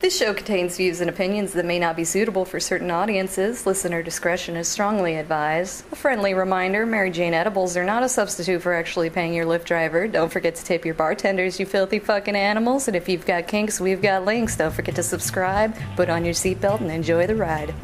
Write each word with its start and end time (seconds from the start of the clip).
This 0.00 0.16
show 0.16 0.32
contains 0.32 0.78
views 0.78 1.02
and 1.02 1.10
opinions 1.10 1.52
that 1.52 1.66
may 1.66 1.78
not 1.78 1.94
be 1.94 2.04
suitable 2.04 2.46
for 2.46 2.58
certain 2.58 2.90
audiences. 2.90 3.66
Listener 3.66 4.02
discretion 4.02 4.56
is 4.56 4.66
strongly 4.66 5.16
advised. 5.16 5.84
A 5.92 5.96
friendly 5.96 6.32
reminder 6.32 6.86
Mary 6.86 7.10
Jane 7.10 7.34
edibles 7.34 7.76
are 7.76 7.84
not 7.84 8.02
a 8.02 8.08
substitute 8.08 8.62
for 8.62 8.72
actually 8.72 9.10
paying 9.10 9.34
your 9.34 9.44
Lyft 9.44 9.66
driver. 9.66 10.08
Don't 10.08 10.32
forget 10.32 10.54
to 10.54 10.64
tip 10.64 10.86
your 10.86 10.94
bartenders, 10.94 11.60
you 11.60 11.66
filthy 11.66 11.98
fucking 11.98 12.34
animals. 12.34 12.88
And 12.88 12.96
if 12.96 13.10
you've 13.10 13.26
got 13.26 13.46
kinks, 13.46 13.78
we've 13.78 14.00
got 14.00 14.24
links. 14.24 14.56
Don't 14.56 14.72
forget 14.72 14.94
to 14.94 15.02
subscribe, 15.02 15.76
put 15.96 16.08
on 16.08 16.24
your 16.24 16.32
seatbelt, 16.32 16.80
and 16.80 16.90
enjoy 16.90 17.26
the 17.26 17.36
ride. 17.36 17.74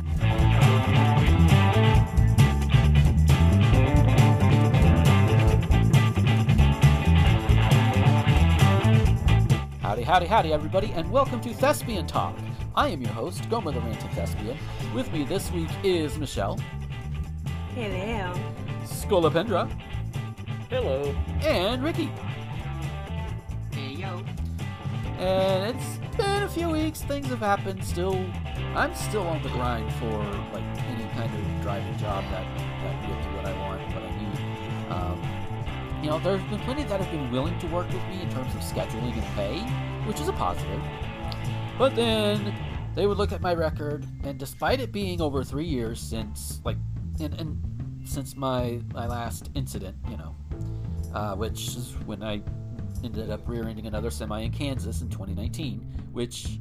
Howdy, 10.06 10.26
howdy, 10.26 10.28
howdy, 10.28 10.52
everybody, 10.52 10.92
and 10.92 11.10
welcome 11.10 11.40
to 11.40 11.52
Thespian 11.52 12.06
Talk. 12.06 12.36
I 12.76 12.90
am 12.90 13.00
your 13.02 13.10
host, 13.10 13.50
Gomer 13.50 13.72
the 13.72 13.80
Ranting 13.80 14.08
Thespian. 14.10 14.56
With 14.94 15.12
me 15.12 15.24
this 15.24 15.50
week 15.50 15.68
is 15.82 16.16
Michelle, 16.16 16.60
Hello. 17.74 18.32
Scolopendra, 18.84 19.68
Hello. 20.70 21.12
and 21.42 21.82
Ricky. 21.82 22.08
Hey, 23.72 23.94
yo. 23.94 24.22
And 25.18 25.74
it's 25.76 26.16
been 26.16 26.44
a 26.44 26.48
few 26.48 26.70
weeks, 26.70 27.02
things 27.02 27.26
have 27.26 27.40
happened. 27.40 27.82
Still, 27.82 28.24
I'm 28.76 28.94
still 28.94 29.26
on 29.26 29.42
the 29.42 29.48
grind 29.48 29.92
for 29.94 30.18
like 30.52 30.62
any 30.86 31.04
kind 31.14 31.34
of 31.34 31.62
driving 31.62 31.98
job 31.98 32.22
that 32.30 32.46
that 32.56 33.08
will 33.08 33.22
do 33.24 33.36
what 33.36 33.44
I 33.44 33.58
want, 33.58 33.80
what 33.92 34.04
I 34.04 34.10
need. 34.20 34.90
Um, 34.92 35.46
you 36.00 36.10
know, 36.10 36.20
there's 36.20 36.42
been 36.44 36.60
plenty 36.60 36.84
that 36.84 37.00
have 37.00 37.10
been 37.10 37.28
willing 37.32 37.58
to 37.58 37.66
work 37.66 37.88
with 37.88 38.04
me 38.04 38.22
in 38.22 38.30
terms 38.30 38.54
of 38.54 38.60
scheduling 38.60 39.12
and 39.14 39.24
pay, 39.34 39.66
which 40.06 40.20
is 40.20 40.28
a 40.28 40.32
positive. 40.32 40.80
But 41.78 41.94
then 41.94 42.54
they 42.94 43.06
would 43.06 43.18
look 43.18 43.32
at 43.32 43.40
my 43.40 43.54
record, 43.54 44.06
and 44.24 44.38
despite 44.38 44.80
it 44.80 44.92
being 44.92 45.20
over 45.20 45.44
three 45.44 45.66
years 45.66 46.00
since, 46.00 46.60
like, 46.64 46.78
and, 47.20 47.34
and 47.40 48.08
since 48.08 48.36
my 48.36 48.80
my 48.92 49.06
last 49.06 49.50
incident, 49.54 49.96
you 50.08 50.16
know, 50.16 50.34
uh, 51.14 51.34
which 51.34 51.68
is 51.76 51.94
when 52.06 52.22
I 52.22 52.40
ended 53.04 53.30
up 53.30 53.46
rear-ending 53.46 53.86
another 53.86 54.10
semi 54.10 54.40
in 54.40 54.52
Kansas 54.52 55.02
in 55.02 55.08
2019, 55.08 55.80
which 56.12 56.58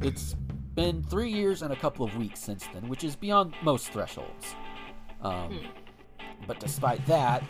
it's 0.00 0.34
been 0.74 1.02
three 1.02 1.30
years 1.30 1.62
and 1.62 1.72
a 1.72 1.76
couple 1.76 2.04
of 2.04 2.16
weeks 2.16 2.40
since 2.40 2.66
then, 2.74 2.88
which 2.88 3.04
is 3.04 3.16
beyond 3.16 3.54
most 3.62 3.88
thresholds. 3.92 4.54
Um, 5.22 5.60
But 6.46 6.60
despite 6.60 7.04
that, 7.06 7.42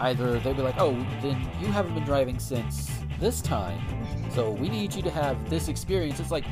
either 0.00 0.38
they'd 0.40 0.56
be 0.56 0.62
like, 0.62 0.78
"Oh, 0.78 0.92
then 1.22 1.48
you 1.60 1.68
haven't 1.68 1.94
been 1.94 2.04
driving 2.04 2.38
since 2.38 2.90
this 3.20 3.40
time, 3.40 3.80
so 4.34 4.50
we 4.50 4.68
need 4.68 4.94
you 4.94 5.02
to 5.02 5.10
have 5.10 5.48
this 5.48 5.68
experience." 5.68 6.20
It's 6.20 6.30
like, 6.30 6.44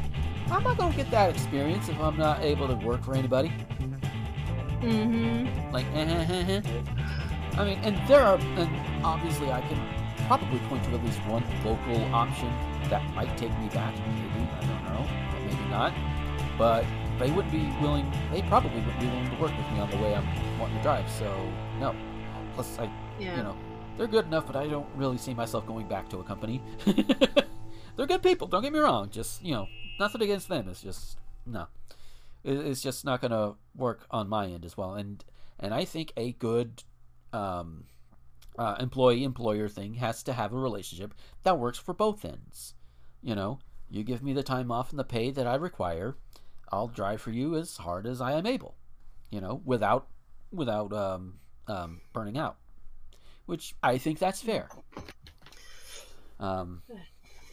I'm 0.50 0.62
not 0.62 0.78
gonna 0.78 0.94
get 0.94 1.10
that 1.10 1.30
experience 1.30 1.88
if 1.88 1.98
I'm 2.00 2.16
not 2.16 2.40
able 2.42 2.68
to 2.68 2.74
work 2.74 3.04
for 3.04 3.14
anybody. 3.14 3.52
Mm-hmm. 4.80 5.72
Like. 5.72 5.86
I 7.58 7.64
mean, 7.64 7.78
and 7.82 7.96
there 8.08 8.22
are, 8.22 8.38
and 8.38 9.04
obviously 9.04 9.50
I 9.50 9.60
can 9.62 9.78
probably 10.26 10.58
point 10.60 10.84
to 10.84 10.90
at 10.90 11.04
least 11.04 11.18
one 11.26 11.44
local 11.64 12.02
option 12.14 12.48
that 12.88 13.02
might 13.14 13.36
take 13.36 13.50
me 13.58 13.68
back. 13.68 13.94
Maybe 14.06 14.48
I 14.50 14.60
don't 14.60 14.84
know, 14.84 15.06
but 15.32 15.40
maybe 15.42 15.68
not. 15.68 15.92
But 16.56 16.84
they 17.18 17.30
wouldn't 17.30 17.52
be 17.52 17.70
willing. 17.82 18.10
They 18.32 18.42
probably 18.42 18.70
wouldn't 18.80 19.00
be 19.00 19.06
willing 19.06 19.28
to 19.30 19.36
work 19.36 19.50
with 19.56 19.70
me 19.72 19.80
on 19.80 19.90
the 19.90 19.96
way 19.96 20.14
I'm 20.14 20.26
wanting 20.58 20.76
to 20.76 20.82
drive. 20.82 21.10
So 21.10 21.30
no. 21.80 21.94
Plus, 22.54 22.78
I, 22.78 22.84
Yeah. 23.18 23.36
you 23.36 23.42
know, 23.42 23.56
they're 23.96 24.06
good 24.06 24.26
enough, 24.26 24.46
but 24.46 24.56
I 24.56 24.66
don't 24.68 24.88
really 24.94 25.18
see 25.18 25.34
myself 25.34 25.66
going 25.66 25.88
back 25.88 26.08
to 26.10 26.18
a 26.18 26.24
company. 26.24 26.62
they're 27.96 28.06
good 28.06 28.22
people. 28.22 28.46
Don't 28.46 28.62
get 28.62 28.72
me 28.72 28.78
wrong. 28.78 29.10
Just 29.10 29.42
you 29.44 29.52
know, 29.54 29.66
nothing 29.98 30.22
against 30.22 30.48
them. 30.48 30.68
It's 30.68 30.82
just 30.82 31.18
no 31.46 31.66
it- 32.44 32.58
it's 32.66 32.82
just 32.82 33.04
not 33.04 33.20
going 33.20 33.30
to 33.30 33.54
work 33.74 34.06
on 34.10 34.28
my 34.28 34.46
end 34.46 34.64
as 34.64 34.76
well 34.76 34.94
and 34.94 35.24
and 35.58 35.72
i 35.74 35.84
think 35.84 36.12
a 36.16 36.32
good 36.32 36.82
um, 37.32 37.84
uh, 38.58 38.76
employee 38.80 39.24
employer 39.24 39.68
thing 39.68 39.94
has 39.94 40.22
to 40.22 40.32
have 40.32 40.52
a 40.52 40.56
relationship 40.56 41.14
that 41.44 41.58
works 41.58 41.78
for 41.78 41.94
both 41.94 42.24
ends 42.24 42.74
you 43.22 43.34
know 43.34 43.58
you 43.90 44.02
give 44.04 44.22
me 44.22 44.32
the 44.32 44.42
time 44.42 44.70
off 44.70 44.90
and 44.90 44.98
the 44.98 45.04
pay 45.04 45.30
that 45.30 45.46
i 45.46 45.54
require 45.54 46.16
i'll 46.72 46.88
drive 46.88 47.20
for 47.20 47.30
you 47.30 47.54
as 47.56 47.76
hard 47.78 48.06
as 48.06 48.20
i 48.20 48.32
am 48.32 48.46
able 48.46 48.74
you 49.30 49.40
know 49.40 49.60
without 49.64 50.06
without 50.52 50.92
um, 50.92 51.34
um, 51.68 52.00
burning 52.12 52.38
out 52.38 52.56
which 53.46 53.74
i 53.82 53.98
think 53.98 54.18
that's 54.18 54.40
fair. 54.40 54.68
Um, 56.38 56.82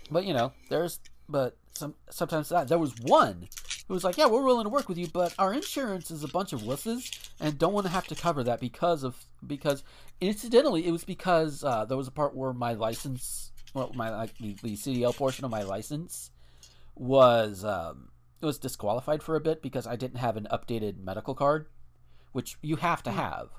but 0.10 0.24
you 0.26 0.34
know 0.34 0.54
there's 0.70 1.00
but 1.28 1.58
some 1.74 1.96
sometimes 2.10 2.50
that 2.50 2.68
there 2.68 2.80
was 2.80 2.98
one 3.02 3.50
who 3.88 3.94
was 3.94 4.04
like, 4.04 4.18
"Yeah, 4.18 4.28
we're 4.28 4.44
willing 4.44 4.64
to 4.64 4.70
work 4.70 4.90
with 4.90 4.98
you, 4.98 5.08
but 5.08 5.34
our 5.38 5.54
insurance 5.54 6.10
is 6.10 6.24
a 6.24 6.28
bunch 6.28 6.54
of 6.54 6.62
wusses 6.62 7.30
and 7.40 7.58
don't 7.58 7.74
want 7.74 7.86
to 7.86 7.92
have 7.92 8.08
to 8.08 8.16
cover 8.16 8.44
that 8.44 8.60
because 8.60 9.04
of 9.04 9.26
because 9.46 9.84
incidentally 10.22 10.88
it 10.88 10.92
was 10.92 11.04
because 11.04 11.64
uh, 11.64 11.86
there 11.86 11.98
was 11.98 12.08
a 12.08 12.12
part 12.12 12.36
where 12.36 12.54
my 12.54 12.74
license, 12.74 13.52
well, 13.74 13.92
my 13.94 14.10
like 14.10 14.38
the, 14.38 14.56
the 14.64 14.74
CDL 14.74 15.16
portion 15.16 15.46
of 15.46 15.52
my 15.52 15.64
license 15.64 16.32
was 16.96 17.64
um, 17.64 18.10
it 18.42 18.46
was 18.46 18.58
disqualified 18.58 19.22
for 19.22 19.36
a 19.36 19.42
bit 19.42 19.62
because 19.62 19.86
I 19.86 19.96
didn't 19.96 20.18
have 20.18 20.38
an 20.38 20.48
updated 20.52 20.98
medical 21.04 21.36
card, 21.36 21.68
which 22.32 22.58
you 22.62 22.78
have 22.78 23.04
to 23.04 23.12
have, 23.12 23.50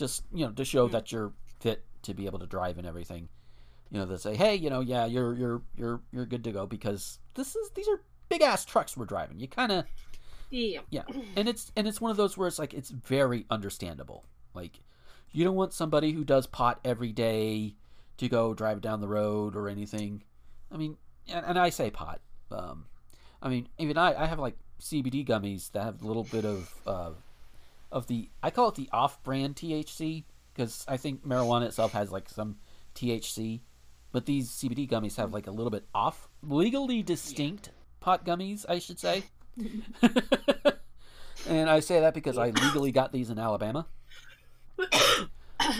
just 0.00 0.24
you 0.34 0.44
know 0.44 0.50
to 0.52 0.64
show 0.64 0.88
that 0.88 1.12
you're 1.12 1.32
fit 1.60 1.84
to 2.02 2.14
be 2.14 2.26
able 2.26 2.40
to 2.40 2.46
drive 2.46 2.76
and 2.78 2.86
everything." 2.86 3.28
You 3.90 3.98
know, 3.98 4.06
they 4.06 4.16
say, 4.16 4.34
"Hey, 4.34 4.56
you 4.56 4.70
know, 4.70 4.80
yeah, 4.80 5.06
you're 5.06 5.34
you're 5.34 5.62
you're 5.76 6.00
you're 6.12 6.26
good 6.26 6.42
to 6.44 6.52
go 6.52 6.66
because 6.66 7.20
this 7.34 7.54
is 7.54 7.70
these 7.76 7.86
are 7.88 8.00
big 8.28 8.42
ass 8.42 8.64
trucks 8.64 8.96
we're 8.96 9.04
driving. 9.04 9.38
You 9.38 9.46
kind 9.48 9.70
of 9.72 9.84
Yeah. 10.50 10.80
yeah, 10.90 11.02
and 11.36 11.48
it's 11.48 11.70
and 11.76 11.86
it's 11.86 12.00
one 12.00 12.10
of 12.10 12.16
those 12.16 12.36
where 12.36 12.48
it's 12.48 12.58
like 12.58 12.74
it's 12.74 12.90
very 12.90 13.46
understandable. 13.50 14.24
Like 14.54 14.80
you 15.32 15.44
don't 15.44 15.54
want 15.56 15.72
somebody 15.72 16.12
who 16.12 16.24
does 16.24 16.46
pot 16.46 16.80
every 16.84 17.12
day 17.12 17.76
to 18.16 18.28
go 18.28 18.52
drive 18.54 18.80
down 18.80 19.00
the 19.00 19.08
road 19.08 19.54
or 19.56 19.68
anything. 19.68 20.22
I 20.72 20.76
mean, 20.76 20.96
and, 21.28 21.44
and 21.46 21.58
I 21.58 21.70
say 21.70 21.90
pot. 21.90 22.20
Um, 22.50 22.86
I 23.42 23.48
mean, 23.48 23.68
even 23.78 23.96
I 23.98 24.14
I 24.22 24.26
have 24.26 24.38
like 24.38 24.56
CBD 24.80 25.26
gummies 25.26 25.72
that 25.72 25.82
have 25.84 26.02
a 26.02 26.06
little 26.06 26.24
bit 26.24 26.44
of 26.44 26.72
uh, 26.86 27.10
of 27.92 28.06
the 28.06 28.30
I 28.42 28.50
call 28.50 28.68
it 28.68 28.74
the 28.74 28.88
off-brand 28.92 29.56
THC 29.56 30.24
because 30.54 30.84
I 30.88 30.96
think 30.96 31.26
marijuana 31.26 31.66
itself 31.66 31.92
has 31.92 32.10
like 32.10 32.28
some 32.28 32.56
THC, 32.94 33.60
but 34.12 34.26
these 34.26 34.50
CBD 34.50 34.88
gummies 34.88 35.16
have 35.16 35.32
like 35.32 35.46
a 35.46 35.50
little 35.50 35.70
bit 35.70 35.86
off 35.94 36.28
legally 36.42 37.02
distinct 37.02 37.70
pot 38.00 38.24
gummies, 38.24 38.64
I 38.68 38.78
should 38.78 38.98
say. 38.98 39.24
and 41.48 41.70
I 41.70 41.80
say 41.80 42.00
that 42.00 42.14
because 42.14 42.38
I 42.38 42.50
legally 42.50 42.92
got 42.92 43.12
these 43.12 43.30
in 43.30 43.38
Alabama. 43.38 43.86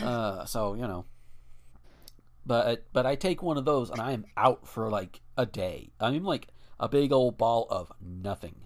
Uh, 0.03 0.45
so 0.45 0.75
you 0.75 0.83
know, 0.83 1.05
but 2.47 2.85
but 2.93 3.07
I 3.07 3.15
take 3.15 3.43
one 3.43 3.57
of 3.57 3.65
those 3.65 3.91
and 3.91 4.01
I 4.01 4.13
am 4.13 4.25
out 4.37 4.67
for 4.67 4.91
like 4.91 5.21
a 5.37 5.47
day. 5.47 5.91
I'm 6.01 6.25
like 6.25 6.49
a 6.79 6.89
big 6.89 7.13
old 7.13 7.39
ball 7.39 7.67
of 7.71 7.93
nothing. 8.01 8.57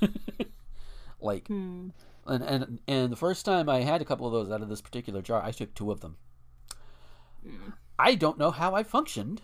like 1.20 1.46
Hmm. 1.48 1.88
And 2.26 2.42
and 2.42 2.80
and 2.86 3.12
the 3.12 3.16
first 3.16 3.44
time 3.44 3.68
I 3.68 3.80
had 3.80 4.02
a 4.02 4.04
couple 4.04 4.26
of 4.26 4.32
those 4.32 4.50
out 4.50 4.62
of 4.62 4.68
this 4.68 4.80
particular 4.80 5.22
jar, 5.22 5.42
I 5.42 5.50
took 5.50 5.74
two 5.74 5.90
of 5.90 6.00
them. 6.00 6.16
I 7.98 8.14
don't 8.14 8.38
know 8.38 8.50
how 8.50 8.74
I 8.74 8.82
functioned, 8.82 9.42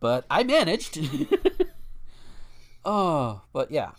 but 0.00 0.24
I 0.30 0.42
managed. 0.42 0.98
oh, 2.84 3.42
but 3.52 3.70
yeah, 3.70 3.92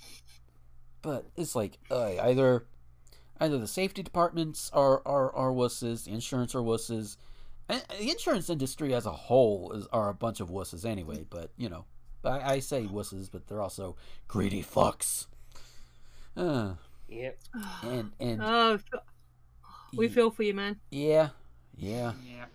but 1.01 1.25
it's 1.35 1.55
like 1.55 1.77
uh, 1.89 2.13
either 2.21 2.65
either 3.39 3.57
the 3.57 3.67
safety 3.67 4.03
departments 4.03 4.69
are 4.73 5.01
are 5.05 5.33
are 5.35 5.51
wusses, 5.51 6.05
the 6.05 6.11
insurance 6.11 6.55
are 6.55 6.61
wusses, 6.61 7.17
and 7.69 7.83
the 7.99 8.09
insurance 8.09 8.49
industry 8.49 8.93
as 8.93 9.05
a 9.05 9.11
whole 9.11 9.71
is 9.71 9.87
are 9.93 10.09
a 10.09 10.13
bunch 10.13 10.39
of 10.39 10.49
wusses 10.49 10.85
anyway. 10.85 11.25
But 11.29 11.51
you 11.57 11.69
know, 11.69 11.85
I, 12.23 12.55
I 12.55 12.59
say 12.59 12.85
wusses, 12.85 13.29
but 13.31 13.47
they're 13.47 13.61
also 13.61 13.95
greedy 14.27 14.63
fucks. 14.63 15.27
Uh, 16.35 16.73
Yep. 17.15 17.37
and 17.83 18.11
and 18.19 18.41
Oh, 18.43 18.79
we 19.95 20.07
feel 20.09 20.29
for 20.31 20.43
you, 20.43 20.53
man. 20.53 20.79
yeah, 20.91 21.29
yeah. 21.77 22.13
Yeah. 22.27 22.45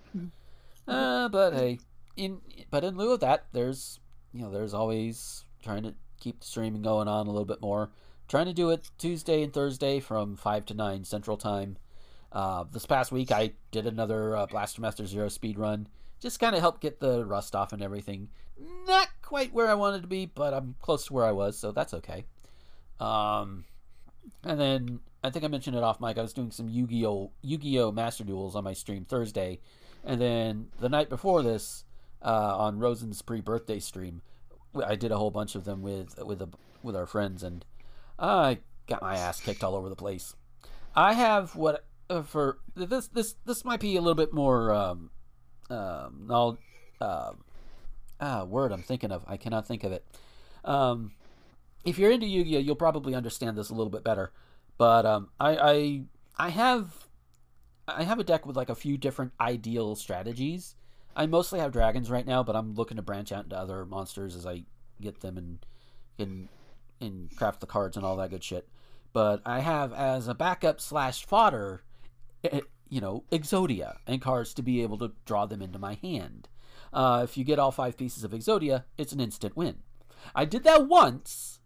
Uh, 0.86 1.28
but 1.28 1.54
hey, 1.54 1.78
in 2.16 2.40
but 2.70 2.84
in 2.84 2.96
lieu 2.96 3.12
of 3.12 3.20
that, 3.20 3.46
there's 3.52 4.00
you 4.32 4.42
know 4.42 4.50
there's 4.50 4.74
always 4.74 5.44
trying 5.62 5.82
to 5.84 5.94
keep 6.20 6.40
the 6.40 6.46
streaming 6.46 6.82
going 6.82 7.08
on 7.08 7.26
a 7.26 7.30
little 7.30 7.44
bit 7.46 7.60
more. 7.62 7.90
Trying 8.28 8.46
to 8.46 8.52
do 8.52 8.70
it 8.70 8.90
Tuesday 8.98 9.42
and 9.42 9.52
Thursday 9.52 9.98
from 10.00 10.36
five 10.36 10.64
to 10.66 10.74
nine 10.74 11.04
Central 11.04 11.36
Time. 11.36 11.76
Uh, 12.32 12.64
this 12.70 12.86
past 12.86 13.10
week 13.10 13.32
I 13.32 13.52
did 13.70 13.86
another 13.86 14.36
uh, 14.36 14.46
Blaster 14.46 14.80
Master 14.80 15.06
Zero 15.06 15.28
speed 15.28 15.58
run. 15.58 15.88
Just 16.20 16.38
kind 16.38 16.54
of 16.54 16.60
help 16.60 16.80
get 16.80 17.00
the 17.00 17.24
rust 17.24 17.56
off 17.56 17.72
and 17.72 17.82
everything. 17.82 18.28
Not 18.86 19.08
quite 19.22 19.52
where 19.54 19.68
I 19.68 19.74
wanted 19.74 20.02
to 20.02 20.08
be, 20.08 20.26
but 20.26 20.52
I'm 20.52 20.74
close 20.82 21.06
to 21.06 21.12
where 21.14 21.24
I 21.24 21.32
was, 21.32 21.58
so 21.58 21.72
that's 21.72 21.94
okay. 21.94 22.24
Um, 23.00 23.64
and 24.44 24.60
then 24.60 25.00
I 25.22 25.30
think 25.30 25.44
I 25.44 25.48
mentioned 25.48 25.76
it 25.76 25.82
off 25.82 26.00
mic. 26.00 26.18
I 26.18 26.22
was 26.22 26.32
doing 26.32 26.50
some 26.50 26.68
Yu-Gi-Oh! 26.68 27.32
Yu-Gi-Oh! 27.42 27.92
Master 27.92 28.24
Duels 28.24 28.56
on 28.56 28.64
my 28.64 28.72
stream 28.72 29.04
Thursday, 29.04 29.60
and 30.04 30.20
then 30.20 30.68
the 30.80 30.88
night 30.88 31.08
before 31.08 31.42
this, 31.42 31.84
uh, 32.22 32.56
on 32.56 32.78
Rosen's 32.78 33.22
pre-birthday 33.22 33.80
stream, 33.80 34.22
I 34.84 34.94
did 34.94 35.10
a 35.12 35.18
whole 35.18 35.30
bunch 35.30 35.54
of 35.54 35.64
them 35.64 35.82
with 35.82 36.18
with 36.24 36.40
a, 36.42 36.48
with 36.82 36.96
our 36.96 37.06
friends, 37.06 37.42
and 37.42 37.64
I 38.18 38.58
got 38.86 39.02
my 39.02 39.16
ass 39.16 39.40
kicked 39.40 39.64
all 39.64 39.74
over 39.74 39.88
the 39.88 39.96
place. 39.96 40.34
I 40.94 41.14
have 41.14 41.56
what 41.56 41.84
uh, 42.08 42.22
for 42.22 42.58
this 42.74 43.08
this 43.08 43.36
this 43.46 43.64
might 43.64 43.80
be 43.80 43.96
a 43.96 44.00
little 44.00 44.14
bit 44.14 44.32
more 44.32 44.72
um 44.72 45.10
um 45.70 46.26
no 46.26 46.58
uh, 47.00 47.32
ah 48.20 48.44
word 48.44 48.72
I'm 48.72 48.82
thinking 48.82 49.12
of 49.12 49.24
I 49.26 49.36
cannot 49.36 49.66
think 49.66 49.84
of 49.84 49.92
it. 49.92 50.04
Um, 50.64 51.12
if 51.84 51.98
you're 51.98 52.10
into 52.10 52.26
Yu-Gi-Oh, 52.26 52.60
you'll 52.60 52.76
probably 52.76 53.14
understand 53.14 53.56
this 53.56 53.70
a 53.70 53.74
little 53.74 53.90
bit 53.90 54.04
better. 54.04 54.32
But 54.78 55.04
um, 55.06 55.28
I 55.38 55.56
I 55.56 56.02
I 56.38 56.48
have 56.50 57.08
I 57.86 58.04
have 58.04 58.18
a 58.18 58.24
deck 58.24 58.46
with 58.46 58.56
like 58.56 58.70
a 58.70 58.74
few 58.74 58.96
different 58.96 59.32
ideal 59.40 59.94
strategies. 59.94 60.74
I 61.14 61.26
mostly 61.26 61.60
have 61.60 61.72
dragons 61.72 62.10
right 62.10 62.26
now, 62.26 62.42
but 62.42 62.56
I'm 62.56 62.74
looking 62.74 62.96
to 62.96 63.02
branch 63.02 63.32
out 63.32 63.44
into 63.44 63.58
other 63.58 63.84
monsters 63.84 64.36
as 64.36 64.46
I 64.46 64.64
get 65.00 65.20
them 65.20 65.36
and 65.36 65.58
and 66.18 66.48
and 67.00 67.34
craft 67.36 67.60
the 67.60 67.66
cards 67.66 67.96
and 67.96 68.06
all 68.06 68.16
that 68.16 68.30
good 68.30 68.44
shit. 68.44 68.68
But 69.12 69.42
I 69.44 69.60
have 69.60 69.92
as 69.92 70.28
a 70.28 70.34
backup 70.34 70.80
slash 70.80 71.26
fodder, 71.26 71.82
eh, 72.44 72.60
you 72.88 73.00
know, 73.00 73.24
Exodia 73.32 73.96
and 74.06 74.22
cards 74.22 74.54
to 74.54 74.62
be 74.62 74.82
able 74.82 74.98
to 74.98 75.12
draw 75.24 75.46
them 75.46 75.62
into 75.62 75.78
my 75.78 75.94
hand. 75.94 76.48
Uh, 76.92 77.20
if 77.24 77.36
you 77.36 77.44
get 77.44 77.58
all 77.58 77.72
five 77.72 77.96
pieces 77.96 78.24
of 78.24 78.32
Exodia, 78.32 78.84
it's 78.96 79.12
an 79.12 79.20
instant 79.20 79.56
win. 79.56 79.76
I 80.34 80.44
did 80.44 80.64
that 80.64 80.86
once 80.88 81.59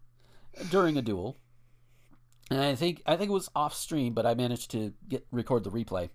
during 0.70 0.96
a 0.96 1.02
duel, 1.02 1.36
and 2.50 2.60
I 2.60 2.74
think 2.74 3.02
I 3.06 3.16
think 3.16 3.30
it 3.30 3.34
was 3.34 3.50
off 3.54 3.74
stream, 3.74 4.12
but 4.14 4.26
I 4.26 4.34
managed 4.34 4.70
to 4.72 4.92
get 5.08 5.26
record 5.30 5.64
the 5.64 5.70
replay. 5.70 6.10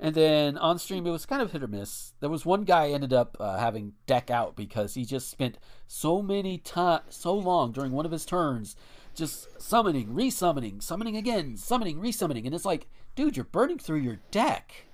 And 0.00 0.14
then 0.14 0.58
on 0.58 0.78
stream, 0.80 1.06
it 1.06 1.10
was 1.12 1.24
kind 1.24 1.40
of 1.40 1.52
hit 1.52 1.62
or 1.62 1.68
miss. 1.68 2.14
There 2.20 2.28
was 2.28 2.44
one 2.44 2.64
guy 2.64 2.90
ended 2.90 3.12
up 3.12 3.36
uh, 3.38 3.58
having 3.58 3.92
deck 4.06 4.28
out 4.28 4.56
because 4.56 4.94
he 4.94 5.04
just 5.04 5.30
spent 5.30 5.56
so 5.86 6.20
many 6.20 6.58
time, 6.58 7.02
so 7.10 7.32
long 7.34 7.70
during 7.70 7.92
one 7.92 8.04
of 8.04 8.10
his 8.10 8.26
turns, 8.26 8.74
just 9.14 9.46
summoning, 9.62 10.08
resummoning, 10.08 10.82
summoning 10.82 11.16
again, 11.16 11.56
summoning, 11.56 12.00
resummoning, 12.00 12.44
and 12.44 12.54
it's 12.54 12.64
like, 12.64 12.88
dude, 13.14 13.36
you're 13.36 13.44
burning 13.44 13.78
through 13.78 14.00
your 14.00 14.18
deck. 14.32 14.86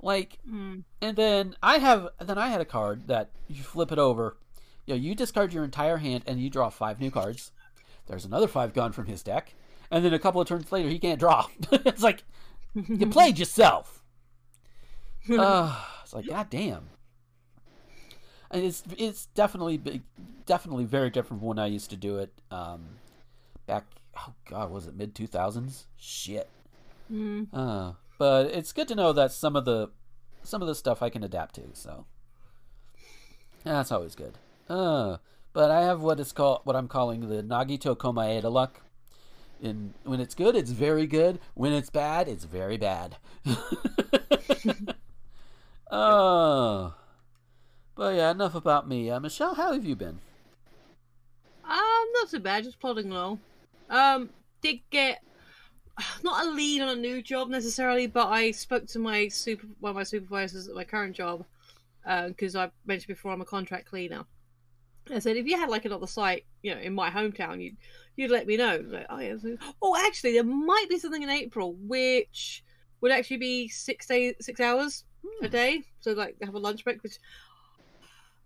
Like, 0.00 0.38
Mm. 0.48 0.84
and 1.00 1.16
then 1.16 1.56
I 1.62 1.78
have, 1.78 2.08
then 2.20 2.38
I 2.38 2.48
had 2.48 2.60
a 2.60 2.66
card 2.66 3.08
that 3.08 3.30
you 3.48 3.62
flip 3.62 3.90
it 3.90 3.98
over, 3.98 4.36
you 4.88 4.94
know, 4.94 5.00
you 5.00 5.14
discard 5.14 5.52
your 5.52 5.64
entire 5.64 5.98
hand 5.98 6.24
and 6.26 6.40
you 6.40 6.48
draw 6.48 6.70
five 6.70 6.98
new 6.98 7.10
cards. 7.10 7.52
There's 8.06 8.24
another 8.24 8.48
five 8.48 8.72
gone 8.72 8.92
from 8.92 9.04
his 9.04 9.22
deck, 9.22 9.52
and 9.90 10.02
then 10.02 10.14
a 10.14 10.18
couple 10.18 10.40
of 10.40 10.48
turns 10.48 10.72
later, 10.72 10.88
he 10.88 10.98
can't 10.98 11.20
draw. 11.20 11.46
it's 11.72 12.02
like 12.02 12.24
you 12.74 13.06
played 13.10 13.38
yourself. 13.38 14.02
uh, 15.30 15.84
it's 16.02 16.14
like 16.14 16.26
god 16.26 16.48
damn. 16.48 16.88
And 18.50 18.64
it's 18.64 18.82
it's 18.96 19.26
definitely 19.26 20.00
definitely 20.46 20.86
very 20.86 21.10
different 21.10 21.42
from 21.42 21.48
when 21.48 21.58
I 21.58 21.66
used 21.66 21.90
to 21.90 21.96
do 21.96 22.16
it. 22.16 22.32
Um, 22.50 22.86
back 23.66 23.84
oh 24.16 24.32
god, 24.48 24.70
was 24.70 24.86
it 24.86 24.96
mid 24.96 25.14
two 25.14 25.26
thousands? 25.26 25.86
Shit. 25.98 26.48
Mm. 27.12 27.48
Uh, 27.52 27.92
but 28.18 28.46
it's 28.46 28.72
good 28.72 28.88
to 28.88 28.94
know 28.94 29.12
that 29.12 29.32
some 29.32 29.54
of 29.54 29.66
the 29.66 29.90
some 30.42 30.62
of 30.62 30.68
the 30.68 30.74
stuff 30.74 31.02
I 31.02 31.10
can 31.10 31.22
adapt 31.22 31.56
to. 31.56 31.64
So 31.74 32.06
that's 33.64 33.92
always 33.92 34.14
good. 34.14 34.38
Uh, 34.68 35.18
but 35.52 35.70
I 35.70 35.82
have 35.82 36.00
what 36.00 36.20
is 36.20 36.32
called 36.32 36.60
what 36.64 36.76
I'm 36.76 36.88
calling 36.88 37.28
the 37.28 37.42
Nagito 37.42 37.96
Komaeda 37.96 38.50
luck. 38.50 38.80
In 39.60 39.94
when 40.04 40.20
it's 40.20 40.34
good, 40.34 40.54
it's 40.54 40.70
very 40.70 41.06
good. 41.06 41.40
When 41.54 41.72
it's 41.72 41.90
bad, 41.90 42.28
it's 42.28 42.44
very 42.44 42.76
bad. 42.76 43.16
Oh, 45.90 46.94
but 47.94 48.14
yeah, 48.14 48.30
enough 48.30 48.54
about 48.54 48.88
me. 48.88 49.10
Uh, 49.10 49.20
Michelle, 49.20 49.54
how 49.54 49.72
have 49.72 49.84
you 49.84 49.96
been? 49.96 50.18
Um, 51.64 52.06
not 52.14 52.28
so 52.28 52.38
bad, 52.38 52.64
just 52.64 52.78
plodding 52.78 53.10
along. 53.10 53.40
Um, 53.88 54.30
did 54.60 54.80
get 54.90 55.22
not 56.22 56.46
a 56.46 56.50
lead 56.50 56.82
on 56.82 56.90
a 56.90 57.00
new 57.00 57.22
job 57.22 57.48
necessarily, 57.48 58.06
but 58.06 58.28
I 58.28 58.50
spoke 58.50 58.86
to 58.88 58.98
my 58.98 59.28
super 59.28 59.66
one 59.80 59.90
of 59.90 59.96
my 59.96 60.02
supervisors 60.02 60.68
at 60.68 60.74
my 60.74 60.84
current 60.84 61.16
job 61.16 61.44
because 62.26 62.54
I 62.54 62.70
mentioned 62.86 63.08
before 63.08 63.32
I'm 63.32 63.40
a 63.40 63.46
contract 63.46 63.86
cleaner. 63.86 64.24
I 65.10 65.18
said 65.18 65.36
if 65.36 65.46
you 65.46 65.56
had 65.56 65.70
like 65.70 65.84
another 65.84 66.06
site, 66.06 66.44
you 66.62 66.74
know, 66.74 66.80
in 66.80 66.94
my 66.94 67.10
hometown, 67.10 67.62
you'd 67.62 67.76
you'd 68.16 68.30
let 68.30 68.46
me 68.46 68.56
know. 68.56 68.84
Like, 68.86 69.06
oh, 69.08 69.18
yeah. 69.18 69.36
oh, 69.80 69.96
actually, 70.06 70.32
there 70.32 70.44
might 70.44 70.86
be 70.88 70.98
something 70.98 71.22
in 71.22 71.30
April 71.30 71.74
which 71.74 72.64
would 73.00 73.12
actually 73.12 73.36
be 73.36 73.68
six 73.68 74.06
days, 74.06 74.34
six 74.40 74.60
hours 74.60 75.04
hmm. 75.24 75.44
a 75.44 75.48
day. 75.48 75.82
So 76.00 76.12
like 76.12 76.36
have 76.42 76.54
a 76.54 76.58
lunch 76.58 76.84
break, 76.84 77.02
which, 77.02 77.18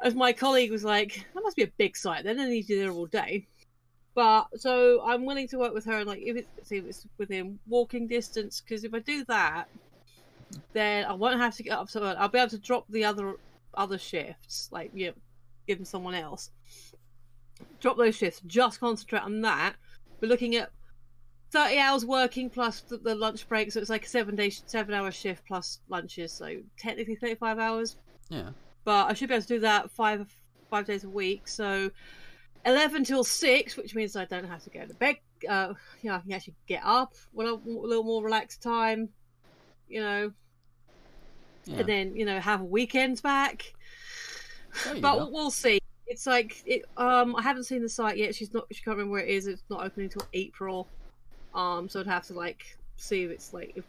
as 0.03 0.15
my 0.15 0.33
colleague 0.33 0.71
was 0.71 0.85
like, 0.85 1.27
that 1.35 1.43
must 1.43 1.57
be 1.57 1.63
a 1.63 1.73
big 1.79 1.97
site. 1.97 2.25
Then 2.25 2.39
I 2.39 2.49
need 2.49 2.63
to 2.63 2.69
do 2.69 2.81
there 2.81 2.91
all 2.91 3.07
day. 3.07 3.47
But 4.15 4.49
so 4.61 5.03
I'm 5.05 5.25
willing 5.25 5.49
to 5.49 5.59
work 5.59 5.73
with 5.73 5.87
her, 5.87 5.99
and 5.99 6.07
like 6.07 6.21
if 6.21 6.37
it's 6.37 6.69
see 6.69 6.77
if 6.77 6.85
it's 6.85 7.07
within 7.17 7.59
walking 7.67 8.07
distance, 8.07 8.61
because 8.61 8.85
if 8.85 8.93
I 8.93 8.99
do 8.99 9.25
that, 9.25 9.69
then 10.75 11.07
I 11.07 11.15
won't 11.15 11.41
have 11.41 11.57
to 11.57 11.63
get 11.63 11.79
up 11.79 11.89
so. 11.89 12.03
I'll 12.03 12.29
be 12.29 12.39
able 12.39 12.51
to 12.51 12.59
drop 12.59 12.85
the 12.91 13.05
other 13.05 13.37
other 13.75 13.97
shifts, 13.97 14.69
like 14.71 14.91
you 14.93 15.09
know, 15.09 15.13
give 15.67 15.79
them 15.79 15.85
someone 15.85 16.15
else. 16.15 16.51
Drop 17.81 17.97
those 17.97 18.17
shifts, 18.17 18.41
just 18.47 18.81
concentrate 18.81 19.23
on 19.23 19.41
that. 19.43 19.75
We're 20.21 20.29
looking 20.29 20.57
at 20.57 20.71
thirty 21.51 21.79
hours 21.79 22.05
working 22.05 22.49
plus 22.51 22.81
the, 22.81 22.97
the 22.99 23.15
lunch 23.15 23.49
break, 23.49 23.71
so 23.73 23.81
it's 23.81 23.91
like 23.91 24.05
a 24.05 24.09
seven 24.09 24.35
day, 24.37 24.51
seven 24.51 24.95
hour 24.95 25.11
shift 25.11 25.45
plus 25.47 25.81
lunches, 25.89 26.33
so 26.33 26.57
technically 26.79 27.17
thirty 27.17 27.35
five 27.35 27.59
hours. 27.59 27.97
Yeah. 28.29 28.51
But 28.85 29.07
I 29.11 29.15
should 29.15 29.29
be 29.29 29.35
able 29.35 29.43
to 29.43 29.49
do 29.49 29.61
that 29.61 29.91
five 29.91 30.27
five 30.71 30.87
days 30.87 31.05
a 31.05 31.09
week. 31.09 31.47
So 31.47 31.91
eleven 32.65 33.05
till 33.05 33.25
six, 33.25 33.77
which 33.77 33.95
means 33.95 34.17
I 34.17 34.25
don't 34.25 34.49
have 34.49 34.65
to 34.65 34.71
go 34.71 34.85
to 34.87 34.95
bed. 34.95 35.17
Uh, 35.49 35.75
you 36.03 36.11
know, 36.11 36.17
I 36.17 36.21
can 36.21 36.33
actually 36.33 36.55
get 36.67 36.83
up 36.85 37.15
when 37.33 37.47
I 37.47 37.53
want 37.53 37.67
a 37.85 37.89
little 37.89 38.05
more 38.05 38.23
relaxed 38.25 38.63
time. 38.63 39.09
You 39.89 40.01
know, 40.01 40.33
Yeah. 41.67 41.77
and 41.79 41.89
then 41.89 42.17
you 42.17 42.25
know 42.25 42.41
have 42.41 42.63
weekends 42.63 43.21
back. 43.21 43.73
But 45.01 45.01
go. 45.19 45.29
we'll 45.31 45.51
see. 45.51 45.81
It's 46.07 46.27
like 46.27 46.63
it. 46.67 46.85
Um, 46.97 47.37
I 47.37 47.43
haven't 47.43 47.65
seen 47.65 47.83
the 47.83 47.89
site 47.89 48.17
yet. 48.19 48.35
She's 48.35 48.53
not. 48.53 48.67
She 48.73 48.83
can't 48.83 48.97
remember 48.97 49.13
where 49.13 49.23
it 49.23 49.29
is. 49.31 49.47
It's 49.47 49.63
not 49.71 49.85
opening 49.85 50.07
until 50.13 50.27
April. 50.35 50.89
Um, 51.55 51.89
so 51.89 52.01
I'd 52.01 52.07
have 52.07 52.27
to 52.29 52.35
like 52.35 52.77
see 52.97 53.23
if 53.25 53.31
it's 53.31 53.53
like 53.53 53.73
if 53.77 53.85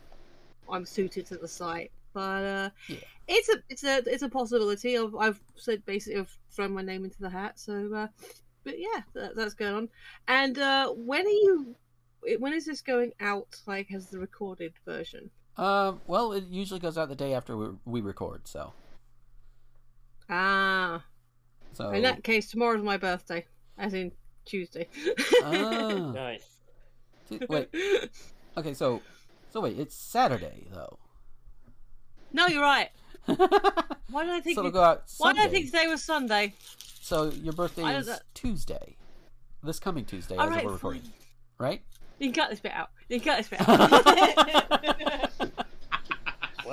I'm 0.69 0.85
suited 0.85 1.25
to 1.27 1.37
the 1.37 1.47
site. 1.47 1.91
But 2.13 2.43
uh, 2.43 2.69
Yeah. 2.87 2.97
it's 3.27 3.49
a 3.49 3.55
it's 3.69 3.83
a 3.83 3.97
it's 4.05 4.23
a 4.23 4.29
possibility. 4.29 4.97
I've 4.97 5.15
I've 5.15 5.39
said 5.55 5.85
basically 5.85 6.19
I've 6.19 6.37
thrown 6.51 6.73
my 6.73 6.81
name 6.81 7.03
into 7.03 7.19
the 7.19 7.29
hat. 7.29 7.59
So, 7.59 7.91
uh, 7.93 8.07
but 8.63 8.79
yeah, 8.79 9.01
that, 9.13 9.35
that's 9.35 9.53
going 9.55 9.73
on. 9.75 9.89
And 10.27 10.57
uh, 10.59 10.89
when 10.89 11.25
are 11.25 11.29
you? 11.29 11.75
When 12.39 12.53
is 12.53 12.65
this 12.65 12.81
going 12.81 13.11
out? 13.19 13.55
Like 13.65 13.91
as 13.93 14.07
the 14.07 14.19
recorded 14.19 14.73
version? 14.85 15.29
Um, 15.57 16.01
well, 16.07 16.31
it 16.33 16.45
usually 16.49 16.79
goes 16.79 16.97
out 16.97 17.09
the 17.09 17.15
day 17.15 17.33
after 17.33 17.55
we, 17.57 17.67
we 17.85 18.01
record, 18.01 18.47
so 18.47 18.73
Ah, 20.29 21.03
so 21.73 21.89
in 21.91 22.03
that 22.03 22.23
case, 22.23 22.49
tomorrow's 22.49 22.83
my 22.83 22.97
birthday, 22.97 23.45
as 23.77 23.93
in 23.93 24.11
Tuesday. 24.45 24.87
Ah. 25.43 26.11
Nice. 26.13 26.45
wait. 27.49 27.69
Okay, 28.57 28.73
so 28.73 29.01
so 29.51 29.61
wait, 29.61 29.79
it's 29.79 29.95
Saturday 29.95 30.67
though. 30.73 30.97
No, 32.31 32.47
you're 32.47 32.61
right. 32.61 32.89
Why 33.25 34.23
did 34.25 34.33
I 34.33 34.39
think? 34.41 34.57
it'll 34.57 34.65
you- 34.65 34.71
go 34.71 34.83
out 34.83 35.03
Why 35.17 35.33
did 35.33 35.39
I 35.39 35.43
Sunday. 35.43 35.55
think 35.59 35.71
today 35.71 35.87
was 35.87 36.03
Sunday? 36.03 36.53
So 37.01 37.29
your 37.31 37.53
birthday 37.53 37.83
is 37.97 38.07
know. 38.07 38.17
Tuesday. 38.33 38.95
This 39.63 39.79
coming 39.79 40.03
Tuesday 40.05 40.35
All 40.35 40.45
as 40.45 40.49
right, 40.51 40.65
we're 40.65 40.73
recording. 40.73 41.01
fine. 41.01 41.11
Right? 41.57 41.81
You 42.19 42.31
can 42.31 42.43
cut 42.43 42.49
this 42.49 42.59
bit 42.59 42.73
out. 42.73 42.89
You 43.09 43.19
can 43.19 43.33
cut 43.33 43.37
this 43.37 43.47
bit 43.49 43.61
out. 43.69 45.31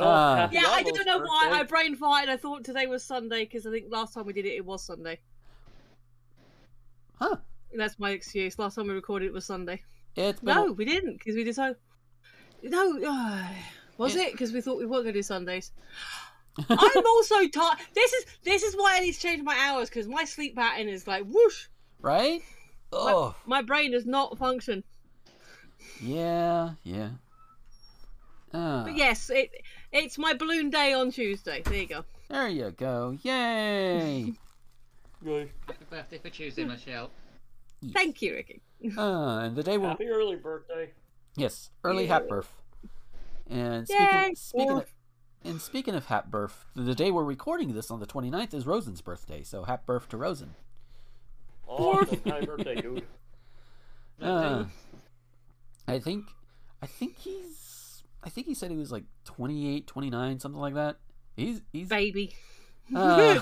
Well, 0.01 0.09
Ah. 0.09 0.49
yeah, 0.53 0.67
I 0.67 0.83
don't 0.83 1.07
know 1.07 1.19
why. 1.19 1.51
I 1.53 1.63
brain 1.65 1.97
farted. 1.97 2.29
I 2.29 2.37
thought 2.37 2.65
today 2.65 2.87
was 2.87 3.05
Sunday 3.05 3.45
because 3.45 3.67
I 3.67 3.71
think 3.71 3.87
last 3.91 4.15
time 4.15 4.27
we 4.27 4.33
did 4.33 4.47
it, 4.47 4.55
it 4.55 4.65
was 4.65 4.83
Sunday. 4.85 5.19
Huh. 7.19 7.37
That's 7.75 7.99
my 7.99 8.11
excuse. 8.11 8.59
Last 8.59 8.75
time 8.75 8.89
we 8.89 8.95
recorded, 8.95 9.27
it 9.27 9.33
was 9.33 9.45
Sunday. 9.45 9.83
It's 10.17 10.41
been 10.41 10.55
No, 10.55 10.73
we 10.73 10.85
didn't 10.85 11.19
because 11.19 11.35
we 11.37 11.45
decided. 11.45 11.77
No, 12.63 12.99
uh, 13.03 13.49
was 13.99 14.17
Yeah. 14.17 14.23
it? 14.23 14.33
Because 14.33 14.53
we 14.53 14.61
thought 14.61 14.79
we 14.79 14.87
weren't 14.87 15.05
going 15.05 15.15
to 15.15 15.19
do 15.19 15.23
Sundays. 15.23 15.73
I'm 16.69 17.07
also 17.07 17.47
tired. 17.49 17.79
This 17.95 18.13
is 18.13 18.27
this 18.43 18.63
is 18.63 18.75
why 18.75 18.97
I 18.97 19.01
need 19.01 19.13
to 19.13 19.21
change 19.21 19.43
my 19.43 19.57
hours 19.57 19.89
because 19.89 20.09
my 20.09 20.25
sleep 20.25 20.57
pattern 20.57 20.89
is 20.89 21.07
like 21.07 21.25
whoosh. 21.25 21.67
right? 22.01 22.43
Oh, 22.93 23.37
My 23.47 23.63
brain 23.63 23.93
does 23.93 24.05
not 24.05 24.37
function. 24.37 24.83
yeah, 26.03 26.71
yeah. 26.83 27.11
Ah, 28.53 28.83
But 28.85 28.97
yes, 28.97 29.31
it 29.31 29.51
it's 29.93 30.19
my 30.19 30.35
balloon 30.35 30.71
day 30.71 30.93
on 30.93 31.11
Tuesday. 31.11 31.63
There 31.65 31.75
you 31.75 31.87
go. 31.87 32.05
there 32.29 32.49
you 32.49 32.71
go. 32.71 33.17
Yay! 33.23 34.33
Good. 35.25 35.51
Happy 35.67 35.85
birthday 35.91 36.19
for 36.19 36.31
Tuesday, 36.31 36.65
Michelle. 36.65 37.11
Thank 37.93 38.23
you, 38.23 38.35
Ricky. 38.35 38.61
uh, 38.97 39.39
and 39.41 39.57
the 39.57 39.63
day 39.63 39.77
will 39.79 39.89
Happy 39.89 40.09
early 40.09 40.37
birthday. 40.37 40.91
yes, 41.37 41.71
early 41.85 42.05
Yeah. 42.07 42.15
hat 42.15 42.29
birth. 42.29 42.51
And 43.49 43.87
Yay! 43.89 43.97
speaking 43.97 44.37
speaking 44.37 44.71
of, 44.71 44.87
and 45.45 45.61
speaking 45.61 45.95
of 45.95 46.07
hat 46.07 46.31
birth, 46.31 46.67
the 46.77 46.95
day 46.95 47.11
we're 47.11 47.25
recording 47.25 47.75
this 47.75 47.91
on 47.91 47.99
the 48.01 48.07
29th 48.07 48.55
is 48.55 48.67
Rosen's 48.67 49.01
birthday. 49.01 49.43
So 49.43 49.65
hat 49.65 49.85
birth 49.87 50.09
to 50.11 50.17
Rosen. 50.17 50.55
Awesome. 51.67 52.21
Happy 52.27 52.47
birthday, 52.47 52.75
dude. 52.81 53.07
Uh, 54.21 54.65
I 55.89 55.99
think, 55.99 56.27
I 56.83 56.87
think 56.87 57.17
he's, 57.19 57.70
I 58.23 58.29
think 58.29 58.47
he 58.47 58.55
said 58.55 58.71
he 58.71 58.77
was 58.77 58.93
like 58.93 59.05
28, 59.25 59.87
29, 59.87 60.39
something 60.41 60.61
like 60.61 60.75
that. 60.75 60.97
He's, 61.37 61.63
he's, 61.73 61.89
Baby. 61.89 62.35
uh, 62.95 63.41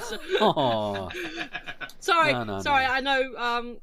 sorry, 1.99 2.32
No, 2.32 2.44
no, 2.44 2.61
sorry. 2.61 2.85
no. 2.87 2.92
I 2.92 3.00
know 3.00 3.35
um, 3.37 3.78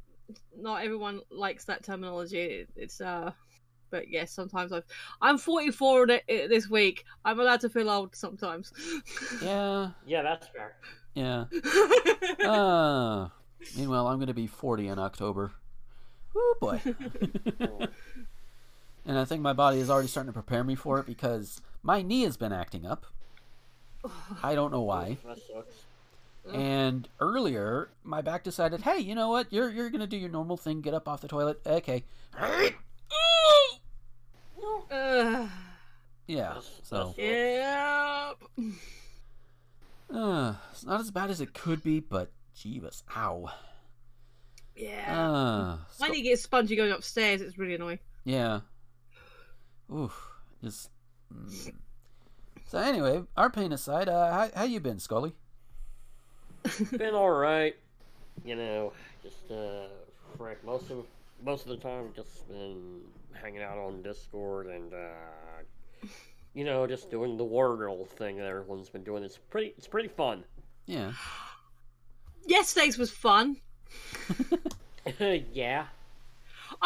not 0.58 0.84
everyone 0.84 1.22
likes 1.32 1.66
that 1.66 1.84
terminology. 1.84 2.66
It's 2.75 3.02
uh, 3.02 3.32
but 3.90 4.10
yes, 4.10 4.32
sometimes 4.32 4.72
I've. 4.72 4.84
I'm 5.22 5.38
44 5.38 6.04
in 6.04 6.10
it- 6.12 6.24
it 6.28 6.50
this 6.50 6.70
week. 6.70 7.04
I'm 7.24 7.40
allowed 7.40 7.62
to 7.62 7.70
feel 7.70 7.90
old 7.90 8.16
sometimes. 8.16 8.72
yeah, 9.42 9.90
Yeah, 10.06 10.22
that's 10.22 10.48
fair. 10.48 10.75
yeah. 11.16 11.46
Uh, 12.48 13.30
meanwhile, 13.75 14.08
I'm 14.08 14.18
going 14.18 14.28
to 14.28 14.34
be 14.34 14.48
40 14.48 14.88
in 14.88 15.00
October. 15.00 15.52
Oh 16.36 16.56
boy. 16.62 16.82
And 19.06 19.18
I 19.18 19.26
think 19.26 19.42
my 19.42 19.54
body 19.54 19.80
is 19.80 19.90
already 19.90 20.08
starting 20.08 20.30
to 20.30 20.34
prepare 20.34 20.64
me 20.64 20.76
for 20.76 21.00
it 21.00 21.06
because 21.06 21.62
my 21.84 22.02
knee 22.02 22.24
has 22.24 22.38
been 22.38 22.52
acting 22.54 22.86
up. 22.86 23.06
I 24.44 24.54
don't 24.56 24.72
know 24.72 24.82
why. 24.82 25.18
And 26.54 27.08
earlier, 27.20 27.90
my 28.04 28.22
back 28.22 28.44
decided, 28.44 28.82
"Hey, 28.82 29.00
you 29.00 29.16
know 29.16 29.30
what? 29.30 29.52
You're 29.52 29.70
you're 29.72 29.90
gonna 29.90 30.06
do 30.08 30.18
your 30.18 30.30
normal 30.30 30.58
thing. 30.58 30.82
Get 30.82 30.94
up 30.94 31.08
off 31.08 31.22
the 31.22 31.28
toilet. 31.28 31.60
Okay." 31.66 32.04
Yeah. 36.28 36.60
So 36.84 37.14
yep. 37.18 38.38
uh, 40.14 40.54
it's 40.72 40.86
not 40.86 41.00
as 41.00 41.12
bad 41.12 41.30
as 41.30 41.42
it 41.42 41.54
could 41.54 41.84
be, 41.84 42.00
but 42.00 42.32
jeebus, 42.56 43.04
ow. 43.16 43.52
Yeah. 44.76 45.30
Uh, 45.30 45.78
When 46.00 46.14
you 46.14 46.24
get 46.24 46.40
spongy 46.40 46.76
going 46.76 46.92
upstairs, 46.92 47.42
it's 47.42 47.58
really 47.58 47.76
annoying. 47.76 48.00
yeah. 48.24 48.62
Oof. 49.94 50.32
Just. 50.63 50.89
mm. 51.34 51.74
So 52.68 52.80
anyway, 52.80 53.24
our 53.38 53.50
pain 53.50 53.72
aside, 53.72 54.10
uh, 54.10 54.32
how 54.32 54.50
how 54.56 54.63
you 54.63 54.80
been, 54.80 55.00
Scully? 55.00 55.36
Been 56.98 57.13
alright. 57.13 57.75
You 58.44 58.56
know, 58.56 58.94
just 59.22 59.51
uh 59.51 59.88
frick 60.36 60.63
most 60.65 60.89
of 60.89 61.06
most 61.44 61.63
of 61.63 61.70
the 61.70 61.77
time 61.77 62.10
just 62.15 62.48
been 62.48 63.01
hanging 63.34 63.62
out 63.62 63.77
on 63.77 64.01
Discord 64.01 64.68
and 64.68 64.92
uh 64.94 66.08
you 66.56 66.63
know, 66.63 66.88
just 66.88 67.12
doing 67.12 67.38
the 67.38 67.44
Wordle 67.44 68.08
thing 68.08 68.38
that 68.38 68.48
everyone's 68.48 68.89
been 68.89 69.04
doing. 69.04 69.24
It's 69.24 69.38
pretty 69.38 69.74
it's 69.77 69.88
pretty 69.88 70.08
fun. 70.08 70.44
Yeah. 70.88 71.12
Yesterday's 72.48 72.98
was 72.98 73.12
fun. 73.12 73.58
yeah. 75.54 75.86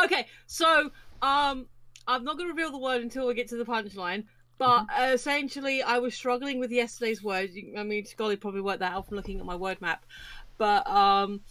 Okay, 0.03 0.27
so 0.46 0.91
um, 1.22 1.68
I'm 2.10 2.24
not 2.24 2.38
going 2.38 2.50
to 2.50 2.54
reveal 2.54 2.72
the 2.72 2.80
word 2.80 3.04
until 3.04 3.28
we 3.28 3.36
get 3.36 3.50
to 3.50 3.56
the 3.56 3.66
punchline. 3.66 4.24
But 4.58 4.88
uh, 4.89 5.12
essentially, 5.13 5.84
I 5.84 6.00
was 6.00 6.16
struggling 6.16 6.60
with 6.60 6.72
yesterday's 6.72 7.24
word. 7.24 7.51
I 7.78 7.84
mean, 7.84 8.06
Scully 8.06 8.36
probably 8.36 8.62
worked 8.62 8.80
that 8.80 8.94
out 8.94 9.08
from 9.08 9.16
looking 9.16 9.39
at 9.39 9.46
my 9.46 9.56
word 9.56 9.80
map. 9.80 10.06
But 10.58 10.86
um, 10.89 11.42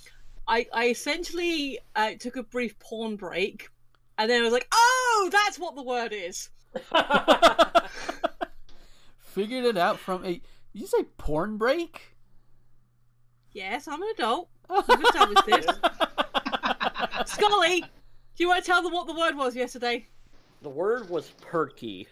I, 0.47 0.67
I 0.75 0.89
essentially 0.89 1.79
uh, 1.97 2.11
took 2.19 2.37
a 2.37 2.43
brief 2.43 2.79
porn 2.81 3.17
break, 3.17 3.71
and 4.19 4.29
then 4.29 4.43
I 4.43 4.45
was 4.45 4.53
like, 4.53 4.69
"Oh, 4.75 5.31
that's 5.33 5.59
what 5.59 5.75
the 5.75 5.83
word 5.83 6.13
is." 6.13 6.51
Figured 9.21 9.65
it 9.65 9.79
out 9.79 9.99
from 9.99 10.25
a. 10.27 10.33
Did 10.33 10.43
you 10.75 10.87
say 10.87 11.05
porn 11.17 11.57
break? 11.57 12.15
Yes, 13.53 13.89
I'm 13.89 14.03
an 14.03 14.09
adult. 14.15 14.51
We've 14.69 15.03
established 15.03 15.47
this. 15.47 15.67
Scully, 17.33 17.81
do 17.81 17.89
you 18.37 18.49
want 18.49 18.63
to 18.63 18.71
tell 18.71 18.83
them 18.83 18.93
what 18.93 19.07
the 19.07 19.15
word 19.15 19.35
was 19.35 19.57
yesterday? 19.57 20.07
The 20.63 20.69
word 20.69 21.09
was 21.09 21.29
perky. 21.41 22.09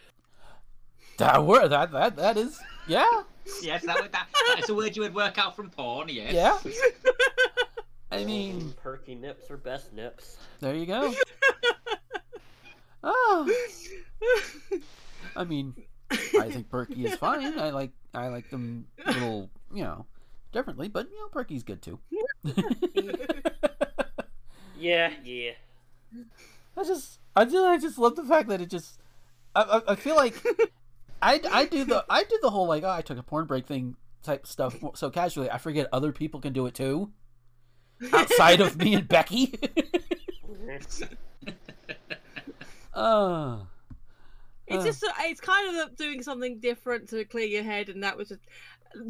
That 1.18 1.44
word. 1.44 1.68
That 1.68 1.92
that 1.92 2.16
that 2.16 2.36
is. 2.36 2.58
Yeah. 2.86 3.22
yes, 3.62 3.84
that, 3.84 4.00
would, 4.00 4.12
that 4.12 4.28
that's 4.54 4.68
a 4.68 4.74
word 4.74 4.94
you 4.94 5.02
would 5.02 5.14
work 5.14 5.38
out 5.38 5.56
from 5.56 5.70
porn. 5.70 6.08
Yes. 6.08 6.64
Yeah. 6.64 7.12
I 8.12 8.24
mean, 8.24 8.62
mm, 8.62 8.76
perky 8.76 9.14
nips 9.14 9.50
are 9.50 9.56
best 9.56 9.92
nips. 9.92 10.36
there 10.60 10.74
you 10.74 10.86
go. 10.86 11.12
Oh. 13.02 13.50
I 15.36 15.44
mean, 15.44 15.74
I 16.10 16.50
think 16.50 16.68
Perky 16.68 17.06
is 17.06 17.14
fine. 17.16 17.58
I 17.58 17.70
like 17.70 17.92
I 18.12 18.28
like 18.28 18.50
them 18.50 18.86
a 19.04 19.12
little, 19.12 19.50
you 19.72 19.84
know, 19.84 20.06
differently, 20.52 20.88
but 20.88 21.08
you 21.10 21.18
know, 21.18 21.28
Perky's 21.28 21.62
good 21.62 21.82
too. 21.82 21.98
Yeah, 24.78 25.10
yeah. 25.24 25.52
I 26.76 26.84
just 26.84 27.18
I 27.36 27.44
just 27.44 27.56
I 27.56 27.78
just 27.78 27.98
love 27.98 28.16
the 28.16 28.24
fact 28.24 28.48
that 28.48 28.60
it 28.60 28.70
just 28.70 28.98
I 29.54 29.62
I, 29.62 29.92
I 29.92 29.94
feel 29.94 30.16
like 30.16 30.42
I 31.22 31.40
I 31.50 31.66
do 31.66 31.84
the 31.84 32.04
I 32.08 32.24
do 32.24 32.38
the 32.42 32.50
whole 32.50 32.66
like 32.66 32.82
oh 32.82 32.90
I 32.90 33.02
took 33.02 33.18
a 33.18 33.22
porn 33.22 33.46
break 33.46 33.66
thing 33.66 33.96
type 34.22 34.46
stuff 34.46 34.76
so 34.94 35.10
casually 35.10 35.50
I 35.50 35.58
forget 35.58 35.88
other 35.92 36.10
people 36.12 36.40
can 36.40 36.52
do 36.52 36.66
it 36.66 36.74
too 36.74 37.12
outside 38.12 38.60
of 38.60 38.76
me 38.76 38.94
and 38.94 39.06
Becky. 39.08 39.54
uh, 42.94 43.58
It's 44.66 44.82
Uh. 44.82 44.86
just 44.86 45.04
uh, 45.04 45.12
it's 45.20 45.40
kind 45.40 45.78
of 45.78 45.96
doing 45.96 46.22
something 46.22 46.58
different 46.58 47.08
to 47.10 47.24
clear 47.24 47.46
your 47.46 47.62
head, 47.62 47.88
and 47.88 48.02
that 48.02 48.16
was 48.16 48.28
just 48.28 48.40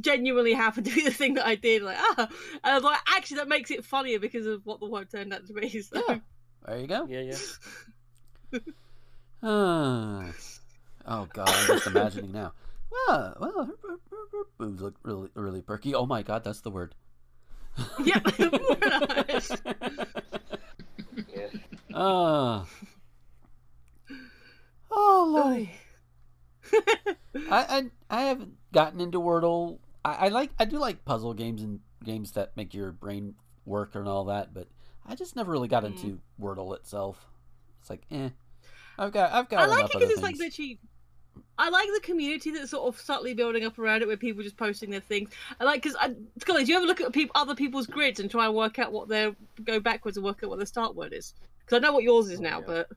genuinely 0.01 0.53
happened 0.53 0.87
to 0.87 0.95
be 0.95 1.03
the 1.03 1.11
thing 1.11 1.35
that 1.35 1.47
I 1.47 1.55
did. 1.55 1.83
Like 1.83 1.97
ah, 1.99 2.15
and 2.19 2.29
I 2.63 2.75
was 2.75 2.85
like, 2.85 2.99
actually, 3.09 3.39
that 3.39 3.49
makes 3.49 3.71
it 3.71 3.85
funnier 3.85 4.19
because 4.19 4.47
of 4.47 4.65
what 4.67 4.81
the 4.81 4.87
word 4.89 5.11
turned 5.11 5.33
out 5.33 5.47
to 5.47 5.53
be. 5.53 5.81
So. 5.81 6.03
yeah, 6.09 6.19
there 6.67 6.79
you 6.79 6.87
go. 6.87 7.07
yeah, 7.09 7.21
yeah. 7.21 7.37
Uh, 9.43 10.25
oh 11.07 11.27
god, 11.33 11.49
I'm 11.49 11.67
just 11.67 11.87
imagining 11.87 12.33
now. 12.33 12.53
Ah, 13.09 13.35
well, 13.39 13.53
her, 13.65 13.75
her, 13.83 13.99
her, 14.33 14.45
boobs 14.59 14.81
look 14.83 14.97
really 15.03 15.29
really 15.35 15.63
perky. 15.63 15.95
Oh 15.95 16.07
my 16.07 16.23
god, 16.23 16.43
that's 16.45 16.61
the 16.61 16.71
word. 16.71 16.95
yeah, 18.05 18.21
yeah. 21.29 21.47
Uh, 21.95 22.65
oh 24.91 25.33
lord. 25.35 25.69
I, 27.51 27.65
I 27.79 27.91
I 28.11 28.23
haven't 28.25 28.55
gotten 28.73 29.01
into 29.01 29.19
Wordle. 29.21 29.79
I, 30.05 30.27
I 30.27 30.29
like 30.29 30.51
I 30.59 30.65
do 30.67 30.79
like 30.79 31.05
puzzle 31.07 31.33
games 31.33 31.63
and 31.63 31.81
games 32.05 32.33
that 32.33 32.55
make 32.57 32.75
your 32.75 32.93
brain 32.93 33.35
work 33.65 33.95
and 33.95 34.07
all 34.07 34.25
that, 34.27 34.53
but 34.53 34.69
I 35.07 35.15
just 35.15 35.37
never 35.37 35.51
really 35.53 35.69
got 35.69 35.85
Mm. 35.85 35.87
into 35.89 36.21
Wordle 36.41 36.75
itself. 36.77 37.27
It's 37.81 37.89
like, 37.89 38.03
eh. 38.11 38.31
I've 38.99 39.13
got 39.13 39.33
I've 39.33 39.49
got 39.49 39.63
I 39.63 39.67
like 39.67 39.85
it 39.85 39.93
because 39.93 40.11
it's 40.11 40.23
like 40.23 40.37
things. 40.37 40.41
literally. 40.41 40.79
I 41.59 41.71
like 41.71 41.89
the 41.95 42.01
community 42.01 42.51
that's 42.51 42.71
sort 42.71 42.87
of 42.95 43.01
subtly 43.01 43.33
building 43.33 43.65
up 43.65 43.79
around 43.79 44.03
it, 44.03 44.09
where 44.09 44.17
people 44.19 44.43
just 44.43 44.59
posting 44.59 44.91
their 44.91 45.01
things. 45.01 45.31
I 45.59 45.65
like 45.65 45.83
because 45.83 45.97
Scully, 46.39 46.65
do 46.65 46.71
you 46.73 46.77
ever 46.77 46.87
look 46.87 47.01
at 47.01 47.13
peop 47.13 47.31
other 47.35 47.55
people's 47.55 47.87
grids 47.87 48.21
and 48.21 48.31
try 48.31 48.47
and 48.47 48.55
work 48.55 48.79
out 48.79 48.93
what 48.93 49.09
their 49.09 49.35
go 49.65 49.81
backwards 49.81 50.17
and 50.19 50.25
work 50.25 50.41
out 50.43 50.51
what 50.51 50.57
their 50.59 50.67
start 50.67 50.95
word 50.95 51.13
is? 51.15 51.33
Because 51.61 51.79
I 51.79 51.81
know 51.81 51.93
what 51.95 52.05
yours 52.05 52.29
is 52.29 52.41
Oh, 52.41 52.43
now, 52.43 52.61
yeah. 52.61 52.67
but 52.67 52.89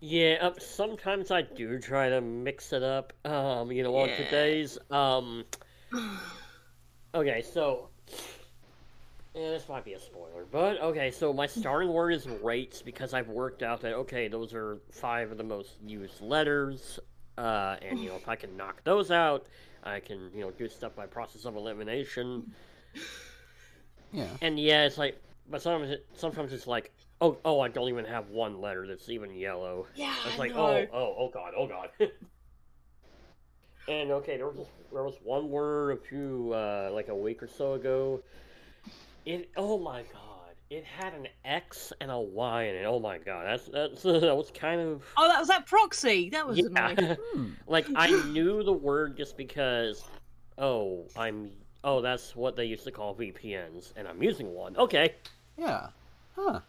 Yeah, 0.00 0.38
um, 0.40 0.54
sometimes 0.58 1.30
I 1.30 1.42
do 1.42 1.78
try 1.78 2.08
to 2.08 2.20
mix 2.20 2.72
it 2.72 2.82
up. 2.82 3.12
Um, 3.26 3.70
you 3.70 3.82
know, 3.82 3.94
on 3.96 4.08
Yeah. 4.08 4.16
today's 4.16 4.78
um. 4.90 5.44
Okay, 7.14 7.42
so. 7.42 7.90
Yeah, 9.34 9.50
this 9.50 9.68
might 9.68 9.84
be 9.84 9.94
a 9.94 9.98
spoiler, 10.00 10.44
but 10.50 10.80
okay. 10.80 11.10
So 11.10 11.32
my 11.32 11.46
starting 11.48 11.92
word 11.92 12.12
is 12.12 12.28
rates 12.28 12.82
because 12.82 13.12
I've 13.12 13.28
worked 13.28 13.64
out 13.64 13.80
that 13.80 13.92
okay, 13.94 14.28
those 14.28 14.54
are 14.54 14.78
five 14.92 15.32
of 15.32 15.38
the 15.38 15.44
most 15.44 15.72
used 15.84 16.20
letters, 16.20 17.00
uh, 17.36 17.76
and 17.82 17.98
you 17.98 18.10
know 18.10 18.16
if 18.16 18.28
I 18.28 18.36
can 18.36 18.56
knock 18.56 18.84
those 18.84 19.10
out, 19.10 19.46
I 19.82 19.98
can 19.98 20.30
you 20.32 20.42
know 20.42 20.52
do 20.52 20.68
stuff 20.68 20.94
by 20.94 21.06
process 21.06 21.46
of 21.46 21.56
elimination. 21.56 22.52
yeah. 24.12 24.28
And 24.40 24.56
yeah, 24.58 24.84
it's 24.84 24.98
like, 24.98 25.20
but 25.50 25.60
sometimes 25.60 25.90
it, 25.90 26.06
sometimes 26.14 26.52
it's 26.52 26.68
like, 26.68 26.92
oh 27.20 27.36
oh, 27.44 27.58
I 27.58 27.66
don't 27.66 27.88
even 27.88 28.04
have 28.04 28.30
one 28.30 28.60
letter 28.60 28.86
that's 28.86 29.08
even 29.08 29.34
yellow. 29.34 29.86
yeah, 29.96 30.14
I 30.22 30.28
was 30.28 30.36
I 30.36 30.38
like, 30.38 30.54
know. 30.54 30.60
oh, 30.60 30.86
oh, 30.92 31.14
oh 31.18 31.30
god, 31.34 31.54
oh 31.56 31.66
god. 31.66 31.90
and 33.88 34.12
okay, 34.12 34.36
there 34.36 34.46
was 34.46 34.68
there 34.92 35.02
was 35.02 35.16
one 35.24 35.50
word 35.50 35.98
a 35.98 36.00
few 36.08 36.52
uh, 36.54 36.90
like 36.92 37.08
a 37.08 37.16
week 37.16 37.42
or 37.42 37.48
so 37.48 37.72
ago. 37.72 38.22
It 39.26 39.50
oh 39.56 39.78
my 39.78 40.02
god, 40.12 40.54
it 40.70 40.84
had 40.84 41.14
an 41.14 41.28
X 41.44 41.92
and 42.00 42.10
a 42.10 42.18
Y 42.18 42.64
in 42.64 42.74
it. 42.76 42.84
Oh 42.84 42.98
my 43.00 43.18
god, 43.18 43.46
that's 43.46 43.66
that's 43.68 44.02
that 44.20 44.36
was 44.36 44.50
kind 44.52 44.80
of 44.80 45.02
Oh, 45.16 45.28
that 45.28 45.38
was 45.38 45.48
that 45.48 45.66
proxy. 45.66 46.30
That 46.30 46.46
was 46.46 46.58
annoying. 46.58 46.96
yeah. 46.98 47.16
Hmm. 47.34 47.50
like 47.66 47.86
I 47.96 48.10
knew 48.30 48.62
the 48.62 48.72
word 48.72 49.16
just 49.16 49.36
because. 49.36 50.02
Oh, 50.58 51.04
I'm. 51.16 51.50
Oh, 51.82 52.00
that's 52.00 52.34
what 52.36 52.54
they 52.56 52.64
used 52.64 52.84
to 52.84 52.90
call 52.92 53.14
VPNs, 53.14 53.92
and 53.96 54.06
I'm 54.08 54.22
using 54.22 54.52
one. 54.54 54.76
Okay. 54.76 55.14
Yeah. 55.58 55.88
Huh. 56.36 56.60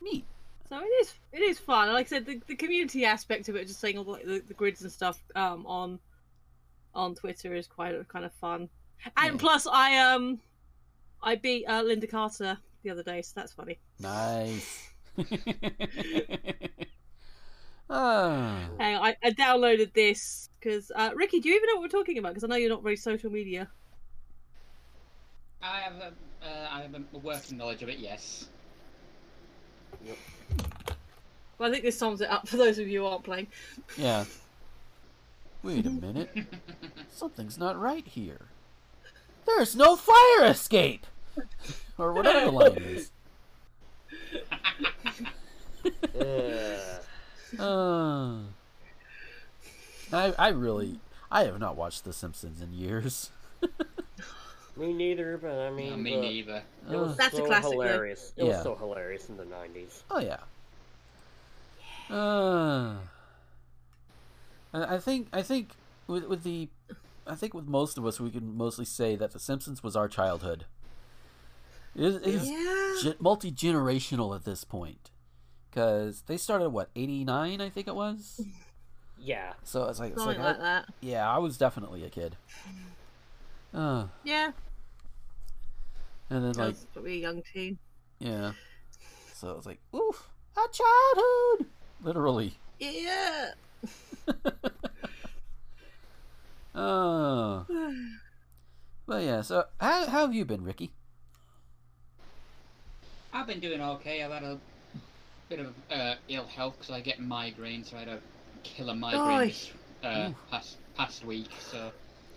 Neat. 0.00 0.24
So 0.68 0.78
it 0.78 0.84
is 1.00 1.14
it 1.32 1.40
is 1.40 1.58
fun. 1.58 1.92
Like 1.92 2.06
I 2.06 2.08
said, 2.08 2.26
the, 2.26 2.40
the 2.46 2.54
community 2.54 3.04
aspect 3.04 3.48
of 3.48 3.56
it, 3.56 3.66
just 3.66 3.80
saying 3.80 3.96
all 3.98 4.04
the, 4.04 4.20
the, 4.24 4.42
the 4.48 4.54
grids 4.54 4.82
and 4.82 4.92
stuff 4.92 5.18
um, 5.34 5.66
on 5.66 5.98
on 6.94 7.14
Twitter 7.14 7.54
is 7.54 7.66
quite 7.66 8.06
kind 8.08 8.24
of 8.24 8.32
fun. 8.34 8.68
And 9.16 9.34
Yeah. 9.34 9.38
plus, 9.38 9.66
I 9.66 9.96
um 9.98 10.38
I 11.22 11.34
beat 11.36 11.66
uh, 11.66 11.82
Lynda 11.82 12.10
Carter 12.10 12.44
the 12.44 12.58
the 12.82 12.90
other 12.90 13.02
day, 13.02 13.22
so 13.22 13.32
that's 13.34 13.52
funny. 13.52 13.78
Nice. 13.98 14.88
Hang 17.90 18.96
I, 18.96 19.16
I 19.22 19.30
downloaded 19.30 19.94
this 19.94 20.50
because 20.60 20.92
uh, 20.94 21.10
Ricky, 21.14 21.40
do 21.40 21.48
you 21.48 21.56
even 21.56 21.68
know 21.68 21.74
what 21.76 21.82
we're 21.82 21.98
talking 21.98 22.18
about? 22.18 22.34
Because 22.34 22.44
I 22.44 22.48
know 22.48 22.56
you're 22.56 22.70
not 22.70 22.82
very 22.82 22.96
social 22.96 23.30
media. 23.30 23.68
I 25.62 25.80
have 25.80 25.94
a, 25.94 26.12
uh, 26.46 26.68
I 26.70 26.82
have 26.82 26.94
a 26.94 27.18
working 27.18 27.56
knowledge 27.56 27.82
of 27.82 27.88
it. 27.88 27.98
Yes. 27.98 28.48
Well, 31.58 31.68
I 31.68 31.72
think 31.72 31.82
this 31.82 31.98
sums 31.98 32.20
it 32.20 32.30
up 32.30 32.46
for 32.46 32.56
those 32.56 32.78
of 32.78 32.86
you 32.86 33.00
who 33.00 33.06
aren't 33.06 33.24
playing. 33.24 33.48
Yeah. 33.96 34.24
Wait 35.62 35.86
a 35.86 35.90
minute. 35.90 36.30
Something's 37.10 37.58
not 37.58 37.80
right 37.80 38.06
here. 38.06 38.46
There's 39.48 39.74
no 39.74 39.96
fire 39.96 40.44
escape! 40.44 41.06
Or 41.98 42.12
whatever 42.12 42.44
the 42.44 42.52
line 42.52 42.76
is. 42.94 43.10
Uh, 46.14 46.98
Uh, 47.58 48.40
I, 50.12 50.34
I 50.38 50.48
really. 50.48 51.00
I 51.30 51.44
have 51.44 51.58
not 51.58 51.76
watched 51.76 52.04
The 52.04 52.12
Simpsons 52.12 52.60
in 52.60 52.72
years. 52.74 53.30
me 54.76 54.92
neither, 54.92 55.38
but 55.38 55.52
I 55.52 55.70
mean, 55.70 55.90
No, 55.90 55.96
me 55.96 56.16
neither. 56.20 56.62
It 56.90 56.96
was 56.96 57.16
That's 57.16 57.34
a 57.34 57.38
so 57.38 57.46
classic, 57.46 57.72
hilarious. 57.72 58.32
It 58.36 58.42
Yeah. 58.44 58.48
was 58.48 58.62
so 58.62 58.74
hilarious 58.76 59.28
in 59.30 59.38
the 59.38 59.44
'90s. 59.44 60.02
Oh 60.10 60.20
yeah. 60.20 60.38
Uh, 62.14 62.96
I 64.74 64.96
I 64.96 64.98
think 64.98 65.28
I 65.32 65.42
think 65.42 65.70
with 66.06 66.24
with 66.24 66.42
the 66.42 66.68
I 67.28 67.34
think 67.34 67.54
with 67.54 67.66
most 67.68 67.98
of 67.98 68.06
us 68.06 68.18
we 68.20 68.30
can 68.30 68.56
mostly 68.56 68.84
say 68.84 69.14
that 69.16 69.32
The 69.32 69.38
Simpsons 69.38 69.82
was 69.82 69.94
our 69.96 70.08
childhood. 70.08 70.64
It 71.94 72.04
is, 72.04 72.16
it 72.16 72.26
is 72.26 72.48
Yeah. 73.04 73.12
multi 73.20 73.50
generational 73.52 74.34
at 74.34 74.44
this 74.44 74.64
point 74.64 75.10
because 75.70 76.22
they 76.22 76.36
started 76.36 76.70
what 76.70 76.90
eighty 76.96 77.24
nine 77.24 77.60
I 77.60 77.68
think 77.70 77.86
it 77.88 77.94
was. 77.94 78.40
Yeah. 79.18 79.52
So 79.64 79.84
it's 79.88 79.98
like 79.98 80.12
it's 80.12 80.22
Something 80.22 80.40
like 80.42 80.58
like 80.58 80.60
I- 80.60 80.62
that. 80.80 80.88
yeah, 81.00 81.28
I 81.28 81.38
was 81.38 81.58
definitely 81.58 82.04
a 82.04 82.10
kid. 82.10 82.36
Uh, 83.74 84.06
Yeah. 84.24 84.52
and 86.30 86.44
then 86.44 86.54
I 86.60 86.66
like 86.66 86.74
was 86.74 86.86
probably 86.92 87.14
a 87.14 87.20
young 87.20 87.42
teen. 87.52 87.78
yeah, 88.20 88.52
so 89.34 89.56
it's 89.56 89.66
like 89.66 89.80
oof, 89.94 90.28
a 90.56 90.60
childhood, 90.72 91.66
literally. 92.02 92.54
Yeah. 92.78 93.50
Oh. 96.80 97.66
Well, 99.06 99.20
yeah. 99.20 99.40
So, 99.42 99.64
how, 99.80 100.06
how 100.06 100.20
have 100.26 100.34
you 100.34 100.44
been, 100.44 100.62
Ricky? 100.62 100.92
I've 103.32 103.46
been 103.46 103.60
doing 103.60 103.80
okay. 103.80 104.22
I've 104.22 104.30
had 104.30 104.44
a 104.44 104.58
bit 105.48 105.60
of 105.60 105.74
uh, 105.90 106.14
ill 106.28 106.46
health 106.46 106.76
because 106.78 106.94
I 106.94 107.00
get 107.00 107.18
migraines. 107.20 107.90
So 107.90 107.96
I 107.96 108.00
had 108.00 108.08
a 108.08 108.20
killer 108.62 108.94
migraine 108.94 109.40
Oy. 109.40 109.46
this 109.46 109.72
uh, 110.04 110.30
past 110.50 110.76
past 110.96 111.24
week. 111.24 111.50
So 111.70 111.90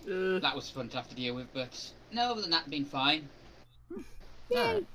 Uh, 0.10 0.40
that 0.40 0.56
was 0.56 0.70
fun 0.70 0.90
to 0.90 0.98
have 0.98 1.08
to 1.10 1.16
deal 1.16 1.36
with. 1.36 1.48
But 1.54 1.92
no, 2.12 2.32
other 2.32 2.42
than 2.42 2.50
that, 2.52 2.70
been 2.70 2.86
fine. 2.86 3.30
Alright. 4.52 4.86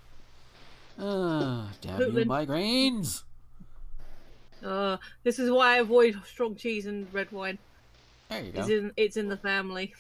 Ah, 0.99 1.71
damn 1.81 2.01
you, 2.01 2.25
migraines. 2.25 3.23
uh, 4.65 4.97
this 5.23 5.39
is 5.39 5.51
why 5.51 5.75
I 5.75 5.79
avoid 5.79 6.17
strong 6.27 6.57
cheese 6.57 6.87
and 6.87 7.07
red 7.13 7.31
wine. 7.31 7.59
There 8.29 8.43
you 8.43 8.53
It's 8.55 8.69
in, 8.69 8.93
it's 8.97 9.17
in 9.17 9.29
the 9.29 9.37
family. 9.37 9.95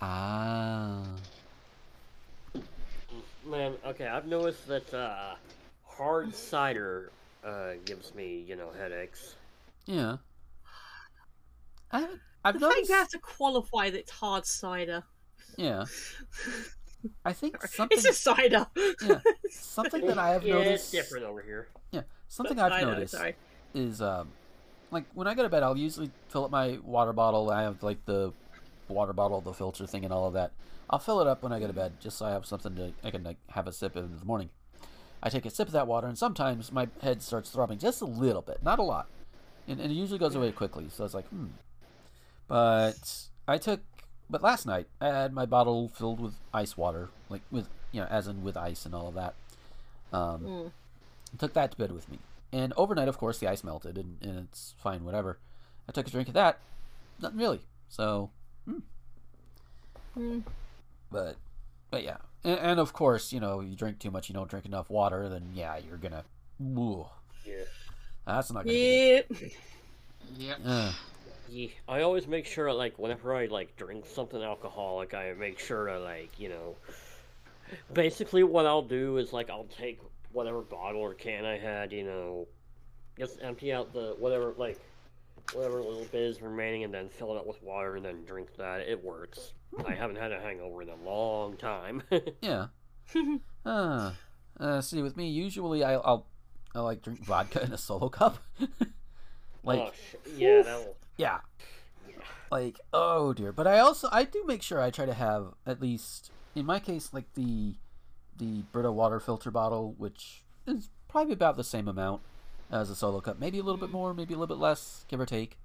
Ah. 0.00 1.02
Man, 3.44 3.74
okay, 3.86 4.06
I've 4.06 4.26
noticed 4.26 4.66
that 4.68 4.92
uh, 4.92 5.34
hard 5.84 6.34
cider 6.34 7.10
uh, 7.44 7.72
gives 7.84 8.14
me, 8.14 8.44
you 8.46 8.56
know, 8.56 8.70
headaches. 8.76 9.34
Yeah. 9.86 10.16
I 11.90 12.00
haven't. 12.00 12.20
I've 12.44 12.58
The 12.58 12.68
fact 12.68 12.88
you 12.88 12.94
have 12.94 13.08
to 13.08 13.18
qualify 13.18 13.90
that 13.90 13.98
it's 13.98 14.10
hard 14.10 14.46
cider. 14.46 15.04
Yeah. 15.56 15.84
I 17.24 17.32
think 17.32 17.60
something. 17.66 17.98
It's 17.98 18.06
a 18.06 18.12
cider. 18.12 18.66
Yeah. 19.02 19.20
Something 19.50 20.06
that 20.06 20.18
I 20.18 20.30
have 20.30 20.44
yeah, 20.44 20.54
noticed. 20.54 20.84
it's 20.84 20.90
different 20.90 21.24
over 21.24 21.42
here. 21.42 21.68
Yeah. 21.90 22.02
Something 22.28 22.58
I've 22.58 22.72
I 22.72 22.82
know, 22.82 22.92
noticed 22.92 23.14
sorry. 23.14 23.34
is 23.74 24.00
um, 24.00 24.28
like 24.92 25.04
when 25.14 25.26
I 25.26 25.34
go 25.34 25.42
to 25.42 25.48
bed, 25.48 25.62
I'll 25.64 25.76
usually 25.76 26.10
fill 26.28 26.44
up 26.44 26.50
my 26.52 26.78
water 26.84 27.12
bottle. 27.12 27.50
I 27.50 27.62
have 27.62 27.82
like 27.82 28.04
the 28.04 28.32
water 28.88 29.12
bottle, 29.12 29.40
the 29.40 29.52
filter 29.52 29.86
thing, 29.86 30.04
and 30.04 30.12
all 30.12 30.26
of 30.28 30.34
that. 30.34 30.52
I'll 30.90 30.98
fill 30.98 31.20
it 31.20 31.26
up 31.26 31.42
when 31.42 31.52
I 31.52 31.58
go 31.58 31.66
to 31.66 31.72
bed, 31.72 31.94
just 32.00 32.18
so 32.18 32.26
I 32.26 32.30
have 32.30 32.44
something 32.46 32.76
to 32.76 32.92
I 33.02 33.10
can 33.10 33.24
like 33.24 33.38
have 33.50 33.66
a 33.66 33.72
sip 33.72 33.96
in 33.96 34.18
the 34.18 34.24
morning. 34.24 34.50
I 35.22 35.28
take 35.30 35.46
a 35.46 35.50
sip 35.50 35.68
of 35.68 35.72
that 35.72 35.86
water, 35.86 36.06
and 36.06 36.18
sometimes 36.18 36.70
my 36.70 36.88
head 37.00 37.22
starts 37.22 37.50
throbbing 37.50 37.78
just 37.78 38.02
a 38.02 38.04
little 38.04 38.42
bit, 38.42 38.62
not 38.62 38.78
a 38.78 38.82
lot, 38.82 39.06
and, 39.66 39.80
and 39.80 39.90
it 39.90 39.94
usually 39.94 40.18
goes 40.18 40.34
away 40.34 40.52
quickly. 40.52 40.86
So 40.90 41.04
it's 41.04 41.14
like, 41.14 41.26
hmm. 41.28 41.46
But 42.48 43.28
I 43.48 43.58
took, 43.58 43.80
but 44.28 44.42
last 44.42 44.66
night 44.66 44.86
I 45.00 45.06
had 45.08 45.32
my 45.32 45.46
bottle 45.46 45.88
filled 45.88 46.20
with 46.20 46.34
ice 46.52 46.76
water, 46.76 47.08
like 47.28 47.42
with 47.50 47.68
you 47.92 48.00
know, 48.00 48.06
as 48.10 48.26
in 48.26 48.42
with 48.42 48.56
ice 48.56 48.84
and 48.84 48.94
all 48.94 49.08
of 49.08 49.14
that. 49.14 49.34
Um, 50.12 50.40
Mm. 50.44 50.70
took 51.38 51.54
that 51.54 51.70
to 51.72 51.76
bed 51.78 51.92
with 51.92 52.10
me. 52.10 52.18
And 52.52 52.72
overnight, 52.76 53.08
of 53.08 53.16
course, 53.18 53.38
the 53.38 53.48
ice 53.48 53.64
melted, 53.64 53.96
and, 53.96 54.18
and 54.20 54.38
it's 54.38 54.74
fine, 54.76 55.04
whatever. 55.04 55.38
I 55.88 55.92
took 55.92 56.06
a 56.06 56.10
drink 56.10 56.28
of 56.28 56.34
that. 56.34 56.58
Nothing 57.20 57.38
really. 57.38 57.60
So, 57.88 58.30
Mm. 60.14 60.42
but, 61.10 61.36
but 61.90 62.04
yeah. 62.04 62.18
And, 62.44 62.58
and 62.58 62.80
of 62.80 62.92
course, 62.92 63.32
you 63.32 63.40
know, 63.40 63.60
you 63.60 63.74
drink 63.74 63.98
too 63.98 64.10
much, 64.10 64.28
you 64.28 64.34
don't 64.34 64.50
drink 64.50 64.66
enough 64.66 64.90
water, 64.90 65.28
then 65.28 65.50
yeah, 65.54 65.78
you're 65.78 65.96
gonna. 65.96 66.24
Ooh, 66.62 67.06
Yeah. 67.44 67.64
that's 68.26 68.52
not 68.52 68.64
gonna 68.66 68.78
be 68.78 69.02
Yep. 69.14 69.26
Yep. 70.38 70.58
good. 70.58 70.66
Uh, 70.66 70.92
Yeah, 71.48 71.68
I 71.88 72.02
always 72.02 72.26
make 72.26 72.46
sure, 72.46 72.72
like, 72.72 72.98
whenever 72.98 73.34
I 73.34 73.46
like 73.46 73.76
drink 73.76 74.06
something 74.06 74.42
alcoholic, 74.42 75.14
I 75.14 75.32
make 75.32 75.58
sure 75.58 75.86
to 75.86 75.98
like, 75.98 76.38
you 76.38 76.48
know, 76.50 76.76
basically 77.92 78.42
what 78.42 78.66
I'll 78.66 78.82
do 78.82 79.16
is 79.18 79.32
like 79.32 79.50
I'll 79.50 79.64
take 79.78 80.00
whatever 80.32 80.60
bottle 80.60 81.00
or 81.00 81.14
can 81.14 81.44
I 81.44 81.58
had, 81.58 81.92
you 81.92 82.04
know, 82.04 82.46
just 83.18 83.38
empty 83.42 83.72
out 83.72 83.92
the 83.92 84.16
whatever 84.18 84.54
like 84.56 84.78
whatever 85.52 85.80
little 85.82 86.06
bit 86.10 86.22
is 86.22 86.40
remaining, 86.40 86.84
and 86.84 86.94
then 86.94 87.08
fill 87.08 87.34
it 87.34 87.38
up 87.38 87.46
with 87.46 87.62
water, 87.62 87.96
and 87.96 88.04
then 88.04 88.24
drink 88.24 88.48
that. 88.56 88.80
It 88.80 89.02
works. 89.02 89.52
I 89.86 89.92
haven't 89.94 90.16
had 90.16 90.32
a 90.32 90.40
hangover 90.40 90.82
in 90.82 90.88
a 90.88 90.96
long 90.96 91.56
time. 91.56 92.02
yeah. 92.40 92.66
Uh, 93.64 94.10
uh, 94.58 94.80
see, 94.80 95.02
with 95.02 95.16
me, 95.16 95.28
usually 95.28 95.84
I, 95.84 95.92
I'll, 95.94 96.26
I 96.74 96.80
like 96.80 97.00
drink 97.00 97.24
vodka 97.24 97.62
in 97.62 97.72
a 97.72 97.78
solo 97.78 98.08
cup. 98.08 98.38
like, 99.62 99.78
oh, 99.78 99.92
sh- 99.94 100.16
yeah, 100.36 100.62
that'll. 100.62 100.96
Yeah. 101.16 101.38
Like, 102.50 102.80
oh 102.92 103.32
dear. 103.32 103.52
But 103.52 103.68
I 103.68 103.78
also 103.78 104.08
I 104.10 104.24
do 104.24 104.42
make 104.44 104.62
sure 104.62 104.80
I 104.80 104.90
try 104.90 105.06
to 105.06 105.14
have 105.14 105.54
at 105.64 105.80
least 105.80 106.32
in 106.56 106.66
my 106.66 106.80
case 106.80 107.10
like 107.12 107.32
the 107.34 107.76
the 108.38 108.62
Brita 108.72 108.92
water 108.92 109.20
filter 109.20 109.50
bottle, 109.50 109.94
which 109.98 110.42
is 110.66 110.88
probably 111.08 111.32
about 111.32 111.56
the 111.56 111.64
same 111.64 111.88
amount 111.88 112.22
as 112.70 112.90
a 112.90 112.96
solo 112.96 113.20
cup. 113.20 113.38
Maybe 113.38 113.58
a 113.58 113.62
little 113.62 113.80
bit 113.80 113.90
more, 113.90 114.14
maybe 114.14 114.34
a 114.34 114.38
little 114.38 114.54
bit 114.54 114.60
less, 114.60 115.04
give 115.08 115.20
or 115.20 115.26
take. 115.26 115.58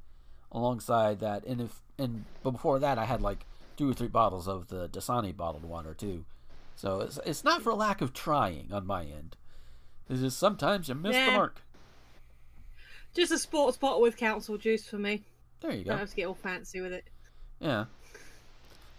Alongside 0.51 1.19
that, 1.19 1.45
and 1.45 1.59
if 1.59 1.81
and 1.97 2.23
but 2.41 2.51
before 2.51 2.79
that 2.79 2.97
I 2.97 3.03
had 3.03 3.21
like 3.21 3.45
two 3.75 3.89
or 3.89 3.93
three 3.93 4.07
bottles 4.07 4.47
of 4.47 4.69
the 4.69 4.87
Dasani 4.87 5.35
bottled 5.35 5.65
water 5.65 5.93
too. 5.93 6.23
So 6.77 7.01
it's 7.01 7.19
it's 7.25 7.43
not 7.43 7.61
for 7.61 7.73
lack 7.73 7.99
of 8.01 8.13
trying 8.13 8.69
on 8.71 8.87
my 8.87 9.03
end. 9.03 9.35
It's 10.09 10.21
just 10.21 10.39
sometimes 10.39 10.87
you 10.87 10.95
miss 10.95 11.15
the 11.15 11.31
mark. 11.31 11.61
Just 13.13 13.31
a 13.33 13.37
sports 13.37 13.75
bottle 13.75 14.01
with 14.01 14.15
council 14.15 14.57
juice 14.57 14.87
for 14.87 14.97
me. 14.97 15.23
There 15.59 15.71
you 15.71 15.83
go. 15.83 15.89
Don't 15.89 15.99
have 15.99 16.11
to 16.11 16.15
get 16.15 16.27
all 16.27 16.35
fancy 16.35 16.79
with 16.79 16.93
it. 16.93 17.09
Yeah. 17.59 17.85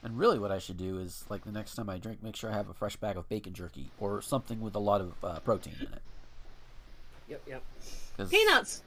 And 0.03 0.17
really, 0.19 0.39
what 0.39 0.53
I 0.53 0.59
should 0.59 0.77
do 0.77 0.99
is, 0.99 1.25
like, 1.29 1.45
the 1.45 1.51
next 1.53 1.75
time 1.75 1.91
I 1.91 1.99
drink, 1.99 2.23
make 2.23 2.37
sure 2.37 2.51
I 2.51 2.55
have 2.55 2.69
a 2.69 2.75
fresh 2.75 2.95
bag 2.97 3.17
of 3.17 3.29
bacon 3.29 3.53
jerky 3.53 3.91
or 3.99 4.23
something 4.23 4.61
with 4.61 4.75
a 4.77 4.79
lot 4.79 5.01
of 5.01 5.13
uh, 5.25 5.41
protein 5.41 5.75
in 5.81 5.87
it. 5.87 6.03
Yep, 7.29 7.43
yep. 7.49 7.63
'Cause- 8.17 8.31
Peanuts. 8.31 8.83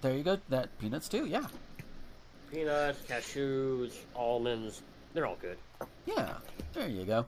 There 0.00 0.14
you 0.16 0.22
go. 0.22 0.38
That 0.48 0.76
peanuts 0.78 1.08
too. 1.08 1.26
Yeah. 1.26 1.46
Peanuts, 2.50 2.98
cashews, 3.08 3.92
almonds. 4.14 4.82
They're 5.12 5.26
all 5.26 5.36
good. 5.40 5.58
Yeah. 6.06 6.34
There 6.72 6.88
you 6.88 7.04
go. 7.04 7.26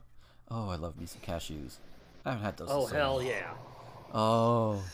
Oh, 0.51 0.69
I 0.69 0.77
love 0.77 0.99
me 0.99 1.07
some 1.07 1.21
cashews. 1.23 1.77
I 2.25 2.31
haven't 2.31 2.45
had 2.45 2.57
those. 2.57 2.71
in 2.71 2.77
Oh 2.77 2.87
so 2.87 2.95
hell 2.95 3.17
long. 3.17 3.27
yeah. 3.27 3.51
Oh. 4.13 4.83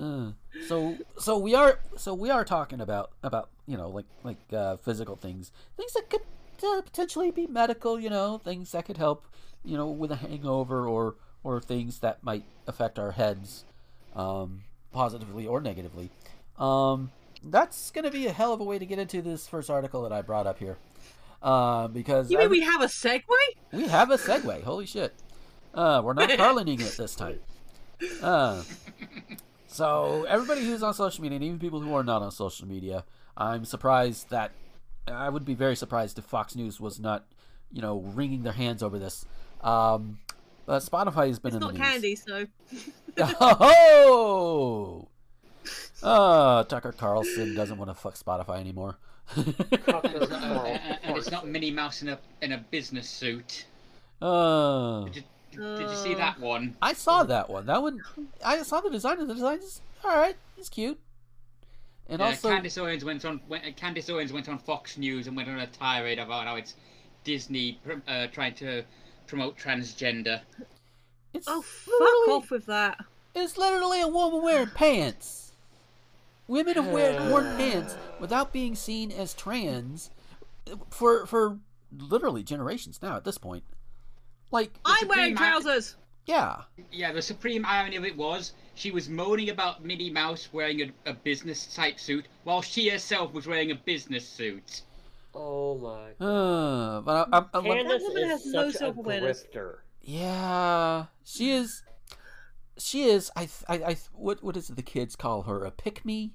Uh, 0.00 0.30
so 0.68 0.96
so 1.18 1.36
we 1.36 1.54
are 1.56 1.80
so 1.96 2.14
we 2.14 2.30
are 2.30 2.44
talking 2.44 2.80
about 2.80 3.10
about 3.24 3.48
you 3.66 3.76
know 3.76 3.88
like 3.88 4.04
like 4.22 4.36
uh, 4.52 4.76
physical 4.76 5.16
things 5.16 5.50
things 5.76 5.92
that 5.94 6.08
could 6.08 6.20
uh, 6.64 6.82
potentially 6.82 7.30
be 7.30 7.46
medical 7.46 7.98
you 8.00 8.10
know 8.10 8.38
things 8.38 8.72
that 8.72 8.84
could 8.86 8.96
help 8.96 9.26
you 9.64 9.76
know 9.76 9.88
with 9.88 10.10
a 10.12 10.16
hangover 10.16 10.86
or 10.86 11.16
or 11.44 11.60
things 11.60 12.00
that 12.00 12.22
might 12.22 12.44
affect 12.66 12.98
our 12.98 13.12
heads 13.12 13.64
um, 14.16 14.62
positively 14.92 15.46
or 15.46 15.60
negatively. 15.60 16.10
Um, 16.58 17.10
that's 17.42 17.90
gonna 17.92 18.10
be 18.10 18.26
a 18.26 18.32
hell 18.32 18.52
of 18.52 18.60
a 18.60 18.64
way 18.64 18.78
to 18.78 18.86
get 18.86 18.98
into 18.98 19.22
this 19.22 19.46
first 19.46 19.70
article 19.70 20.02
that 20.02 20.12
I 20.12 20.22
brought 20.22 20.46
up 20.46 20.58
here. 20.58 20.76
Uh, 21.40 21.86
because 21.86 22.30
You 22.30 22.38
mean 22.38 22.50
we 22.50 22.60
have 22.62 22.80
a 22.82 22.86
segue? 22.86 23.22
we 23.72 23.86
have 23.86 24.10
a 24.10 24.16
segue. 24.18 24.62
Holy 24.64 24.86
shit. 24.86 25.14
Uh, 25.72 26.02
we're 26.04 26.14
not 26.14 26.30
Carlining 26.36 26.80
it 26.80 26.96
this 26.96 27.14
time. 27.14 27.38
Uh, 28.20 28.62
so 29.68 30.24
everybody 30.28 30.62
who's 30.64 30.82
on 30.82 30.94
social 30.94 31.22
media, 31.22 31.36
and 31.36 31.44
even 31.44 31.58
people 31.58 31.80
who 31.80 31.94
are 31.94 32.02
not 32.02 32.22
on 32.22 32.32
social 32.32 32.66
media, 32.66 33.04
I'm 33.36 33.64
surprised 33.64 34.30
that 34.30 34.50
I 35.12 35.28
would 35.28 35.44
be 35.44 35.54
very 35.54 35.76
surprised 35.76 36.18
if 36.18 36.24
Fox 36.24 36.54
News 36.56 36.80
was 36.80 36.98
not, 37.00 37.24
you 37.72 37.80
know, 37.82 37.98
wringing 37.98 38.42
their 38.42 38.52
hands 38.52 38.82
over 38.82 38.98
this. 38.98 39.24
Um, 39.62 40.18
but 40.66 40.80
Spotify 40.82 41.28
has 41.28 41.38
been 41.38 41.48
It's 41.48 41.54
in 41.56 41.60
the 41.60 41.66
not 41.66 41.74
news. 41.74 41.82
candy, 41.82 42.14
so 42.16 42.46
Oh! 43.50 45.08
Uh, 46.02 46.64
Tucker 46.64 46.92
Carlson 46.92 47.54
doesn't 47.54 47.76
want 47.78 47.90
to 47.90 47.94
fuck 47.94 48.14
Spotify 48.14 48.60
anymore. 48.60 48.96
And 49.36 49.54
it's 49.70 49.86
not, 49.88 50.04
and 50.06 51.16
it's 51.18 51.30
not 51.30 51.46
Minnie 51.46 51.70
Mouse 51.70 52.00
in 52.02 52.08
a 52.08 52.18
in 52.40 52.52
a 52.52 52.58
business 52.70 53.08
suit. 53.08 53.66
uh, 54.22 55.04
Did, 55.04 55.24
did 55.52 55.90
you 55.90 55.96
see 55.96 56.14
that 56.14 56.38
one? 56.40 56.76
I 56.80 56.92
saw 56.94 57.24
that 57.24 57.50
one. 57.50 57.66
That 57.66 57.82
one, 57.82 58.00
I 58.44 58.62
saw 58.62 58.80
the 58.80 58.88
design. 58.90 59.18
and 59.18 59.28
The 59.28 59.34
design 59.34 59.58
is 59.58 59.82
all 60.04 60.16
right. 60.16 60.36
It's 60.56 60.68
cute. 60.70 60.98
And 62.08 62.20
Yeah, 62.20 62.26
also, 62.26 62.48
Candace 62.48 62.78
Owens 62.78 63.04
went 63.04 63.24
on. 63.24 63.40
Went, 63.48 63.76
Candace 63.76 64.08
Owens 64.08 64.32
went 64.32 64.48
on 64.48 64.58
Fox 64.58 64.96
News 64.96 65.26
and 65.26 65.36
went 65.36 65.48
on 65.48 65.58
a 65.60 65.66
tirade 65.66 66.18
about 66.18 66.46
how 66.46 66.56
it's 66.56 66.74
Disney 67.24 67.78
uh, 68.06 68.26
trying 68.28 68.54
to 68.56 68.82
promote 69.26 69.58
transgender. 69.58 70.40
it's 71.34 71.46
oh 71.48 71.60
fuck 71.62 72.28
off 72.34 72.50
with 72.50 72.66
that. 72.66 72.98
it's 73.34 73.58
literally 73.58 74.00
a 74.00 74.08
woman 74.08 74.42
wearing 74.42 74.68
pants. 74.68 75.52
Women 76.46 76.74
have 76.76 76.86
wear, 76.86 77.20
worn 77.30 77.44
pants 77.58 77.94
without 78.20 78.52
being 78.54 78.74
seen 78.74 79.12
as 79.12 79.34
trans 79.34 80.10
for 80.90 81.26
for 81.26 81.58
literally 81.96 82.42
generations 82.42 83.00
now. 83.02 83.16
At 83.16 83.24
this 83.24 83.36
point, 83.36 83.64
like 84.50 84.70
I'm 84.84 85.08
wearing 85.08 85.34
Supreme 85.34 85.38
Act- 85.38 85.62
trousers. 85.62 85.96
Yeah, 86.28 86.62
Yeah, 86.92 87.12
the 87.12 87.22
supreme 87.22 87.64
irony 87.64 87.96
of 87.96 88.04
it 88.04 88.16
was 88.16 88.52
she 88.74 88.90
was 88.90 89.08
moaning 89.08 89.48
about 89.50 89.84
Minnie 89.84 90.10
Mouse 90.10 90.48
wearing 90.52 90.82
a, 90.82 91.10
a 91.10 91.14
business 91.14 91.74
type 91.74 91.98
suit 91.98 92.26
while 92.44 92.62
she 92.62 92.88
herself 92.90 93.32
was 93.32 93.46
wearing 93.46 93.70
a 93.70 93.74
business 93.74 94.28
suit. 94.28 94.82
Oh 95.34 95.78
my. 95.78 96.24
uh, 96.24 97.00
but 97.00 97.28
I, 97.32 97.38
I, 97.38 97.44
I, 97.54 97.62
Candace 97.62 98.02
woman 98.02 98.24
is 98.24 98.30
has 98.30 98.46
no 98.46 98.66
such 98.66 98.74
a 98.74 98.78
self-awareness. 98.78 99.44
grifter. 99.54 99.76
Yeah, 100.02 101.06
she 101.24 101.50
is. 101.50 101.82
She 102.78 103.04
is. 103.04 103.30
I. 103.34 103.48
I. 103.68 103.74
I. 103.74 103.96
What. 104.12 104.42
What 104.42 104.56
is 104.56 104.70
it? 104.70 104.76
The 104.76 104.82
kids 104.82 105.16
call 105.16 105.42
her 105.42 105.64
a 105.64 105.70
pick 105.70 106.04
me. 106.04 106.34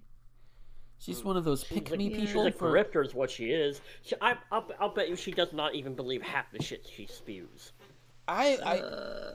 She's 0.99 1.23
one 1.23 1.38
of 1.38 1.43
those 1.43 1.63
pick 1.63 1.91
a, 1.91 1.97
me 1.97 2.10
she's 2.13 2.27
people. 2.29 2.47
a 2.47 2.51
For, 2.51 2.71
grifter 2.71 3.06
is 3.06 3.13
what 3.13 3.29
she 3.29 3.51
is. 3.51 3.82
She, 4.03 4.15
I, 4.21 4.36
I'll, 4.51 4.69
I'll 4.79 4.93
bet 4.93 5.10
you 5.10 5.17
she 5.17 5.32
does 5.32 5.51
not 5.51 5.75
even 5.75 5.95
believe 5.95 6.21
half 6.21 6.49
the 6.51 6.63
shit 6.63 6.88
she 6.95 7.08
spews. 7.08 7.73
I. 8.27 8.58
I. 8.63 8.77
Uh, 8.79 9.34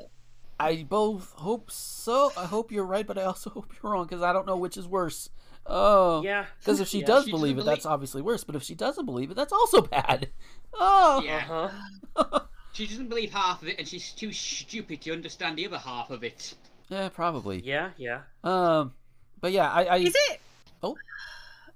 I 0.61 0.85
both 0.88 1.33
hope 1.35 1.71
so. 1.71 2.33
I 2.37 2.44
hope 2.47 2.73
you're 2.73 2.85
right, 2.85 3.07
but 3.07 3.18
I 3.18 3.25
also 3.25 3.51
hope 3.55 3.73
you're 3.83 3.92
wrong 3.92 4.07
because 4.07 4.23
I 4.23 4.33
don't 4.33 4.47
know 4.47 4.57
which 4.57 4.77
is 4.77 4.87
worse. 4.88 5.31
Oh. 5.66 6.23
Yeah. 6.23 6.47
Because 6.59 6.81
if 6.81 6.88
she 6.88 7.01
Yeah, 7.01 7.07
does 7.07 7.25
she 7.25 7.31
believe 7.31 7.53
it, 7.57 7.61
doesn't 7.61 7.73
that's 7.75 7.87
obviously 7.87 8.23
worse. 8.23 8.44
But 8.44 8.57
if 8.57 8.62
she 8.62 8.75
doesn't 8.75 9.07
believe 9.07 9.31
it, 9.31 9.35
that's 9.35 9.53
also 9.53 9.83
bad. 9.83 10.29
Oh. 10.75 11.23
Yeah, 11.25 11.68
Uh-huh. 12.16 12.40
she 12.73 12.87
doesn't 12.87 13.09
believe 13.09 13.33
half 13.33 13.62
of 13.62 13.68
it, 13.68 13.79
and 13.79 13.87
she's 13.87 14.12
too 14.12 14.33
stupid 14.33 15.01
to 15.03 15.12
understand 15.12 15.59
the 15.59 15.66
other 15.66 15.79
half 15.79 16.11
of 16.11 16.25
it. 16.25 16.55
Yeah, 16.88 17.09
probably. 17.11 17.61
Yeah, 17.61 17.90
yeah. 17.97 18.23
Um. 18.42 18.94
But 19.40 19.53
yeah, 19.53 19.71
I. 19.71 19.85
I 19.85 19.97
is 19.99 20.14
it? 20.31 20.40
Oh. 20.83 20.97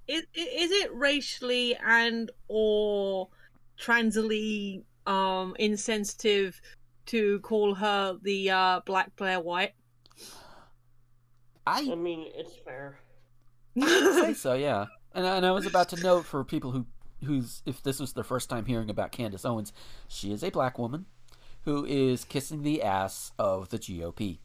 Is, 0.08 0.22
is 0.34 0.70
it 0.70 0.92
racially 0.94 1.76
and 1.76 2.30
or 2.48 3.28
transly 3.80 4.82
um 5.06 5.54
insensitive 5.58 6.60
to 7.06 7.40
call 7.40 7.74
her 7.74 8.18
the 8.22 8.50
uh, 8.50 8.80
Black 8.86 9.14
Blair 9.16 9.40
White? 9.40 9.72
I 11.66 11.88
I 11.92 11.94
mean, 11.94 12.26
it's 12.34 12.54
fair. 12.64 12.98
say 13.80 14.34
so, 14.34 14.54
yeah. 14.54 14.86
And, 15.14 15.26
I- 15.26 15.36
and 15.36 15.46
I 15.46 15.52
was 15.52 15.66
about 15.66 15.88
to 15.90 16.02
note 16.02 16.24
for 16.24 16.44
people 16.44 16.72
who 16.72 16.86
who's 17.24 17.62
if 17.66 17.80
this 17.82 18.00
was 18.00 18.12
their 18.14 18.24
first 18.24 18.50
time 18.50 18.64
hearing 18.66 18.90
about 18.90 19.12
Candace 19.12 19.44
Owens, 19.44 19.72
she 20.08 20.32
is 20.32 20.42
a 20.42 20.50
black 20.50 20.76
woman 20.78 21.06
who 21.64 21.84
is 21.84 22.24
kissing 22.24 22.62
the 22.62 22.82
ass 22.82 23.30
of 23.38 23.68
the 23.68 23.78
GOP, 23.78 24.38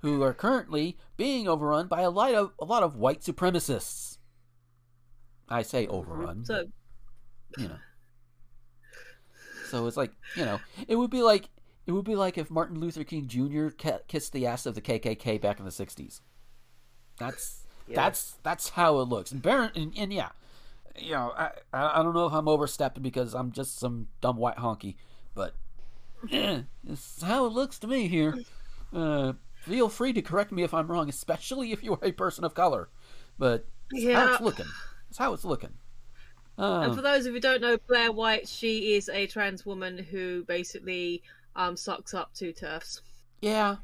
who 0.00 0.22
are 0.22 0.34
currently 0.34 0.98
being 1.16 1.48
overrun 1.48 1.86
by 1.88 2.02
a 2.02 2.10
lot 2.10 2.34
of 2.34 2.52
a 2.58 2.64
lot 2.66 2.82
of 2.82 2.96
white 2.96 3.22
supremacists. 3.22 4.18
I 5.48 5.62
say 5.62 5.86
overrun, 5.86 6.44
So 6.44 6.66
you 7.56 7.68
know. 7.68 7.76
So 9.70 9.86
it's 9.86 9.96
like 9.96 10.12
you 10.36 10.44
know, 10.44 10.60
it 10.86 10.96
would 10.96 11.10
be 11.10 11.22
like 11.22 11.48
it 11.86 11.92
would 11.92 12.04
be 12.04 12.16
like 12.16 12.36
if 12.38 12.50
Martin 12.50 12.78
Luther 12.80 13.04
King 13.04 13.26
Jr. 13.26 13.68
kissed 14.08 14.32
the 14.32 14.46
ass 14.46 14.66
of 14.66 14.74
the 14.74 14.80
KKK 14.80 15.40
back 15.40 15.58
in 15.58 15.64
the 15.64 15.70
'60s. 15.70 16.20
That's 17.18 17.64
Yeah. 17.86 17.96
that's 17.96 18.36
that's 18.42 18.70
how 18.70 18.98
it 19.00 19.08
looks. 19.08 19.32
And 19.32 19.42
Baron 19.42 19.70
and, 19.74 19.92
and 19.96 20.12
yeah, 20.12 20.30
you 20.96 21.12
know, 21.12 21.32
I 21.36 21.50
I 21.72 22.02
don't 22.02 22.14
know 22.14 22.26
if 22.26 22.32
I'm 22.32 22.48
overstepping 22.48 23.02
because 23.02 23.34
I'm 23.34 23.52
just 23.52 23.78
some 23.78 24.08
dumb 24.20 24.36
white 24.36 24.56
honky, 24.56 24.96
but 25.34 25.54
it's 26.30 27.22
how 27.22 27.46
it 27.46 27.52
looks 27.52 27.78
to 27.80 27.86
me 27.86 28.08
here. 28.08 28.34
Uh, 28.92 29.34
feel 29.62 29.88
free 29.88 30.12
to 30.12 30.22
correct 30.22 30.50
me 30.52 30.62
if 30.62 30.72
I'm 30.74 30.88
wrong, 30.88 31.08
especially 31.08 31.72
if 31.72 31.82
you 31.82 31.92
are 31.92 31.98
a 32.04 32.12
person 32.12 32.44
of 32.44 32.54
color. 32.54 32.88
But 33.38 33.66
it's 33.90 34.04
how 34.04 34.10
Yeah. 34.10 34.32
it's 34.34 34.42
looking. 34.42 34.66
It's 35.10 35.18
how 35.18 35.32
it's 35.32 35.44
looking. 35.44 35.74
And 36.58 36.90
Uh, 36.92 36.94
for 36.94 37.02
those 37.02 37.20
of 37.20 37.26
you 37.26 37.32
who 37.34 37.40
don't 37.40 37.60
know, 37.60 37.76
Blair 37.86 38.10
White, 38.12 38.48
she 38.48 38.94
is 38.94 39.08
a 39.08 39.26
trans 39.26 39.64
woman 39.64 39.96
who 39.96 40.44
basically 40.44 41.22
um, 41.56 41.76
sucks 41.76 42.12
up 42.14 42.34
two 42.34 42.52
TERFs. 42.52 43.00
yeah, 43.40 43.76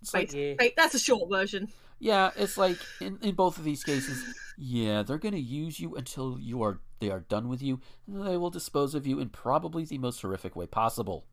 it's 0.00 0.14
like 0.14 0.32
Yeah. 0.32 0.54
Wait, 0.58 0.74
that's 0.76 0.94
a 0.94 0.98
short 0.98 1.28
version. 1.28 1.68
Yeah, 1.98 2.30
it's 2.36 2.56
like 2.56 2.78
in, 3.00 3.18
in 3.20 3.34
both 3.34 3.58
of 3.58 3.64
these 3.64 3.84
cases, 3.84 4.24
yeah, 4.56 5.02
they're 5.02 5.18
gonna 5.18 5.36
use 5.36 5.78
you 5.80 5.96
until 5.96 6.38
you 6.40 6.62
are 6.62 6.78
they 7.00 7.10
are 7.10 7.20
done 7.20 7.48
with 7.48 7.62
you, 7.62 7.80
and 8.06 8.26
they 8.26 8.36
will 8.36 8.50
dispose 8.50 8.94
of 8.94 9.06
you 9.06 9.18
in 9.20 9.28
probably 9.30 9.84
the 9.84 9.98
most 9.98 10.22
horrific 10.22 10.54
way 10.56 10.66
possible. 10.66 11.26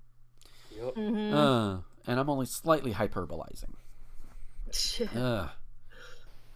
Yep. 0.76 0.96
Mhm. 0.96 1.34
Uh, 1.34 1.82
and 2.06 2.20
I'm 2.20 2.30
only 2.30 2.46
slightly 2.48 2.94
hyperbolizing. 2.94 3.76
Uh, 5.16 5.48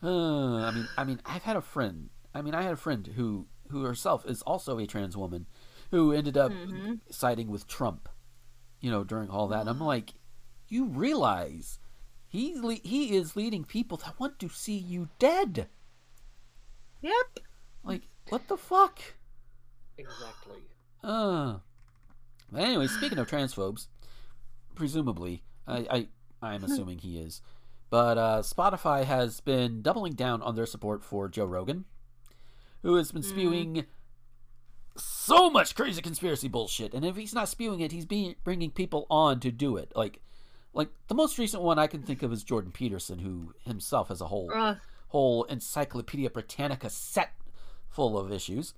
uh, 0.04 0.56
I 0.65 0.71
mean, 0.71 0.88
I 0.97 1.04
mean, 1.04 1.21
I've 1.25 1.43
had 1.43 1.56
a 1.56 1.62
friend. 1.62 2.10
I 2.34 2.41
mean, 2.41 2.56
I 2.56 2.63
had 2.63 2.73
a 2.73 2.77
friend 2.77 3.06
who 3.08 3.47
who 3.71 3.84
herself 3.84 4.25
is 4.25 4.41
also 4.43 4.77
a 4.77 4.86
trans 4.88 5.17
woman, 5.17 5.47
who 5.89 6.12
ended 6.12 6.38
up 6.38 6.51
Mhm. 6.51 6.99
siding 7.10 7.49
with 7.49 7.67
Trump. 7.67 8.07
You 8.79 8.89
know, 8.91 9.03
during 9.03 9.29
all 9.29 9.47
that, 9.49 9.62
and 9.62 9.69
I'm 9.69 9.79
like, 9.79 10.13
you 10.67 10.86
realize 10.86 11.79
he 12.27 12.55
le- 12.60 12.75
he 12.75 13.15
is 13.15 13.36
leading 13.36 13.63
people 13.63 13.97
that 13.97 14.19
want 14.19 14.39
to 14.39 14.49
see 14.49 14.77
you 14.77 15.10
dead. 15.19 15.69
Yep. 17.01 17.39
Like, 17.84 18.03
what 18.29 18.47
the 18.47 18.57
fuck? 18.57 18.99
Exactly. 19.97 20.62
Uh. 21.03 21.57
But 22.51 22.62
anyway, 22.63 22.88
speaking 22.88 23.17
of 23.17 23.29
transphobes, 23.29 23.88
presumably, 24.75 25.43
I, 25.67 25.77
I 25.89 26.07
I'm 26.53 26.63
assuming 26.63 26.97
he 26.99 27.17
is, 27.19 27.41
but 27.89 28.17
uh, 28.17 28.41
Spotify 28.41 29.03
has 29.03 29.39
been 29.41 29.81
doubling 29.81 30.13
down 30.13 30.41
on 30.41 30.55
their 30.55 30.65
support 30.65 31.03
for 31.03 31.29
Joe 31.29 31.45
Rogan, 31.45 31.86
who 32.81 32.95
has 32.95 33.11
been 33.11 33.23
spewing 33.23 33.85
so 34.97 35.49
much 35.49 35.75
crazy 35.75 36.01
conspiracy 36.01 36.47
bullshit, 36.47 36.93
and 36.93 37.05
if 37.05 37.15
he's 37.15 37.33
not 37.33 37.47
spewing 37.49 37.79
it, 37.79 37.91
he's 37.91 38.05
being 38.05 38.35
bringing 38.43 38.71
people 38.71 39.07
on 39.09 39.39
to 39.39 39.51
do 39.51 39.77
it. 39.77 39.91
Like, 39.95 40.21
like 40.73 40.89
the 41.07 41.15
most 41.15 41.37
recent 41.37 41.63
one 41.63 41.79
I 41.79 41.87
can 41.87 42.01
think 42.01 42.23
of 42.23 42.31
is 42.33 42.43
Jordan 42.43 42.71
Peterson, 42.71 43.19
who 43.19 43.53
himself 43.65 44.09
has 44.09 44.21
a 44.21 44.27
whole 44.27 44.51
Uh, 44.53 44.75
whole 45.09 45.43
Encyclopedia 45.45 46.29
Britannica 46.29 46.89
set 46.89 47.31
full 47.89 48.17
of 48.17 48.31
issues. 48.31 48.73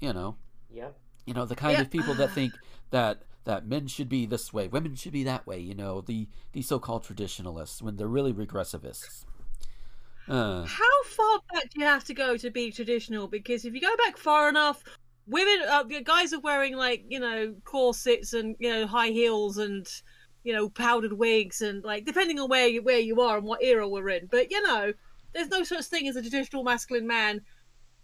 You 0.00 0.12
know, 0.12 0.36
Yep. 0.70 0.98
you 1.26 1.34
know 1.34 1.44
the 1.46 1.54
kind 1.56 1.74
Yeah. 1.74 1.82
of 1.82 1.90
people 1.90 2.14
that 2.14 2.32
think 2.32 2.52
that 2.90 3.22
that 3.44 3.66
men 3.66 3.88
should 3.88 4.08
be 4.08 4.24
this 4.24 4.52
way 4.52 4.68
women 4.68 4.94
should 4.94 5.12
be 5.12 5.24
that 5.24 5.44
way 5.48 5.58
you 5.58 5.74
know 5.74 6.00
the 6.00 6.28
the 6.52 6.62
so-called 6.62 7.02
traditionalists 7.02 7.82
when 7.82 7.96
they're 7.96 8.06
really 8.06 8.32
regressivists 8.32 9.24
uh, 10.28 10.64
how 10.64 11.02
far 11.04 11.40
back 11.52 11.70
do 11.70 11.80
you 11.80 11.86
have 11.86 12.04
to 12.04 12.14
go 12.14 12.36
to 12.36 12.50
be 12.50 12.70
traditional? 12.70 13.26
Because 13.28 13.64
if 13.64 13.74
you 13.74 13.80
go 13.80 13.96
back 13.96 14.16
far 14.16 14.48
enough, 14.48 14.82
women, 15.26 15.60
uh, 15.68 15.82
guys 16.04 16.32
are 16.32 16.40
wearing 16.40 16.76
like 16.76 17.04
you 17.08 17.20
know 17.20 17.54
corsets 17.64 18.32
and 18.32 18.56
you 18.58 18.70
know 18.70 18.86
high 18.86 19.08
heels 19.08 19.58
and 19.58 19.88
you 20.44 20.52
know 20.52 20.68
powdered 20.68 21.12
wigs 21.12 21.62
and 21.62 21.84
like 21.84 22.04
depending 22.04 22.38
on 22.38 22.48
where 22.48 22.68
you 22.68 22.82
where 22.82 22.98
you 23.00 23.20
are 23.20 23.38
and 23.38 23.46
what 23.46 23.62
era 23.62 23.88
we're 23.88 24.08
in. 24.10 24.26
But 24.26 24.50
you 24.50 24.62
know, 24.62 24.92
there's 25.32 25.48
no 25.48 25.64
such 25.64 25.86
thing 25.86 26.08
as 26.08 26.16
a 26.16 26.22
traditional 26.22 26.64
masculine 26.64 27.06
man 27.06 27.40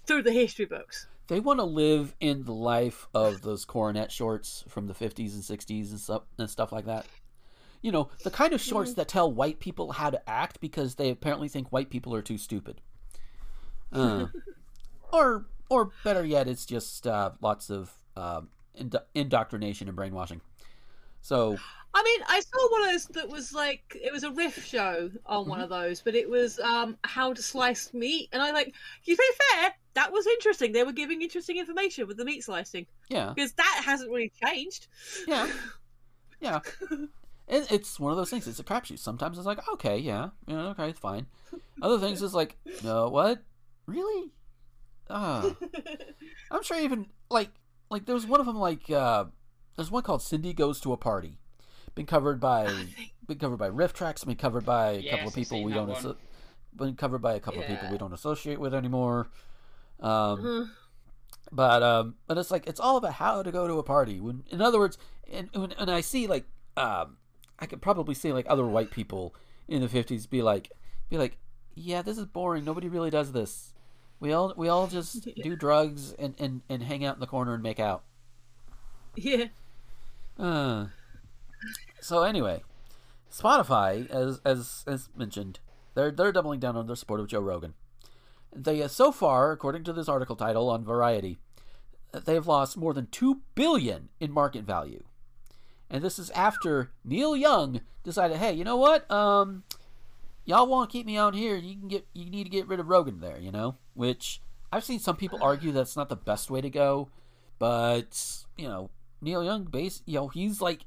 through 0.07 0.23
the 0.23 0.33
history 0.33 0.65
books. 0.65 1.07
they 1.29 1.39
want 1.39 1.61
to 1.61 1.65
live 1.65 2.15
in 2.21 2.45
the 2.45 2.55
life 2.55 3.07
of 3.15 3.43
those 3.43 3.65
coronet 3.65 4.11
shorts 4.11 4.65
from 4.69 4.87
the 4.87 4.95
50s 4.95 5.35
and 5.35 5.43
60s 5.43 5.91
and 5.91 6.01
stuff 6.01 6.23
and 6.39 6.49
stuff 6.49 6.73
like 6.73 6.87
that 6.87 7.05
you 7.83 7.93
know 7.93 8.09
the 8.25 8.31
kind 8.31 8.53
of 8.53 8.61
shorts 8.61 8.95
that 8.95 9.09
tell 9.09 9.31
white 9.31 9.61
people 9.61 9.93
how 9.93 10.11
to 10.11 10.29
act 10.31 10.61
because 10.61 10.97
they 10.97 11.11
apparently 11.11 11.49
think 11.49 11.71
white 11.73 11.91
people 11.91 12.15
are 12.15 12.23
too 12.23 12.39
stupid 12.39 12.81
uh, 13.93 14.27
or 15.13 15.47
or 15.71 15.91
better 16.05 16.25
yet 16.25 16.49
it's 16.49 16.67
just 16.67 17.07
uh, 17.07 17.31
lots 17.41 17.71
of 17.71 17.93
uh, 18.17 18.41
ind- 18.75 18.97
indoctrination 19.15 19.89
and 19.89 19.97
brainwashing 19.97 20.41
so 21.21 21.57
I 21.95 22.03
mean, 22.03 22.21
I 22.29 22.41
saw 22.41 22.71
one 22.71 22.83
of 22.83 22.89
those 22.93 23.05
that 23.07 23.29
was 23.29 23.53
like 23.55 23.97
it 24.01 24.13
was 24.13 24.23
a 24.23 24.31
riff 24.31 24.65
show 24.65 25.11
on 25.27 25.49
one 25.49 25.59
Mhm. 25.59 25.65
of 25.65 25.69
those, 25.71 26.03
but 26.03 26.15
it 26.15 26.29
was 26.29 26.61
um 26.61 26.97
how 27.03 27.33
to 27.33 27.43
slice 27.43 27.93
meat, 27.95 28.29
and 28.33 28.43
I 28.43 28.53
like. 28.53 28.73
You 29.05 29.17
be 29.17 29.23
fair, 29.55 29.73
that 29.95 30.13
was 30.13 30.27
interesting. 30.27 30.73
They 30.73 30.85
were 30.85 30.93
giving 30.93 31.23
interesting 31.23 31.57
information 31.57 32.07
with 32.07 32.19
the 32.19 32.25
meat 32.27 32.45
slicing 32.45 32.87
Yeah, 33.09 33.33
because 33.35 33.53
that 33.53 33.83
hasn't 33.85 34.11
really 34.11 34.31
changed. 34.45 34.87
yeah, 35.27 35.51
yeah. 36.41 36.61
It, 37.49 37.71
it's 37.73 37.99
one 37.99 38.11
of 38.13 38.17
those 38.19 38.31
things. 38.31 38.47
It's 38.47 38.59
a 38.61 38.65
crapshoot. 38.65 38.99
Sometimes 38.99 39.39
it's 39.39 39.47
like, 39.47 39.67
okay, 39.75 39.99
yeah, 39.99 40.31
yeah, 40.47 40.67
okay, 40.69 40.91
it's 40.91 40.99
fine. 41.01 41.27
Other 41.81 41.99
things 41.99 42.23
is 42.23 42.35
like, 42.35 42.57
no, 42.85 43.09
what? 43.09 43.43
Really? 43.87 44.33
Ah. 45.11 45.55
I'm 46.51 46.63
sure 46.63 46.79
even 46.79 47.07
like 47.31 47.51
like 47.91 48.05
there 48.07 48.15
was 48.15 48.27
one 48.27 48.41
of 48.41 48.47
them 48.47 48.57
like 48.59 48.91
uh 48.91 49.25
there's 49.77 49.91
one 49.91 50.03
called 50.03 50.23
Cindy 50.23 50.53
Goes 50.53 50.81
to 50.81 50.93
a 50.93 50.97
Party. 50.99 51.39
Been 51.95 52.05
covered 52.07 52.41
by 52.41 52.67
been 53.27 53.39
covered 53.39 53.57
by 53.59 53.71
RiffTrax, 53.71 54.27
been 54.27 54.37
covered 54.37 54.65
by 54.67 54.91
a 54.91 55.01
Yes, 55.01 55.11
couple 55.13 55.29
of 55.29 55.35
people 55.35 55.63
we 55.63 55.73
don't 55.73 55.91
asso- 55.91 56.17
been 56.77 56.97
covered 56.97 57.23
by 57.23 57.35
a 57.35 57.41
couple 57.41 57.61
of 57.61 57.67
people 57.67 57.89
we 57.91 57.99
don't 57.99 58.13
associate 58.13 58.61
with 58.61 58.75
anymore. 58.75 59.29
Um 60.01 60.11
Uh-huh. 60.45 60.65
but 61.51 61.83
um 61.83 62.15
but 62.27 62.37
it's 62.39 62.51
like 62.51 62.67
it's 62.67 62.81
all 62.81 62.99
about 62.99 63.15
how 63.15 63.43
to 63.43 63.51
go 63.51 63.67
to 63.67 63.79
a 63.79 63.83
party. 63.83 64.21
When 64.21 64.45
in 64.51 64.61
other 64.61 64.79
words, 64.79 64.99
and 65.33 65.49
when 65.55 65.73
and 65.73 65.91
I 65.91 66.03
see 66.03 66.27
like 66.27 66.45
um 66.77 67.17
I 67.59 67.67
could 67.67 67.83
probably 67.83 68.15
see 68.15 68.33
like 68.33 68.47
other 68.49 68.67
white 68.67 68.91
people 68.91 69.35
in 69.67 69.81
the 69.81 69.89
50s 69.89 70.29
be 70.29 70.43
like 70.43 70.71
be 71.09 71.19
like, 71.19 71.39
"Yeah, 71.75 72.03
this 72.03 72.19
is 72.19 72.27
boring. 72.27 72.65
Nobody 72.65 72.89
really 72.89 73.11
does 73.11 73.33
this." 73.33 73.73
We 74.21 74.33
all 74.33 74.53
we 74.57 74.69
all 74.69 74.87
just 74.87 75.29
do 75.43 75.57
drugs 75.57 76.13
and, 76.13 76.35
and, 76.39 76.63
and 76.69 76.83
hang 76.83 77.05
out 77.05 77.17
in 77.17 77.21
the 77.21 77.27
corner 77.27 77.55
and 77.55 77.63
make 77.63 77.81
out. 77.81 78.05
yeah. 79.17 79.47
Uh, 80.39 80.87
so 82.01 82.23
anyway, 82.23 82.63
Spotify, 83.33 84.09
as 84.11 84.41
as 84.45 84.85
as 84.87 85.09
mentioned, 85.17 85.61
they're 85.95 86.11
they're 86.11 86.33
doubling 86.33 86.61
down 86.61 86.77
on 86.77 86.87
their 86.87 86.97
support 86.97 87.21
of 87.21 87.29
Joe 87.29 87.41
Rogan. 87.41 87.75
They 88.55 88.83
uh, 88.83 88.89
so 88.89 89.13
far, 89.13 89.53
according 89.53 89.85
to 89.85 89.93
this 89.93 90.09
article 90.09 90.37
title 90.37 90.71
on 90.71 90.85
Variety, 90.85 91.39
they 92.13 92.35
have 92.35 92.47
lost 92.47 92.77
more 92.77 92.95
than 92.95 93.09
two 93.11 93.43
billion 93.55 94.09
in 94.21 94.33
market 94.33 94.65
value, 94.65 95.05
and 95.91 96.03
this 96.03 96.19
is 96.19 96.31
after 96.31 96.91
Neil 97.05 97.37
Young 97.37 97.81
decided, 98.05 98.39
hey, 98.39 98.53
you 98.53 98.65
know 98.65 98.77
what? 98.77 99.11
Um, 99.11 99.65
y'all 100.45 100.67
want 100.67 100.91
to 100.91 100.93
keep 100.93 101.07
me 101.07 101.17
on 101.17 101.35
here? 101.35 101.57
You 101.57 101.77
can 101.77 101.89
get 101.89 102.07
you 102.13 102.31
need 102.31 102.45
to 102.45 102.51
get 102.51 102.69
rid 102.69 102.81
of 102.81 102.89
Rogan 102.89 103.21
there, 103.21 103.39
you 103.39 103.51
know. 103.51 103.77
Which 103.95 104.41
I've 104.73 104.85
seen 104.85 104.99
some 105.01 105.17
people 105.17 105.39
argue 105.43 105.73
that's 105.73 105.97
not 105.97 106.09
the 106.09 106.17
best 106.17 106.51
way 106.51 106.61
to 106.61 106.71
go, 106.71 107.09
but 107.59 108.45
you 108.57 108.69
know, 108.69 108.91
Neil 109.21 109.43
Young, 109.43 109.65
base, 109.65 110.03
you 110.07 110.17
know, 110.17 110.29
he's 110.29 110.61
like, 110.61 110.81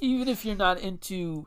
even 0.00 0.28
if 0.28 0.44
you're 0.44 0.56
not 0.56 0.80
into 0.80 1.46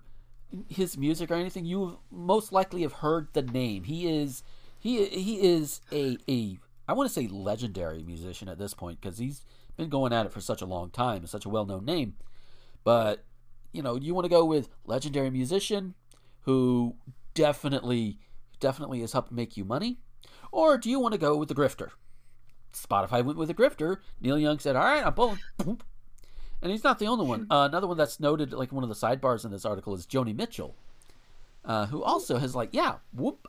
his 0.70 0.98
music 0.98 1.30
or 1.30 1.36
anything, 1.36 1.66
you 1.66 2.00
most 2.12 2.52
likely 2.52 2.82
have 2.82 2.94
heard 2.94 3.28
the 3.34 3.42
name. 3.42 3.84
He 3.84 4.08
is, 4.08 4.44
he 4.80 5.06
he 5.06 5.42
is 5.42 5.82
a 5.92 6.18
a 6.28 6.58
I 6.88 6.94
want 6.94 7.10
to 7.10 7.14
say 7.14 7.28
legendary 7.28 8.04
musician 8.04 8.48
at 8.48 8.58
this 8.58 8.74
point 8.74 9.02
because 9.02 9.18
he's 9.18 9.44
been 9.76 9.90
going 9.90 10.14
at 10.14 10.26
it 10.26 10.32
for 10.32 10.42
such 10.42 10.62
a 10.62 10.66
long 10.66 10.90
time. 10.90 11.24
It's 11.24 11.32
such 11.32 11.46
a 11.46 11.50
well 11.50 11.66
known 11.66 11.86
name, 11.86 12.16
but 12.84 13.24
you 13.72 13.82
know, 13.82 13.96
you 13.96 14.14
want 14.14 14.26
to 14.26 14.30
go 14.30 14.46
with 14.46 14.70
legendary 14.86 15.30
musician 15.30 15.96
who 16.42 16.96
definitely 17.34 18.20
definitely 18.60 19.02
has 19.02 19.12
helped 19.14 19.32
make 19.32 19.58
you 19.58 19.66
money, 19.66 19.98
or 20.52 20.78
do 20.78 20.90
you 20.90 21.00
want 21.00 21.14
to 21.14 21.20
go 21.20 21.36
with 21.36 21.50
the 21.50 21.56
grifter? 21.56 21.90
Spotify 22.74 23.24
went 23.24 23.38
with 23.38 23.50
a 23.50 23.54
grifter. 23.54 23.98
Neil 24.22 24.38
Young 24.38 24.60
said, 24.60 24.76
"All 24.76 24.84
right, 24.84 25.06
I'm 25.06 25.14
pulling." 25.14 25.40
And 26.62 26.72
he's 26.72 26.84
not 26.84 27.00
the 27.00 27.08
only 27.08 27.26
one. 27.26 27.48
Uh, 27.52 27.68
another 27.70 27.88
one 27.88 27.98
that's 27.98 28.20
noted, 28.20 28.54
like 28.54 28.72
one 28.72 28.84
of 28.84 28.90
the 28.90 28.96
sidebars 28.96 29.46
in 29.46 29.52
this 29.52 29.66
article, 29.66 29.94
is 29.94 30.06
Joni 30.06 30.36
Mitchell, 30.36 30.76
uh, 31.64 31.86
who 31.88 32.02
also 32.04 32.38
has 32.38 32.56
like, 32.56 32.70
"Yeah, 32.72 32.96
whoop, 33.14 33.48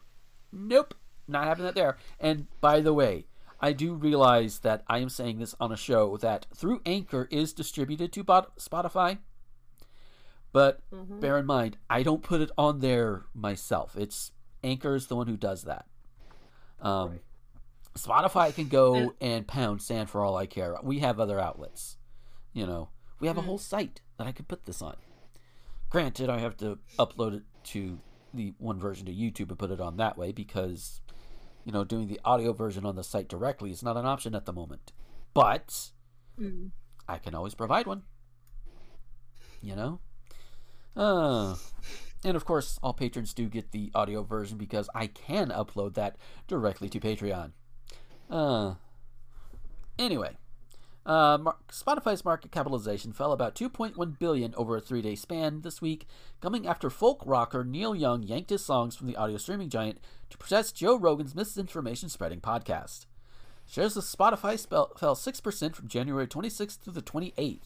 nope, 0.53 0.95
not 1.27 1.45
having 1.45 1.65
that 1.65 1.75
there." 1.75 1.97
And 2.21 2.47
by 2.61 2.81
the 2.81 2.93
way, 2.93 3.27
I 3.61 3.73
do 3.73 3.95
realize 3.95 4.61
that 4.61 4.85
I 4.87 4.99
am 4.99 5.09
saying 5.09 5.39
this 5.39 5.55
on 5.59 5.73
a 5.73 5.77
show 5.77 6.17
that 6.19 6.47
through 6.55 6.83
Anchor 6.85 7.27
is 7.31 7.53
distributed 7.53 8.13
to 8.13 8.25
Spotify, 8.25 9.19
but 10.53 10.89
Mhm. 10.91 11.21
bear 11.21 11.39
in 11.39 11.47
mind, 11.47 11.79
I 11.89 12.03
don't 12.03 12.23
put 12.23 12.41
it 12.41 12.51
on 12.59 12.81
there 12.81 13.27
myself. 13.35 13.97
It's 13.97 14.33
Anchor 14.63 14.95
is 14.95 15.07
the 15.07 15.17
one 15.17 15.27
who 15.27 15.37
does 15.37 15.63
that. 15.63 15.87
Um, 16.81 17.21
Spotify 17.95 18.55
can 18.55 18.69
go 18.69 19.15
And- 19.21 19.49
pound 19.49 19.81
sand 19.81 20.11
for 20.11 20.23
all 20.23 20.37
I 20.37 20.47
care. 20.47 20.79
We 20.83 20.99
have 20.99 21.19
other 21.19 21.41
outlets. 21.41 21.97
You 22.53 22.67
know, 22.67 22.91
we 23.21 23.27
have 23.27 23.39
a 23.39 23.43
Mm. 23.43 23.47
whole 23.47 23.59
site 23.59 24.03
that 24.19 24.27
I 24.27 24.33
could 24.33 24.49
put 24.49 24.65
this 24.67 24.83
on. 24.83 24.97
Granted, 25.89 26.29
I 26.29 26.39
have 26.41 26.57
to 26.59 26.79
upload 26.99 27.35
it 27.35 27.45
to 27.65 28.01
the 28.35 28.55
one 28.59 28.79
version 28.79 29.07
to 29.07 29.15
YouTube 29.15 29.49
and 29.49 29.59
put 29.59 29.71
it 29.71 29.81
on 29.81 29.97
that 29.97 30.19
way 30.19 30.33
because, 30.33 31.01
you 31.67 31.73
know, 31.73 31.83
doing 31.83 32.07
the 32.07 32.21
audio 32.25 32.53
version 32.53 32.87
on 32.87 32.95
the 32.95 33.03
site 33.03 33.29
directly 33.29 33.73
is 33.73 33.83
not 33.83 33.97
an 33.97 34.07
option 34.07 34.35
at 34.37 34.47
the 34.47 34.53
moment. 34.53 34.93
But 35.35 35.91
Mm. 36.39 36.71
I 37.09 37.19
can 37.19 37.35
always 37.35 37.55
provide 37.55 37.87
one. 37.87 38.03
You 39.61 39.75
know? 39.75 40.01
Uh, 40.95 41.57
and 42.25 42.37
of 42.37 42.45
course, 42.45 42.79
all 42.83 42.93
patrons 42.93 43.35
do 43.35 43.49
get 43.49 43.73
the 43.73 43.91
audio 43.95 44.23
version 44.23 44.59
because 44.59 44.89
I 44.95 45.09
can 45.09 45.49
upload 45.49 45.95
that 45.95 46.17
directly 46.47 46.89
to 46.91 47.01
Patreon. 47.01 47.51
Uh, 48.31 48.75
anyway, 49.99 50.37
uh, 51.07 51.39
Mar- 51.39 51.57
Spotify's 51.71 52.25
market 52.25 52.51
capitalization 52.51 53.13
fell 53.13 53.33
about 53.33 53.55
2.1 53.55 54.19
billion 54.19 54.53
over 54.57 54.77
a 54.77 54.81
three-day 54.81 55.15
span 55.15 55.63
this 55.63 55.81
week, 55.81 56.07
coming 56.41 56.67
after 56.67 56.91
folk 56.91 57.23
rocker 57.25 57.65
Neil 57.65 57.95
Young 57.95 58.25
yanked 58.25 58.51
his 58.51 58.65
songs 58.65 58.97
from 58.97 59.07
the 59.07 59.17
audio 59.17 59.37
streaming 59.37 59.71
giant 59.71 60.01
to 60.31 60.37
protest 60.37 60.77
Joe 60.77 60.99
Rogan's 60.99 61.35
misinformation 61.35 62.09
spreading 62.09 62.41
podcast. 62.41 63.07
Shares 63.69 63.97
of 63.97 64.05
Spotify 64.05 64.59
spell, 64.59 64.93
fell 64.99 65.15
6% 65.15 65.75
from 65.75 65.89
January 65.89 66.27
26th 66.27 66.81
through 66.81 66.93
the 66.93 67.03
28th. 67.03 67.61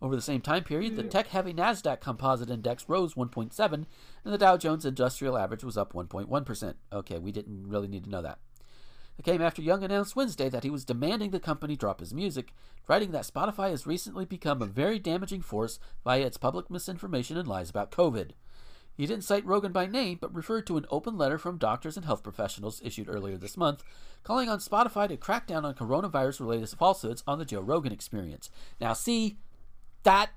Over 0.00 0.16
the 0.16 0.22
same 0.22 0.40
time 0.40 0.64
period, 0.64 0.96
the 0.96 1.04
tech 1.04 1.28
heavy 1.28 1.54
NASDAQ 1.54 2.00
composite 2.00 2.50
index 2.50 2.88
rose 2.88 3.14
1.7, 3.14 3.72
and 3.72 3.86
the 4.24 4.38
Dow 4.38 4.56
Jones 4.56 4.84
Industrial 4.84 5.38
Average 5.38 5.62
was 5.62 5.76
up 5.76 5.92
1.1%. 5.92 6.74
Okay, 6.92 7.18
we 7.18 7.30
didn't 7.30 7.68
really 7.68 7.86
need 7.86 8.04
to 8.04 8.10
know 8.10 8.22
that. 8.22 8.38
It 9.22 9.30
came 9.30 9.40
after 9.40 9.62
Young 9.62 9.84
announced 9.84 10.16
Wednesday 10.16 10.48
that 10.48 10.64
he 10.64 10.70
was 10.70 10.84
demanding 10.84 11.30
the 11.30 11.38
company 11.38 11.76
drop 11.76 12.00
his 12.00 12.12
music, 12.12 12.52
writing 12.88 13.12
that 13.12 13.22
Spotify 13.22 13.70
has 13.70 13.86
recently 13.86 14.24
become 14.24 14.60
a 14.60 14.66
very 14.66 14.98
damaging 14.98 15.42
force 15.42 15.78
via 16.02 16.26
its 16.26 16.36
public 16.36 16.68
misinformation 16.68 17.36
and 17.36 17.46
lies 17.46 17.70
about 17.70 17.92
COVID. 17.92 18.30
He 18.96 19.06
didn't 19.06 19.22
cite 19.22 19.46
Rogan 19.46 19.70
by 19.70 19.86
name, 19.86 20.18
but 20.20 20.34
referred 20.34 20.66
to 20.66 20.76
an 20.76 20.86
open 20.90 21.16
letter 21.16 21.38
from 21.38 21.56
doctors 21.56 21.96
and 21.96 22.04
health 22.04 22.24
professionals 22.24 22.82
issued 22.84 23.08
earlier 23.08 23.36
this 23.36 23.56
month, 23.56 23.84
calling 24.24 24.48
on 24.48 24.58
Spotify 24.58 25.06
to 25.06 25.16
crack 25.16 25.46
down 25.46 25.64
on 25.64 25.74
coronavirus 25.74 26.40
related 26.40 26.70
falsehoods 26.70 27.22
on 27.24 27.38
the 27.38 27.44
Joe 27.44 27.60
Rogan 27.60 27.92
experience. 27.92 28.50
Now, 28.80 28.92
see, 28.92 29.36
that. 30.02 30.30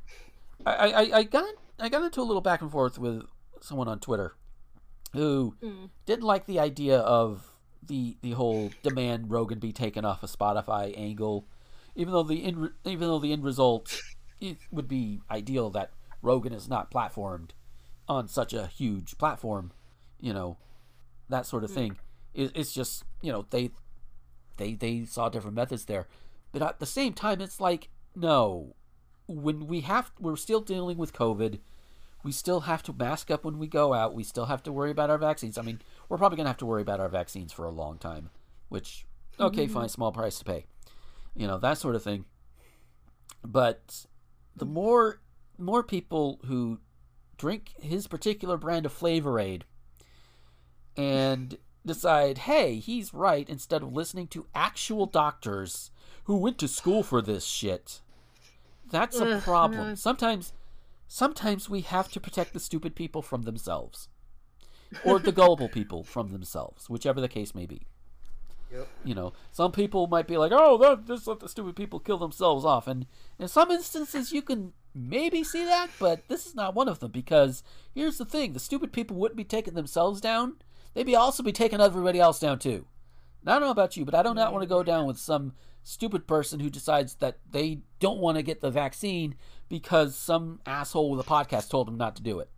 I, 0.63 0.91
I, 0.91 1.17
I, 1.17 1.23
got, 1.23 1.55
I 1.79 1.89
got 1.89 2.03
into 2.03 2.21
a 2.21 2.23
little 2.23 2.39
back 2.39 2.61
and 2.61 2.71
forth 2.71 2.99
with 2.99 3.23
someone 3.61 3.87
on 3.87 3.97
Twitter 3.99 4.35
who 5.13 5.55
Mm. 5.63 5.89
didn't 6.05 6.23
like 6.25 6.45
the 6.45 6.59
idea 6.59 6.99
of 6.99 7.54
the 7.87 8.17
the 8.21 8.31
whole 8.31 8.71
demand 8.83 9.31
Rogan 9.31 9.59
be 9.59 9.71
taken 9.71 10.05
off 10.05 10.23
a 10.23 10.27
Spotify 10.27 10.97
angle, 10.97 11.47
even 11.95 12.13
though 12.13 12.23
the 12.23 12.43
end, 12.43 12.71
even 12.83 13.07
though 13.07 13.19
the 13.19 13.31
end 13.33 13.43
result 13.43 14.01
it 14.41 14.57
would 14.71 14.87
be 14.87 15.21
ideal 15.29 15.69
that 15.71 15.91
Rogan 16.21 16.53
is 16.53 16.67
not 16.67 16.91
platformed 16.91 17.51
on 18.07 18.27
such 18.27 18.53
a 18.53 18.67
huge 18.67 19.17
platform, 19.17 19.71
you 20.19 20.33
know, 20.33 20.57
that 21.29 21.45
sort 21.45 21.63
of 21.63 21.71
hmm. 21.71 21.75
thing. 21.75 21.97
It, 22.33 22.51
it's 22.55 22.73
just 22.73 23.03
you 23.21 23.31
know 23.31 23.45
they 23.49 23.71
they 24.57 24.73
they 24.73 25.05
saw 25.05 25.29
different 25.29 25.55
methods 25.55 25.85
there, 25.85 26.07
but 26.51 26.61
at 26.61 26.79
the 26.79 26.85
same 26.85 27.13
time, 27.13 27.41
it's 27.41 27.59
like 27.59 27.89
no, 28.15 28.75
when 29.27 29.67
we 29.67 29.81
have 29.81 30.11
we're 30.19 30.35
still 30.35 30.61
dealing 30.61 30.97
with 30.97 31.13
COVID. 31.13 31.59
We 32.23 32.31
still 32.31 32.61
have 32.61 32.81
to 32.83 32.93
mask 32.93 33.29
up 33.29 33.45
when 33.45 33.59
we 33.59 33.67
go 33.67 33.93
out. 33.93 34.15
We 34.15 34.23
still 34.23 34.47
have 34.47 34.63
to 34.63 34.71
worry 34.71 34.89
about 34.89 35.11
our 35.11 35.19
vaccines. 35.19 35.59
I 35.59 35.61
mean, 35.61 35.79
we're 36.09 36.17
probably 36.17 36.37
going 36.37 36.45
to 36.45 36.49
have 36.49 36.57
to 36.57 36.65
worry 36.65 36.81
about 36.81 36.99
our 36.99 37.09
vaccines 37.09 37.51
for 37.51 37.65
a 37.65 37.71
long 37.71 37.97
time, 37.97 38.29
which, 38.69 39.05
okay, 39.39 39.65
mm-hmm. 39.65 39.73
fine, 39.73 39.89
small 39.89 40.11
price 40.11 40.39
to 40.39 40.45
pay. 40.45 40.65
You 41.35 41.47
know, 41.47 41.57
that 41.59 41.77
sort 41.77 41.95
of 41.95 42.03
thing. 42.03 42.25
But 43.43 44.05
the 44.55 44.65
more 44.65 45.21
more 45.57 45.83
people 45.83 46.39
who 46.45 46.79
drink 47.37 47.71
his 47.81 48.07
particular 48.07 48.57
brand 48.57 48.85
of 48.85 48.93
Flavor 48.93 49.39
Aid 49.39 49.65
and 50.97 51.57
decide, 51.85 52.39
hey, 52.39 52.75
he's 52.75 53.13
right, 53.13 53.49
instead 53.49 53.83
of 53.83 53.93
listening 53.93 54.27
to 54.27 54.47
actual 54.55 55.05
doctors 55.05 55.91
who 56.25 56.37
went 56.37 56.57
to 56.57 56.67
school 56.67 57.03
for 57.03 57.21
this 57.21 57.45
shit, 57.45 58.01
that's 58.89 59.19
a 59.19 59.35
Ugh, 59.35 59.43
problem. 59.43 59.89
no. 59.89 59.95
Sometimes 59.95 60.53
sometimes 61.07 61.69
we 61.69 61.81
have 61.81 62.11
to 62.11 62.19
protect 62.19 62.53
the 62.53 62.59
stupid 62.59 62.95
people 62.95 63.21
from 63.21 63.43
themselves 63.43 64.09
or 65.03 65.19
the 65.19 65.31
gullible 65.31 65.69
people 65.69 66.03
from 66.03 66.29
themselves 66.29 66.89
whichever 66.89 67.21
the 67.21 67.27
case 67.27 67.53
may 67.55 67.65
be 67.65 67.85
Yep. 68.71 68.87
You 69.03 69.15
know, 69.15 69.33
some 69.51 69.71
people 69.71 70.07
might 70.07 70.27
be 70.27 70.37
like, 70.37 70.51
"Oh, 70.53 70.77
that, 70.77 71.05
just 71.05 71.27
let 71.27 71.39
the 71.39 71.47
stupid 71.47 71.75
people 71.75 71.99
kill 71.99 72.17
themselves 72.17 72.65
off," 72.65 72.87
and 72.87 73.05
in 73.39 73.47
some 73.47 73.71
instances 73.71 74.31
you 74.31 74.41
can 74.41 74.73
maybe 74.93 75.43
see 75.43 75.63
that, 75.63 75.89
but 75.99 76.27
this 76.27 76.45
is 76.45 76.55
not 76.55 76.73
one 76.73 76.89
of 76.89 76.99
them 76.99 77.11
because 77.11 77.63
here's 77.93 78.17
the 78.17 78.25
thing: 78.25 78.53
the 78.53 78.59
stupid 78.59 78.91
people 78.91 79.17
wouldn't 79.17 79.37
be 79.37 79.43
taking 79.43 79.75
themselves 79.75 80.19
down; 80.19 80.55
they'd 80.93 81.05
be 81.05 81.15
also 81.15 81.43
be 81.43 81.51
taking 81.51 81.79
everybody 81.79 82.19
else 82.19 82.39
down 82.39 82.59
too. 82.59 82.87
Now, 83.43 83.51
I 83.51 83.59
don't 83.59 83.67
know 83.67 83.71
about 83.71 83.95
you, 83.95 84.03
but 84.03 84.15
I 84.15 84.23
do 84.23 84.33
not 84.33 84.51
want 84.51 84.63
to 84.63 84.67
go 84.67 84.83
down 84.83 85.05
with 85.05 85.19
some 85.19 85.53
stupid 85.83 86.27
person 86.27 86.59
who 86.59 86.69
decides 86.69 87.15
that 87.15 87.37
they 87.49 87.81
don't 87.99 88.19
want 88.19 88.37
to 88.37 88.43
get 88.43 88.59
the 88.59 88.71
vaccine 88.71 89.35
because 89.69 90.15
some 90.15 90.59
asshole 90.65 91.11
with 91.11 91.25
a 91.25 91.29
podcast 91.29 91.69
told 91.69 91.87
them 91.87 91.97
not 91.97 92.15
to 92.15 92.23
do 92.23 92.39
it. 92.39 92.49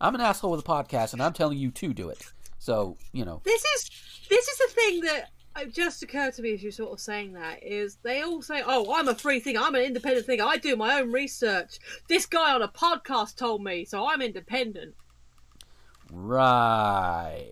I'm 0.00 0.14
an 0.14 0.20
asshole 0.20 0.50
with 0.52 0.60
a 0.60 0.62
podcast, 0.64 1.12
and 1.12 1.22
I'm 1.22 1.32
telling 1.32 1.58
you 1.58 1.70
to 1.72 1.92
do 1.94 2.08
it. 2.08 2.32
So 2.58 2.96
you 3.12 3.24
know, 3.24 3.40
This 3.44 3.64
is 3.76 3.90
this 4.28 4.46
is 4.48 4.58
the 4.58 4.68
thing 4.74 5.00
that 5.02 5.30
uh, 5.56 5.64
just 5.64 6.02
occurred 6.02 6.34
to 6.34 6.42
me 6.42 6.54
as 6.54 6.62
you're 6.62 6.72
sort 6.72 6.92
of 6.92 7.00
saying 7.00 7.32
that 7.34 7.62
is 7.62 7.98
they 8.02 8.22
all 8.22 8.42
say, 8.42 8.62
"Oh, 8.64 8.94
I'm 8.94 9.08
a 9.08 9.14
free 9.14 9.40
thinker. 9.40 9.60
I'm 9.62 9.74
an 9.74 9.82
independent 9.82 10.26
thinker. 10.26 10.44
I 10.44 10.56
do 10.56 10.76
my 10.76 11.00
own 11.00 11.12
research. 11.12 11.78
This 12.08 12.26
guy 12.26 12.54
on 12.54 12.62
a 12.62 12.68
podcast 12.68 13.36
told 13.36 13.62
me, 13.62 13.84
so 13.84 14.06
I'm 14.08 14.22
independent." 14.22 14.94
right? 16.10 17.46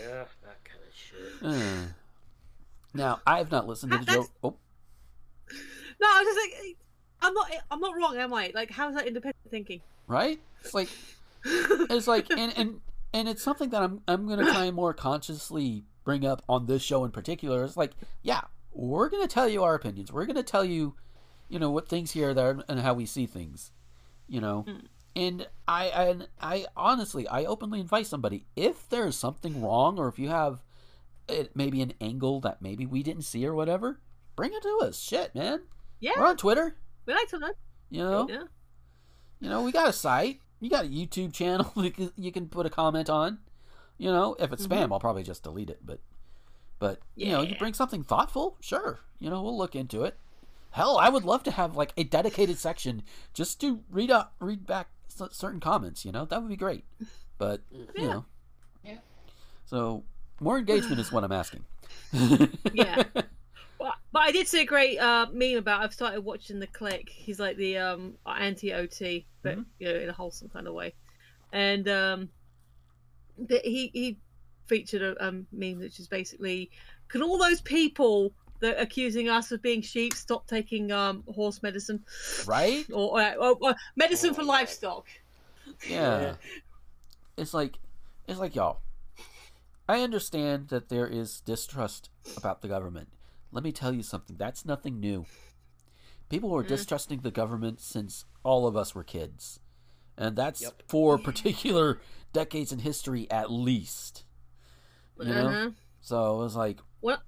Yeah, 0.00 0.24
that 0.44 0.64
kind 0.64 0.80
of 0.86 0.94
shit. 0.94 1.42
Uh. 1.42 1.88
Now, 2.94 3.20
I 3.26 3.38
have 3.38 3.50
not 3.50 3.66
listened 3.66 3.92
to 3.92 3.98
the 3.98 4.04
Joe. 4.04 4.26
Oh, 4.42 4.56
No, 6.00 6.06
I 6.06 6.22
was 6.22 6.34
just 6.34 6.38
like, 6.66 6.76
I'm 7.22 7.34
not, 7.34 7.50
I'm 7.70 7.80
not 7.80 7.94
wrong, 7.96 8.16
am 8.16 8.32
I? 8.34 8.52
Like, 8.54 8.70
how's 8.70 8.94
that 8.94 9.06
independent 9.06 9.36
thinking? 9.50 9.80
right? 10.06 10.38
It's 10.62 10.72
like 10.74 10.88
it's 11.46 12.06
like 12.06 12.30
and 12.30 12.52
and 12.56 12.80
and 13.12 13.28
it's 13.28 13.42
something 13.42 13.70
that 13.70 13.82
I'm 13.82 14.00
I'm 14.08 14.28
gonna 14.28 14.44
try 14.44 14.64
and 14.64 14.76
more 14.76 14.94
consciously 14.94 15.84
bring 16.04 16.24
up 16.24 16.42
on 16.48 16.66
this 16.66 16.82
show 16.82 17.04
in 17.04 17.10
particular. 17.10 17.64
It's 17.64 17.76
like, 17.76 17.92
yeah, 18.22 18.42
we're 18.72 19.08
gonna 19.08 19.26
tell 19.26 19.48
you 19.48 19.62
our 19.62 19.74
opinions. 19.74 20.12
We're 20.12 20.26
gonna 20.26 20.42
tell 20.42 20.64
you, 20.64 20.94
you 21.48 21.58
know, 21.58 21.70
what 21.70 21.88
things 21.88 22.12
here 22.12 22.34
there 22.34 22.58
and 22.68 22.80
how 22.80 22.94
we 22.94 23.06
see 23.06 23.26
things. 23.26 23.72
You 24.28 24.40
know. 24.40 24.64
Mm. 24.68 24.82
And 25.14 25.48
I 25.66 25.86
and 25.86 26.28
I 26.40 26.66
honestly 26.76 27.26
I 27.26 27.44
openly 27.44 27.80
invite 27.80 28.06
somebody 28.06 28.44
if 28.54 28.86
there's 28.90 29.16
something 29.16 29.62
wrong 29.62 29.98
or 29.98 30.08
if 30.08 30.18
you 30.18 30.28
have 30.28 30.62
it 31.28 31.56
maybe 31.56 31.80
an 31.80 31.94
angle 32.00 32.40
that 32.40 32.60
maybe 32.60 32.86
we 32.86 33.02
didn't 33.02 33.22
see 33.22 33.46
or 33.46 33.54
whatever, 33.54 34.00
bring 34.36 34.52
it 34.52 34.62
to 34.62 34.80
us. 34.82 35.00
Shit, 35.00 35.34
man. 35.34 35.62
Yeah, 36.00 36.12
We're 36.18 36.26
on 36.26 36.36
Twitter. 36.36 36.76
we 37.06 37.14
like 37.14 37.28
to 37.28 37.38
know. 37.38 37.52
You 37.88 38.02
know. 38.02 38.26
Yeah. 38.28 38.42
You 39.40 39.50
know, 39.50 39.62
we 39.62 39.72
got 39.72 39.88
a 39.88 39.92
site. 39.92 40.40
You 40.66 40.70
got 40.70 40.84
a 40.86 40.88
YouTube 40.88 41.32
channel 41.32 41.70
you 41.76 41.92
can, 41.92 42.12
you 42.16 42.32
can 42.32 42.48
put 42.48 42.66
a 42.66 42.70
comment 42.70 43.08
on. 43.08 43.38
You 43.98 44.10
know, 44.10 44.34
if 44.40 44.52
it's 44.52 44.66
spam, 44.66 44.78
mm-hmm. 44.82 44.94
I'll 44.94 44.98
probably 44.98 45.22
just 45.22 45.44
delete 45.44 45.70
it. 45.70 45.78
But, 45.86 46.00
but 46.80 46.98
you 47.14 47.30
know, 47.30 47.40
you 47.40 47.54
bring 47.54 47.72
something 47.72 48.02
thoughtful, 48.02 48.56
sure. 48.60 48.98
You 49.20 49.30
know, 49.30 49.44
we'll 49.44 49.56
look 49.56 49.76
into 49.76 50.02
it. 50.02 50.16
Hell, 50.72 50.98
I 50.98 51.08
would 51.08 51.22
love 51.22 51.44
to 51.44 51.52
have 51.52 51.76
like 51.76 51.92
a 51.96 52.02
dedicated 52.02 52.58
section 52.58 53.04
just 53.32 53.60
to 53.60 53.84
read 53.92 54.10
up, 54.10 54.34
read 54.40 54.66
back 54.66 54.88
certain 55.30 55.60
comments. 55.60 56.04
You 56.04 56.10
know, 56.10 56.24
that 56.24 56.42
would 56.42 56.48
be 56.48 56.56
great. 56.56 56.82
But 57.38 57.60
you 57.94 58.08
know, 58.08 58.24
Yeah. 58.82 58.98
so 59.66 60.02
more 60.40 60.58
engagement 60.58 60.98
is 60.98 61.12
what 61.12 61.22
I'm 61.22 61.30
asking. 61.30 61.64
Yeah. 62.72 63.04
But, 63.78 63.94
I 64.14 64.32
did 64.32 64.48
see 64.48 64.62
a 64.62 64.66
great 64.66 64.98
uh, 64.98 65.26
meme 65.32 65.58
about. 65.58 65.82
I've 65.82 65.92
started 65.92 66.22
watching 66.22 66.58
the 66.58 66.66
Click. 66.66 67.08
He's 67.08 67.38
like 67.38 67.56
the 67.56 67.78
um, 67.78 68.14
anti-OT, 68.26 69.26
but 69.42 69.58
you 69.78 69.88
know, 69.88 69.94
in 69.94 70.08
a 70.08 70.12
wholesome 70.12 70.48
kind 70.48 70.66
of 70.66 70.74
way. 70.74 70.94
And 71.52 71.88
um, 71.88 72.28
the, 73.38 73.60
he 73.62 73.90
he 73.92 74.18
featured 74.66 75.02
a 75.02 75.26
um, 75.26 75.46
meme 75.52 75.78
which 75.78 76.00
is 76.00 76.08
basically, 76.08 76.70
can 77.08 77.22
all 77.22 77.38
those 77.38 77.60
people 77.60 78.32
that 78.60 78.76
are 78.76 78.80
accusing 78.80 79.28
us 79.28 79.52
of 79.52 79.62
being 79.62 79.82
sheep 79.82 80.14
stop 80.14 80.46
taking 80.46 80.90
um, 80.90 81.22
horse 81.34 81.62
medicine 81.62 82.02
right? 82.46 82.86
or, 82.92 83.20
or, 83.20 83.34
or, 83.34 83.56
or 83.60 83.74
medicine 83.96 84.30
Oh 84.30 84.34
for 84.34 84.44
livestock? 84.44 85.06
Yeah. 85.88 86.34
It's 87.36 87.52
like 87.52 87.78
it's 88.26 88.38
like 88.38 88.54
y'all. 88.54 88.80
I 89.88 90.00
understand 90.00 90.68
that 90.68 90.88
there 90.88 91.06
is 91.06 91.40
distrust 91.42 92.10
about 92.36 92.60
the 92.60 92.68
government. 92.68 93.08
Let 93.52 93.64
me 93.64 93.72
tell 93.72 93.94
you 93.94 94.02
something. 94.02 94.36
That's 94.36 94.64
nothing 94.64 95.00
new. 95.00 95.24
People 96.28 96.50
were 96.50 96.62
distrusting 96.64 97.20
the 97.20 97.30
government 97.30 97.80
since 97.80 98.24
all 98.42 98.66
of 98.66 98.76
us 98.76 98.94
were 98.94 99.04
kids. 99.04 99.60
And 100.18 100.34
that's 100.36 100.62
Yep. 100.62 100.82
for 100.88 101.18
particular 101.30 102.00
decades 102.32 102.72
in 102.72 102.80
history 102.80 103.30
at 103.30 103.50
least. 103.50 104.24
You? 105.20 105.32
Uh-huh. 105.32 105.70
So 106.00 106.34
it 106.34 106.38
was 106.38 106.56
like, 106.56 106.78
Well, 107.00 107.22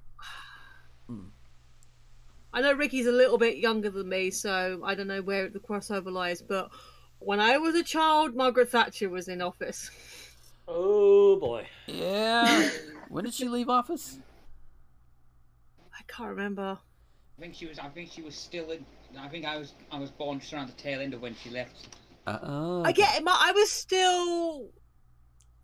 Hmm. 1.07 1.29
I 2.53 2.61
know 2.63 2.73
Ricky's 2.73 3.07
a 3.07 3.13
little 3.13 3.39
bit 3.39 3.59
younger 3.59 3.91
than 3.91 4.09
me, 4.09 4.31
so 4.31 4.81
I 4.85 4.95
don't 4.95 5.07
know 5.07 5.21
where 5.23 5.49
the 5.49 5.59
crossover 5.61 6.11
lies. 6.11 6.43
But 6.43 6.71
when 7.19 7.41
I 7.41 7.59
was 7.59 7.75
a 7.75 7.85
child, 7.85 8.35
Margaret 8.35 8.71
Thatcher 8.71 9.09
was 9.11 9.29
in 9.29 9.43
office. 9.43 9.91
Oh 10.67 11.37
boy. 11.37 11.67
yeah. 11.87 12.69
when 13.09 13.25
did 13.25 13.35
she 13.35 13.49
leave 13.49 13.69
office? 13.69 14.19
I 16.09 16.13
can't 16.13 16.31
remember. 16.31 16.79
I 17.39 17.41
think 17.41 17.55
she 17.55 17.67
was. 17.67 17.79
I 17.79 17.89
think 17.89 18.11
she 18.11 18.23
was 18.23 18.35
still 18.35 18.71
in. 18.71 18.85
I 19.19 19.29
think 19.29 19.45
I 19.45 19.57
was. 19.59 19.75
I 19.93 19.99
was 19.99 20.11
born 20.11 20.41
just 20.41 20.53
around 20.53 20.69
the 20.69 20.73
tail 20.75 21.01
end 21.01 21.15
of 21.15 21.21
when 21.23 21.35
she 21.35 21.51
left. 21.51 21.89
Uh-uh. 22.27 22.83
I 22.83 22.93
get 22.93 23.17
it. 23.17 23.25
my- 23.25 23.37
I 23.39 23.53
was 23.53 23.71
still. 23.71 24.71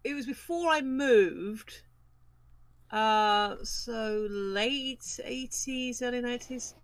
It 0.04 0.14
was 0.14 0.26
before 0.26 0.70
I 0.70 0.80
moved. 0.82 1.82
Uh, 2.90 3.56
so 3.64 4.26
late 4.30 5.18
eighties, 5.24 6.02
early 6.02 6.20
nineties. 6.20 6.74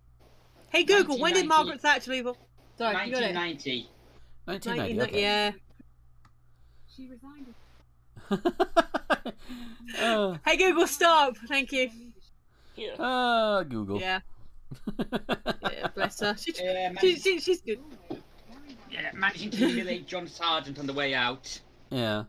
Hey 0.70 0.84
Google, 0.84 1.18
when 1.20 1.34
did 1.34 1.46
Margaret 1.46 1.80
Thatcher 1.80 2.10
leave? 2.10 2.26
office? 2.26 2.42
Sorry, 2.78 3.06
you 3.06 3.12
got 3.12 3.22
it. 3.22 3.34
1990. 3.34 3.88
1990. 4.46 4.96
1990, 4.96 5.02
Okay. 5.02 5.22
Yeah. 5.22 5.52
She 6.96 7.08
resigned. 7.08 7.54
uh, 10.00 10.38
Hey 10.46 10.56
Google, 10.56 10.86
stop. 10.86 11.36
Thank 11.48 11.72
you. 11.72 11.90
Yeah. 12.80 12.92
uh, 13.04 13.62
Google. 13.64 14.00
Yeah. 14.00 14.20
Yeah. 14.98 15.88
Bless 15.94 16.20
her. 16.20 16.36
She, 16.36 16.52
Yeah, 16.62 16.92
she, 17.00 17.18
she, 17.18 17.40
she's 17.40 17.60
good. 17.60 17.80
yeah, 18.90 19.10
managing 19.14 19.50
to 19.50 19.56
humiliate 19.56 20.06
John 20.06 20.26
Sergeant 20.26 20.78
on 20.78 20.86
the 20.86 20.92
way 20.92 21.14
out. 21.14 21.60
Yeah. 21.90 22.24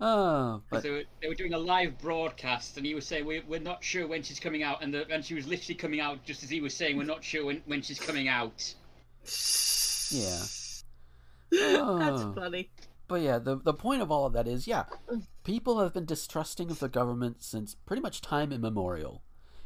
Oh, 0.00 0.62
but 0.70 0.82
They 0.82 0.90
were, 0.90 1.02
they 1.20 1.28
were 1.28 1.34
doing 1.34 1.52
a 1.54 1.58
live 1.58 1.98
broadcast, 1.98 2.76
and 2.76 2.86
he 2.86 2.94
was 2.94 3.06
saying, 3.06 3.26
we're, 3.26 3.42
"We're 3.46 3.60
not 3.60 3.84
sure 3.84 4.06
when 4.06 4.22
she's 4.22 4.40
coming 4.40 4.62
out," 4.62 4.82
and 4.82 4.94
the, 4.94 5.06
and 5.10 5.22
she 5.24 5.34
was 5.34 5.46
literally 5.46 5.74
coming 5.74 6.00
out 6.00 6.24
just 6.24 6.42
as 6.42 6.48
he 6.50 6.60
was 6.62 6.74
saying, 6.74 6.96
"We're 6.96 7.04
not 7.04 7.22
sure 7.22 7.44
when, 7.44 7.62
when 7.66 7.82
she's 7.82 7.98
coming 8.00 8.26
out." 8.28 8.72
yeah. 10.10 10.38
That's 11.52 12.22
Oh. 12.22 12.32
funny. 12.34 12.70
But 13.10 13.22
yeah, 13.22 13.40
the 13.40 13.56
the 13.56 13.74
point 13.74 14.02
of 14.02 14.12
all 14.12 14.24
of 14.24 14.32
that 14.34 14.46
is, 14.46 14.68
yeah, 14.68 14.84
mm. 15.10 15.24
people 15.42 15.80
have 15.80 15.92
been 15.92 16.04
distrusting 16.04 16.70
of 16.70 16.78
the 16.78 16.88
government 16.88 17.42
since 17.42 17.74
pretty 17.74 18.00
much 18.00 18.20
time 18.20 18.52
immemorial. 18.52 19.24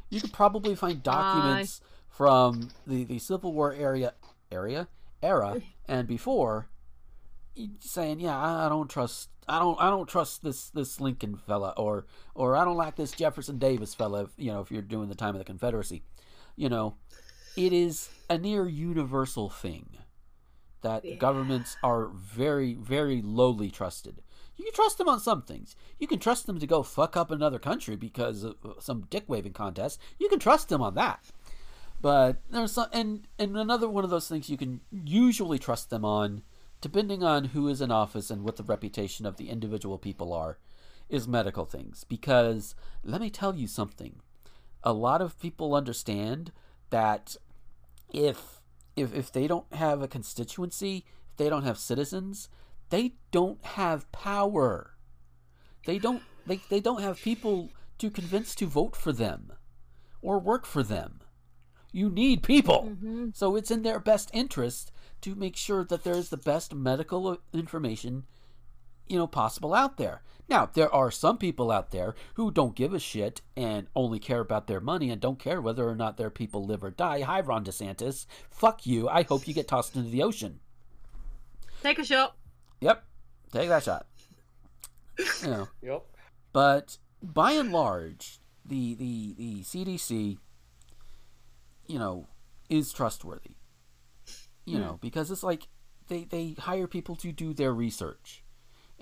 You 0.09 0.19
could 0.19 0.33
probably 0.33 0.73
find 0.73 1.03
documents 1.03 1.79
from 2.09 2.69
the, 2.87 3.03
the 3.03 3.19
Civil 3.19 3.53
War 3.53 3.71
area 3.71 4.15
area 4.51 4.87
era 5.21 5.61
and 5.87 6.07
before 6.07 6.69
saying, 7.79 8.19
yeah, 8.19 8.35
I, 8.35 8.65
I 8.65 8.69
don't 8.69 8.89
trust 8.89 9.29
I 9.47 9.59
don't 9.59 9.79
I 9.79 9.91
don't 9.91 10.09
trust 10.09 10.43
this 10.43 10.71
this 10.71 10.99
Lincoln 10.99 11.35
fella 11.35 11.75
or 11.77 12.07
or 12.33 12.55
I 12.55 12.65
don't 12.65 12.77
like 12.77 12.95
this 12.95 13.11
Jefferson 13.11 13.59
Davis 13.59 13.93
fella, 13.93 14.23
if, 14.23 14.29
you 14.37 14.51
know, 14.51 14.61
if 14.61 14.71
you're 14.71 14.81
doing 14.81 15.07
the 15.07 15.13
time 15.13 15.35
of 15.35 15.37
the 15.39 15.45
Confederacy. 15.45 16.01
You 16.55 16.69
know, 16.69 16.95
it 17.55 17.73
is 17.73 18.09
a 18.27 18.39
near 18.39 18.67
universal 18.67 19.51
thing 19.51 19.97
that 20.81 21.03
Yeah. 21.05 21.15
governments 21.15 21.77
are 21.83 22.07
very, 22.07 22.73
very 22.73 23.21
lowly 23.21 23.71
trusted. 23.71 24.21
You 24.57 24.63
can 24.65 24.73
trust 24.73 24.97
them 24.97 25.09
on 25.09 25.19
some 25.19 25.41
things. 25.41 25.75
You 25.99 26.07
can 26.07 26.19
trust 26.19 26.45
them 26.45 26.59
to 26.59 26.67
go 26.67 26.81
fuck 26.83 27.17
up 27.17 27.29
another 27.31 27.59
country 27.59 27.95
because 27.95 28.43
of 28.43 28.55
uh, 28.63 28.79
some 28.79 29.01
dick 29.09 29.25
waving 29.27 29.53
contest. 29.53 29.99
You 30.17 30.29
can 30.29 30.39
trust 30.39 30.69
them 30.69 30.81
on 30.81 30.95
that. 30.95 31.25
But 32.01 32.37
there's 32.49 32.73
some, 32.73 32.87
and 32.93 33.27
and 33.39 33.57
another 33.57 33.89
one 33.89 34.03
of 34.03 34.09
those 34.09 34.27
things 34.27 34.49
you 34.49 34.57
can 34.57 34.81
usually 34.91 35.59
trust 35.59 35.89
them 35.89 36.05
on, 36.05 36.43
depending 36.79 37.23
on 37.23 37.45
who 37.45 37.67
is 37.67 37.81
in 37.81 37.91
office 37.91 38.29
and 38.29 38.43
what 38.43 38.57
the 38.57 38.63
reputation 38.63 39.25
of 39.25 39.37
the 39.37 39.49
individual 39.49 39.97
people 39.97 40.31
are, 40.31 40.57
is 41.09 41.27
medical 41.27 41.65
things. 41.65 42.03
Because 42.03 42.75
let 43.03 43.21
me 43.21 43.29
tell 43.29 43.55
you 43.55 43.67
something, 43.67 44.21
a 44.83 44.93
lot 44.93 45.21
of 45.21 45.39
people 45.39 45.73
understand 45.73 46.51
that 46.91 47.35
if 48.13 48.54
if 48.95 49.13
if 49.13 49.31
they 49.31 49.47
don't 49.47 49.71
have 49.73 50.01
a 50.01 50.07
constituency, 50.07 51.05
if 51.31 51.37
they 51.37 51.49
don't 51.49 51.63
have 51.63 51.77
citizens, 51.77 52.49
they 52.89 53.13
don't 53.31 53.63
have 53.63 54.11
power. 54.11 54.95
They 55.85 55.99
don't 55.99 56.23
they, 56.45 56.61
they 56.69 56.79
don't 56.79 57.01
have 57.01 57.21
people 57.21 57.69
to 57.97 58.09
convince 58.09 58.55
to 58.55 58.67
vote 58.67 58.95
for 58.95 59.11
them 59.11 59.53
or 60.21 60.39
work 60.39 60.65
for 60.65 60.83
them. 60.83 61.21
You 61.91 62.09
need 62.09 62.43
people. 62.43 62.89
Mm-hmm. 62.91 63.29
So 63.33 63.55
it's 63.55 63.71
in 63.71 63.83
their 63.83 63.99
best 63.99 64.29
interest 64.33 64.91
to 65.21 65.33
make 65.35 65.55
sure 65.55 65.85
that 65.85 66.03
there 66.03 66.15
is 66.15 66.29
the 66.29 66.37
best 66.37 66.73
medical 66.73 67.37
information 67.53 68.25
you 69.07 69.17
know, 69.17 69.27
possible 69.27 69.73
out 69.73 69.97
there. 69.97 70.21
Now, 70.47 70.69
there 70.71 70.93
are 70.93 71.09
some 71.09 71.37
people 71.37 71.71
out 71.71 71.91
there 71.91 72.13
who 72.35 72.51
don't 72.51 72.75
give 72.75 72.93
a 72.93 72.99
shit 72.99 73.41
and 73.57 73.87
only 73.95 74.19
care 74.19 74.41
about 74.41 74.67
their 74.67 74.79
money 74.79 75.09
and 75.09 75.19
don't 75.19 75.39
care 75.39 75.59
whether 75.59 75.87
or 75.89 75.95
not 75.95 76.17
their 76.17 76.29
people 76.29 76.63
live 76.63 76.83
or 76.83 76.91
die. 76.91 77.21
Hi, 77.21 77.41
Ron 77.41 77.65
DeSantis. 77.65 78.27
Fuck 78.51 78.85
you. 78.85 79.09
I 79.09 79.23
hope 79.23 79.47
you 79.47 79.53
get 79.53 79.67
tossed 79.67 79.95
into 79.95 80.09
the 80.09 80.21
ocean. 80.21 80.59
Take 81.81 81.99
a 81.99 82.05
shot. 82.05 82.35
Yep. 82.81 83.03
Take 83.51 83.69
that 83.69 83.83
shot. 83.83 84.07
You 85.41 85.47
know. 85.47 85.67
Yep. 85.81 86.05
But 86.53 86.97
by 87.21 87.51
and 87.51 87.71
large, 87.71 88.39
the 88.65 88.95
the 88.95 89.33
the 89.37 89.59
CDC, 89.61 90.37
you 91.87 91.99
know, 91.99 92.27
is 92.69 92.93
trustworthy. 92.93 93.57
You 94.65 94.77
hmm. 94.77 94.81
know, 94.81 94.99
because 95.01 95.31
it's 95.31 95.43
like 95.43 95.67
they 96.07 96.23
they 96.23 96.55
hire 96.57 96.87
people 96.87 97.15
to 97.17 97.31
do 97.31 97.53
their 97.53 97.73
research, 97.73 98.44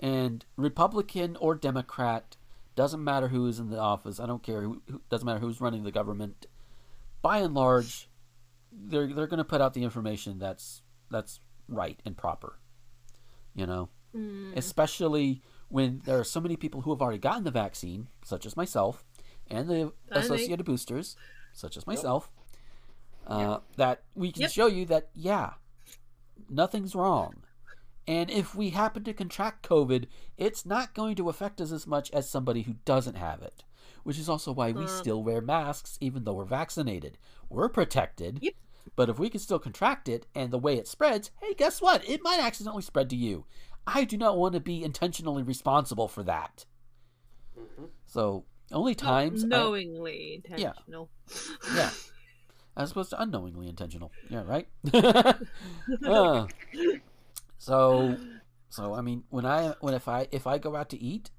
and 0.04 0.44
Republican 0.56 1.36
or 1.40 1.54
Democrat 1.54 2.36
doesn't 2.76 3.02
matter 3.02 3.28
who 3.28 3.46
is 3.46 3.58
in 3.58 3.70
the 3.70 3.78
office. 3.78 4.20
I 4.20 4.26
don't 4.26 4.42
care. 4.42 4.60
Who, 4.62 4.82
doesn't 5.08 5.24
matter 5.24 5.38
who's 5.40 5.60
running 5.60 5.84
the 5.84 5.92
government. 5.92 6.46
By 7.22 7.38
and 7.38 7.54
large, 7.54 8.08
they're 8.70 9.06
they're 9.12 9.26
going 9.26 9.38
to 9.38 9.44
put 9.44 9.60
out 9.62 9.72
the 9.74 9.82
information 9.82 10.38
that's 10.38 10.82
that's 11.10 11.40
right 11.68 11.98
and 12.04 12.16
proper. 12.16 12.58
You 13.54 13.66
know, 13.66 13.88
especially 14.54 15.40
when 15.68 16.02
there 16.04 16.18
are 16.18 16.24
so 16.24 16.40
many 16.40 16.56
people 16.56 16.82
who 16.82 16.90
have 16.90 17.00
already 17.00 17.18
gotten 17.18 17.44
the 17.44 17.50
vaccine, 17.50 18.08
such 18.24 18.44
as 18.44 18.56
myself, 18.56 19.04
and 19.48 19.68
the 19.68 19.92
I 20.10 20.20
think- 20.20 20.24
associated 20.24 20.66
boosters, 20.66 21.16
such 21.54 21.76
as 21.76 21.86
myself, 21.86 22.30
uh, 23.26 23.60
that 23.76 24.02
we 24.14 24.32
can 24.32 24.42
Yep. 24.42 24.50
show 24.50 24.66
you 24.66 24.84
that 24.86 25.08
yeah, 25.14 25.54
nothing's 26.50 26.94
wrong. 26.94 27.43
And 28.06 28.30
if 28.30 28.54
we 28.54 28.70
happen 28.70 29.02
to 29.04 29.14
contract 29.14 29.66
COVID, 29.68 30.06
it's 30.36 30.66
not 30.66 30.94
going 30.94 31.14
to 31.16 31.28
affect 31.28 31.60
us 31.60 31.72
as 31.72 31.86
much 31.86 32.10
as 32.10 32.28
somebody 32.28 32.62
who 32.62 32.74
doesn't 32.84 33.16
have 33.16 33.40
it. 33.42 33.64
Which 34.02 34.18
is 34.18 34.28
also 34.28 34.52
why 34.52 34.72
we 34.72 34.84
Uh. 34.84 34.88
still 34.88 35.22
wear 35.22 35.40
masks 35.40 35.96
even 36.00 36.24
though 36.24 36.34
we're 36.34 36.44
vaccinated. 36.44 37.16
We're 37.48 37.70
protected. 37.70 38.38
Yep. 38.42 38.54
But 38.96 39.08
if 39.08 39.18
we 39.18 39.30
can 39.30 39.40
still 39.40 39.58
contract 39.58 40.08
it 40.10 40.26
and 40.34 40.50
the 40.50 40.58
way 40.58 40.76
it 40.76 40.86
spreads, 40.86 41.30
hey, 41.40 41.54
guess 41.54 41.80
what? 41.80 42.06
It 42.06 42.20
might 42.22 42.38
accidentally 42.38 42.82
spread 42.82 43.08
to 43.10 43.16
you. 43.16 43.46
I 43.86 44.04
do 44.04 44.16
not 44.18 44.36
want 44.36 44.52
to 44.54 44.60
be 44.60 44.82
intentionally 44.84 45.42
responsible 45.42 46.06
for 46.08 46.22
that. 46.24 46.66
So, 48.06 48.44
only 48.72 48.92
Not 48.92 48.98
times. 48.98 49.44
I- 49.44 49.46
knowingly 49.48 50.34
intentional. 50.44 51.08
yeah. 51.74 51.90
As 52.76 52.90
opposed 52.90 53.10
to 53.10 53.20
unknowingly 53.22 53.68
intentional. 53.68 54.12
Yeah, 54.28 54.42
right? 54.44 54.68
Uh, 56.04 56.46
so 57.64 58.18
so 58.68 58.94
I 58.94 59.00
mean 59.00 59.24
when 59.30 59.46
I 59.46 59.74
when 59.80 59.94
if 59.94 60.06
I 60.08 60.28
if 60.30 60.46
I 60.46 60.58
go 60.58 60.76
out 60.76 60.88
to 60.90 60.98
eat, 61.00 61.30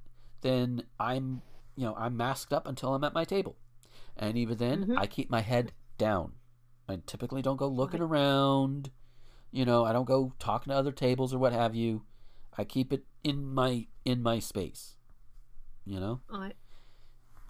then 0.42 0.84
I'm 1.00 1.42
you 1.76 1.86
know, 1.86 1.96
I'm 1.96 2.16
masked 2.16 2.54
up 2.54 2.68
until 2.68 2.94
I'm 2.96 3.04
at 3.04 3.14
my 3.14 3.26
table. 3.26 3.56
And 4.18 4.38
even 4.38 4.58
then 4.58 4.86
Mhm. 4.88 4.98
I 4.98 5.08
keep 5.08 5.30
my 5.30 5.42
head 5.42 5.74
down. 5.98 6.34
I 6.88 6.98
typically 7.06 7.42
don't 7.42 7.58
go 7.58 7.68
looking 7.68 8.02
around. 8.02 8.92
You 9.52 9.66
know, 9.66 9.84
I 9.84 9.92
don't 9.92 10.06
go 10.08 10.32
talking 10.40 10.72
to 10.72 10.78
other 10.78 10.94
tables 10.94 11.34
or 11.34 11.38
what 11.38 11.52
have 11.52 11.76
you. 11.76 12.04
I 12.58 12.64
keep 12.64 12.94
it 12.94 13.04
in 13.24 13.46
my 13.54 13.88
in 14.06 14.24
my 14.24 14.40
space. 14.40 14.96
You 15.86 16.00
know? 16.00 16.22
I, 16.32 16.54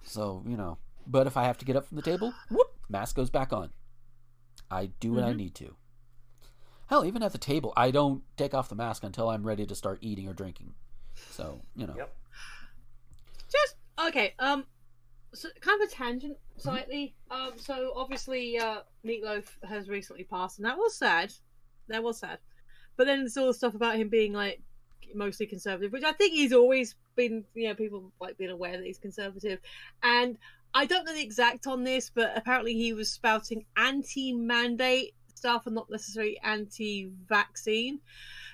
So, 0.02 0.42
you 0.46 0.56
know, 0.56 0.78
but 1.06 1.26
if 1.26 1.36
I 1.36 1.44
have 1.44 1.58
to 1.58 1.64
get 1.64 1.76
up 1.76 1.86
from 1.86 1.96
the 1.96 2.02
table, 2.02 2.32
whoop, 2.50 2.68
mask 2.88 3.14
goes 3.16 3.30
back 3.30 3.52
on. 3.52 3.70
I 4.70 4.86
do 4.86 5.12
what 5.14 5.24
I 5.24 5.32
Mhm. 5.32 5.36
need 5.36 5.54
to. 5.56 5.76
Hell, 6.86 7.04
even 7.04 7.22
at 7.22 7.32
the 7.32 7.38
table, 7.38 7.72
I 7.76 7.90
don't 7.90 8.22
take 8.36 8.54
off 8.54 8.68
the 8.68 8.74
mask 8.74 9.02
until 9.02 9.28
I'm 9.28 9.44
ready 9.44 9.66
to 9.66 9.74
start 9.74 9.98
eating 10.02 10.28
or 10.28 10.32
drinking. 10.32 10.74
So, 11.30 11.62
you 11.74 11.86
know. 11.86 11.94
Yep. 11.96 12.14
just 13.50 13.74
okay. 14.06 14.34
Um, 14.38 14.64
so 15.34 15.48
kind 15.60 15.82
of 15.82 15.88
a 15.88 15.92
tangent 15.92 16.36
slightly. 16.56 17.14
Um, 17.30 17.52
so 17.56 17.92
obviously, 17.96 18.58
uh, 18.58 18.80
Meatloaf 19.04 19.44
has 19.68 19.88
recently 19.88 20.24
passed, 20.24 20.58
and 20.58 20.66
that 20.66 20.78
was 20.78 20.96
sad. 20.96 21.32
That 21.88 22.02
was 22.02 22.18
sad. 22.18 22.38
But 22.96 23.06
then 23.06 23.20
there's 23.20 23.36
all 23.36 23.48
the 23.48 23.54
stuff 23.54 23.74
about 23.74 23.96
him 23.96 24.08
being 24.08 24.32
like 24.32 24.60
mostly 25.14 25.46
conservative, 25.46 25.92
which 25.92 26.04
I 26.04 26.12
think 26.12 26.32
he's 26.32 26.52
always 26.52 26.94
been. 27.16 27.44
You 27.54 27.68
know, 27.68 27.74
people 27.74 28.12
like 28.20 28.38
being 28.38 28.50
aware 28.50 28.76
that 28.76 28.86
he's 28.86 28.98
conservative, 28.98 29.58
and 30.02 30.38
I 30.72 30.86
don't 30.86 31.04
know 31.04 31.14
the 31.14 31.22
exact 31.22 31.66
on 31.66 31.84
this, 31.84 32.10
but 32.14 32.32
apparently 32.36 32.74
he 32.74 32.92
was 32.92 33.10
spouting 33.10 33.64
anti-mandate 33.76 35.14
stuff 35.36 35.66
and 35.66 35.74
not 35.74 35.90
necessarily 35.90 36.38
anti-vaccine. 36.42 38.00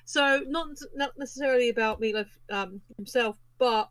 So 0.04 0.42
not 0.46 0.68
not 0.94 1.12
necessarily 1.16 1.68
about 1.68 2.00
Meatloaf 2.00 2.28
um, 2.50 2.80
himself, 2.96 3.38
but 3.58 3.88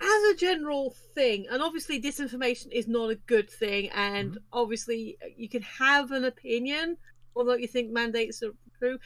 as 0.00 0.22
a 0.32 0.34
general 0.34 0.94
thing, 1.14 1.46
and 1.50 1.62
obviously 1.62 2.00
disinformation 2.00 2.72
is 2.72 2.88
not 2.88 3.10
a 3.10 3.16
good 3.16 3.50
thing, 3.50 3.90
and 3.90 4.38
obviously 4.52 5.18
you 5.36 5.48
can 5.48 5.62
have 5.62 6.10
an 6.12 6.24
opinion, 6.24 6.96
although 7.36 7.54
you 7.54 7.68
think 7.68 7.90
mandates 7.90 8.42
are 8.42 8.52
true. 8.78 8.98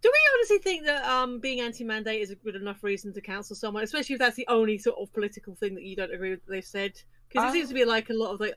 Do 0.00 0.08
we 0.12 0.20
honestly 0.36 0.58
think 0.58 0.86
that 0.86 1.04
um, 1.04 1.40
being 1.40 1.60
anti-mandate 1.60 2.22
is 2.22 2.30
a 2.30 2.36
good 2.36 2.54
enough 2.54 2.84
reason 2.84 3.12
to 3.14 3.20
cancel 3.20 3.56
someone, 3.56 3.82
especially 3.82 4.14
if 4.14 4.20
that's 4.20 4.36
the 4.36 4.46
only 4.46 4.78
sort 4.78 4.96
of 5.00 5.12
political 5.12 5.56
thing 5.56 5.74
that 5.74 5.82
you 5.82 5.96
don't 5.96 6.14
agree 6.14 6.30
with 6.30 6.46
that 6.46 6.52
they've 6.52 6.64
said? 6.64 6.92
Because 7.28 7.50
it 7.50 7.52
seems 7.52 7.68
to 7.68 7.74
be 7.74 7.84
like 7.84 8.08
a 8.08 8.14
lot 8.14 8.32
of 8.32 8.38
like, 8.38 8.54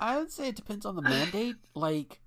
I 0.00 0.16
would 0.18 0.32
say 0.32 0.48
it 0.48 0.56
depends 0.56 0.86
on 0.86 0.96
the 0.96 1.02
mandate. 1.02 1.56
Like, 1.74 2.20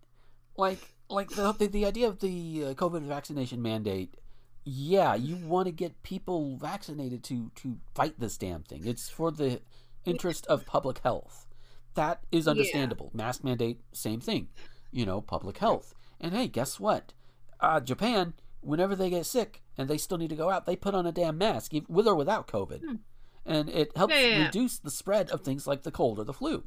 like, 0.55 0.79
like 1.09 1.29
the 1.31 1.51
the, 1.53 1.67
the 1.67 1.85
idea 1.85 2.07
of 2.07 2.19
the 2.19 2.65
uh, 2.67 2.73
COVID 2.75 3.01
vaccination 3.01 3.61
mandate. 3.61 4.15
Yeah, 4.63 5.15
you 5.15 5.35
want 5.35 5.65
to 5.65 5.71
get 5.73 6.03
people 6.03 6.55
vaccinated 6.55 7.23
to 7.25 7.51
to 7.55 7.77
fight 7.95 8.19
this 8.19 8.37
damn 8.37 8.63
thing. 8.63 8.85
It's 8.85 9.09
for 9.09 9.31
the 9.31 9.59
interest 10.05 10.45
of 10.47 10.65
public 10.65 10.99
health. 10.99 11.47
That 11.95 12.21
is 12.31 12.47
understandable. 12.47 13.11
Mask 13.13 13.43
mandate, 13.43 13.81
same 13.91 14.21
thing. 14.21 14.47
You 14.91 15.05
know, 15.05 15.19
public 15.19 15.57
health. 15.57 15.93
And 16.21 16.33
hey, 16.33 16.47
guess 16.47 16.79
what? 16.79 17.11
Uh, 17.59 17.79
Japan, 17.79 18.33
whenever 18.61 18.95
they 18.95 19.09
get 19.09 19.25
sick 19.25 19.61
and 19.77 19.89
they 19.89 19.97
still 19.97 20.17
need 20.17 20.29
to 20.29 20.35
go 20.35 20.49
out, 20.49 20.65
they 20.65 20.75
put 20.75 20.95
on 20.95 21.05
a 21.05 21.11
damn 21.11 21.37
mask, 21.37 21.73
with 21.87 22.07
or 22.07 22.15
without 22.15 22.47
COVID, 22.47 22.99
and 23.45 23.69
it 23.69 23.95
helps 23.97 24.13
Hmm. 24.13 24.19
Yeah, 24.19 24.27
yeah, 24.27 24.37
yeah. 24.37 24.45
reduce 24.45 24.77
the 24.77 24.91
spread 24.91 25.29
of 25.31 25.41
things 25.41 25.67
like 25.67 25.83
the 25.83 25.91
cold 25.91 26.19
or 26.19 26.23
the 26.23 26.33
flu 26.33 26.63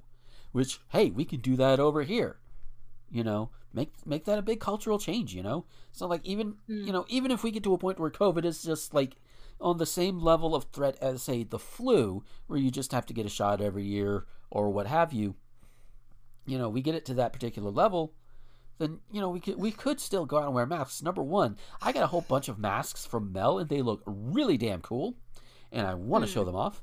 which 0.53 0.80
hey 0.88 1.11
we 1.11 1.24
can 1.24 1.40
do 1.40 1.57
that 1.57 1.80
over 1.80 2.03
here. 2.03 2.38
You 3.11 3.24
know 3.24 3.51
make 3.76 3.92
make 4.07 4.24
that 4.24 4.38
a 4.38 4.42
big 4.42 4.59
cultural 4.59 4.99
change 4.99 5.34
you 5.34 5.42
know? 5.42 5.66
So 5.92 6.09
like 6.09 6.24
even 6.24 6.57
hmm. 6.66 6.84
you 6.84 6.92
know 6.92 7.05
even 7.09 7.30
if 7.30 7.44
we 7.44 7.53
get 7.53 7.62
to 7.64 7.74
a 7.74 7.78
point 7.78 8.01
where 8.01 8.11
covid 8.11 8.44
is 8.44 8.62
just 8.62 8.94
like 8.94 9.16
on 9.61 9.76
the 9.76 9.86
same 9.86 10.18
level 10.18 10.55
of 10.55 10.64
threat 10.64 10.97
as 11.01 11.22
say 11.22 11.44
the 11.44 11.59
flu 11.59 12.24
where 12.47 12.59
you 12.59 12.70
just 12.70 12.92
have 12.92 13.07
to 13.07 13.14
get 13.14 13.26
a 13.26 13.30
shot 13.30 13.61
every 13.61 13.84
year 13.84 14.26
or 14.51 14.70
what 14.70 14.86
have 14.86 15.12
you 15.12 15.36
you 16.47 16.59
know 16.59 16.68
we 16.68 16.82
get 16.82 16.94
it 16.94 17.05
to 17.05 17.14
that 17.14 17.32
particular 17.32 17.70
level 17.70 18.14
then 18.78 18.99
you 19.12 19.20
know 19.20 19.28
we 19.30 19.40
could 19.40 19.57
we 19.57 19.70
could 19.70 20.01
still 20.01 20.26
go 20.26 20.38
out 20.38 20.47
and 20.47 20.55
wear 20.55 20.66
masks. 20.66 21.03
Number 21.03 21.22
one 21.22 21.57
i 21.80 21.92
got 21.92 22.03
a 22.03 22.09
whole 22.09 22.22
bunch 22.22 22.49
of 22.49 22.59
masks 22.59 23.07
from 23.07 23.32
mel 23.32 23.59
and 23.59 23.68
they 23.68 23.82
look 23.82 24.03
really 24.07 24.57
damn 24.57 24.80
cool 24.80 25.14
and 25.70 25.86
i 25.86 25.94
want 25.94 26.24
to 26.24 26.30
show 26.30 26.40
hmm. 26.40 26.47
them 26.47 26.57
off. 26.57 26.82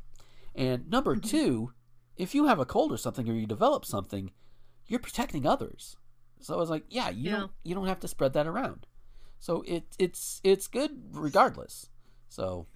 And 0.55 0.89
number 0.89 1.15
two 1.33 1.73
if 2.17 2.33
you 2.35 2.45
have 2.47 2.59
a 2.59 2.65
cold 2.65 2.91
or 2.91 2.97
something 2.97 3.27
or 3.29 3.33
you 3.33 3.45
develop 3.47 3.85
something, 3.85 4.31
you're 4.87 4.99
protecting 4.99 5.45
others. 5.45 5.97
So 6.39 6.53
I 6.53 6.57
was 6.57 6.69
like, 6.69 6.83
yeah, 6.89 7.09
you 7.09 7.31
Yeah. 7.31 7.37
don't 7.37 7.51
you 7.63 7.75
don't 7.75 7.87
have 7.87 7.99
to 8.01 8.07
spread 8.07 8.33
that 8.33 8.47
around. 8.47 8.85
So 9.39 9.63
it 9.67 9.83
it's 9.99 10.41
it's 10.43 10.67
good 10.67 11.03
regardless. 11.11 11.89
So 12.29 12.67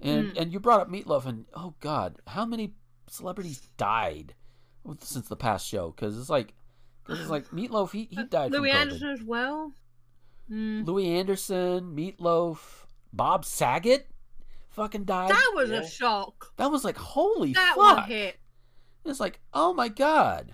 and 0.00 0.36
and 0.36 0.52
you 0.52 0.60
brought 0.60 0.80
up 0.80 0.88
Meatloaf 0.90 1.26
and 1.26 1.46
oh 1.54 1.74
god, 1.80 2.16
how 2.28 2.44
many 2.44 2.74
celebrities 3.08 3.68
died 3.76 4.34
since 5.00 5.28
the 5.28 5.36
past 5.36 5.66
show? 5.66 5.90
Because 5.90 6.18
it's 6.18 6.30
like 6.30 6.54
because 7.04 7.20
it's 7.20 7.30
like 7.30 7.48
Meatloaf 7.50 7.90
he 7.92 8.04
he 8.10 8.22
died 8.24 8.52
Louie 8.52 8.70
from 8.70 8.78
COVID. 8.78 8.80
Anderson 8.82 9.08
as 9.08 9.22
well. 9.22 9.72
Mm. 10.50 10.86
Louie 10.86 11.08
Anderson, 11.16 11.94
Meatloaf, 11.96 12.58
Bob 13.12 13.44
Saget, 13.44 14.08
fucking 14.70 15.04
died. 15.04 15.30
That 15.30 15.52
was 15.54 15.70
Yeah. 15.70 15.80
a 15.80 15.88
shock. 15.88 16.52
That 16.56 16.70
was 16.70 16.84
like 16.84 16.96
holy 16.96 17.52
That 17.52 17.74
fuck. 17.76 17.96
one 17.98 18.08
hit. 18.08 18.38
It's 19.04 19.20
like, 19.20 19.40
oh 19.52 19.72
my 19.74 19.88
god. 19.88 20.52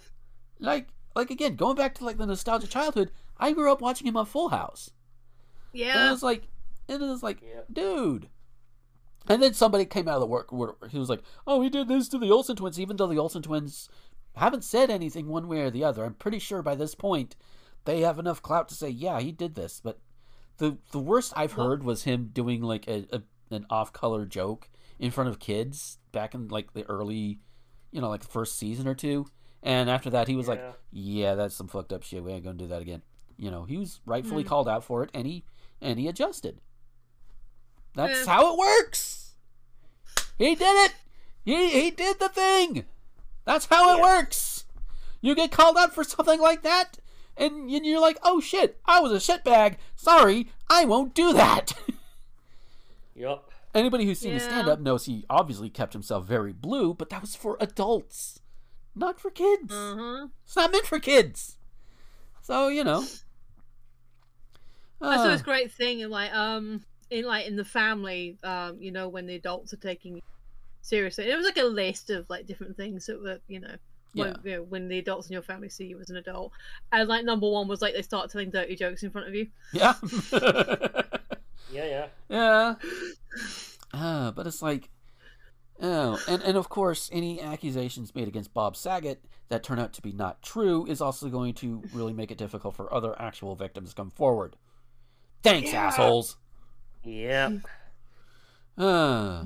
Like 0.58 0.88
like 1.14 1.30
again, 1.30 1.56
going 1.56 1.76
back 1.76 1.94
to 1.96 2.04
like 2.04 2.16
the 2.16 2.26
nostalgia 2.26 2.66
childhood, 2.66 3.10
I 3.38 3.52
grew 3.52 3.70
up 3.72 3.80
watching 3.80 4.06
him 4.06 4.16
on 4.16 4.26
Full 4.26 4.48
House. 4.50 4.90
And 5.96 6.08
it 6.08 6.10
was 6.12 6.22
like 6.22 6.48
and 6.88 7.02
it 7.02 7.06
was 7.06 7.22
like, 7.22 7.40
Yeah. 7.42 7.62
dude. 7.72 8.28
And 9.28 9.42
then 9.42 9.52
somebody 9.52 9.84
came 9.84 10.08
out 10.08 10.14
of 10.14 10.20
the 10.20 10.26
work 10.26 10.50
where 10.52 10.74
he 10.90 10.98
was 10.98 11.10
like, 11.10 11.22
Oh, 11.46 11.60
he 11.60 11.68
did 11.68 11.88
this 11.88 12.08
to 12.08 12.18
the 12.18 12.30
Olsen 12.30 12.56
twins, 12.56 12.80
even 12.80 12.96
though 12.96 13.06
the 13.06 13.18
Olsen 13.18 13.42
twins 13.42 13.88
haven't 14.36 14.64
said 14.64 14.90
anything 14.90 15.26
one 15.28 15.48
way 15.48 15.60
or 15.60 15.70
the 15.70 15.84
other. 15.84 16.04
I'm 16.04 16.14
pretty 16.14 16.38
sure 16.38 16.62
by 16.62 16.74
this 16.74 16.94
point 16.94 17.36
they 17.84 18.00
have 18.00 18.18
enough 18.18 18.42
clout 18.42 18.68
to 18.68 18.74
say, 18.74 18.88
Yeah, 18.88 19.20
he 19.20 19.32
did 19.32 19.54
this. 19.54 19.80
But 19.82 19.98
the 20.56 20.78
the 20.92 20.98
worst 20.98 21.32
I've 21.36 21.52
heard 21.52 21.82
was 21.84 22.04
him 22.04 22.30
doing 22.32 22.62
like 22.62 22.88
a, 22.88 23.06
a 23.12 23.22
an 23.50 23.66
off 23.70 23.92
color 23.92 24.24
joke 24.26 24.68
in 24.98 25.10
front 25.10 25.30
of 25.30 25.38
kids 25.38 25.98
back 26.12 26.34
in 26.34 26.48
like 26.48 26.72
the 26.72 26.84
early 26.84 27.40
you 27.90 28.00
know, 28.00 28.08
like 28.08 28.20
the 28.22 28.26
first 28.28 28.58
season 28.58 28.86
or 28.88 28.94
two. 28.94 29.26
And 29.62 29.90
after 29.90 30.10
that, 30.10 30.28
he 30.28 30.36
was 30.36 30.46
like, 30.48 30.60
Yeah. 30.60 30.72
"Yeah, 30.92 31.34
that's 31.34 31.54
some 31.54 31.66
fucked 31.68 31.92
up 31.92 32.02
shit. 32.04 32.22
We 32.22 32.32
ain't 32.32 32.44
gonna 32.44 32.56
do 32.58 32.68
that 32.68 32.82
again." 32.82 33.02
You 33.36 33.50
know, 33.50 33.64
he 33.64 33.76
was 33.76 34.00
rightfully 34.06 34.42
Hmm. 34.42 34.48
called 34.48 34.68
out 34.68 34.84
for 34.84 35.02
it, 35.02 35.10
and 35.14 35.26
he 35.26 35.44
and 35.80 35.98
he 35.98 36.08
adjusted. 36.08 36.60
That's 37.94 38.26
Yeah. 38.26 38.32
how 38.32 38.52
it 38.52 38.58
works. 38.58 39.34
He 40.38 40.54
did 40.54 40.90
it. 40.90 40.94
He 41.44 41.70
he 41.82 41.90
did 41.90 42.18
the 42.20 42.28
thing. 42.28 42.84
That's 43.44 43.66
how 43.66 43.92
it 43.94 43.98
Yeah. 43.98 44.02
works. 44.04 44.64
You 45.20 45.34
get 45.34 45.50
called 45.50 45.76
out 45.76 45.92
for 45.94 46.04
something 46.04 46.40
like 46.40 46.62
that, 46.62 46.98
and 47.36 47.66
y- 47.68 47.80
you're 47.82 48.00
like, 48.00 48.18
"Oh 48.22 48.40
shit, 48.40 48.78
I 48.84 49.00
was 49.00 49.10
a 49.12 49.16
shitbag. 49.32 49.76
Sorry, 49.96 50.50
I 50.70 50.84
won't 50.84 51.14
do 51.14 51.32
that." 51.32 51.72
Yup. 53.16 53.47
Anybody 53.78 54.04
who's 54.04 54.18
seen 54.18 54.32
his 54.34 54.42
Yeah. 54.42 54.48
stand 54.48 54.68
up 54.68 54.80
knows 54.80 55.06
he 55.06 55.24
obviously 55.30 55.70
kept 55.70 55.92
himself 55.92 56.26
very 56.26 56.52
blue, 56.52 56.94
but 56.94 57.10
that 57.10 57.20
was 57.20 57.34
for 57.36 57.56
adults, 57.60 58.40
not 58.94 59.20
for 59.20 59.30
kids. 59.30 59.72
Uh-huh. 59.72 60.28
It's 60.44 60.56
not 60.56 60.72
meant 60.72 60.86
for 60.86 60.98
kids. 60.98 61.58
So, 62.42 62.68
you 62.68 62.82
know. 62.84 63.04
I 65.00 65.16
saw 65.16 65.22
Uh, 65.24 65.28
this 65.28 65.42
great 65.42 65.70
thing 65.70 66.00
in 66.00 66.10
like 66.10 66.34
um 66.34 66.84
in 67.10 67.24
like 67.24 67.46
in 67.46 67.56
the 67.56 67.64
family, 67.64 68.36
um, 68.42 68.80
you 68.82 68.90
know, 68.90 69.08
when 69.08 69.26
the 69.26 69.36
adults 69.36 69.72
are 69.72 69.76
taking 69.78 70.20
seriously. 70.82 71.30
It 71.30 71.36
was 71.36 71.44
like 71.46 71.56
a 71.58 71.64
list 71.64 72.10
of 72.10 72.28
like 72.28 72.46
different 72.46 72.76
things 72.76 73.06
that 73.06 73.22
were, 73.22 73.38
you 73.46 73.60
know, 73.60 73.76
when, 74.14 74.28
Yeah. 74.28 74.36
you 74.44 74.56
know, 74.56 74.62
when 74.64 74.88
the 74.88 74.98
adults 74.98 75.28
in 75.28 75.34
your 75.34 75.42
family 75.42 75.68
see 75.68 75.86
you 75.86 76.00
as 76.00 76.10
an 76.10 76.16
adult. 76.16 76.52
And 76.90 77.08
like 77.08 77.24
number 77.24 77.48
one 77.48 77.68
was 77.68 77.80
like 77.80 77.94
they 77.94 78.02
start 78.02 78.30
telling 78.30 78.50
dirty 78.50 78.74
jokes 78.74 79.02
in 79.04 79.10
front 79.10 79.28
of 79.28 79.34
you. 79.34 79.46
yeah. 79.72 79.94
Yeah, 81.70 81.84
yeah. 81.84 82.06
yeah. 82.30 82.74
Uh, 83.92 84.30
but 84.32 84.46
it's 84.46 84.62
like, 84.62 84.90
oh, 85.80 86.18
and, 86.28 86.42
and 86.42 86.56
of 86.56 86.68
course, 86.68 87.08
any 87.12 87.40
accusations 87.40 88.14
made 88.14 88.28
against 88.28 88.52
Bob 88.52 88.76
Saget 88.76 89.24
that 89.48 89.62
turn 89.62 89.78
out 89.78 89.92
to 89.94 90.02
be 90.02 90.12
not 90.12 90.42
true 90.42 90.86
is 90.86 91.00
also 91.00 91.28
going 91.28 91.54
to 91.54 91.82
really 91.92 92.12
make 92.12 92.30
it 92.30 92.38
difficult 92.38 92.74
for 92.74 92.92
other 92.92 93.20
actual 93.20 93.54
victims 93.54 93.90
to 93.90 93.96
come 93.96 94.10
forward. 94.10 94.56
Thanks, 95.42 95.72
assholes. 95.72 96.36
Yep. 97.04 97.60
Uh, 98.76 99.44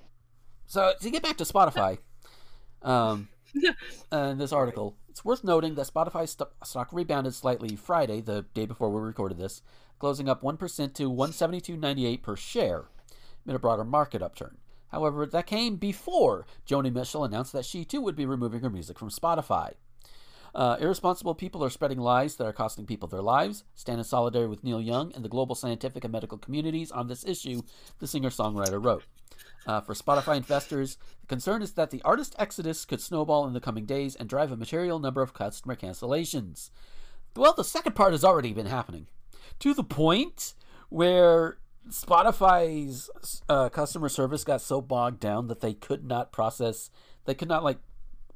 so 0.66 0.92
to 1.00 1.10
get 1.10 1.22
back 1.22 1.36
to 1.36 1.44
Spotify, 1.44 1.98
um, 2.82 3.28
uh, 4.12 4.16
in 4.16 4.38
this 4.38 4.52
article, 4.52 4.96
it's 5.08 5.24
worth 5.24 5.44
noting 5.44 5.74
that 5.74 5.86
Spotify 5.86 6.28
st- 6.28 6.50
stock 6.64 6.92
rebounded 6.92 7.34
slightly 7.34 7.76
Friday, 7.76 8.20
the 8.20 8.44
day 8.54 8.66
before 8.66 8.90
we 8.90 9.00
recorded 9.00 9.38
this, 9.38 9.62
closing 9.98 10.28
up 10.28 10.42
one 10.42 10.56
percent 10.56 10.94
to 10.96 11.10
one 11.10 11.32
seventy 11.32 11.60
two 11.60 11.76
ninety 11.76 12.06
eight 12.06 12.22
per 12.22 12.36
share, 12.36 12.84
amid 13.48 13.56
a 13.56 13.58
broader 13.58 13.84
market 13.84 14.22
upturn. 14.22 14.58
However, 14.88 15.26
that 15.26 15.46
came 15.46 15.76
before 15.76 16.46
Joni 16.66 16.92
Mitchell 16.92 17.24
announced 17.24 17.52
that 17.54 17.64
she 17.64 17.84
too 17.84 18.02
would 18.02 18.16
be 18.16 18.26
removing 18.26 18.60
her 18.60 18.70
music 18.70 18.98
from 18.98 19.10
Spotify. 19.10 19.72
Uh, 20.54 20.76
irresponsible 20.80 21.34
people 21.34 21.62
are 21.62 21.70
spreading 21.70 21.98
lies 21.98 22.36
that 22.36 22.46
are 22.46 22.52
costing 22.52 22.86
people 22.86 23.08
their 23.08 23.22
lives. 23.22 23.64
Stand 23.74 23.98
in 23.98 24.04
solidarity 24.04 24.48
with 24.48 24.64
Neil 24.64 24.80
Young 24.80 25.12
and 25.14 25.24
the 25.24 25.28
global 25.28 25.54
scientific 25.54 26.04
and 26.04 26.12
medical 26.12 26.38
communities 26.38 26.90
on 26.90 27.06
this 27.06 27.24
issue, 27.24 27.62
the 27.98 28.06
singer 28.06 28.30
songwriter 28.30 28.82
wrote. 28.82 29.04
Uh, 29.66 29.80
for 29.80 29.94
Spotify 29.94 30.36
investors, 30.36 30.96
the 31.20 31.26
concern 31.26 31.60
is 31.60 31.72
that 31.72 31.90
the 31.90 32.02
artist 32.02 32.34
exodus 32.38 32.84
could 32.84 33.00
snowball 33.00 33.46
in 33.46 33.52
the 33.52 33.60
coming 33.60 33.84
days 33.84 34.16
and 34.16 34.28
drive 34.28 34.50
a 34.50 34.56
material 34.56 34.98
number 34.98 35.22
of 35.22 35.34
customer 35.34 35.76
cancellations. 35.76 36.70
Well, 37.36 37.52
the 37.52 37.64
second 37.64 37.94
part 37.94 38.12
has 38.12 38.24
already 38.24 38.52
been 38.52 38.66
happening. 38.66 39.06
To 39.60 39.74
the 39.74 39.84
point 39.84 40.54
where 40.88 41.58
Spotify's 41.90 43.10
uh, 43.48 43.68
customer 43.68 44.08
service 44.08 44.44
got 44.44 44.60
so 44.60 44.80
bogged 44.80 45.20
down 45.20 45.48
that 45.48 45.60
they 45.60 45.74
could 45.74 46.04
not 46.04 46.32
process, 46.32 46.90
they 47.24 47.34
could 47.34 47.48
not 47.48 47.64
like 47.64 47.78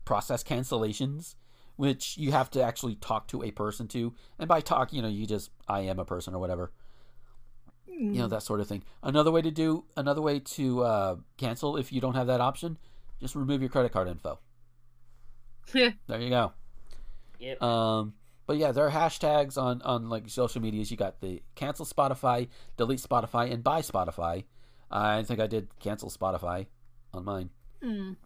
process 0.04 0.42
cancellations, 0.42 1.34
which 1.76 2.16
you 2.16 2.32
have 2.32 2.50
to 2.50 2.62
actually 2.62 2.94
talk 2.94 3.28
to 3.28 3.42
a 3.42 3.50
person 3.50 3.88
to. 3.88 4.14
And 4.38 4.48
by 4.48 4.60
talk, 4.60 4.92
you 4.92 5.02
know, 5.02 5.08
you 5.08 5.26
just 5.26 5.50
I 5.68 5.80
am 5.80 5.98
a 5.98 6.04
person 6.04 6.34
or 6.34 6.38
whatever 6.38 6.72
you 8.02 8.18
know 8.18 8.28
that 8.28 8.42
sort 8.42 8.60
of 8.60 8.66
thing. 8.66 8.82
Another 9.02 9.30
way 9.30 9.42
to 9.42 9.50
do 9.50 9.84
another 9.96 10.20
way 10.20 10.40
to 10.40 10.82
uh, 10.82 11.16
cancel 11.36 11.76
if 11.76 11.92
you 11.92 12.00
don't 12.00 12.14
have 12.14 12.26
that 12.26 12.40
option, 12.40 12.78
just 13.20 13.34
remove 13.36 13.60
your 13.60 13.70
credit 13.70 13.92
card 13.92 14.08
info. 14.08 14.38
There 15.72 16.20
you 16.20 16.28
go. 16.28 16.52
Yep. 17.38 17.62
Um, 17.62 18.14
but 18.46 18.56
yeah, 18.56 18.72
there 18.72 18.86
are 18.86 18.90
hashtags 18.90 19.56
on 19.56 19.82
on 19.82 20.08
like 20.08 20.28
social 20.28 20.60
medias. 20.60 20.90
You 20.90 20.96
got 20.96 21.20
the 21.20 21.42
cancel 21.54 21.86
Spotify, 21.86 22.48
delete 22.76 23.00
Spotify, 23.00 23.52
and 23.52 23.62
buy 23.62 23.80
Spotify. 23.80 24.44
I 24.90 25.22
think 25.22 25.40
I 25.40 25.46
did 25.46 25.68
cancel 25.78 26.10
Spotify 26.10 26.66
on 27.14 27.24
mine. 27.24 27.50
Mm. 27.82 28.16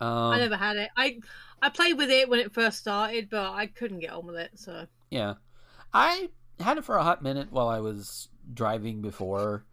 Um, 0.00 0.32
I 0.32 0.38
never 0.38 0.56
had 0.56 0.76
it. 0.76 0.90
I 0.96 1.18
I 1.62 1.70
played 1.70 1.96
with 1.96 2.10
it 2.10 2.28
when 2.28 2.40
it 2.40 2.52
first 2.52 2.78
started, 2.78 3.28
but 3.30 3.52
I 3.52 3.66
couldn't 3.66 4.00
get 4.00 4.10
on 4.10 4.26
with 4.26 4.36
it. 4.36 4.50
So 4.54 4.86
Yeah, 5.10 5.34
I 5.92 6.30
had 6.60 6.78
it 6.78 6.84
for 6.84 6.96
a 6.96 7.02
hot 7.02 7.22
minute 7.22 7.50
while 7.50 7.68
I 7.68 7.80
was 7.80 8.28
driving 8.52 9.02
before, 9.02 9.64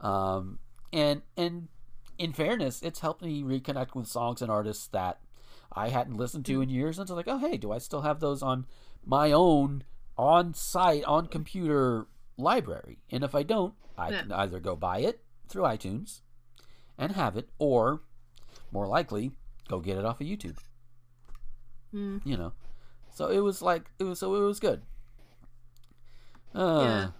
um, 0.00 0.58
and 0.92 1.22
and 1.36 1.68
in 2.18 2.32
fairness, 2.32 2.82
it's 2.82 3.00
helped 3.00 3.22
me 3.22 3.42
reconnect 3.42 3.94
with 3.94 4.06
songs 4.06 4.42
and 4.42 4.50
artists 4.50 4.86
that 4.88 5.20
I 5.72 5.88
hadn't 5.88 6.16
listened 6.16 6.44
to 6.46 6.60
in 6.60 6.68
years. 6.68 6.98
And 6.98 7.04
it's 7.08 7.14
like, 7.14 7.28
oh 7.28 7.38
hey, 7.38 7.56
do 7.56 7.72
I 7.72 7.78
still 7.78 8.02
have 8.02 8.20
those 8.20 8.42
on 8.42 8.66
my 9.04 9.32
own 9.32 9.84
on 10.16 10.54
site 10.54 11.04
on 11.04 11.26
computer 11.26 12.06
library? 12.36 12.98
And 13.10 13.24
if 13.24 13.34
I 13.34 13.42
don't, 13.42 13.74
I 13.96 14.10
Yeah. 14.10 14.22
can 14.22 14.32
either 14.32 14.60
go 14.60 14.76
buy 14.76 15.00
it 15.00 15.20
through 15.48 15.62
iTunes 15.64 16.20
and 16.96 17.12
have 17.12 17.36
it, 17.36 17.48
or 17.58 18.02
more 18.70 18.86
likely, 18.86 19.32
go 19.68 19.80
get 19.80 19.98
it 19.98 20.04
off 20.04 20.20
of 20.20 20.26
YouTube 20.26 20.58
mm. 21.94 22.20
you 22.24 22.36
know. 22.36 22.52
So 23.12 23.28
it 23.28 23.40
was 23.40 23.62
like 23.62 23.90
it 23.98 24.04
was 24.04 24.18
so 24.18 24.34
it 24.34 24.40
was 24.40 24.60
good. 24.60 24.82
Uh, 26.54 26.80
Yeah. 26.82 27.10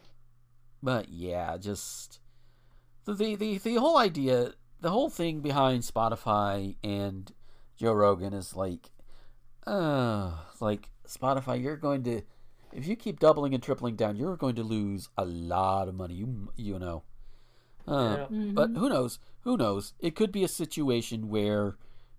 But 0.82 1.08
yeah, 1.08 1.56
just 1.58 2.20
the, 3.04 3.14
the 3.14 3.34
the 3.36 3.58
the 3.58 3.74
whole 3.74 3.98
idea, 3.98 4.52
the 4.80 4.90
whole 4.90 5.10
thing 5.10 5.40
behind 5.40 5.82
Spotify 5.82 6.76
and 6.82 7.30
Joe 7.76 7.92
Rogan 7.92 8.32
is 8.32 8.56
like, 8.56 8.90
uh, 9.66 10.32
like 10.58 10.88
Spotify, 11.10 11.62
you're 11.62 11.76
going 11.76 12.02
to, 12.04 12.22
if 12.72 12.86
you 12.86 12.96
keep 12.96 13.18
doubling 13.18 13.54
and 13.54 13.62
tripling 13.62 13.96
down, 13.96 14.16
you're 14.16 14.36
going 14.36 14.54
to 14.56 14.62
lose 14.62 15.08
a 15.16 15.24
lot 15.24 15.88
of 15.88 15.94
money. 15.94 16.14
You 16.14 16.52
you 16.56 16.78
know. 16.78 17.02
Uh, 17.86 18.26
Yeah. 18.30 18.52
But 18.52 18.70
who 18.70 18.88
knows? 18.88 19.18
Who 19.42 19.56
knows? 19.56 19.94
It 19.98 20.14
could 20.14 20.30
be 20.32 20.44
a 20.44 20.48
situation 20.48 21.28
where 21.28 21.76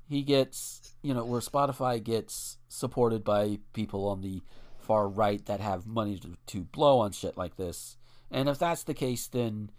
he 0.09 0.23
gets, 0.23 0.93
you 1.01 1.13
know, 1.13 1.23
where 1.23 1.39
Spotify 1.39 2.03
gets 2.03 2.57
supported 2.67 3.23
by 3.23 3.59
people 3.71 4.07
on 4.07 4.21
the 4.21 4.41
far 4.77 5.07
right 5.07 5.45
that 5.45 5.61
have 5.61 5.87
money 5.87 6.17
to, 6.19 6.35
to 6.47 6.63
blow 6.63 6.99
on 6.99 7.11
shit 7.13 7.37
like 7.37 7.55
this. 7.55 7.95
And 8.29 8.49
if 8.49 8.59
that's 8.59 8.83
the 8.83 8.93
case, 8.93 9.27
then, 9.27 9.69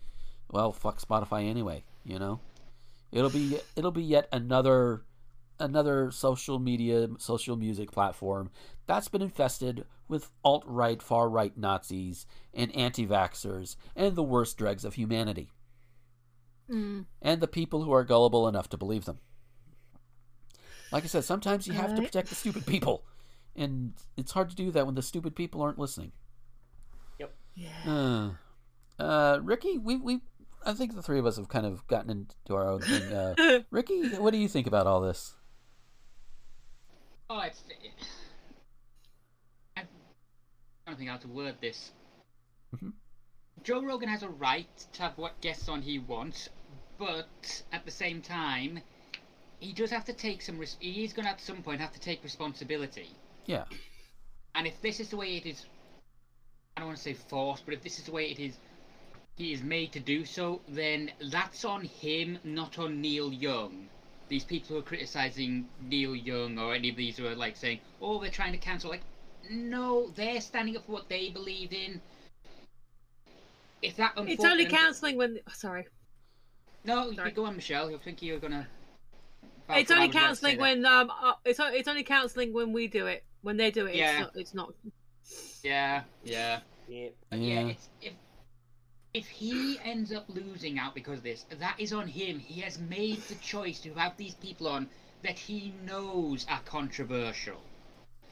well, 0.50 0.72
fuck 0.72 1.00
Spotify 1.00 1.48
anyway. 1.48 1.84
You 2.04 2.18
know, 2.18 2.40
it'll 3.10 3.30
be 3.30 3.58
it'll 3.76 3.90
be 3.90 4.02
yet 4.02 4.28
another 4.32 5.02
another 5.60 6.10
social 6.10 6.58
media 6.58 7.08
social 7.18 7.56
music 7.56 7.92
platform 7.92 8.50
that's 8.92 9.08
been 9.08 9.22
infested 9.22 9.86
with 10.06 10.30
alt 10.44 10.64
right, 10.66 11.00
far 11.02 11.26
right 11.30 11.56
Nazis 11.56 12.26
and 12.52 12.70
anti 12.76 13.06
vaxxers 13.06 13.76
and 13.96 14.14
the 14.14 14.22
worst 14.22 14.58
dregs 14.58 14.84
of 14.84 14.94
humanity 14.94 15.50
Mm. 16.70 17.06
and 17.22 17.40
the 17.40 17.48
people 17.48 17.82
who 17.82 17.92
are 17.92 18.04
gullible 18.04 18.46
enough 18.46 18.68
to 18.68 18.76
believe 18.76 19.06
them. 19.06 19.18
Like 20.90 21.04
I 21.04 21.06
said, 21.06 21.24
sometimes 21.24 21.66
you 21.66 21.72
have 21.72 21.94
to 21.96 22.02
protect 22.02 22.28
the 22.28 22.34
stupid 22.34 22.66
people, 22.66 23.04
and 23.56 23.94
it's 24.18 24.32
hard 24.32 24.50
to 24.50 24.56
do 24.56 24.70
that 24.70 24.84
when 24.84 24.94
the 24.94 25.02
stupid 25.02 25.34
people 25.34 25.62
aren't 25.62 25.78
listening. 25.78 26.12
Yep. 27.18 27.34
Yeah. 27.54 27.68
Uh, 27.86 29.02
uh, 29.02 29.40
Ricky, 29.42 29.78
we 29.78 29.96
we 29.96 30.20
I 30.66 30.74
think 30.74 30.94
the 30.94 31.02
three 31.02 31.18
of 31.18 31.24
us 31.26 31.36
have 31.36 31.48
kind 31.48 31.64
of 31.66 31.86
gotten 31.88 32.10
into 32.10 32.54
our 32.54 32.68
own 32.68 32.80
thing. 32.82 33.12
Uh, 33.12 33.60
Ricky, 33.70 34.10
what 34.16 34.32
do 34.32 34.38
you 34.38 34.48
think 34.48 34.66
about 34.66 34.86
all 34.86 35.00
this? 35.00 35.34
Oh, 37.28 37.40
it's. 37.40 37.64
I 40.92 40.94
don't 40.94 40.98
think 40.98 41.10
how 41.10 41.16
to 41.16 41.28
word 41.28 41.54
this. 41.62 41.90
Mhm. 42.76 42.92
Joe 43.62 43.82
Rogan 43.82 44.10
has 44.10 44.22
a 44.22 44.28
right 44.28 44.68
to 44.92 45.02
have 45.02 45.16
what 45.16 45.40
guests 45.40 45.66
on 45.66 45.80
he 45.80 45.98
wants, 45.98 46.50
but 46.98 47.62
at 47.72 47.86
the 47.86 47.90
same 47.90 48.20
time, 48.20 48.82
he 49.58 49.72
does 49.72 49.88
have 49.88 50.04
to 50.04 50.12
take 50.12 50.42
some. 50.42 50.58
Res- 50.58 50.76
he 50.80 51.02
is 51.02 51.14
going 51.14 51.24
to 51.24 51.30
at 51.30 51.40
some 51.40 51.62
point 51.62 51.80
have 51.80 51.94
to 51.94 52.00
take 52.00 52.22
responsibility. 52.22 53.08
Yeah, 53.46 53.64
And 54.54 54.66
if 54.66 54.82
this 54.82 55.00
is 55.00 55.08
the 55.08 55.16
way 55.16 55.38
it 55.38 55.46
is, 55.46 55.64
I 56.76 56.80
don't 56.80 56.88
want 56.88 56.98
to 56.98 57.02
say 57.02 57.14
forced, 57.14 57.64
but 57.64 57.72
if 57.72 57.82
this 57.82 57.98
is 57.98 58.04
the 58.04 58.12
way 58.12 58.30
it 58.30 58.38
is, 58.38 58.58
he 59.36 59.54
is 59.54 59.62
made 59.62 59.92
to 59.92 60.00
do 60.00 60.26
so, 60.26 60.60
then 60.68 61.10
that's 61.22 61.64
on 61.64 61.84
him, 61.84 62.38
not 62.44 62.78
on 62.78 63.00
Neil 63.00 63.32
Young. 63.32 63.88
These 64.28 64.44
people 64.44 64.74
who 64.74 64.80
are 64.80 64.82
criticizing 64.82 65.70
Neil 65.80 66.14
Young 66.14 66.58
or 66.58 66.74
any 66.74 66.90
of 66.90 66.96
these 66.96 67.16
who 67.16 67.26
are 67.26 67.34
like 67.34 67.56
saying, 67.56 67.80
"Oh, 67.98 68.20
they're 68.20 68.30
trying 68.30 68.52
to 68.52 68.58
cancel," 68.58 68.90
like, 68.90 69.00
no, 69.50 70.10
they're 70.14 70.40
standing 70.40 70.76
up 70.76 70.86
for 70.86 70.92
what 70.92 71.08
they 71.08 71.30
believe 71.30 71.72
in. 71.72 72.00
If 73.82 73.96
that 73.96 74.12
It's 74.16 74.44
only 74.44 74.66
counseling 74.66 75.16
when. 75.16 75.38
oh, 75.46 75.52
sorry. 75.52 75.86
No, 76.84 77.10
you 77.10 77.16
Sorry. 77.16 77.30
go 77.30 77.44
on, 77.46 77.56
Michelle. 77.56 77.94
I 77.94 77.98
think 77.98 78.22
you're 78.22 78.38
gonna. 78.38 78.66
it's 79.70 79.90
only 79.90 80.08
counseling 80.08 80.10
about 80.10 80.10
to 80.10 80.36
say 80.36 80.56
cancelling 80.56 80.56
that. 80.56 80.60
when 80.62 80.86
um. 80.86 81.10
Uh, 81.22 81.32
it's 81.44 81.60
it's 81.62 81.88
only 81.88 82.02
counseling 82.04 82.52
when 82.52 82.72
we 82.72 82.86
do 82.88 83.06
it. 83.06 83.24
When 83.42 83.56
they 83.56 83.70
do 83.70 83.86
it, 83.86 83.94
Yeah. 83.96 84.10
it's 84.10 84.20
not. 84.20 84.36
It's 84.36 84.54
not. 84.54 84.74
Yeah, 85.62 86.02
yeah. 86.24 86.60
Yep. 86.88 87.14
Yeah, 87.32 87.36
Yeah. 87.38 87.66
it's 87.68 87.88
if 88.00 88.12
if 89.14 89.28
he 89.28 89.78
ends 89.84 90.12
up 90.12 90.24
losing 90.28 90.78
out 90.78 90.94
because 90.94 91.18
of 91.18 91.24
this, 91.24 91.44
that 91.58 91.78
is 91.78 91.92
on 91.92 92.06
him. 92.08 92.38
He 92.38 92.60
has 92.62 92.78
made 92.78 93.20
the 93.22 93.34
choice 93.36 93.78
to 93.80 93.92
have 93.94 94.16
these 94.16 94.34
people 94.34 94.66
on 94.68 94.88
that 95.22 95.38
he 95.38 95.72
knows 95.84 96.46
are 96.48 96.60
controversial, 96.64 97.60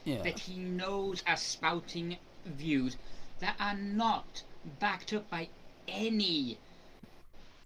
Yeah. 0.03 0.21
that 0.23 0.39
he 0.39 0.57
knows 0.57 1.23
are 1.27 1.37
spouting 1.37 2.17
views 2.45 2.97
that 3.39 3.55
are 3.59 3.75
not 3.75 4.43
backed 4.79 5.13
up 5.13 5.29
by 5.29 5.49
any 5.87 6.57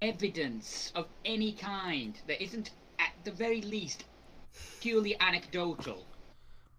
evidence 0.02 0.92
of 0.96 1.08
any 1.24 1.52
kind. 1.54 2.20
That 2.28 2.42
isn't, 2.42 2.72
at 3.00 3.12
the 3.24 3.32
very 3.32 3.62
least, 3.62 4.04
purely 4.82 5.20
anecdotal 5.20 6.06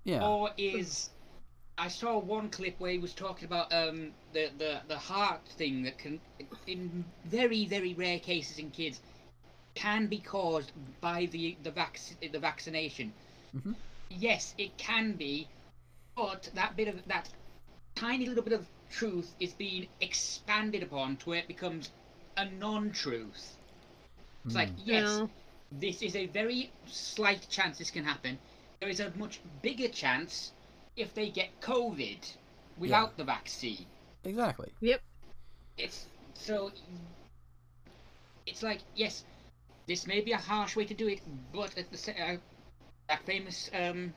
Yeah. 0.04 0.26
or 0.26 0.50
is 0.56 1.10
I 1.78 1.88
saw 1.88 2.18
one 2.18 2.48
clip 2.48 2.80
where 2.80 2.92
he 2.92 2.98
was 2.98 3.12
talking 3.14 3.44
about 3.44 3.72
um 3.72 4.12
the, 4.32 4.50
the, 4.58 4.80
the 4.88 4.96
heart 4.98 5.42
thing 5.46 5.82
that 5.82 5.98
can 5.98 6.20
in 6.66 7.04
very 7.24 7.66
very 7.66 7.94
rare 7.94 8.18
cases 8.18 8.58
in 8.58 8.70
kids 8.70 9.00
can 9.74 10.06
be 10.06 10.18
caused 10.18 10.72
by 11.00 11.26
the 11.26 11.56
the 11.62 11.70
vac- 11.70 12.00
the 12.32 12.38
vaccination. 12.38 13.12
Mhm. 13.54 13.74
Yes, 14.10 14.54
it 14.58 14.76
can 14.78 15.12
be, 15.12 15.48
but 16.14 16.50
that 16.54 16.76
bit 16.76 16.88
of 16.88 17.06
that 17.06 17.28
tiny 17.94 18.26
little 18.26 18.42
bit 18.44 18.52
of 18.52 18.66
truth 18.90 19.34
is 19.40 19.52
being 19.52 19.88
expanded 20.00 20.82
upon 20.82 21.16
to 21.18 21.30
where 21.30 21.38
it 21.40 21.48
becomes 21.48 21.90
a 22.36 22.44
non-truth. 22.44 23.56
It's 24.44 24.54
like 24.54 24.70
yes, 24.84 25.18
Yeah. 25.20 25.26
this 25.72 26.02
is 26.02 26.14
a 26.14 26.26
very 26.26 26.70
slight 26.86 27.48
chance 27.50 27.78
this 27.78 27.90
can 27.90 28.04
happen. 28.04 28.38
There 28.80 28.88
is 28.88 29.00
a 29.00 29.10
much 29.16 29.40
bigger 29.62 29.88
chance 29.88 30.52
if 30.96 31.14
they 31.14 31.30
get 31.30 31.60
COVID 31.60 32.18
without 32.78 33.16
the 33.16 33.24
vaccine. 33.24 33.86
Exactly. 34.24 34.70
Yep. 34.80 35.02
It's 35.78 36.06
so. 36.34 36.70
It's 38.46 38.62
like 38.62 38.80
yes, 38.94 39.24
this 39.86 40.06
may 40.06 40.20
be 40.20 40.32
a 40.32 40.38
harsh 40.38 40.76
way 40.76 40.84
to 40.84 40.94
do 40.94 41.08
it, 41.08 41.20
but 41.52 41.76
at 41.76 41.90
the 41.90 41.96
sa- 41.98 42.12
uh, 42.12 42.36
that 43.08 43.24
famous 43.24 43.70
um, 43.74 44.12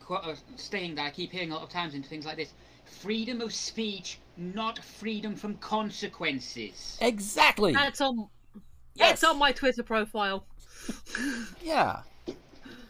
qu- 0.00 0.14
uh, 0.14 0.36
saying 0.56 0.94
that 0.96 1.06
I 1.06 1.10
keep 1.10 1.32
hearing 1.32 1.50
a 1.50 1.54
lot 1.54 1.62
of 1.62 1.70
times 1.70 1.94
into 1.94 2.08
things 2.08 2.26
like 2.26 2.36
this: 2.36 2.52
freedom 2.84 3.40
of 3.40 3.52
speech, 3.52 4.18
not 4.36 4.78
freedom 4.78 5.34
from 5.36 5.56
consequences. 5.56 6.98
Exactly. 7.00 7.72
That's 7.72 8.00
on. 8.00 8.28
Yes. 8.94 9.14
It's 9.14 9.24
on 9.24 9.38
my 9.38 9.52
Twitter 9.52 9.82
profile. 9.82 10.46
Yeah. 11.62 12.00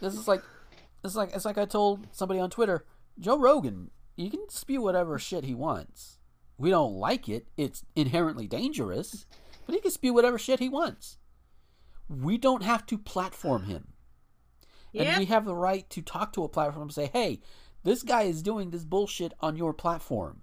This 0.00 0.14
is 0.14 0.26
like 0.26 0.42
it's 1.04 1.14
like 1.14 1.30
it's 1.34 1.44
like 1.44 1.58
I 1.58 1.64
told 1.64 2.06
somebody 2.12 2.40
on 2.40 2.50
Twitter, 2.50 2.84
Joe 3.18 3.38
Rogan, 3.38 3.90
you 4.16 4.30
can 4.30 4.48
spew 4.48 4.82
whatever 4.82 5.18
shit 5.18 5.44
he 5.44 5.54
wants. 5.54 6.18
We 6.58 6.70
don't 6.70 6.94
like 6.94 7.28
it. 7.28 7.46
It's 7.56 7.84
inherently 7.96 8.46
dangerous, 8.46 9.26
but 9.66 9.74
he 9.74 9.80
can 9.80 9.90
spew 9.90 10.12
whatever 10.12 10.38
shit 10.38 10.60
he 10.60 10.68
wants. 10.68 11.18
We 12.08 12.36
don't 12.36 12.62
have 12.62 12.86
to 12.86 12.98
platform 12.98 13.64
him. 13.64 13.93
And 14.94 15.04
Yeah. 15.04 15.18
we 15.18 15.24
have 15.26 15.44
the 15.44 15.54
right 15.54 15.88
to 15.90 16.02
talk 16.02 16.32
to 16.34 16.44
a 16.44 16.48
platform 16.48 16.84
and 16.84 16.92
say, 16.94 17.10
"Hey, 17.12 17.40
this 17.82 18.02
guy 18.02 18.22
is 18.22 18.42
doing 18.42 18.70
this 18.70 18.84
bullshit 18.84 19.32
on 19.40 19.56
your 19.56 19.72
platform. 19.74 20.42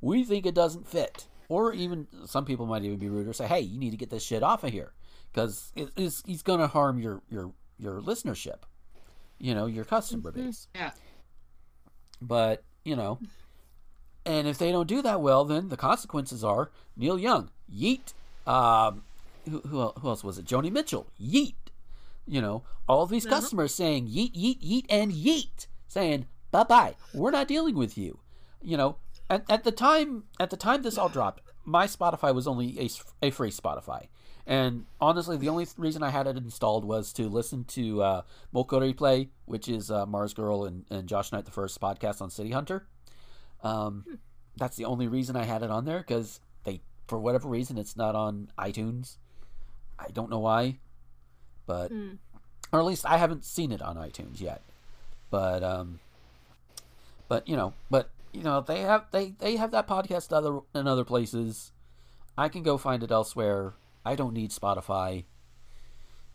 We 0.00 0.24
think 0.24 0.44
it 0.46 0.54
doesn't 0.54 0.86
fit." 0.86 1.28
Or 1.48 1.72
even 1.72 2.08
some 2.24 2.44
people 2.44 2.66
might 2.66 2.82
even 2.84 2.98
be 2.98 3.08
rude 3.08 3.28
or 3.28 3.32
say, 3.32 3.46
"Hey, 3.46 3.60
you 3.60 3.78
need 3.78 3.90
to 3.90 3.96
get 3.96 4.10
this 4.10 4.24
shit 4.24 4.42
off 4.42 4.64
of 4.64 4.72
here 4.72 4.92
because 5.32 5.72
it, 5.76 5.90
it's, 5.96 6.22
he's 6.26 6.42
going 6.42 6.58
to 6.60 6.66
harm 6.66 6.98
your 6.98 7.22
your 7.30 7.52
your 7.78 8.00
listenership, 8.00 8.62
you 9.38 9.54
know, 9.54 9.66
your 9.66 9.84
customer 9.84 10.32
base." 10.32 10.66
Yeah. 10.74 10.90
But 12.20 12.64
you 12.84 12.96
know, 12.96 13.20
and 14.24 14.48
if 14.48 14.58
they 14.58 14.72
don't 14.72 14.88
do 14.88 15.02
that 15.02 15.20
well, 15.20 15.44
then 15.44 15.68
the 15.68 15.76
consequences 15.76 16.42
are 16.42 16.70
Neil 16.96 17.18
Young, 17.18 17.50
yeet. 17.72 18.12
Um, 18.46 19.02
who, 19.48 19.60
who, 19.60 19.88
who 20.00 20.08
else 20.08 20.24
was 20.24 20.38
it? 20.38 20.46
Joni 20.46 20.72
Mitchell, 20.72 21.06
yeet. 21.20 21.54
You 22.26 22.40
know, 22.40 22.64
all 22.88 23.06
these 23.06 23.26
Uh-huh. 23.26 23.36
customers 23.36 23.74
saying 23.74 24.08
yeet, 24.08 24.34
yeet, 24.34 24.60
yeet, 24.62 24.86
and 24.90 25.12
yeet, 25.12 25.66
saying 25.88 26.26
bye 26.50 26.64
bye. 26.64 26.96
We're 27.14 27.30
not 27.30 27.48
dealing 27.48 27.76
with 27.76 27.96
you. 27.96 28.18
You 28.62 28.76
know, 28.76 28.96
at, 29.30 29.48
at 29.48 29.64
the 29.64 29.72
time, 29.72 30.24
at 30.40 30.50
the 30.50 30.56
time 30.56 30.82
this 30.82 30.98
all 30.98 31.08
dropped, 31.08 31.40
my 31.64 31.86
Spotify 31.86 32.34
was 32.34 32.46
only 32.46 32.78
a, 32.80 32.88
a 33.26 33.30
free 33.30 33.50
Spotify. 33.50 34.08
And 34.48 34.86
honestly, 35.00 35.36
the 35.36 35.48
only 35.48 35.66
reason 35.76 36.02
I 36.04 36.10
had 36.10 36.26
it 36.28 36.36
installed 36.36 36.84
was 36.84 37.12
to 37.14 37.28
listen 37.28 37.64
to 37.64 38.02
uh, 38.02 38.22
Molko 38.54 38.80
Replay, 38.80 39.28
which 39.44 39.68
is 39.68 39.90
uh, 39.90 40.06
Mars 40.06 40.34
Girl 40.34 40.64
and, 40.64 40.84
and 40.88 41.08
Josh 41.08 41.32
Knight, 41.32 41.44
the 41.46 41.50
first 41.50 41.80
podcast 41.80 42.20
on 42.22 42.30
City 42.30 42.52
Hunter. 42.52 42.86
Um, 43.62 44.04
that's 44.56 44.76
the 44.76 44.84
only 44.84 45.08
reason 45.08 45.34
I 45.36 45.42
had 45.44 45.62
it 45.64 45.70
on 45.70 45.84
there 45.84 45.98
because 45.98 46.40
they, 46.62 46.80
for 47.08 47.18
whatever 47.18 47.48
reason, 47.48 47.76
it's 47.76 47.96
not 47.96 48.14
on 48.14 48.48
iTunes. 48.58 49.16
I 49.98 50.08
don't 50.12 50.30
know 50.30 50.38
why, 50.38 50.78
but 51.66 51.90
Hmm. 51.90 52.14
or 52.72 52.80
at 52.80 52.86
least 52.86 53.04
I 53.06 53.16
haven't 53.18 53.44
seen 53.44 53.72
it 53.72 53.82
on 53.82 53.96
iTunes 53.96 54.40
yet. 54.40 54.62
But 55.30 55.62
um, 55.62 55.98
but 57.28 57.46
you 57.48 57.56
know, 57.56 57.74
but 57.90 58.10
you 58.32 58.42
know, 58.42 58.60
they 58.60 58.80
have 58.80 59.06
they 59.10 59.30
they 59.38 59.56
have 59.56 59.70
that 59.72 59.86
podcast 59.88 60.32
other 60.32 60.60
in 60.74 60.86
other 60.86 61.04
places. 61.04 61.72
I 62.38 62.48
can 62.48 62.62
go 62.62 62.76
find 62.78 63.02
it 63.02 63.10
elsewhere. 63.10 63.74
I 64.04 64.14
don't 64.14 64.34
need 64.34 64.50
Spotify. 64.50 65.24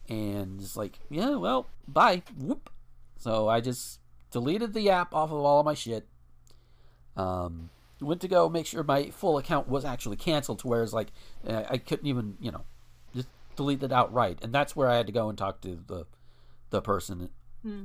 And 0.10 0.60
it's 0.60 0.76
like, 0.76 1.00
yeah, 1.10 1.36
well, 1.36 1.68
bye. 1.88 2.24
Whoop. 2.38 2.70
So 3.18 3.48
I 3.48 3.62
just 3.62 4.00
deleted 4.32 4.74
the 4.74 4.90
app 4.90 5.14
off 5.14 5.30
of 5.32 5.38
all 5.40 5.60
of 5.60 5.66
my 5.66 5.74
shit. 5.76 6.08
Um, 7.16 7.70
went 8.02 8.20
to 8.22 8.28
go 8.28 8.50
make 8.50 8.66
sure 8.66 8.84
my 8.84 9.12
full 9.12 9.38
account 9.38 9.68
was 9.70 9.86
actually 9.86 10.18
canceled 10.18 10.60
to 10.60 10.68
where 10.68 10.82
it's 10.84 10.92
like 10.92 11.12
I 11.48 11.78
couldn't 11.78 12.08
even, 12.08 12.36
you 12.42 12.52
know, 12.52 12.64
delete 13.56 13.84
it 13.84 13.92
outright. 13.92 14.40
And 14.42 14.54
that's 14.54 14.76
where 14.76 14.88
I 14.88 14.98
had 14.98 15.08
to 15.08 15.14
go 15.14 15.30
and 15.30 15.38
talk 15.38 15.62
to 15.62 15.80
the 15.88 16.06
the 16.70 16.82
person 16.82 17.30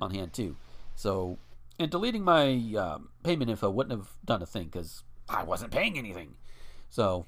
on 0.00 0.14
hand 0.14 0.32
too. 0.32 0.56
So, 0.94 1.38
and 1.78 1.90
deleting 1.90 2.22
my 2.22 2.52
um, 2.78 3.10
payment 3.22 3.50
info 3.50 3.68
wouldn't 3.68 3.98
have 3.98 4.08
done 4.24 4.42
a 4.42 4.46
thing 4.46 4.64
because 4.64 5.02
I 5.28 5.42
wasn't 5.42 5.72
paying 5.72 5.98
anything. 5.98 6.34
So, 6.88 7.26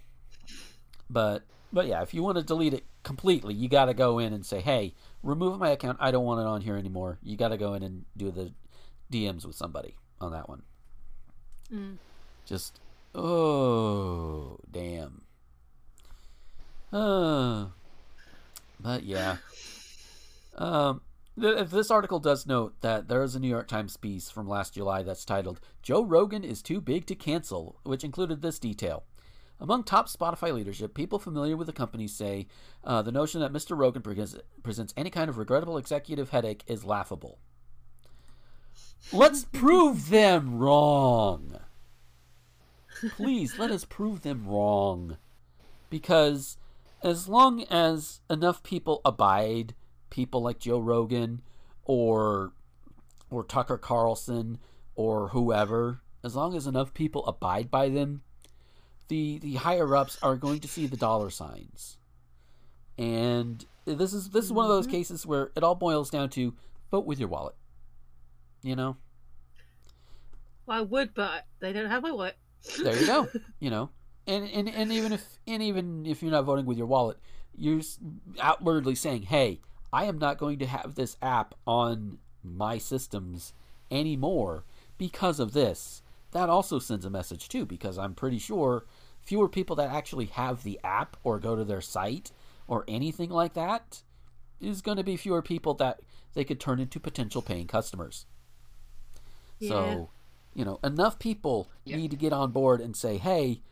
but 1.10 1.42
but 1.72 1.86
yeah, 1.86 2.02
if 2.02 2.14
you 2.14 2.22
want 2.22 2.38
to 2.38 2.44
delete 2.44 2.74
it 2.74 2.84
completely, 3.02 3.54
you 3.54 3.68
got 3.68 3.86
to 3.86 3.94
go 3.94 4.18
in 4.18 4.32
and 4.32 4.46
say, 4.46 4.60
"Hey, 4.60 4.94
remove 5.22 5.58
my 5.58 5.70
account. 5.70 5.98
I 6.00 6.10
don't 6.10 6.24
want 6.24 6.40
it 6.40 6.46
on 6.46 6.62
here 6.62 6.76
anymore." 6.76 7.18
You 7.22 7.36
got 7.36 7.48
to 7.48 7.58
go 7.58 7.74
in 7.74 7.82
and 7.82 8.04
do 8.16 8.30
the 8.30 8.52
DMs 9.12 9.44
with 9.44 9.56
somebody 9.56 9.96
on 10.20 10.32
that 10.32 10.48
one. 10.48 10.62
Just 12.46 12.78
oh 13.14 14.58
damn. 14.70 15.22
Uh, 16.90 17.66
but 18.80 19.02
yeah. 19.04 19.36
Um, 20.56 21.02
th- 21.40 21.68
this 21.68 21.90
article 21.90 22.18
does 22.18 22.46
note 22.46 22.74
that 22.80 23.08
there 23.08 23.22
is 23.22 23.34
a 23.34 23.40
New 23.40 23.48
York 23.48 23.68
Times 23.68 23.96
piece 23.96 24.30
from 24.30 24.48
last 24.48 24.74
July 24.74 25.02
that's 25.02 25.24
titled 25.24 25.60
"Joe 25.82 26.04
Rogan 26.04 26.44
is 26.44 26.62
too 26.62 26.80
big 26.80 27.06
to 27.06 27.14
cancel," 27.14 27.78
which 27.84 28.04
included 28.04 28.42
this 28.42 28.58
detail. 28.58 29.04
Among 29.60 29.82
top 29.82 30.08
Spotify 30.08 30.52
leadership, 30.52 30.94
people 30.94 31.18
familiar 31.18 31.56
with 31.56 31.66
the 31.66 31.72
company 31.72 32.06
say 32.06 32.46
uh, 32.84 33.02
the 33.02 33.10
notion 33.10 33.40
that 33.40 33.52
Mr. 33.52 33.76
Rogan 33.76 34.02
presents, 34.02 34.36
presents 34.62 34.94
any 34.96 35.10
kind 35.10 35.28
of 35.28 35.36
regrettable 35.36 35.78
executive 35.78 36.30
headache 36.30 36.62
is 36.68 36.84
laughable. 36.84 37.38
Let's 39.12 39.44
prove 39.44 40.10
them 40.10 40.58
wrong. 40.58 41.58
Please 43.16 43.58
let 43.58 43.70
us 43.70 43.84
prove 43.84 44.22
them 44.22 44.46
wrong. 44.46 45.16
Because 45.90 46.56
as 47.02 47.28
long 47.28 47.64
as 47.64 48.20
enough 48.30 48.62
people 48.62 49.00
abide, 49.04 49.74
people 50.10 50.42
like 50.42 50.58
Joe 50.58 50.80
Rogan 50.80 51.42
or 51.84 52.52
or 53.30 53.44
Tucker 53.44 53.78
Carlson 53.78 54.58
or 54.94 55.28
whoever, 55.28 56.00
as 56.24 56.34
long 56.34 56.56
as 56.56 56.66
enough 56.66 56.94
people 56.94 57.26
abide 57.26 57.70
by 57.70 57.88
them, 57.88 58.22
the 59.08 59.38
the 59.38 59.54
higher 59.54 59.96
ups 59.96 60.18
are 60.22 60.36
going 60.36 60.60
to 60.60 60.68
see 60.68 60.86
the 60.86 60.96
dollar 60.96 61.30
signs. 61.30 61.98
And 62.96 63.64
this 63.84 64.12
is 64.12 64.30
this 64.30 64.44
is 64.44 64.52
one 64.52 64.64
of 64.64 64.70
those 64.70 64.86
mm-hmm. 64.86 64.96
cases 64.96 65.26
where 65.26 65.50
it 65.56 65.62
all 65.62 65.74
boils 65.74 66.10
down 66.10 66.30
to 66.30 66.54
vote 66.90 67.06
with 67.06 67.18
your 67.18 67.28
wallet. 67.28 67.54
You 68.62 68.76
know? 68.76 68.96
I 70.68 70.82
would, 70.82 71.14
but 71.14 71.46
they 71.60 71.72
don't 71.72 71.88
have 71.88 72.02
my 72.02 72.10
wallet. 72.10 72.36
there 72.82 72.98
you 72.98 73.06
go 73.06 73.28
you 73.60 73.70
know 73.70 73.88
and, 74.28 74.48
and 74.50 74.68
and 74.68 74.92
even 74.92 75.12
if 75.12 75.38
and 75.46 75.62
even 75.62 76.06
if 76.06 76.22
you're 76.22 76.30
not 76.30 76.44
voting 76.44 76.66
with 76.66 76.78
your 76.78 76.86
wallet 76.86 77.16
you're 77.56 77.80
outwardly 78.40 78.94
saying 78.94 79.22
hey 79.22 79.60
i 79.92 80.04
am 80.04 80.18
not 80.18 80.38
going 80.38 80.58
to 80.58 80.66
have 80.66 80.94
this 80.94 81.16
app 81.22 81.54
on 81.66 82.18
my 82.44 82.78
systems 82.78 83.52
anymore 83.90 84.64
because 84.98 85.40
of 85.40 85.52
this 85.52 86.02
that 86.32 86.48
also 86.48 86.78
sends 86.78 87.04
a 87.04 87.10
message 87.10 87.48
too 87.48 87.64
because 87.66 87.98
i'm 87.98 88.14
pretty 88.14 88.38
sure 88.38 88.84
fewer 89.20 89.48
people 89.48 89.74
that 89.74 89.90
actually 89.90 90.26
have 90.26 90.62
the 90.62 90.78
app 90.84 91.16
or 91.24 91.38
go 91.38 91.56
to 91.56 91.64
their 91.64 91.80
site 91.80 92.30
or 92.66 92.84
anything 92.86 93.30
like 93.30 93.54
that 93.54 94.02
is 94.60 94.82
going 94.82 94.96
to 94.96 95.04
be 95.04 95.16
fewer 95.16 95.42
people 95.42 95.74
that 95.74 96.00
they 96.34 96.44
could 96.44 96.60
turn 96.60 96.78
into 96.78 97.00
potential 97.00 97.40
paying 97.42 97.66
customers 97.66 98.26
Yeah. 99.58 99.68
so, 99.68 100.10
you 100.54 100.64
know, 100.64 100.78
enough 100.84 101.18
people 101.18 101.68
Yeah. 101.84 101.96
need 101.96 102.10
to 102.10 102.16
get 102.16 102.32
on 102.32 102.52
board 102.52 102.80
and 102.80 102.94
say, 102.96 103.18
"Hey, 103.18 103.62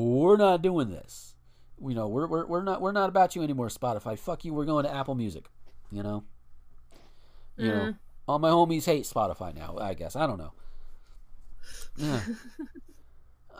we're 0.00 0.36
not 0.36 0.62
doing 0.62 0.90
this." 0.90 1.32
you 1.88 1.94
know, 1.94 2.08
we're 2.08 2.26
we're 2.26 2.46
we're 2.46 2.62
not 2.62 2.80
we're 2.80 2.92
not 2.92 3.08
about 3.08 3.34
you 3.34 3.42
anymore, 3.42 3.68
Spotify. 3.68 4.18
Fuck 4.18 4.44
you. 4.44 4.54
We're 4.54 4.64
going 4.64 4.84
to 4.84 4.94
Apple 4.94 5.14
Music. 5.14 5.46
You 5.90 6.02
know. 6.02 6.24
You 7.56 7.68
know, 7.68 7.94
all 8.26 8.38
my 8.38 8.48
homies 8.48 8.86
hate 8.86 9.04
Spotify 9.04 9.54
now. 9.54 9.76
I 9.80 9.94
guess 9.94 10.16
I 10.16 10.26
don't 10.26 10.38
know. 10.38 10.52
Yeah. 11.96 12.20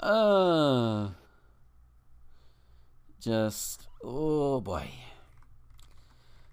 uh. 0.02 1.10
Just 3.20 3.86
oh 4.02 4.60
boy. 4.60 4.88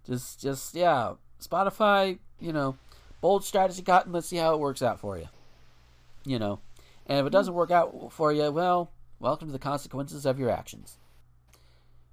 Just 0.05 0.41
just 0.41 0.75
yeah. 0.75 1.13
Spotify. 1.41 2.19
You 2.39 2.53
know, 2.53 2.77
bold 3.21 3.43
strategy, 3.45 3.81
Cotton. 3.81 4.11
Let's 4.11 4.27
see 4.27 4.37
how 4.37 4.53
it 4.53 4.59
works 4.59 4.81
out 4.81 4.99
for 4.99 5.17
you. 5.17 5.27
You 6.25 6.39
know, 6.39 6.59
and 7.05 7.19
if 7.19 7.25
it 7.25 7.31
doesn't 7.31 7.53
work 7.53 7.71
out 7.71 8.11
for 8.11 8.33
you, 8.33 8.51
well, 8.51 8.91
welcome 9.19 9.47
to 9.47 9.51
the 9.51 9.59
consequences 9.59 10.25
of 10.25 10.39
your 10.39 10.49
actions. 10.49 10.97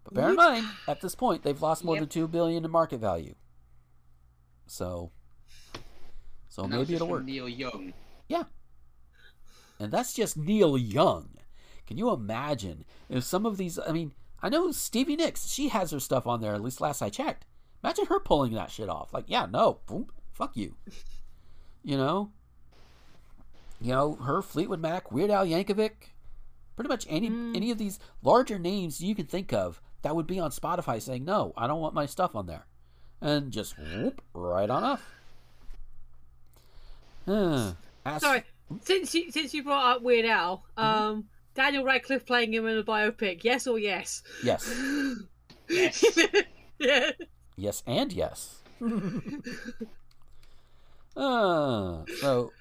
But 0.05 0.15
bear 0.15 0.29
in 0.31 0.37
mind, 0.37 0.67
at 0.87 1.01
this 1.01 1.15
point, 1.15 1.43
they've 1.43 1.61
lost 1.61 1.85
more 1.85 1.97
Yep. 1.97 2.03
than 2.03 2.09
two 2.09 2.29
billion 2.29 2.65
in 2.65 2.71
market 2.71 2.99
value. 3.01 3.35
So, 4.67 5.11
so 6.49 6.65
And 6.65 6.73
maybe 6.73 6.95
it'll 6.95 7.09
work. 7.09 7.25
Neil 7.25 7.49
Young. 7.49 7.93
Yeah, 8.29 8.45
and 9.79 9.93
that's 9.93 10.15
just 10.15 10.37
Neil 10.37 10.77
Young. 10.77 11.31
Can 11.87 11.99
you 11.99 12.11
imagine 12.11 12.85
if 13.09 13.23
some 13.25 13.47
of 13.47 13.57
these? 13.57 13.79
I 13.79 13.93
mean, 13.93 14.13
I 14.43 14.49
know 14.49 14.71
Stevie 14.73 15.17
Nicks. 15.17 15.49
She 15.49 15.69
has 15.69 15.91
her 15.93 16.01
stuff 16.01 16.27
on 16.27 16.41
there. 16.41 16.55
At 16.55 16.63
least 16.63 16.81
last 16.81 17.03
I 17.03 17.11
checked. 17.11 17.47
Imagine 17.85 18.07
her 18.07 18.19
pulling 18.19 18.55
that 18.55 18.71
shit 18.71 18.89
off. 18.89 19.13
Like, 19.13 19.25
yeah, 19.29 19.47
no, 19.47 19.81
boom, 19.87 20.09
fuck 20.33 20.57
you. 20.57 20.75
You 21.85 21.97
know. 21.97 22.33
You 23.81 23.93
know 23.93 24.15
her 24.17 24.41
Fleetwood 24.43 24.81
Mac, 24.81 25.13
Weird 25.13 25.31
Al 25.31 25.47
Yankovic, 25.47 25.93
pretty 26.77 26.89
much 26.89 27.07
any 27.09 27.27
any 27.27 27.71
of 27.71 27.79
these 27.79 27.99
larger 28.23 28.59
names 28.59 29.01
you 29.01 29.15
can 29.15 29.27
think 29.27 29.53
of 29.53 29.81
that 30.03 30.15
would 30.15 30.27
be 30.27 30.39
on 30.39 30.51
Spotify 30.51 31.01
saying 31.03 31.25
no, 31.25 31.53
I 31.57 31.67
don't 31.67 31.81
want 31.81 31.95
my 31.95 32.07
stuff 32.07 32.37
on 32.37 32.47
there, 32.47 32.67
and 33.21 33.51
just 33.51 33.77
whoop 33.79 34.23
right 34.35 34.71
on 34.71 34.85
off. 34.85 35.03
Huh. 37.27 37.73
As- 38.05 38.23
Sorry, 38.23 38.45
since 38.83 39.15
you 39.15 39.31
since 39.33 39.53
you 39.53 39.65
brought 39.65 39.97
up 39.97 40.03
Weird 40.03 40.27
Al, 40.27 40.65
um, 40.77 41.25
Daniel 41.55 41.85
Radcliffe 41.85 42.25
playing 42.27 42.55
him 42.55 42.67
in 42.67 42.79
a 42.79 42.85
biopic, 42.85 43.43
yes 43.43 43.67
or 43.67 43.79
yes? 43.79 44.23
Yes. 44.45 44.73
Yes. 45.69 46.05
yeah. 46.79 47.11
Yes, 47.59 47.83
and 47.87 48.13
yes. 48.13 48.61
uh, 51.17 52.05
so, 52.21 52.53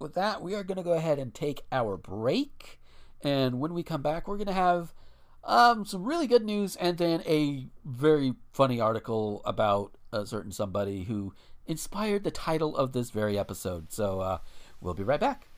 with 0.00 0.14
that, 0.14 0.42
we 0.42 0.56
are 0.56 0.64
going 0.64 0.78
to 0.78 0.82
go 0.82 0.94
ahead 0.94 1.20
and 1.20 1.32
take 1.32 1.62
our 1.70 1.96
break. 1.96 2.80
And 3.24 3.60
when 3.60 3.74
we 3.74 3.82
come 3.82 4.02
back, 4.02 4.26
we're 4.26 4.36
going 4.36 4.46
to 4.46 4.52
have 4.52 4.94
um, 5.44 5.84
some 5.84 6.04
really 6.04 6.26
good 6.26 6.44
news 6.44 6.76
and 6.76 6.98
then 6.98 7.22
a 7.26 7.66
very 7.84 8.34
funny 8.52 8.80
article 8.80 9.42
about 9.44 9.92
a 10.12 10.26
certain 10.26 10.52
somebody 10.52 11.04
who 11.04 11.34
inspired 11.66 12.24
the 12.24 12.30
title 12.30 12.76
of 12.76 12.92
this 12.92 13.10
very 13.10 13.38
episode. 13.38 13.92
So, 13.92 14.20
uh, 14.20 14.38
we'll 14.80 14.94
be 14.94 15.04
right 15.04 15.20
back. 15.20 15.48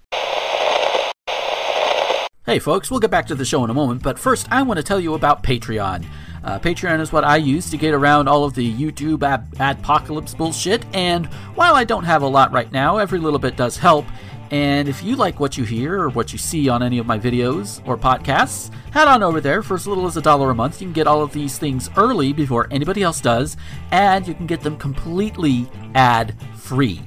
Hey 2.46 2.58
folks, 2.58 2.90
we'll 2.90 3.00
get 3.00 3.10
back 3.10 3.26
to 3.28 3.34
the 3.34 3.46
show 3.46 3.64
in 3.64 3.70
a 3.70 3.74
moment, 3.74 4.02
but 4.02 4.18
first 4.18 4.46
I 4.52 4.60
want 4.60 4.76
to 4.76 4.82
tell 4.82 5.00
you 5.00 5.14
about 5.14 5.42
Patreon. 5.42 6.04
Uh, 6.44 6.58
Patreon 6.58 7.00
is 7.00 7.10
what 7.10 7.24
I 7.24 7.38
use 7.38 7.70
to 7.70 7.78
get 7.78 7.94
around 7.94 8.28
all 8.28 8.44
of 8.44 8.52
the 8.52 8.70
YouTube 8.70 9.20
adpocalypse 9.20 10.36
bullshit, 10.36 10.84
and 10.94 11.24
while 11.54 11.74
I 11.74 11.84
don't 11.84 12.04
have 12.04 12.20
a 12.20 12.26
lot 12.26 12.52
right 12.52 12.70
now, 12.70 12.98
every 12.98 13.18
little 13.18 13.38
bit 13.38 13.56
does 13.56 13.78
help. 13.78 14.04
And 14.50 14.88
if 14.88 15.02
you 15.02 15.16
like 15.16 15.40
what 15.40 15.56
you 15.56 15.64
hear 15.64 16.00
or 16.00 16.10
what 16.10 16.32
you 16.32 16.38
see 16.38 16.68
on 16.68 16.82
any 16.82 16.98
of 16.98 17.06
my 17.06 17.18
videos 17.18 17.86
or 17.86 17.96
podcasts, 17.96 18.70
head 18.92 19.08
on 19.08 19.22
over 19.22 19.40
there 19.40 19.62
for 19.62 19.74
as 19.74 19.86
little 19.86 20.06
as 20.06 20.16
a 20.16 20.22
dollar 20.22 20.50
a 20.50 20.54
month. 20.54 20.80
You 20.80 20.86
can 20.86 20.92
get 20.92 21.06
all 21.06 21.22
of 21.22 21.32
these 21.32 21.58
things 21.58 21.90
early 21.96 22.32
before 22.32 22.68
anybody 22.70 23.02
else 23.02 23.20
does, 23.20 23.56
and 23.90 24.28
you 24.28 24.34
can 24.34 24.46
get 24.46 24.60
them 24.60 24.76
completely 24.76 25.68
ad 25.94 26.36
free. 26.56 27.00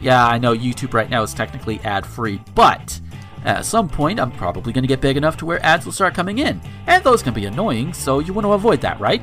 Yeah, 0.00 0.26
I 0.26 0.38
know 0.38 0.56
YouTube 0.56 0.94
right 0.94 1.10
now 1.10 1.22
is 1.22 1.34
technically 1.34 1.80
ad 1.80 2.06
free, 2.06 2.40
but 2.54 2.98
at 3.44 3.66
some 3.66 3.88
point 3.88 4.18
I'm 4.18 4.32
probably 4.32 4.72
going 4.72 4.84
to 4.84 4.88
get 4.88 5.00
big 5.00 5.16
enough 5.16 5.36
to 5.38 5.46
where 5.46 5.64
ads 5.64 5.84
will 5.84 5.92
start 5.92 6.14
coming 6.14 6.38
in, 6.38 6.60
and 6.86 7.04
those 7.04 7.22
can 7.22 7.34
be 7.34 7.44
annoying, 7.44 7.92
so 7.92 8.20
you 8.20 8.32
want 8.32 8.46
to 8.46 8.52
avoid 8.52 8.80
that, 8.80 8.98
right? 9.00 9.22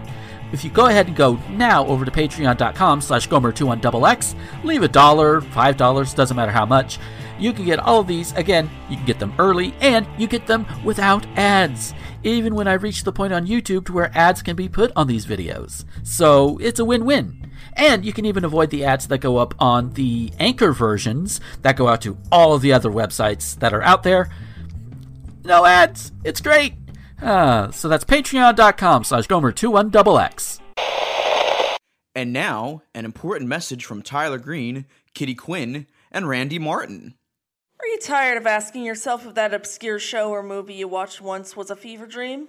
If 0.52 0.64
you 0.64 0.70
go 0.70 0.88
ahead 0.88 1.08
and 1.08 1.16
go 1.16 1.36
now 1.50 1.86
over 1.88 2.06
to 2.06 2.12
patreon.com 2.12 3.02
slash 3.02 3.28
gomer21xx, 3.28 4.36
leave 4.64 4.84
a 4.84 4.88
dollar, 4.88 5.42
five 5.42 5.78
dollars, 5.78 6.14
doesn't 6.14 6.38
matter 6.38 6.52
how 6.52 6.66
much, 6.66 7.00
you 7.40 7.54
can 7.54 7.66
get 7.66 7.80
all 7.80 8.00
of 8.00 8.08
these. 8.08 8.32
Again, 8.34 8.70
you 8.90 8.98
can 8.98 9.06
get 9.06 9.20
them 9.20 9.34
early, 9.38 9.74
and 9.82 10.08
you 10.18 10.28
get 10.28 10.48
them 10.48 10.66
without 10.84 11.26
ads. 11.36 11.94
Even 12.24 12.56
when 12.56 12.68
I 12.68 12.74
reach 12.74 13.04
the 13.04 13.12
point 13.12 13.34
on 13.34 13.46
YouTube 13.46 13.86
to 13.86 13.94
where 13.94 14.12
ads 14.18 14.42
can 14.42 14.56
be 14.56 14.68
put 14.68 14.92
on 14.96 15.08
these 15.08 15.26
videos. 15.26 15.86
So 16.04 16.58
it's 16.60 16.80
a 16.80 16.86
win-win. 16.86 17.52
And 17.74 18.04
you 18.04 18.12
can 18.12 18.26
even 18.26 18.44
avoid 18.44 18.72
the 18.72 18.86
ads 18.86 19.08
that 19.08 19.20
go 19.20 19.38
up 19.38 19.54
on 19.60 19.94
the 19.94 20.32
Anchor 20.40 20.72
versions 20.72 21.40
that 21.62 21.78
go 21.78 21.88
out 21.88 22.02
to 22.02 22.18
all 22.32 22.54
of 22.54 22.62
the 22.62 22.74
other 22.74 22.90
websites 22.90 23.58
that 23.60 23.74
are 23.74 23.84
out 23.84 24.02
there. 24.02 24.32
No 25.44 25.64
ads. 25.64 26.12
It's 26.24 26.42
great. 26.42 26.74
Uh, 27.22 27.72
so 27.72 27.88
that's 27.88 28.06
patreon.com 28.06 29.04
slash 29.04 29.28
gomer21xx. 29.28 30.60
And 32.16 32.34
now, 32.34 32.82
an 32.96 33.06
important 33.06 33.48
message 33.48 33.86
from 33.86 34.02
Tyler 34.02 34.40
Green, 34.40 34.86
Kitty 35.14 35.36
Quinn, 35.36 35.86
and 36.12 36.28
Randy 36.28 36.58
Martin. 36.58 37.14
Are 37.80 37.88
you 37.88 38.00
tired 38.00 38.38
of 38.38 38.48
asking 38.48 38.86
yourself 38.86 39.28
if 39.28 39.36
that 39.36 39.54
obscure 39.54 40.00
show 40.00 40.32
or 40.32 40.42
movie 40.42 40.74
you 40.74 40.88
watched 40.88 41.22
once 41.22 41.56
was 41.56 41.70
a 41.70 41.76
fever 41.76 42.08
dream? 42.08 42.48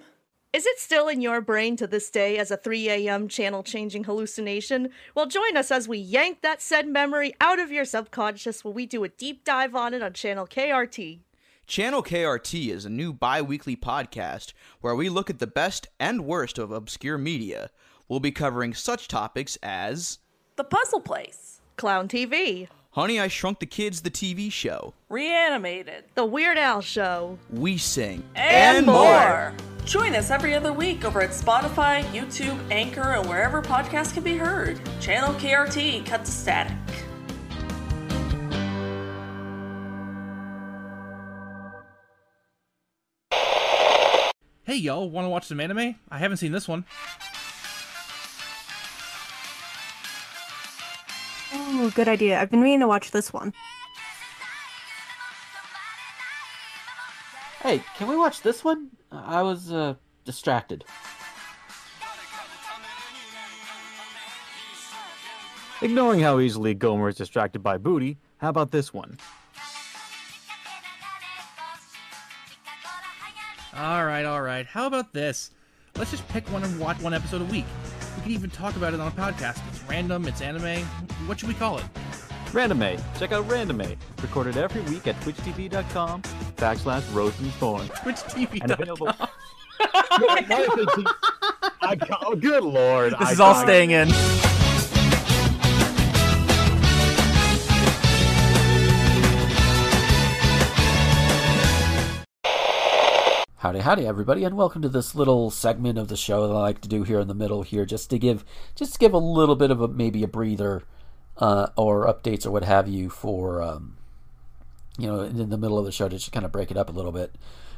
Is 0.55 0.65
it 0.65 0.79
still 0.79 1.09
in 1.09 1.21
your 1.21 1.43
brain 1.43 1.77
to 1.77 1.87
this 1.87 2.11
day 2.11 2.39
as 2.39 2.51
a 2.51 2.57
3 2.57 2.89
a.m. 2.89 3.29
channel 3.29 3.63
changing 3.63 4.05
hallucination? 4.05 4.89
Well, 5.15 5.27
join 5.27 5.59
us 5.59 5.71
as 5.71 5.87
we 5.87 5.99
yank 5.99 6.41
that 6.41 6.63
said 6.63 6.89
memory 6.89 7.35
out 7.39 7.59
of 7.59 7.71
your 7.71 7.85
subconscious 7.85 8.65
while 8.65 8.73
we 8.73 8.87
do 8.87 9.05
a 9.05 9.11
deep 9.11 9.45
dive 9.45 9.75
on 9.75 9.93
it 9.93 10.03
on 10.03 10.15
channel 10.15 10.47
KRT. 10.47 11.21
Channel 11.69 12.03
KRT 12.03 12.71
is 12.71 12.87
a 12.87 12.91
new 12.91 13.13
bi 13.13 13.43
weekly 13.43 13.77
podcast 13.77 14.55
where 14.81 14.95
we 14.95 15.11
look 15.11 15.29
at 15.29 15.39
the 15.39 15.47
best 15.47 15.87
and 16.01 16.25
worst 16.25 16.57
of 16.57 16.73
obscure 16.73 17.19
media. 17.19 17.69
We'll 18.09 18.21
be 18.21 18.31
covering 18.31 18.73
such 18.73 19.07
topics 19.07 19.59
as 19.63 20.17
The 20.57 20.65
Puzzle 20.65 21.03
Place, 21.03 21.61
Clown 21.77 22.09
TV, 22.09 22.69
Honey, 22.93 23.21
I 23.21 23.29
Shrunk 23.29 23.61
the 23.61 23.67
Kids, 23.67 24.01
the 24.01 24.11
TV 24.11 24.51
show, 24.51 24.95
Reanimated, 25.11 26.05
The 26.15 26.25
Weird 26.25 26.57
Al 26.57 26.81
Show, 26.81 27.39
We 27.51 27.77
Sing, 27.77 28.25
and, 28.35 28.87
more. 28.87 29.53
Join 29.85 30.15
us 30.15 30.31
every 30.31 30.55
other 30.55 30.73
week 30.73 31.05
over 31.05 31.21
at 31.21 31.31
Spotify, 31.31 32.03
YouTube, 32.13 32.59
Anchor, 32.71 33.13
and 33.13 33.29
wherever 33.29 33.61
podcasts 33.61 34.15
can 34.15 34.23
be 34.23 34.39
heard. 34.39 34.81
Channel 35.03 35.35
KRT, 35.35 36.07
cut 36.07 36.25
to 36.25 36.31
static. 36.31 36.79
Hey 44.69 44.77
y'all, 44.77 45.09
want 45.09 45.25
to 45.25 45.31
watch 45.31 45.47
some 45.47 45.61
anime? 45.61 45.95
I 46.11 46.19
haven't 46.19 46.37
seen 46.37 46.53
this 46.53 46.69
one. 46.69 46.85
Oh, 51.55 51.91
good 51.95 52.07
idea. 52.07 52.39
I've 52.39 52.51
been 52.51 52.63
meaning 52.63 52.81
to 52.81 52.87
watch 52.87 53.11
this 53.11 53.33
one. 53.33 53.55
Hey, 57.63 57.83
can 57.97 58.09
we 58.09 58.17
watch 58.19 58.43
this 58.43 58.63
one? 58.63 58.91
I 59.11 59.41
was, 59.41 59.73
uh, 59.73 59.95
distracted. 60.27 60.85
Ignoring 65.81 66.21
how 66.21 66.41
easily 66.41 66.75
Gomer 66.75 67.09
is 67.09 67.17
distracted 67.17 67.63
by 67.63 67.79
booty, 67.79 68.19
how 68.37 68.51
about 68.51 68.71
this 68.71 68.93
one? 68.93 69.17
Alright, 73.79 74.25
alright. 74.27 74.67
How 74.67 74.87
about 74.87 75.13
this? 75.13 75.53
Let's 75.97 76.11
just 76.11 76.27
pick 76.29 76.51
one 76.53 76.65
and 76.65 76.81
watch 76.81 77.01
one 77.01 77.15
episode 77.15 77.43
a 77.43 77.45
week. 77.45 77.65
We 78.17 78.23
can 78.23 78.33
even 78.33 78.51
talk 78.51 78.75
about 78.77 78.93
it 78.93 78.99
on 78.99 79.07
a 79.07 79.11
podcast. 79.13 79.61
It's 79.69 79.83
random, 79.85 80.27
it's 80.27 80.41
anime. 80.41 80.85
What 81.27 81.39
should 81.39 81.49
we 81.49 81.55
call 81.55 81.79
it? 81.79 81.85
Randome. 82.53 83.01
Check 83.19 83.31
out 83.33 83.47
Randome. 83.47 83.85
A. 83.85 83.97
Recorded 84.23 84.57
every 84.57 84.81
week 84.83 85.07
at 85.07 85.15
twitchtv.com 85.21 86.23
backslash 86.57 87.15
roast 87.15 87.39
and 87.41 87.53
thorn. 87.55 87.87
Twitch 88.03 88.17
TV. 88.17 88.69
Available. 88.69 89.13
Oh, 92.21 92.35
good 92.41 92.65
lord. 92.65 93.13
This 93.13 93.29
I 93.29 93.33
is 93.33 93.41
all 93.41 93.53
got- 93.53 93.63
staying 93.65 93.91
in. 93.93 94.09
Howdy, 103.63 103.81
howdy, 103.81 104.07
everybody, 104.07 104.45
and 104.45 104.57
welcome 104.57 104.83
to 104.83 104.89
this 104.89 105.17
little 105.17 105.51
segment 105.51 105.99
of 105.99 106.07
the 106.07 106.17
show 106.17 106.47
that 106.47 106.55
I 106.55 106.61
like 106.61 106.81
to 106.83 106.89
do 106.89 107.03
here 107.03 107.19
in 107.19 107.27
the 107.27 107.35
middle 107.35 107.65
here, 107.65 107.85
just 107.85 108.09
to 108.11 108.17
give, 108.17 108.45
just 108.77 108.93
to 108.93 108.99
give 109.01 109.13
a 109.13 109.19
little 109.19 109.57
bit 109.57 109.73
of 109.73 109.81
a 109.81 109.89
maybe 109.89 110.23
a 110.23 110.29
breather, 110.29 110.85
uh, 111.39 111.67
or 111.75 112.07
updates 112.07 112.47
or 112.47 112.53
what 112.53 112.63
have 112.63 112.87
you 112.87 113.11
for, 113.11 113.61
um, 113.61 113.97
you 114.97 115.09
know, 115.09 115.23
in 115.23 115.51
the 115.51 115.59
middle 115.59 115.77
of 115.77 115.85
the 115.85 115.91
show 115.91 116.09
to 116.09 116.17
just 116.17 116.31
kind 116.31 116.47
of 116.47 116.53
break 116.53 116.71
it 116.71 116.77
up 116.77 116.89
a 116.89 116.93
little 116.93 117.11
bit. 117.11 117.35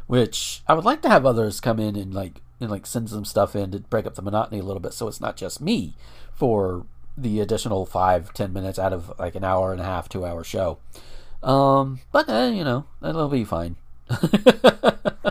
Which 0.07 0.61
I 0.69 0.75
would 0.75 0.85
like 0.85 1.01
to 1.01 1.09
have 1.09 1.25
others 1.25 1.61
come 1.61 1.81
in 1.81 1.97
and 1.97 2.13
like 2.13 2.43
and 2.61 2.71
like 2.71 2.85
send 2.85 3.09
some 3.09 3.25
stuff 3.25 3.57
in 3.57 3.71
to 3.71 3.79
break 3.79 4.05
up 4.05 4.17
the 4.17 4.23
monotony 4.23 4.61
a 4.61 4.65
little 4.65 4.83
bit, 4.83 4.93
so 4.93 5.09
it's 5.09 5.19
not 5.19 5.39
just 5.39 5.63
me 5.63 5.95
for 6.35 6.85
the 7.17 7.41
additional 7.41 7.87
five 7.87 8.35
ten 8.35 8.53
minutes 8.53 8.79
out 8.79 8.93
of 8.93 9.19
like 9.19 9.35
an 9.35 9.45
hour 9.45 9.73
and 9.73 9.81
a 9.81 9.85
half, 9.85 10.11
two 10.11 10.27
hour 10.27 10.45
show. 10.45 10.77
Um, 11.43 12.01
but 12.13 12.29
uh, 12.29 12.51
you 12.53 12.65
know 12.65 12.85
that'll 13.01 13.31
be 13.31 13.47
fine. 13.47 13.77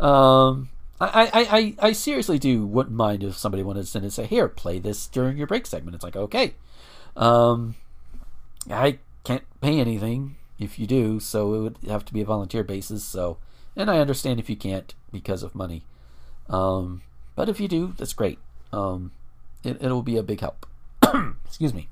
um, 0.00 0.68
I, 1.00 1.06
I, 1.08 1.30
I, 1.32 1.74
I 1.88 1.92
seriously 1.92 2.38
do 2.38 2.66
wouldn't 2.66 2.94
mind 2.94 3.22
if 3.22 3.36
somebody 3.36 3.62
wanted 3.62 3.80
to 3.80 3.86
send 3.86 4.04
and 4.04 4.12
say, 4.12 4.26
here, 4.26 4.48
play 4.48 4.78
this 4.78 5.06
during 5.06 5.36
your 5.36 5.46
break 5.46 5.66
segment. 5.66 5.94
It's 5.94 6.04
like, 6.04 6.16
okay. 6.16 6.54
Um, 7.16 7.74
I 8.70 8.98
can't 9.24 9.44
pay 9.60 9.80
anything 9.80 10.36
if 10.58 10.78
you 10.78 10.86
do, 10.86 11.20
so 11.20 11.54
it 11.54 11.60
would 11.60 11.76
have 11.88 12.04
to 12.04 12.12
be 12.12 12.20
a 12.20 12.26
volunteer 12.26 12.62
basis. 12.62 13.02
So, 13.04 13.38
and 13.74 13.90
I 13.90 13.98
understand 13.98 14.38
if 14.38 14.50
you 14.50 14.56
can't 14.56 14.94
because 15.10 15.42
of 15.42 15.54
money. 15.54 15.84
Um, 16.48 17.02
but 17.34 17.48
if 17.48 17.60
you 17.60 17.68
do, 17.68 17.94
that's 17.96 18.12
great. 18.12 18.38
Um, 18.72 19.12
it, 19.64 19.78
it'll 19.80 20.02
be 20.02 20.18
a 20.18 20.22
big 20.22 20.40
help. 20.40 20.66
Excuse 21.46 21.72
me. 21.72 21.88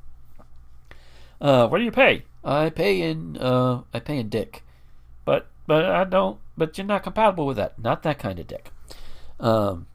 Uh, 1.41 1.67
what 1.69 1.79
do 1.79 1.85
you 1.85 1.91
pay? 1.91 2.25
I 2.45 2.71
pay 2.71 3.01
in, 3.01 3.37
uh, 3.39 3.83
I 3.95 4.01
pay 4.01 4.19
in 4.19 4.29
dick. 4.29 4.65
But, 5.25 5.47
but 5.67 5.85
I 5.85 6.05
don't, 6.05 6.39
but 6.59 6.77
you're 6.77 6.87
not 6.87 7.03
compatible 7.03 7.47
with 7.47 7.57
that. 7.57 7.79
Not 7.79 8.03
that 8.03 8.19
kind 8.19 8.39
of 8.39 8.47
dick. 8.47 8.71
Um, 9.41 9.87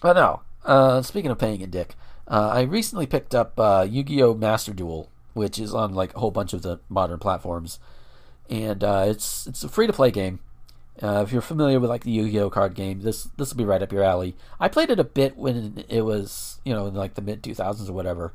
but 0.00 0.14
no. 0.14 0.42
Uh, 0.64 1.02
speaking 1.02 1.30
of 1.30 1.38
paying 1.38 1.62
a 1.62 1.66
dick, 1.66 1.94
uh, 2.28 2.50
I 2.54 2.62
recently 2.62 3.06
picked 3.06 3.34
up 3.34 3.58
uh, 3.58 3.86
Yu-Gi-Oh! 3.88 4.34
Master 4.34 4.72
Duel, 4.72 5.10
which 5.34 5.58
is 5.58 5.74
on 5.74 5.94
like 5.94 6.14
a 6.14 6.20
whole 6.20 6.30
bunch 6.30 6.52
of 6.52 6.62
the 6.62 6.80
modern 6.88 7.18
platforms, 7.18 7.78
and 8.48 8.82
uh, 8.82 9.04
it's 9.06 9.46
it's 9.46 9.64
a 9.64 9.68
free 9.68 9.86
to 9.86 9.92
play 9.92 10.10
game. 10.10 10.40
Uh, 11.02 11.22
if 11.26 11.32
you're 11.32 11.42
familiar 11.42 11.80
with 11.80 11.90
like 11.90 12.04
the 12.04 12.10
Yu-Gi-Oh 12.10 12.50
card 12.50 12.74
game, 12.74 13.00
this 13.00 13.24
this 13.36 13.50
will 13.50 13.58
be 13.58 13.64
right 13.64 13.82
up 13.82 13.92
your 13.92 14.04
alley. 14.04 14.36
I 14.60 14.68
played 14.68 14.90
it 14.90 15.00
a 15.00 15.04
bit 15.04 15.36
when 15.36 15.84
it 15.88 16.02
was 16.02 16.60
you 16.64 16.72
know 16.72 16.86
in 16.86 16.94
like 16.94 17.14
the 17.14 17.22
mid 17.22 17.42
2000s 17.42 17.88
or 17.88 17.92
whatever, 17.92 18.32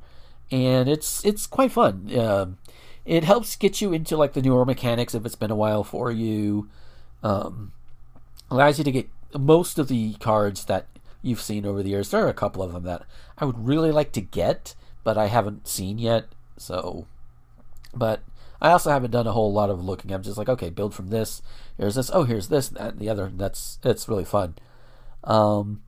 and 0.52 0.90
it's 0.90 1.24
it's 1.24 1.48
quite 1.48 1.72
fun. 1.72 2.12
Um, 2.18 2.58
it 3.06 3.24
helps 3.24 3.56
get 3.56 3.80
you 3.80 3.94
into 3.94 4.18
like 4.18 4.34
the 4.34 4.42
newer 4.42 4.66
mechanics 4.66 5.16
if 5.16 5.26
it's 5.26 5.36
been 5.36 5.52
a 5.52 5.56
while 5.56 5.84
for 5.84 6.12
you. 6.12 6.68
Um, 7.28 7.74
allows 8.50 8.78
you 8.78 8.86
to 8.86 8.92
get 8.92 9.10
most 9.38 9.78
of 9.78 9.90
the 9.90 10.14
cards 10.14 10.64
that 10.66 10.88
you've 11.22 11.42
seen 11.42 11.66
over 11.66 11.84
the 11.84 11.90
years. 11.90 12.10
There 12.10 12.26
are 12.26 12.30
a 12.30 12.34
couple 12.34 12.64
of 12.64 12.72
them 12.72 12.84
that 12.84 13.04
I 13.38 13.44
would 13.44 13.68
really 13.68 13.92
like 13.92 14.14
to 14.14 14.22
get, 14.22 14.76
but 15.04 15.18
I 15.18 15.28
haven't 15.28 15.68
seen 15.68 15.98
yet. 15.98 16.28
So, 16.56 17.06
but 17.94 18.22
I 18.62 18.72
also 18.72 18.92
haven't 18.92 19.12
done 19.12 19.28
a 19.28 19.34
whole 19.34 19.52
lot 19.52 19.70
of 19.70 19.84
looking. 19.84 20.12
I'm 20.12 20.24
just 20.24 20.38
like, 20.38 20.48
okay, 20.48 20.70
build 20.70 20.96
from 20.96 21.10
this. 21.10 21.42
Here's 21.78 21.96
this. 21.96 22.10
Oh, 22.14 22.24
here's 22.24 22.48
this, 22.48 22.70
that, 22.70 22.94
and 22.94 23.00
the 23.00 23.10
other. 23.10 23.30
That's 23.36 23.80
it's 23.84 24.08
really 24.08 24.26
fun. 24.26 24.56
Um, 25.26 25.84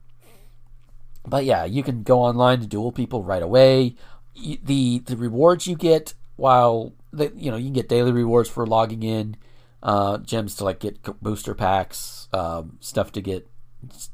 but 1.26 1.46
yeah, 1.46 1.64
you 1.64 1.82
can 1.82 2.02
go 2.02 2.20
online 2.20 2.60
to 2.60 2.66
duel 2.66 2.92
people 2.92 3.24
right 3.24 3.42
away. 3.42 3.94
The 4.34 4.98
the 4.98 5.16
rewards 5.16 5.66
you 5.66 5.74
get 5.74 6.12
while 6.36 6.92
the, 7.12 7.32
you 7.34 7.50
know 7.50 7.56
you 7.56 7.64
can 7.64 7.72
get 7.72 7.88
daily 7.88 8.12
rewards 8.12 8.50
for 8.50 8.66
logging 8.66 9.02
in, 9.02 9.36
uh, 9.82 10.18
gems 10.18 10.54
to 10.56 10.64
like 10.64 10.80
get 10.80 11.02
booster 11.22 11.54
packs, 11.54 12.28
um, 12.32 12.78
stuff 12.80 13.12
to 13.12 13.20
get 13.20 13.48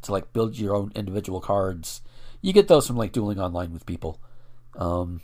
to 0.03 0.13
like 0.13 0.33
build 0.33 0.57
your 0.57 0.75
own 0.75 0.93
individual 0.95 1.41
cards. 1.41 2.03
You 2.41 2.53
get 2.53 2.69
those 2.69 2.87
from 2.87 2.97
like 2.97 3.13
dueling 3.13 3.41
online 3.41 3.73
with 3.73 3.87
people, 3.87 4.21
um, 4.77 5.21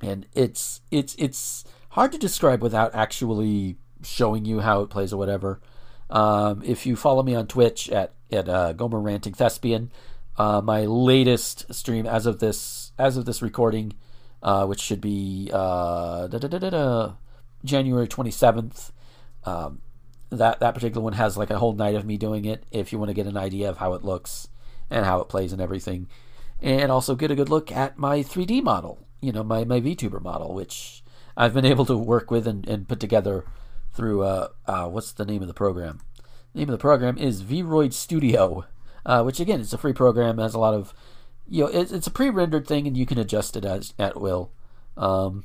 and 0.00 0.26
it's 0.34 0.80
it's 0.90 1.14
it's 1.18 1.64
hard 1.90 2.12
to 2.12 2.18
describe 2.18 2.62
without 2.62 2.94
actually 2.94 3.76
showing 4.02 4.44
you 4.44 4.60
how 4.60 4.82
it 4.82 4.90
plays 4.90 5.12
or 5.12 5.16
whatever. 5.16 5.60
Um, 6.10 6.62
if 6.64 6.86
you 6.86 6.94
follow 6.94 7.22
me 7.22 7.34
on 7.34 7.46
Twitch 7.46 7.90
at 7.90 8.12
at 8.30 8.48
uh, 8.48 8.72
Gomer 8.74 9.00
Ranting 9.00 9.34
Thespian, 9.34 9.90
uh, 10.36 10.60
my 10.60 10.82
latest 10.82 11.74
stream 11.74 12.06
as 12.06 12.26
of 12.26 12.38
this 12.38 12.92
as 12.98 13.16
of 13.16 13.24
this 13.24 13.42
recording, 13.42 13.94
uh, 14.42 14.66
which 14.66 14.80
should 14.80 15.00
be 15.00 15.50
uh, 15.52 16.28
January 17.64 18.06
twenty 18.06 18.30
seventh. 18.30 18.92
Um, 19.44 19.80
that 20.30 20.60
that 20.60 20.74
particular 20.74 21.02
one 21.02 21.12
has 21.14 21.36
like 21.36 21.50
a 21.50 21.58
whole 21.58 21.74
night 21.74 21.94
of 21.94 22.04
me 22.04 22.16
doing 22.16 22.44
it. 22.44 22.64
If 22.70 22.92
you 22.92 22.98
want 22.98 23.10
to 23.10 23.14
get 23.14 23.26
an 23.26 23.36
idea 23.36 23.68
of 23.68 23.78
how 23.78 23.94
it 23.94 24.04
looks 24.04 24.48
and 24.90 25.04
how 25.04 25.20
it 25.20 25.28
plays 25.28 25.52
and 25.52 25.60
everything, 25.60 26.08
and 26.60 26.90
also 26.90 27.14
get 27.14 27.30
a 27.30 27.34
good 27.34 27.48
look 27.48 27.70
at 27.72 27.98
my 27.98 28.18
3D 28.20 28.62
model, 28.62 29.06
you 29.20 29.32
know, 29.32 29.42
my 29.42 29.64
my 29.64 29.80
VTuber 29.80 30.22
model, 30.22 30.54
which 30.54 31.02
I've 31.36 31.54
been 31.54 31.64
able 31.72 31.86
to 31.86 31.96
work 31.96 32.30
with 32.30 32.46
and, 32.46 32.66
and 32.68 32.88
put 32.88 33.00
together 33.00 33.44
through 33.92 34.22
uh, 34.22 34.48
uh 34.66 34.88
what's 34.88 35.12
the 35.12 35.24
name 35.24 35.42
of 35.42 35.48
the 35.48 35.54
program? 35.54 36.00
The 36.52 36.60
name 36.60 36.68
of 36.68 36.72
the 36.72 36.78
program 36.78 37.18
is 37.18 37.42
Vroid 37.42 37.92
Studio, 37.92 38.66
uh, 39.06 39.22
which 39.22 39.40
again 39.40 39.60
it's 39.60 39.72
a 39.72 39.78
free 39.78 39.92
program. 39.92 40.38
Has 40.38 40.54
a 40.54 40.60
lot 40.60 40.74
of 40.74 40.94
you 41.48 41.64
know 41.64 41.70
it's, 41.70 41.92
it's 41.92 42.06
a 42.06 42.12
pre-rendered 42.12 42.66
thing 42.66 42.86
and 42.86 42.96
you 42.96 43.06
can 43.06 43.18
adjust 43.18 43.56
it 43.56 43.64
as 43.64 43.94
at 43.98 44.20
will. 44.20 44.50
Um, 44.96 45.44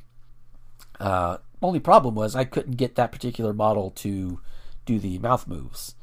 uh, 0.99 1.37
only 1.61 1.79
problem 1.79 2.15
was 2.15 2.35
I 2.35 2.45
couldn't 2.45 2.77
get 2.77 2.95
that 2.95 3.11
particular 3.11 3.53
model 3.53 3.91
to 3.91 4.39
do 4.85 4.99
the 4.99 5.19
mouth 5.19 5.47
moves, 5.47 5.95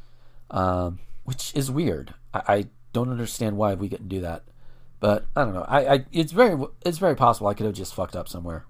um, 0.50 1.00
which 1.24 1.52
is 1.54 1.70
weird. 1.70 2.14
I, 2.32 2.42
I, 2.48 2.66
don't 2.92 3.10
understand 3.10 3.58
why 3.58 3.74
we 3.74 3.90
couldn't 3.90 4.08
do 4.08 4.22
that, 4.22 4.42
but 5.00 5.26
I 5.36 5.44
don't 5.44 5.52
know. 5.52 5.66
I, 5.68 5.94
I 5.94 6.04
it's 6.12 6.32
very 6.32 6.58
it's 6.82 6.96
very 6.96 7.14
possible 7.14 7.46
I 7.46 7.52
could 7.52 7.66
have 7.66 7.74
just 7.74 7.94
fucked 7.94 8.16
up 8.16 8.26
somewhere. 8.26 8.64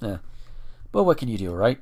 Yeah, 0.00 0.18
but 0.90 1.04
what 1.04 1.18
can 1.18 1.28
you 1.28 1.38
do, 1.38 1.52
right? 1.52 1.78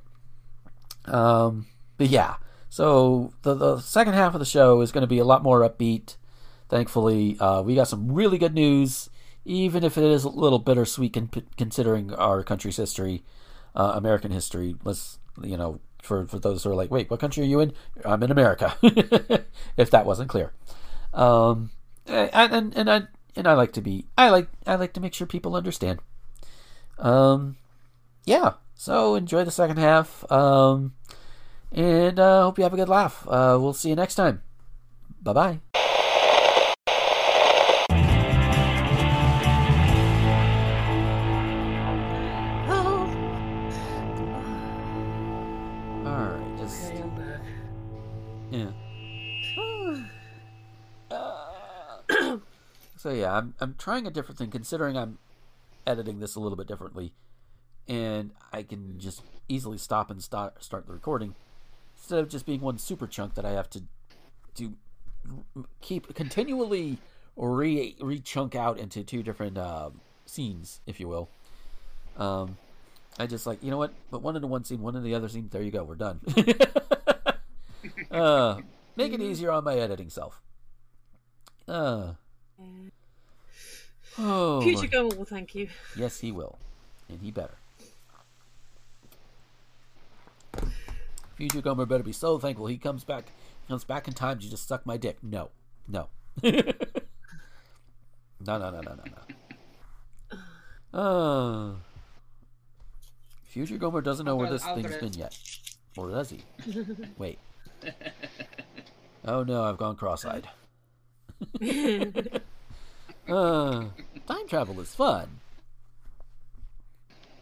Um, 1.07 1.67
but 1.97 2.09
yeah. 2.09 2.37
So 2.69 3.33
the 3.41 3.55
the 3.55 3.81
second 3.81 4.13
half 4.13 4.35
of 4.35 4.41
the 4.41 4.45
show 4.45 4.83
is 4.83 4.93
going 4.93 5.01
to 5.01 5.07
be 5.07 5.19
a 5.19 5.25
lot 5.25 5.43
more 5.43 5.67
upbeat. 5.67 6.17
Thankfully, 6.69 7.39
uh, 7.41 7.63
we 7.63 7.75
got 7.75 7.89
some 7.89 8.13
really 8.13 8.37
good 8.37 8.53
news, 8.53 9.09
even 9.47 9.83
if 9.83 9.97
it 9.97 10.05
is 10.05 10.25
a 10.25 10.29
little 10.29 10.59
bittersweet 10.59 11.15
con- 11.15 11.31
considering 11.57 12.13
our 12.13 12.43
country's 12.43 12.77
history, 12.77 13.23
uh, 13.75 13.93
American 13.95 14.31
history. 14.31 14.77
Let's 14.85 15.19
you 15.43 15.57
know 15.57 15.81
for, 16.03 16.27
for 16.27 16.39
those 16.39 16.64
who 16.64 16.71
are 16.71 16.75
like, 16.75 16.91
wait, 16.91 17.11
what 17.11 17.21
country 17.21 17.43
are 17.43 17.47
you 17.47 17.61
in? 17.61 17.73
I'm 18.05 18.23
in 18.23 18.31
America. 18.31 18.77
if 19.77 19.91
that 19.91 20.07
wasn't 20.07 20.31
clear. 20.31 20.53
Um, 21.12 21.71
and, 22.07 22.53
and, 22.53 22.77
and 22.77 22.91
I 22.91 23.03
and 23.37 23.47
I 23.47 23.55
like 23.55 23.73
to 23.73 23.81
be 23.81 24.07
I 24.16 24.31
like 24.31 24.49
I 24.66 24.77
like 24.77 24.93
to 24.95 25.01
make 25.01 25.14
sure 25.14 25.27
people 25.27 25.55
understand. 25.55 26.01
Um, 26.99 27.57
yeah. 28.25 28.55
So 28.75 29.14
enjoy 29.14 29.45
the 29.45 29.51
second 29.51 29.79
half. 29.79 30.31
Um, 30.31 30.95
and 31.73 32.19
uh, 32.19 32.43
hope 32.43 32.59
you 32.59 32.64
have 32.64 32.73
a 32.75 32.77
good 32.77 32.89
laugh. 32.89 33.27
Uh, 33.29 33.59
we'll 33.61 33.75
see 33.75 33.91
you 33.91 33.97
next 33.97 34.14
time. 34.14 34.43
Bye 35.23 35.33
bye. 35.33 35.61
Yeah, 53.19 53.37
I'm 53.37 53.55
I'm 53.61 53.75
trying 53.79 54.07
a 54.07 54.11
different 54.11 54.39
thing 54.39 54.51
considering 54.51 54.97
I'm 54.97 55.19
editing 55.87 56.21
this 56.21 56.35
a 56.35 56.41
little 56.41 56.57
bit 56.57 56.66
differently, 56.66 57.12
and 57.89 58.33
I 58.53 58.62
can 58.62 58.99
just 58.99 59.23
easily 59.49 59.79
stop 59.79 60.11
and 60.11 60.23
start 60.23 60.62
start 60.62 60.87
the 60.87 60.93
recording 60.93 61.35
instead 61.97 62.21
of 62.21 62.29
just 62.29 62.47
being 62.47 62.61
one 62.61 62.79
super 62.79 63.07
chunk 63.07 63.35
that 63.35 63.45
I 63.45 63.51
have 63.51 63.69
to 63.71 63.83
to 64.57 64.75
keep 65.81 66.14
continually 66.14 66.99
re 67.37 67.97
re 68.01 68.19
chunk 68.21 68.55
out 68.55 68.79
into 68.79 69.03
two 69.03 69.23
different 69.23 69.59
uh, 69.59 69.91
scenes, 70.27 70.81
if 70.87 71.01
you 71.01 71.09
will. 71.09 71.29
Um, 72.16 72.57
I 73.19 73.27
just 73.27 73.47
like 73.47 73.62
you 73.62 73.71
know 73.71 73.79
what, 73.79 73.93
but 74.11 74.23
one 74.23 74.37
into 74.37 74.49
one 74.49 74.64
scene, 74.64 74.81
one 74.81 74.97
in 74.97 75.03
the 75.03 75.14
other 75.14 75.29
scene. 75.29 75.49
There 75.51 75.62
you 75.62 75.71
go, 75.71 75.85
we're 75.85 75.97
done. 75.97 76.21
uh, 78.11 78.61
make 78.97 79.12
it 79.12 79.21
easier 79.21 79.51
on 79.51 79.64
my 79.64 79.77
editing 79.77 80.11
self. 80.11 80.41
Uh. 81.66 82.12
Oh, 84.19 84.61
Future 84.62 84.89
Gomer 84.89 85.14
will 85.14 85.25
thank 85.25 85.55
you. 85.55 85.69
Yes, 85.97 86.21
he 86.21 86.33
will, 86.33 86.59
and 87.09 87.21
he 87.21 87.31
better. 87.31 87.55
Future 91.37 91.61
Gomer 91.61 91.87
better 91.87 92.03
be 92.03 92.12
so 92.12 92.39
thankful 92.39 92.66
he 92.66 92.79
comes 92.79 93.05
back. 93.05 93.27
Comes 93.69 93.85
back 93.85 94.09
in 94.09 94.14
time 94.14 94.39
to 94.41 94.51
just 94.51 94.66
suck 94.66 94.85
my 94.85 94.97
dick. 94.97 95.19
No, 95.23 95.51
no, 95.87 96.09
no, 96.43 96.53
no, 98.41 98.59
no, 98.59 98.71
no, 98.71 98.81
no, 98.81 99.05
no. 100.93 100.99
Uh, 100.99 101.75
Future 103.45 103.77
Gomer 103.77 104.01
doesn't 104.01 104.27
know 104.27 104.37
where 104.37 104.51
this 104.51 104.64
thing's 104.64 104.97
been 104.97 105.12
yet, 105.12 105.39
or 105.97 106.11
does 106.11 106.31
he? 106.31 106.43
Wait. 107.19 107.39
Oh 109.25 109.45
no, 109.45 109.62
I've 109.64 109.77
gone 109.77 109.95
cross-eyed. 109.97 110.49
uh, 113.29 113.85
time 114.29 114.47
travel 114.47 114.79
is 114.81 114.95
fun. 114.95 115.41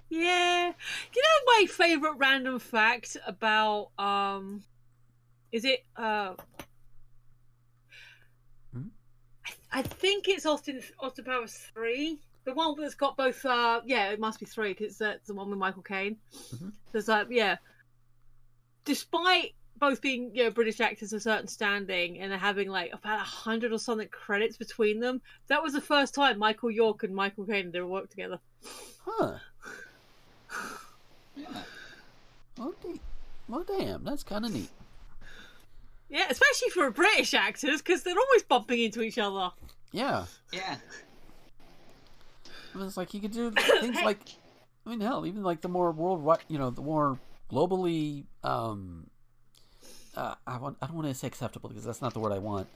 Yeah. 0.09 0.69
You 1.15 1.23
know 1.23 1.59
my 1.59 1.67
favorite 1.67 2.15
random 2.17 2.59
fact 2.61 3.17
about 3.27 3.89
um 3.99 4.63
is 5.51 5.65
it 5.65 5.85
uh 5.97 6.35
Hmm? 8.73 8.89
I 9.73 9.83
think 9.83 10.29
it's 10.29 10.47
Austin 10.47 10.81
Austin 11.01 11.25
Powers 11.25 11.59
three. 11.75 12.19
The 12.45 12.55
one 12.55 12.81
that's 12.81 12.95
got 12.95 13.17
both. 13.17 13.45
Uh, 13.45 13.81
yeah, 13.85 14.11
it 14.11 14.21
must 14.21 14.39
be 14.39 14.47
three 14.47 14.73
because 14.73 14.99
that's 14.99 15.27
the 15.27 15.35
one 15.35 15.51
with 15.51 15.59
Michael 15.59 15.83
Caine. 15.83 16.17
Mhm. 16.55 16.73
There's 16.93 17.09
like, 17.09 17.27
yeah. 17.29 17.57
Despite 18.85 19.55
both 19.79 20.01
being 20.01 20.31
you 20.35 20.45
know 20.45 20.51
British 20.51 20.81
actors 20.81 21.13
of 21.13 21.23
certain 21.23 21.49
standing 21.49 22.19
and 22.19 22.33
having 22.33 22.69
like 22.69 22.93
about 22.93 23.21
a 23.21 23.25
hundred 23.25 23.73
or 23.73 23.79
something 23.79 24.09
credits 24.09 24.57
between 24.57 25.01
them, 25.01 25.21
that 25.49 25.63
was 25.63 25.73
the 25.73 25.81
first 25.81 26.15
time 26.15 26.39
Michael 26.39 26.71
York 26.71 27.03
and 27.03 27.15
Michael 27.15 27.45
Caine 27.45 27.67
had 27.67 27.77
ever 27.77 27.87
worked 27.87 28.11
together. 28.11 28.39
Huh. 29.05 29.35
Well, 32.59 32.75
da- 32.83 33.01
well, 33.49 33.65
damn, 33.65 34.05
that's 34.05 34.23
kind 34.23 34.45
of 34.45 34.53
neat. 34.53 34.71
Yeah, 36.09 36.27
especially 36.31 36.71
for 36.71 36.91
British 36.91 37.35
actors 37.35 37.83
because 37.83 38.03
they're 38.03 38.15
always 38.19 38.43
bumping 38.45 38.81
into 38.81 39.03
each 39.03 39.19
other. 39.19 39.51
Yeah. 39.93 40.27
Yeah. 40.53 40.77
I 42.75 42.79
mean, 42.79 42.87
it's 42.87 42.97
like 42.97 43.13
you 43.15 43.21
could 43.21 43.33
do 43.33 43.51
things 43.81 43.97
like, 44.03 44.21
I 44.87 44.91
mean, 44.91 45.01
hell, 45.01 45.27
even 45.27 45.43
like 45.43 45.61
the 45.61 45.69
more 45.69 45.91
worldwide, 45.91 46.41
you 46.49 46.59
know, 46.59 46.71
the 46.71 46.83
more 46.83 47.19
globally, 47.51 48.25
um, 48.45 49.09
uh, 50.17 50.35
I 50.47 50.59
want, 50.59 50.77
I 50.83 50.87
don't 50.87 50.97
want 50.97 51.09
to 51.09 51.15
say 51.15 51.27
acceptable 51.27 51.69
because 51.69 51.85
that's 51.85 52.01
not 52.03 52.15
the 52.15 52.21
word 52.21 52.33
I 52.33 52.39
want. 52.39 52.69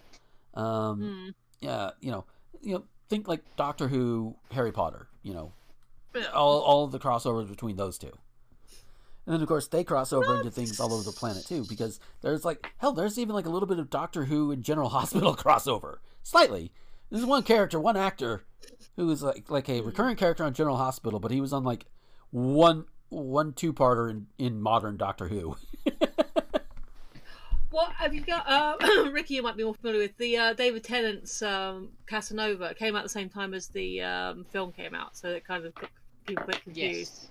Um, 0.55 1.01
Hmm. 1.01 1.29
yeah, 1.61 1.91
you 2.01 2.11
know, 2.11 2.25
you 2.61 2.75
know, 2.75 2.85
think 3.09 3.29
like 3.29 3.43
Doctor 3.57 3.89
Who, 3.89 4.37
Harry 4.53 4.73
Potter, 4.73 5.09
you 5.23 5.33
know, 5.35 5.53
all 6.35 6.61
all 6.61 6.85
of 6.85 6.93
the 6.93 6.99
crossovers 6.99 7.49
between 7.49 7.77
those 7.77 7.99
two. 7.99 8.13
And 9.27 9.35
then 9.35 9.43
of 9.43 9.49
course 9.49 9.69
they 9.69 9.85
cross 9.85 10.13
over 10.13 10.37
into 10.37 10.51
things 10.51 10.81
all 10.81 10.93
over 10.93 11.03
the 11.05 11.13
planet 11.13 11.47
too, 11.47 11.65
because 11.69 12.01
there's 12.21 12.45
like 12.45 12.73
hell, 12.79 12.93
there's 12.93 13.19
even 13.19 13.35
like 13.35 13.47
a 13.47 13.51
little 13.51 13.69
bit 13.69 13.79
of 13.79 13.91
Doctor 13.91 14.25
Who 14.25 14.51
and 14.51 14.63
General 14.65 14.89
Hospital 14.99 15.37
crossover, 15.37 15.99
slightly. 16.23 16.73
This 17.11 17.21
is 17.21 17.27
one 17.27 17.43
character, 17.43 17.79
one 17.81 17.97
actor, 17.97 18.45
who 18.97 19.11
is 19.11 19.23
like 19.23 19.49
like 19.51 19.69
a 19.69 19.81
recurring 19.83 20.17
character 20.17 20.45
on 20.45 20.55
General 20.55 20.77
Hospital, 20.77 21.21
but 21.21 21.31
he 21.31 21.41
was 21.41 21.53
on 21.53 21.63
like 21.65 21.87
one 22.31 22.87
one 23.09 23.53
two 23.53 23.73
parter 23.73 24.11
in, 24.11 24.27
in 24.39 24.61
modern 24.61 24.97
Doctor 24.97 25.29
Who. 25.29 25.57
What 27.71 27.93
have 27.93 28.13
you 28.13 28.21
got? 28.23 28.49
Uh, 28.49 29.11
Ricky, 29.13 29.35
you 29.35 29.43
might 29.43 29.57
be 29.57 29.65
more 29.65 29.75
familiar 29.75 30.01
with 30.01 30.17
the 30.17 30.37
uh, 30.37 30.53
David 30.55 30.83
Tennant's 30.83 31.41
um, 31.43 31.91
Casanova. 32.07 32.65
It 32.65 32.79
came 32.79 32.97
out 32.97 33.01
at 33.01 33.05
the 33.05 33.11
same 33.11 33.29
time 33.29 33.55
as 33.55 33.69
the 33.69 34.03
um, 34.03 34.45
film 34.51 34.73
came 34.73 34.95
out, 34.95 35.17
so 35.17 35.29
it 35.29 35.47
kind 35.47 35.65
of 35.65 35.75
got 35.77 35.91
people 36.27 36.45
a 36.45 36.47
bit 36.49 36.63
confused. 36.65 37.29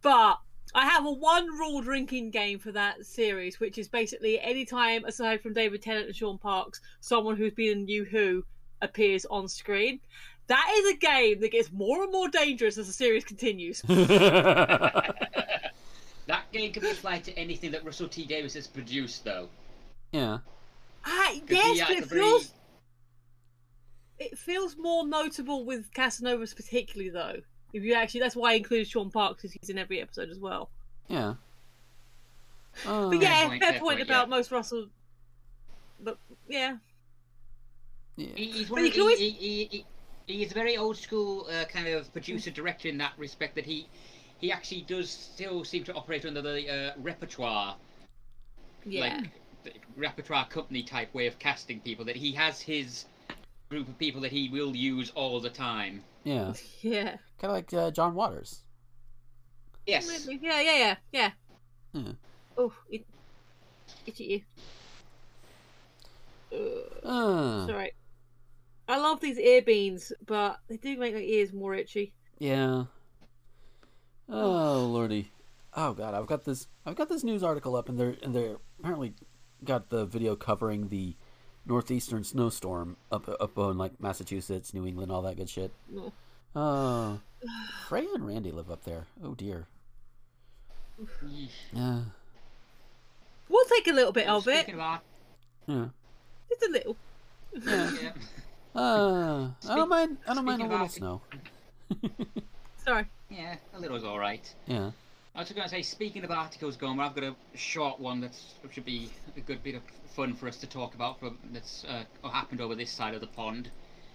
But 0.00 0.38
I 0.74 0.86
have 0.86 1.04
a 1.04 1.12
one 1.12 1.46
rule 1.46 1.82
drinking 1.82 2.30
game 2.30 2.58
for 2.58 2.72
that 2.72 3.04
series, 3.04 3.60
which 3.60 3.76
is 3.76 3.88
basically 3.88 4.40
anytime, 4.40 5.04
aside 5.04 5.42
from 5.42 5.52
David 5.52 5.82
Tennant 5.82 6.06
and 6.06 6.16
Shaun 6.16 6.38
Parkes, 6.38 6.80
someone 7.00 7.36
who's 7.36 7.52
been 7.52 7.78
in 7.78 7.84
New 7.84 8.04
Who 8.04 8.44
appears 8.80 9.26
on 9.26 9.48
screen. 9.48 10.00
That 10.46 10.66
is 10.78 10.94
a 10.94 10.96
game 10.96 11.40
that 11.40 11.52
gets 11.52 11.70
more 11.70 12.02
and 12.02 12.10
more 12.10 12.28
dangerous 12.28 12.78
as 12.78 12.86
the 12.86 12.92
series 12.94 13.24
continues. 13.24 13.82
That 16.52 16.58
game 16.58 16.72
can 16.72 16.82
be 16.82 16.90
applied 16.90 17.24
to 17.24 17.38
anything 17.38 17.70
that 17.72 17.84
Russell 17.84 18.08
T 18.08 18.24
Davies 18.26 18.54
has 18.54 18.66
produced, 18.66 19.24
though. 19.24 19.48
yeah. 20.12 20.38
Ah, 21.04 21.32
Could 21.46 21.50
yes, 21.50 21.80
but 21.88 21.96
it 21.96 22.00
the 22.02 22.06
very- 22.06 22.20
feels 22.22 22.52
it 24.18 24.36
feels 24.38 24.76
more 24.76 25.06
notable 25.06 25.64
with 25.64 25.92
Casanova's 25.92 26.52
particularly 26.52 27.08
though. 27.10 27.40
If 27.72 27.84
you 27.84 27.94
actually, 27.94 28.20
that's 28.20 28.34
why 28.34 28.52
I 28.52 28.54
included 28.54 28.88
Shaun 28.88 29.10
Parkes 29.10 29.42
because 29.42 29.52
he's 29.60 29.70
in 29.70 29.78
every 29.78 30.00
episode 30.00 30.28
as 30.30 30.38
well. 30.38 30.70
Yeah. 31.06 31.34
Uh, 32.86 33.08
but 33.10 33.20
yeah, 33.20 33.38
Fair 33.40 33.48
point, 33.48 33.62
fair 33.62 33.72
fair 33.72 33.80
point 33.80 33.98
point, 33.98 34.08
about 34.08 34.26
yeah. 34.28 34.30
most 34.36 34.50
Russell. 34.50 34.86
But 36.00 36.18
yeah, 36.48 36.76
He, 38.16 38.26
he's 38.26 38.70
one 38.70 38.80
you 38.82 38.88
of, 38.88 38.92
can 38.94 39.02
always- 39.02 39.18
he, 39.18 39.30
he, 39.30 39.64
he, 39.70 39.84
he 40.26 40.42
is 40.44 40.50
a 40.50 40.54
very 40.54 40.76
old 40.76 40.96
school 40.96 41.46
uh, 41.50 41.64
kind 41.66 41.86
of 41.88 42.12
producer 42.12 42.50
director 42.50 42.88
in 42.88 42.98
that 42.98 43.12
respect. 43.18 43.54
That 43.54 43.66
he 43.66 43.88
he 44.38 44.52
actually 44.52 44.82
does 44.82 45.10
still 45.10 45.64
seem 45.64 45.84
to 45.84 45.94
operate 45.94 46.24
under 46.24 46.40
the 46.42 46.68
uh, 46.68 46.92
repertoire, 46.98 47.76
yeah, 48.84 49.00
like 49.00 49.30
the 49.64 49.72
repertoire 49.96 50.46
company 50.46 50.82
type 50.82 51.12
way 51.14 51.26
of 51.26 51.38
casting 51.38 51.80
people. 51.80 52.04
That 52.04 52.16
he 52.16 52.32
has 52.32 52.60
his 52.60 53.04
group 53.68 53.88
of 53.88 53.98
people 53.98 54.20
that 54.22 54.32
he 54.32 54.48
will 54.48 54.74
use 54.74 55.10
all 55.14 55.40
the 55.40 55.50
time. 55.50 56.02
yeah. 56.24 56.52
yeah, 56.82 57.16
Kind 57.38 57.42
of 57.42 57.50
like 57.50 57.74
uh, 57.74 57.90
John 57.90 58.14
Waters. 58.14 58.62
Yes. 59.86 60.26
Maybe. 60.26 60.40
yeah, 60.42 60.60
yeah, 60.60 60.76
yeah, 60.76 60.96
yeah. 61.12 61.30
Yeah. 61.94 62.12
Oh, 62.56 62.72
it, 62.90 63.04
itchy 64.06 64.44
you. 66.52 66.58
Uh, 67.04 67.08
Uh, 67.08 67.66
sorry. 67.66 67.92
I 68.86 68.96
love 68.98 69.20
these 69.20 69.38
ear 69.38 69.62
beans, 69.62 70.12
but 70.26 70.58
they 70.68 70.76
do 70.76 70.96
make 70.98 71.14
my 71.14 71.20
ears 71.20 71.52
more 71.52 71.74
itchy. 71.74 72.12
Yeah. 72.38 72.84
Oh 74.28 74.86
lordy. 74.92 75.30
Oh 75.74 75.92
god, 75.92 76.14
I've 76.14 76.26
got 76.26 76.44
this. 76.44 76.66
I've 76.84 76.96
got 76.96 77.08
this 77.08 77.24
news 77.24 77.42
article 77.42 77.76
up, 77.76 77.88
and 77.88 77.98
they're 77.98 78.16
and 78.22 78.34
they're 78.34 78.56
apparently 78.80 79.14
got 79.64 79.88
the 79.90 80.04
video 80.06 80.36
covering 80.36 80.88
the 80.88 81.14
northeastern 81.66 82.24
snowstorm 82.24 82.96
up 83.12 83.28
up 83.40 83.56
on 83.58 83.78
like 83.78 84.00
Massachusetts, 84.00 84.72
New 84.74 84.86
England, 84.86 85.10
all 85.12 85.22
that 85.22 85.36
good 85.36 85.48
shit. 85.48 85.72
No. 85.90 86.12
Oh, 86.56 87.20
Freya 87.88 88.08
and 88.14 88.26
Randy 88.26 88.50
live 88.50 88.70
up 88.70 88.84
there. 88.84 89.06
Oh 89.22 89.34
dear. 89.34 89.66
Yeah. 91.72 92.00
We'll 93.48 93.64
take 93.66 93.86
a 93.86 93.92
little 93.92 94.12
bit 94.12 94.26
of 94.28 94.46
it. 94.48 94.68
About 94.68 95.02
Yeah. 95.66 95.86
Just 96.48 96.62
a 96.64 96.70
little. 96.72 96.96
Yeah. 97.64 97.90
yeah. 98.02 98.12
Uh, 98.74 99.50
I 99.68 99.76
don't 99.76 99.88
mind. 99.88 100.18
I 100.26 100.34
don't 100.34 100.44
mind 100.44 100.60
a 100.60 100.64
little 100.64 100.76
about- 100.76 100.92
snow. 100.92 101.22
Sorry. 102.84 103.06
Yeah, 103.30 103.56
a 103.74 103.80
little's 103.80 104.04
all 104.04 104.18
right. 104.18 104.52
Yeah. 104.66 104.90
I 105.34 105.40
was 105.40 105.52
going 105.52 105.62
to 105.62 105.68
say, 105.68 105.82
speaking 105.82 106.24
of 106.24 106.30
articles 106.30 106.76
going, 106.76 106.98
I've 106.98 107.14
got 107.14 107.24
a 107.24 107.34
short 107.54 108.00
one 108.00 108.20
that 108.22 108.32
should 108.72 108.84
be 108.84 109.10
a 109.36 109.40
good 109.40 109.62
bit 109.62 109.74
of 109.74 109.82
fun 110.16 110.34
for 110.34 110.48
us 110.48 110.56
to 110.58 110.66
talk 110.66 110.94
about 110.94 111.20
from 111.20 111.38
that's 111.52 111.84
uh, 111.84 112.04
happened 112.28 112.60
over 112.60 112.74
this 112.74 112.90
side 112.90 113.14
of 113.14 113.20
the 113.20 113.26
pond. 113.28 113.70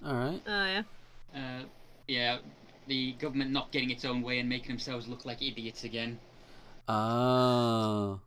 All 0.06 0.14
right. 0.14 0.42
Oh 0.46 0.66
yeah. 0.66 0.84
Uh, 1.34 1.64
yeah, 2.08 2.38
the 2.88 3.14
government 3.14 3.52
not 3.52 3.72
getting 3.72 3.90
its 3.90 4.04
own 4.04 4.22
way 4.22 4.40
and 4.40 4.50
making 4.50 4.70
themselves 4.70 5.08
look 5.08 5.24
like 5.24 5.42
idiots 5.42 5.84
again. 5.86 6.20
Oh. 6.90 8.20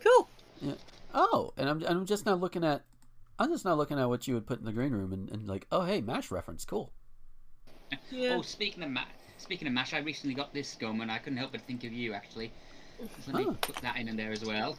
Cool. 0.00 0.28
Yeah. 0.62 0.72
Oh, 1.12 1.52
and 1.56 1.68
I'm 1.68 1.84
I'm 1.84 2.06
just 2.06 2.24
now 2.24 2.34
looking 2.34 2.64
at 2.64 2.82
I'm 3.38 3.50
just 3.50 3.64
now 3.64 3.74
looking 3.74 3.98
at 3.98 4.08
what 4.08 4.26
you 4.26 4.34
would 4.34 4.46
put 4.46 4.58
in 4.58 4.64
the 4.64 4.72
green 4.72 4.92
room 4.92 5.12
and, 5.12 5.28
and 5.30 5.46
like, 5.46 5.66
oh 5.70 5.82
hey, 5.82 6.00
Mash 6.00 6.30
reference, 6.30 6.64
cool. 6.64 6.92
Yeah. 8.10 8.36
Oh, 8.36 8.42
speaking 8.42 8.82
of 8.82 8.90
ma- 8.90 9.04
speaking 9.38 9.68
of 9.68 9.74
mash, 9.74 9.94
I 9.94 9.98
recently 9.98 10.34
got 10.34 10.52
this 10.52 10.74
going 10.74 11.00
and 11.00 11.10
I 11.10 11.18
couldn't 11.18 11.38
help 11.38 11.52
but 11.52 11.60
think 11.62 11.84
of 11.84 11.92
you 11.92 12.12
actually. 12.12 12.50
So 13.24 13.32
let 13.32 13.44
me 13.46 13.50
Oh. 13.50 13.56
put 13.60 13.76
that 13.76 13.96
in, 13.96 14.08
in 14.08 14.16
there 14.16 14.32
as 14.32 14.44
well. 14.44 14.76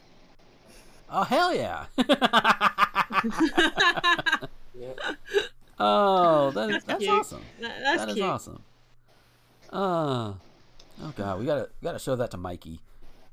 Oh 1.10 1.24
hell 1.24 1.56
yeah. 1.56 1.86
Yeah. 1.98 2.06
oh, 5.80 6.52
that 6.52 6.70
is, 6.70 6.84
that's 6.84 7.00
cute. 7.00 7.12
awesome. 7.12 7.42
That- 7.62 7.80
that's 7.82 8.06
That 8.06 8.10
is 8.18 8.22
awesome. 8.22 8.64
Uh, 9.72 10.34
oh 11.04 11.14
god, 11.16 11.40
we 11.40 11.46
gotta 11.46 11.70
we 11.82 11.86
gotta 11.86 12.00
show 12.00 12.16
that 12.16 12.32
to 12.32 12.38
Mikey, 12.38 12.80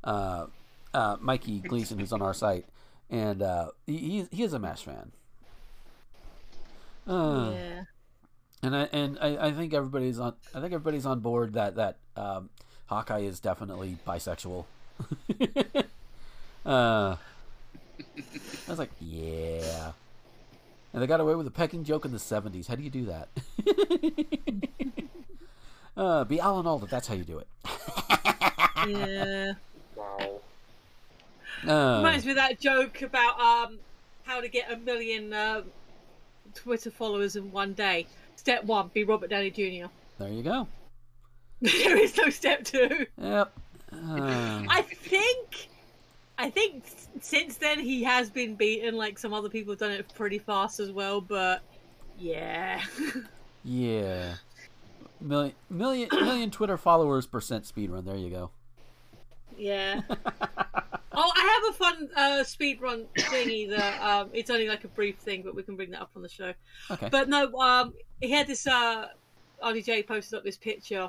uh, 0.04 0.46
uh, 0.92 1.16
Mikey 1.20 1.60
Gleason, 1.60 1.98
who's 1.98 2.12
on 2.12 2.20
our 2.22 2.34
site, 2.34 2.66
and 3.10 3.42
uh, 3.42 3.70
he 3.86 3.96
he, 3.96 4.26
he 4.30 4.42
is 4.42 4.52
a 4.52 4.58
Mash 4.58 4.82
fan. 4.84 5.12
Uh, 7.06 7.52
yeah. 7.54 7.82
And 8.62 8.76
I 8.76 8.88
and 8.92 9.18
I, 9.20 9.48
I 9.48 9.52
think 9.52 9.74
everybody's 9.74 10.18
on 10.18 10.34
I 10.54 10.60
think 10.60 10.72
everybody's 10.72 11.06
on 11.06 11.20
board 11.20 11.54
that 11.54 11.76
that 11.76 11.96
um, 12.16 12.50
Hawkeye 12.86 13.20
is 13.20 13.40
definitely 13.40 13.98
bisexual. 14.06 14.64
uh, 16.66 17.16
I 17.16 17.18
was 18.68 18.78
like, 18.78 18.90
yeah. 19.00 19.92
And 20.92 21.02
they 21.02 21.06
got 21.06 21.20
away 21.20 21.34
with 21.34 21.46
a 21.46 21.50
pecking 21.50 21.84
joke 21.84 22.04
in 22.04 22.12
the 22.12 22.18
'70s. 22.18 22.66
How 22.66 22.74
do 22.74 22.82
you 22.82 22.90
do 22.90 23.06
that? 23.06 23.28
uh, 25.96 26.24
be 26.24 26.40
Alan 26.40 26.66
Alda. 26.66 26.86
That's 26.86 27.06
how 27.08 27.14
you 27.14 27.24
do 27.24 27.38
it. 27.38 27.48
Yeah. 28.86 29.52
Wow. 29.96 30.40
Uh, 31.66 31.96
Reminds 31.98 32.24
me 32.24 32.32
of 32.32 32.36
that 32.36 32.60
joke 32.60 33.02
about 33.02 33.40
um 33.40 33.78
how 34.24 34.40
to 34.40 34.48
get 34.48 34.70
a 34.70 34.76
million 34.76 35.32
uh, 35.32 35.62
Twitter 36.54 36.90
followers 36.90 37.36
in 37.36 37.50
one 37.52 37.72
day. 37.72 38.06
Step 38.36 38.64
one: 38.64 38.90
be 38.94 39.04
Robert 39.04 39.30
Downey 39.30 39.50
Jr. 39.50 39.86
there 40.18 40.28
you 40.28 40.42
go. 40.42 40.68
there 41.60 41.96
is 41.96 42.16
no 42.16 42.30
step 42.30 42.64
two. 42.64 43.06
Yep. 43.20 43.52
Uh, 43.92 44.62
I 44.68 44.82
think, 44.82 45.68
I 46.38 46.50
think 46.50 46.84
since 47.20 47.56
then 47.56 47.80
he 47.80 48.04
has 48.04 48.30
been 48.30 48.54
beaten. 48.54 48.96
Like 48.96 49.18
some 49.18 49.32
other 49.32 49.48
people 49.48 49.72
have 49.72 49.80
done 49.80 49.92
it 49.92 50.12
pretty 50.14 50.38
fast 50.38 50.80
as 50.80 50.90
well. 50.92 51.20
But 51.20 51.62
yeah, 52.18 52.82
yeah. 53.64 54.34
Million, 55.18 55.54
million, 55.70 56.08
million 56.12 56.50
Twitter 56.50 56.76
followers 56.76 57.26
percent 57.26 57.64
speedrun. 57.64 58.04
There 58.04 58.16
you 58.16 58.28
go. 58.30 58.50
yeah. 59.56 60.02
Oh, 61.18 61.32
I 61.34 61.60
have 61.64 61.74
a 61.74 61.78
fun 61.78 62.08
uh, 62.14 62.44
speed 62.44 62.82
run 62.82 63.06
thingy 63.16 63.70
that 63.70 64.02
um, 64.02 64.28
it's 64.34 64.50
only 64.50 64.68
like 64.68 64.84
a 64.84 64.88
brief 64.88 65.16
thing, 65.16 65.40
but 65.42 65.54
we 65.54 65.62
can 65.62 65.74
bring 65.74 65.90
that 65.92 66.02
up 66.02 66.10
on 66.14 66.20
the 66.20 66.28
show. 66.28 66.52
Okay. 66.90 67.08
But 67.10 67.30
no, 67.30 67.50
um, 67.54 67.94
he 68.20 68.30
had 68.30 68.46
this. 68.46 68.66
Uh, 68.66 69.08
RDJ 69.64 70.06
posted 70.06 70.36
up 70.36 70.44
this 70.44 70.58
picture 70.58 71.08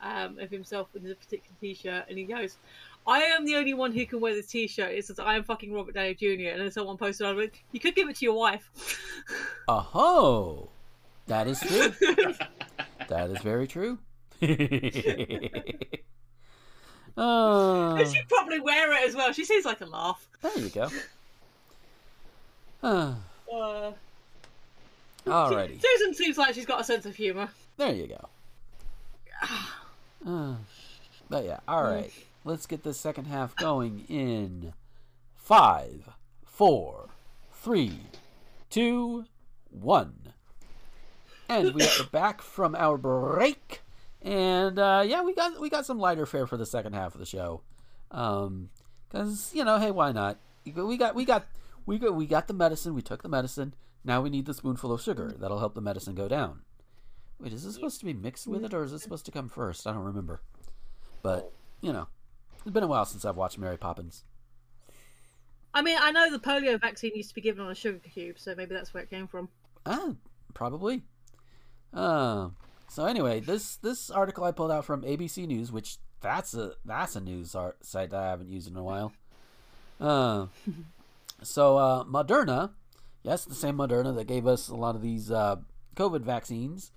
um, 0.00 0.38
of 0.38 0.48
himself 0.48 0.88
in 0.94 1.10
a 1.10 1.14
particular 1.16 1.56
T-shirt, 1.60 2.04
and 2.08 2.16
he 2.16 2.22
goes, 2.24 2.56
"I 3.04 3.22
am 3.22 3.44
the 3.44 3.56
only 3.56 3.74
one 3.74 3.90
who 3.90 4.06
can 4.06 4.20
wear 4.20 4.32
this 4.32 4.46
T-shirt." 4.46 4.92
It 4.92 5.04
says, 5.06 5.18
"I 5.18 5.34
am 5.34 5.42
fucking 5.42 5.72
Robert 5.72 5.94
Downey 5.94 6.14
Jr." 6.14 6.50
And 6.50 6.60
then 6.60 6.70
someone 6.70 6.96
posted 6.96 7.26
on 7.26 7.40
it, 7.40 7.54
"You 7.72 7.80
could 7.80 7.96
give 7.96 8.08
it 8.08 8.16
to 8.16 8.24
your 8.24 8.38
wife." 8.38 8.70
Oh, 9.68 10.68
that 11.28 11.46
is 11.46 11.60
true. 11.60 11.94
that 13.08 13.30
is 13.30 13.38
very 13.42 13.66
true. 13.66 13.98
uh, 17.16 18.04
She'd 18.04 18.28
probably 18.28 18.60
wear 18.60 18.92
it 18.92 19.08
as 19.08 19.14
well. 19.14 19.32
She 19.32 19.44
seems 19.44 19.64
like 19.64 19.80
a 19.80 19.86
laugh. 19.86 20.26
there 20.42 20.58
you 20.58 20.68
go. 20.70 20.88
Uh, 22.82 23.14
Uh, 23.52 23.92
alrighty, 25.26 25.80
Susan 25.80 26.14
seems 26.14 26.36
like 26.36 26.52
she's 26.54 26.66
got 26.66 26.80
a 26.80 26.84
sense 26.84 27.06
of 27.06 27.14
humour. 27.14 27.48
there 27.76 27.94
you 27.94 28.06
go. 28.08 28.28
Uh, 30.26 30.54
but 31.28 31.44
yeah, 31.44 31.58
all 31.66 31.82
right. 31.82 32.12
Let's 32.44 32.66
get 32.66 32.82
the 32.84 32.94
second 32.94 33.24
half 33.26 33.54
going 33.56 34.04
in 34.08 34.72
five, 35.36 36.08
four, 36.44 37.08
three, 37.52 38.00
two, 38.70 39.24
one. 39.70 40.14
And 41.48 41.74
we 41.74 41.82
are 41.82 42.04
back 42.12 42.40
from 42.40 42.74
our 42.76 42.96
break, 42.96 43.81
and 44.22 44.78
uh, 44.78 45.04
yeah, 45.06 45.22
we 45.22 45.34
got 45.34 45.60
we 45.60 45.68
got 45.68 45.86
some 45.86 45.98
lighter 45.98 46.26
fare 46.26 46.46
for 46.46 46.56
the 46.56 46.66
second 46.66 46.94
half 46.94 47.14
of 47.14 47.20
the 47.20 47.26
show, 47.26 47.62
um, 48.10 48.70
because 49.08 49.50
you 49.54 49.64
know, 49.64 49.78
hey, 49.78 49.90
why 49.90 50.12
not? 50.12 50.38
We 50.64 50.72
got 50.96 51.14
we 51.14 51.24
got 51.24 51.46
we 51.86 51.98
got 51.98 52.14
we 52.14 52.26
got 52.26 52.48
the 52.48 52.54
medicine. 52.54 52.94
We 52.94 53.02
took 53.02 53.22
the 53.22 53.28
medicine. 53.28 53.74
Now 54.04 54.20
we 54.20 54.30
need 54.30 54.46
the 54.46 54.54
spoonful 54.54 54.92
of 54.92 55.00
sugar 55.00 55.34
that'll 55.38 55.58
help 55.58 55.74
the 55.74 55.80
medicine 55.80 56.14
go 56.14 56.28
down. 56.28 56.62
Wait, 57.38 57.52
is 57.52 57.64
this 57.64 57.74
supposed 57.74 57.98
to 58.00 58.04
be 58.04 58.12
mixed 58.12 58.46
with 58.46 58.64
it, 58.64 58.72
or 58.72 58.84
is 58.84 58.92
it 58.92 59.00
supposed 59.00 59.24
to 59.26 59.32
come 59.32 59.48
first? 59.48 59.86
I 59.86 59.92
don't 59.92 60.04
remember. 60.04 60.40
But 61.22 61.52
you 61.80 61.92
know, 61.92 62.06
it's 62.60 62.70
been 62.70 62.84
a 62.84 62.88
while 62.88 63.04
since 63.04 63.24
I've 63.24 63.36
watched 63.36 63.58
Mary 63.58 63.76
Poppins. 63.76 64.24
I 65.74 65.82
mean, 65.82 65.96
I 66.00 66.12
know 66.12 66.30
the 66.30 66.38
polio 66.38 66.80
vaccine 66.80 67.12
used 67.14 67.30
to 67.30 67.34
be 67.34 67.40
given 67.40 67.64
on 67.64 67.70
a 67.70 67.74
sugar 67.74 67.98
cube, 67.98 68.38
so 68.38 68.54
maybe 68.54 68.74
that's 68.74 68.92
where 68.92 69.02
it 69.02 69.10
came 69.10 69.26
from. 69.26 69.48
Ah, 69.86 70.12
probably. 70.54 71.02
Uh, 71.94 72.50
so 72.92 73.06
anyway, 73.06 73.40
this 73.40 73.76
this 73.76 74.10
article 74.10 74.44
I 74.44 74.52
pulled 74.52 74.70
out 74.70 74.84
from 74.84 75.00
ABC 75.00 75.46
News, 75.46 75.72
which 75.72 75.96
that's 76.20 76.52
a 76.52 76.74
that's 76.84 77.16
a 77.16 77.22
news 77.22 77.54
art 77.54 77.82
site 77.82 78.10
that 78.10 78.22
I 78.22 78.28
haven't 78.28 78.50
used 78.50 78.68
in 78.68 78.76
a 78.76 78.84
while. 78.84 79.12
Uh, 80.00 80.46
so 81.44 81.76
uh, 81.76 82.02
Moderna, 82.02 82.72
yes, 83.22 83.44
the 83.44 83.54
same 83.54 83.76
Moderna 83.76 84.12
that 84.16 84.26
gave 84.26 84.48
us 84.48 84.68
a 84.68 84.74
lot 84.74 84.96
of 84.96 85.00
these 85.00 85.30
uh, 85.30 85.56
COVID 85.94 86.22
vaccines. 86.22 86.90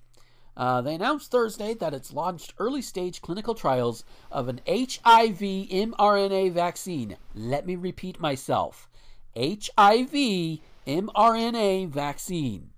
Uh, 0.58 0.82
they 0.82 0.96
announced 0.96 1.30
Thursday 1.30 1.76
that 1.76 1.93
it's 1.93 2.12
launched 2.12 2.56
early 2.58 2.82
stage 2.82 3.22
clinical 3.22 3.54
trials 3.54 4.04
of 4.32 4.48
an 4.48 4.60
HIV 4.68 5.39
mRNA 5.39 6.52
vaccine. 6.52 7.16
Let 7.36 7.68
me 7.68 7.76
repeat 7.76 8.20
myself 8.20 8.89
HIV 9.38 10.60
mRNA 10.88 11.89
vaccine. 11.89 12.72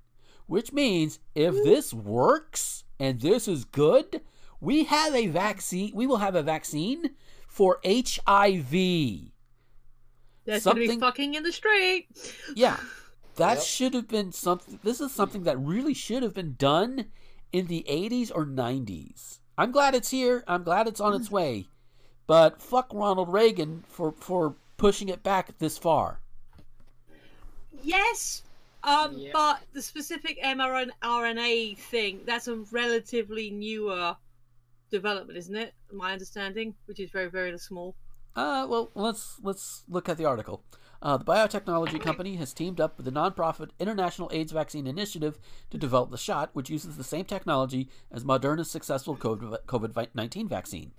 Which 0.48 0.74
means 0.74 1.20
if 1.36 1.54
this 1.64 1.94
works 1.94 2.84
and 3.00 3.22
this 3.22 3.48
is 3.48 3.66
good, 3.66 4.22
we 4.60 4.86
have 4.86 5.14
a 5.14 5.28
vaccine. 5.28 5.92
We 5.94 6.08
will 6.08 6.18
have 6.18 6.36
a 6.36 6.44
vaccine 6.44 7.12
for 7.48 7.80
HIV. 7.84 9.32
Something 10.60 10.62
gonna 10.64 10.76
be 10.76 11.00
fucking 11.00 11.34
in 11.36 11.44
the 11.44 11.52
street. 11.52 12.08
Yeah, 12.56 12.80
that 13.36 13.58
Yep. 13.58 13.64
should 13.64 13.94
have 13.94 14.08
been 14.08 14.32
something. 14.32 14.80
This 14.84 15.02
is 15.02 15.12
something 15.12 15.44
that 15.44 15.58
really 15.60 15.94
should 15.94 16.24
have 16.24 16.34
been 16.34 16.56
done 16.58 17.12
in 17.52 17.68
the 17.68 17.84
80s 17.88 18.32
or 18.32 18.46
90s. 18.46 19.40
I'm 19.58 19.72
glad 19.72 19.96
it's 19.96 20.12
here. 20.12 20.44
I'm 20.48 20.64
glad 20.64 20.88
it's 20.88 21.02
on 21.02 21.14
its 21.14 21.30
way. 21.32 21.68
But 22.28 22.62
fuck 22.62 22.94
Ronald 22.94 23.32
Reagan 23.32 23.84
for 23.88 24.12
for 24.12 24.56
pushing 24.78 25.10
it 25.10 25.24
back 25.24 25.58
this 25.58 25.78
far. 25.78 26.22
Yes, 27.84 28.44
um, 28.88 29.22
but 29.34 29.62
the 29.74 29.82
specific 29.82 30.42
mRNA 30.42 31.78
thing, 31.78 32.22
that's 32.26 32.48
a 32.48 32.56
relatively 32.72 33.50
newer 33.50 34.16
development, 34.90 35.38
isn't 35.38 35.56
it? 35.56 35.74
My 35.92 36.14
understanding, 36.14 36.74
which 36.86 37.00
is 37.00 37.10
very, 37.12 37.30
very 37.30 37.58
small. 37.58 37.96
Uh, 38.36 38.66
well, 38.70 38.92
let's 38.96 39.40
let's 39.42 39.84
look 39.90 40.08
at 40.08 40.18
the 40.18 40.26
article. 40.26 40.64
Uh, 41.02 41.18
the 41.18 41.26
biotechnology 41.26 42.00
company 42.00 42.38
has 42.38 42.54
teamed 42.54 42.80
up 42.80 42.98
with 42.98 43.06
the 43.06 43.12
nonprofit 43.12 43.70
International 43.80 44.30
AIDS 44.32 44.52
Vaccine 44.52 44.88
Initiative 44.88 45.38
to 45.70 45.78
develop 45.78 46.10
the 46.10 46.18
shot, 46.18 46.50
which 46.54 46.70
uses 46.70 46.98
the 46.98 47.04
same 47.04 47.26
technology 47.26 47.90
as 48.12 48.24
Moderna's 48.24 48.72
successful 48.72 49.16
COVID 49.18 50.08
19 50.16 50.48
vaccine. 50.48 50.94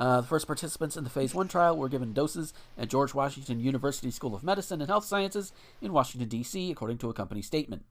Uh, 0.00 0.22
the 0.22 0.26
first 0.26 0.46
participants 0.46 0.96
in 0.96 1.04
the 1.04 1.10
phase 1.10 1.34
one 1.34 1.46
trial 1.46 1.76
were 1.76 1.90
given 1.90 2.14
doses 2.14 2.54
at 2.78 2.88
George 2.88 3.12
Washington 3.12 3.60
University 3.60 4.10
School 4.10 4.34
of 4.34 4.42
Medicine 4.42 4.80
and 4.80 4.88
Health 4.88 5.04
Sciences 5.04 5.52
in 5.82 5.92
Washington, 5.92 6.26
D.C., 6.26 6.70
according 6.70 6.96
to 6.98 7.10
a 7.10 7.14
company 7.14 7.42
statement. 7.42 7.84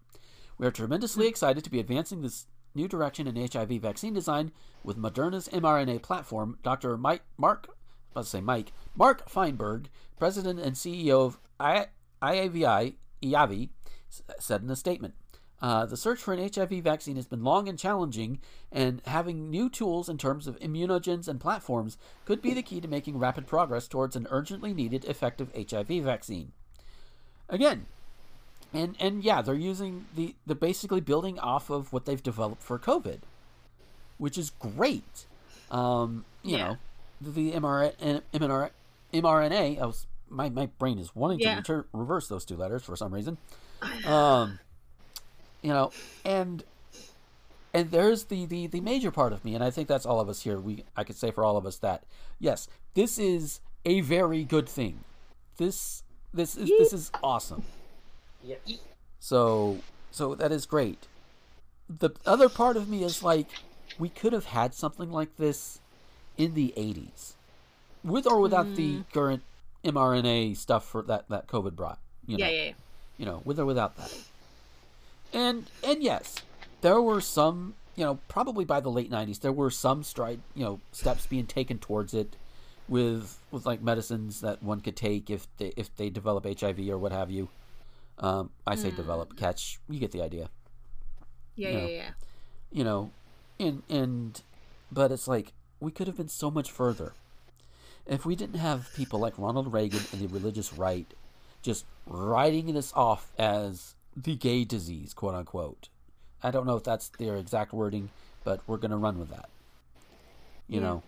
We 0.57 0.65
are 0.65 0.71
tremendously 0.71 1.27
excited 1.27 1.63
to 1.63 1.69
be 1.69 1.79
advancing 1.79 2.21
this 2.21 2.47
new 2.73 2.87
direction 2.87 3.27
in 3.27 3.35
HIV 3.35 3.69
vaccine 3.81 4.13
design 4.13 4.51
with 4.83 4.97
Moderna's 4.97 5.49
mRNA 5.49 6.01
platform, 6.01 6.57
Dr. 6.63 6.97
Mike, 6.97 7.21
Mark, 7.37 7.69
let's 8.15 8.29
say 8.29 8.41
Mike, 8.41 8.73
Mark 8.95 9.29
Feinberg, 9.29 9.85
president 10.17 10.59
and 10.59 10.75
CEO 10.75 11.27
of 11.27 11.39
I, 11.59 11.87
IAVI, 12.23 12.95
IAVI, 13.21 13.69
said 14.39 14.63
in 14.63 14.69
a 14.71 14.75
statement. 14.75 15.13
Uh, 15.61 15.85
the 15.85 15.97
search 15.97 16.19
for 16.19 16.33
an 16.33 16.49
HIV 16.53 16.71
vaccine 16.83 17.17
has 17.17 17.25
been 17.27 17.43
long 17.43 17.67
and 17.67 17.77
challenging, 17.77 18.39
and 18.71 19.01
having 19.05 19.49
new 19.49 19.69
tools 19.69 20.07
in 20.07 20.17
terms 20.17 20.47
of 20.47 20.57
immunogens 20.59 21.27
and 21.27 21.39
platforms 21.39 21.97
could 22.25 22.41
be 22.41 22.53
the 22.53 22.63
key 22.63 22.79
to 22.79 22.87
making 22.87 23.17
rapid 23.19 23.45
progress 23.45 23.87
towards 23.87 24.15
an 24.15 24.25
urgently 24.29 24.73
needed 24.73 25.03
effective 25.05 25.51
HIV 25.53 25.87
vaccine. 26.03 26.53
Again, 27.49 27.87
and 28.73 28.95
and 28.99 29.23
yeah, 29.23 29.41
they're 29.41 29.53
using 29.55 30.05
the 30.15 30.35
they're 30.45 30.55
basically 30.55 31.01
building 31.01 31.37
off 31.39 31.69
of 31.69 31.91
what 31.91 32.05
they've 32.05 32.21
developed 32.23 32.61
for 32.63 32.77
COVID, 32.79 33.19
which 34.17 34.37
is 34.37 34.51
great. 34.51 35.25
Um, 35.71 36.25
you 36.43 36.57
Yeah. 36.57 36.63
know, 36.67 36.77
the, 37.21 37.31
the 37.31 37.51
mRNA, 37.53 38.21
mRNA, 38.33 38.69
mRNA. 39.13 39.81
I 39.81 39.85
was 39.85 40.05
my 40.29 40.49
my 40.49 40.67
brain 40.67 40.99
is 40.99 41.13
wanting 41.15 41.39
Yeah. 41.39 41.59
to 41.61 41.85
reverse 41.91 42.27
those 42.27 42.45
two 42.45 42.55
letters 42.55 42.83
for 42.83 42.95
some 42.95 43.13
reason. 43.13 43.37
Um, 44.05 44.59
you 45.61 45.69
know, 45.69 45.91
and 46.25 46.63
and 47.73 47.91
there's 47.91 48.25
the, 48.25 48.45
the 48.45 48.67
the 48.67 48.81
major 48.81 49.11
part 49.11 49.33
of 49.33 49.43
me, 49.45 49.55
and 49.55 49.63
I 49.63 49.69
think 49.69 49.87
that's 49.87 50.05
all 50.05 50.19
of 50.19 50.29
us 50.29 50.41
here. 50.41 50.59
We 50.59 50.83
I 50.95 51.03
could 51.03 51.15
say 51.15 51.31
for 51.31 51.43
all 51.43 51.57
of 51.57 51.65
us 51.65 51.77
that 51.77 52.03
yes, 52.39 52.67
this 52.93 53.19
is 53.19 53.59
a 53.85 54.01
very 54.01 54.43
good 54.43 54.67
thing. 54.67 55.03
This 55.57 56.03
this 56.33 56.55
is 56.55 56.69
this 56.69 56.93
is 56.93 57.11
awesome. 57.23 57.63
Yes. 58.43 58.59
So 59.19 59.79
so 60.11 60.35
that 60.35 60.51
is 60.51 60.65
great. 60.65 61.07
The 61.89 62.11
other 62.25 62.49
part 62.49 62.77
of 62.77 62.87
me 62.87 63.03
is 63.03 63.23
like 63.23 63.47
we 63.97 64.09
could 64.09 64.33
have 64.33 64.45
had 64.45 64.73
something 64.73 65.11
like 65.11 65.37
this 65.37 65.79
in 66.37 66.53
the 66.53 66.73
80s. 66.77 67.33
With 68.03 68.25
or 68.25 68.39
without 68.39 68.75
the 68.75 68.97
mm. 68.97 69.05
current 69.13 69.43
mRNA 69.83 70.55
stuff 70.55 70.85
for 70.85 71.01
that 71.03 71.27
that 71.29 71.47
COVID 71.47 71.75
brought, 71.75 71.99
you 72.25 72.37
know. 72.37 72.45
Yeah, 72.45 72.51
yeah, 72.51 72.63
yeah. 72.63 72.73
You 73.17 73.25
know, 73.25 73.41
with 73.43 73.59
or 73.59 73.65
without 73.65 73.97
that. 73.97 74.13
And 75.33 75.69
and 75.83 76.01
yes, 76.03 76.35
there 76.81 77.01
were 77.01 77.21
some, 77.21 77.75
you 77.95 78.03
know, 78.03 78.19
probably 78.27 78.65
by 78.65 78.79
the 78.79 78.89
late 78.91 79.11
90s 79.11 79.39
there 79.41 79.51
were 79.51 79.69
some 79.69 80.03
stride, 80.03 80.41
you 80.55 80.63
know, 80.63 80.79
steps 80.91 81.25
being 81.27 81.45
taken 81.45 81.77
towards 81.79 82.13
it 82.13 82.35
with 82.87 83.37
with 83.51 83.65
like 83.65 83.81
medicines 83.81 84.41
that 84.41 84.63
one 84.63 84.81
could 84.81 84.95
take 84.95 85.29
if 85.29 85.47
they 85.57 85.73
if 85.77 85.95
they 85.95 86.09
develop 86.09 86.45
HIV 86.45 86.79
or 86.89 86.97
what 86.97 87.11
have 87.11 87.29
you. 87.29 87.49
Um, 88.17 88.49
I 88.67 88.75
say 88.75 88.91
Mm. 88.91 88.95
develop, 88.95 89.35
catch. 89.37 89.79
You 89.89 89.99
get 89.99 90.11
the 90.11 90.21
idea. 90.21 90.49
Yeah, 91.55 91.69
You 91.69 91.73
yeah, 91.73 91.79
know, 91.79 91.87
yeah. 91.87 92.11
You 92.71 92.83
know, 92.83 93.11
and 93.59 93.83
and 93.89 94.41
but 94.91 95.11
it's 95.11 95.27
like 95.27 95.53
we 95.79 95.91
could 95.91 96.07
have 96.07 96.17
been 96.17 96.27
so 96.29 96.51
much 96.51 96.71
further 96.71 97.13
if 98.05 98.25
we 98.25 98.35
didn't 98.35 98.59
have 98.59 98.91
people 98.93 99.19
like 99.19 99.37
Ronald 99.37 99.71
Reagan 99.71 99.99
and 100.11 100.21
the 100.21 100.27
religious 100.27 100.73
right 100.73 101.13
just 101.61 101.85
writing 102.05 102.73
this 102.73 102.91
off 102.93 103.31
as 103.37 103.95
the 104.23 104.35
gay 104.35 104.65
disease, 104.65 105.13
quote 105.13 105.35
unquote. 105.35 105.89
I 106.41 106.51
don't 106.51 106.65
know 106.65 106.75
if 106.77 106.83
that's 106.83 107.09
their 107.09 107.35
exact 107.35 107.73
wording, 107.73 108.09
but 108.43 108.61
we're 108.67 108.77
gonna 108.77 108.97
run 108.97 109.19
with 109.19 109.29
that. 109.29 109.49
You 110.67 110.79
Yeah. 110.81 110.87
know, 110.87 111.03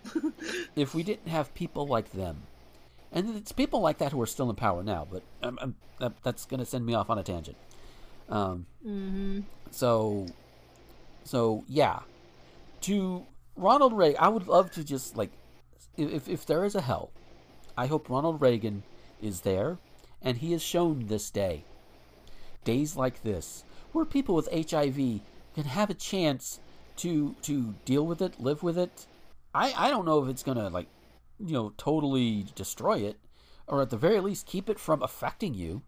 if 0.76 0.94
we 0.96 1.04
didn't 1.04 1.28
have 1.28 1.54
people 1.54 1.88
like 1.88 2.12
them, 2.12 2.44
and 3.12 3.36
it's 3.36 3.52
people 3.52 3.82
like 3.82 4.00
that 4.00 4.12
who 4.12 4.22
are 4.22 4.26
still 4.28 4.50
in 4.50 4.56
power 4.56 4.84
now, 4.84 5.08
but 5.10 5.24
um, 5.44 5.60
um, 5.62 5.76
that, 6.00 6.14
that's 6.24 6.46
going 6.46 6.60
to 6.60 6.66
send 6.66 6.86
me 6.86 6.94
off 6.96 7.10
on 7.10 7.20
a 7.20 7.24
tangent. 7.24 7.58
Um, 8.30 8.66
Mm-hmm. 8.86 9.42
so, 9.70 10.26
so 11.24 11.64
yeah, 11.68 12.00
to 12.82 13.26
Ronald 13.56 13.94
Reagan, 13.94 14.18
I 14.20 14.30
would 14.30 14.48
love 14.48 14.72
to 14.72 14.84
just 14.84 15.16
like, 15.16 15.32
if 15.98 16.28
if 16.28 16.46
there 16.46 16.64
is 16.66 16.74
a 16.74 16.82
hell, 16.82 17.12
I 17.78 17.86
hope 17.88 18.10
Ronald 18.10 18.42
Reagan 18.42 18.82
is 19.22 19.42
there, 19.42 19.78
and 20.22 20.38
he 20.38 20.54
has 20.54 20.62
shown 20.64 21.08
this 21.08 21.30
day. 21.30 21.66
Days 22.64 22.96
like 22.96 23.24
this, 23.24 23.64
where 23.92 24.06
people 24.06 24.36
with 24.36 24.50
HIV 24.52 25.22
can 25.56 25.64
have 25.66 25.90
a 25.90 25.96
chance 25.96 26.60
to 26.98 27.36
to 27.42 27.76
deal 27.86 28.06
with 28.06 28.22
it, 28.22 28.40
live 28.40 28.64
with 28.64 28.78
it. 28.78 29.06
I 29.54 29.74
I 29.76 29.90
don't 29.90 30.06
know 30.06 30.24
if 30.24 30.30
it's 30.30 30.44
gonna 30.44 30.70
like, 30.70 30.88
you 31.40 31.54
know, 31.54 31.74
totally 31.78 32.46
destroy 32.56 33.00
it, 33.00 33.18
or 33.68 33.82
at 33.82 33.90
the 33.90 33.98
very 33.98 34.20
least 34.20 34.46
keep 34.46 34.70
it 34.70 34.80
from 34.80 35.02
affecting 35.02 35.54
you. 35.54 35.82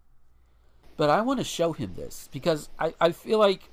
But 0.97 1.09
I 1.09 1.21
want 1.21 1.39
to 1.39 1.43
show 1.43 1.73
him 1.73 1.93
this 1.95 2.29
because 2.31 2.69
I 2.79 2.93
I 2.99 3.11
feel 3.11 3.39
like 3.39 3.69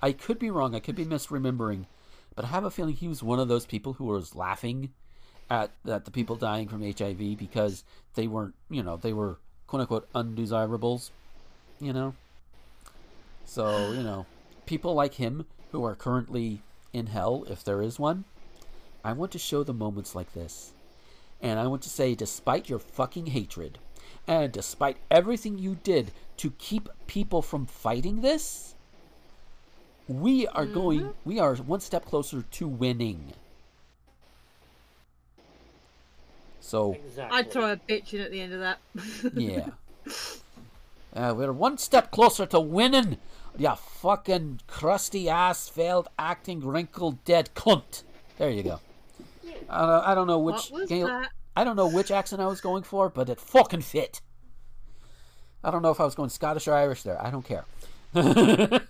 I 0.00 0.12
could 0.12 0.38
be 0.38 0.50
wrong. 0.50 0.74
I 0.74 0.80
could 0.80 0.94
be 0.94 1.04
misremembering, 1.04 1.86
but 2.34 2.44
I 2.44 2.48
have 2.48 2.64
a 2.64 2.70
feeling 2.70 2.94
he 2.94 3.08
was 3.08 3.22
one 3.22 3.40
of 3.40 3.48
those 3.48 3.66
people 3.66 3.94
who 3.94 4.04
was 4.04 4.34
laughing 4.34 4.92
at 5.50 5.72
at 5.86 6.04
the 6.04 6.10
people 6.10 6.36
dying 6.36 6.68
from 6.68 6.82
HIV 6.82 7.38
because 7.38 7.84
they 8.14 8.26
weren't, 8.26 8.54
you 8.70 8.82
know, 8.82 8.96
they 8.96 9.12
were 9.12 9.38
quote 9.66 9.80
unquote 9.80 10.08
undesirables, 10.14 11.10
you 11.80 11.92
know. 11.92 12.14
So 13.48 13.92
you 13.92 14.02
know, 14.02 14.26
people 14.66 14.92
like 14.92 15.14
him 15.14 15.46
who 15.72 15.82
are 15.82 15.94
currently 15.94 16.60
in 16.92 17.06
hell, 17.06 17.46
if 17.48 17.64
there 17.64 17.80
is 17.80 17.98
one, 17.98 18.24
I 19.02 19.14
want 19.14 19.32
to 19.32 19.38
show 19.38 19.64
the 19.64 19.72
moments 19.72 20.14
like 20.14 20.34
this, 20.34 20.72
and 21.40 21.58
I 21.58 21.66
want 21.66 21.80
to 21.82 21.88
say, 21.88 22.14
despite 22.14 22.68
your 22.68 22.78
fucking 22.78 23.28
hatred, 23.28 23.78
and 24.26 24.52
despite 24.52 24.98
everything 25.10 25.58
you 25.58 25.78
did 25.82 26.12
to 26.36 26.50
keep 26.58 26.90
people 27.06 27.40
from 27.40 27.64
fighting 27.64 28.20
this, 28.20 28.74
we 30.06 30.46
are 30.48 30.66
going, 30.66 31.14
we 31.24 31.38
are 31.38 31.56
one 31.56 31.80
step 31.80 32.04
closer 32.04 32.42
to 32.42 32.68
winning. 32.68 33.32
So, 36.60 36.98
I'd 37.30 37.50
throw 37.50 37.72
a 37.72 37.76
bitch 37.78 38.12
in 38.12 38.20
at 38.20 38.30
the 38.30 38.42
end 38.42 38.52
of 38.52 38.60
that. 38.60 38.78
yeah. 39.34 39.70
Uh, 41.14 41.34
we're 41.34 41.52
one 41.52 41.78
step 41.78 42.10
closer 42.10 42.44
to 42.46 42.60
winning, 42.60 43.16
you 43.56 43.74
fucking 43.76 44.60
crusty 44.66 45.28
ass, 45.28 45.68
failed 45.68 46.08
acting, 46.18 46.60
wrinkled, 46.60 47.24
dead 47.24 47.50
cunt. 47.54 48.02
There 48.36 48.50
you 48.50 48.62
go. 48.62 48.80
I 49.70 49.80
don't, 49.86 50.04
I 50.06 50.14
don't 50.14 50.26
know 50.26 50.38
which. 50.38 50.70
What 50.70 50.82
was 50.82 50.90
you- 50.90 51.06
that? 51.06 51.30
I 51.56 51.64
don't 51.64 51.74
know 51.76 51.88
which 51.88 52.10
accent 52.12 52.40
I 52.40 52.46
was 52.46 52.60
going 52.60 52.84
for, 52.84 53.08
but 53.08 53.28
it 53.28 53.40
fucking 53.40 53.80
fit. 53.82 54.20
I 55.64 55.72
don't 55.72 55.82
know 55.82 55.90
if 55.90 55.98
I 56.00 56.04
was 56.04 56.14
going 56.14 56.28
Scottish 56.30 56.68
or 56.68 56.74
Irish 56.74 57.02
there. 57.02 57.20
I 57.20 57.30
don't 57.32 57.44
care. 57.44 57.64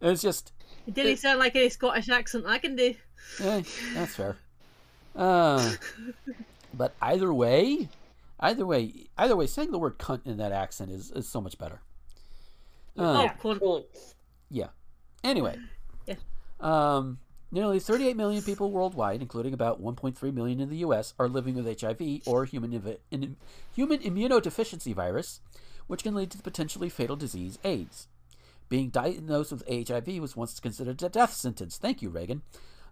it's 0.00 0.20
just, 0.20 0.52
It 0.88 0.94
didn't 0.94 1.18
sound 1.18 1.38
like 1.38 1.54
any 1.54 1.68
Scottish 1.68 2.08
accent 2.08 2.44
I 2.46 2.58
can 2.58 2.74
do. 2.74 2.94
eh, 3.40 3.62
that's 3.94 4.16
fair. 4.16 4.36
Uh, 5.14 5.74
but 6.74 6.92
either 7.00 7.32
way, 7.32 7.88
either 8.40 8.66
way, 8.66 8.92
either 9.16 9.36
way, 9.36 9.46
saying 9.46 9.70
the 9.70 9.78
word 9.78 9.96
cunt 9.98 10.26
in 10.26 10.38
that 10.38 10.50
accent 10.50 10.90
is, 10.90 11.12
is 11.12 11.28
so 11.28 11.40
much 11.40 11.56
better. 11.56 11.80
Uh, 12.98 13.28
oh, 13.28 13.56
cool. 13.58 13.86
Yeah. 14.50 14.68
Anyway. 15.22 15.56
Yeah. 16.06 16.14
Um, 16.60 17.18
nearly 17.50 17.78
38 17.80 18.16
million 18.16 18.42
people 18.42 18.70
worldwide, 18.70 19.22
including 19.22 19.52
about 19.52 19.82
1.3 19.82 20.34
million 20.34 20.60
in 20.60 20.68
the 20.68 20.78
U.S., 20.78 21.14
are 21.18 21.28
living 21.28 21.54
with 21.54 21.80
HIV 21.80 22.22
or 22.26 22.44
human 22.44 22.72
inv- 22.72 22.98
in, 23.10 23.36
human 23.74 24.00
immunodeficiency 24.00 24.94
virus, 24.94 25.40
which 25.86 26.02
can 26.02 26.14
lead 26.14 26.30
to 26.30 26.36
the 26.36 26.42
potentially 26.42 26.88
fatal 26.88 27.16
disease 27.16 27.58
AIDS. 27.64 28.08
Being 28.68 28.88
diagnosed 28.88 29.52
with 29.52 29.88
HIV 29.88 30.18
was 30.20 30.36
once 30.36 30.58
considered 30.58 31.02
a 31.02 31.08
death 31.08 31.34
sentence. 31.34 31.78
Thank 31.78 32.02
you, 32.02 32.08
Reagan. 32.08 32.42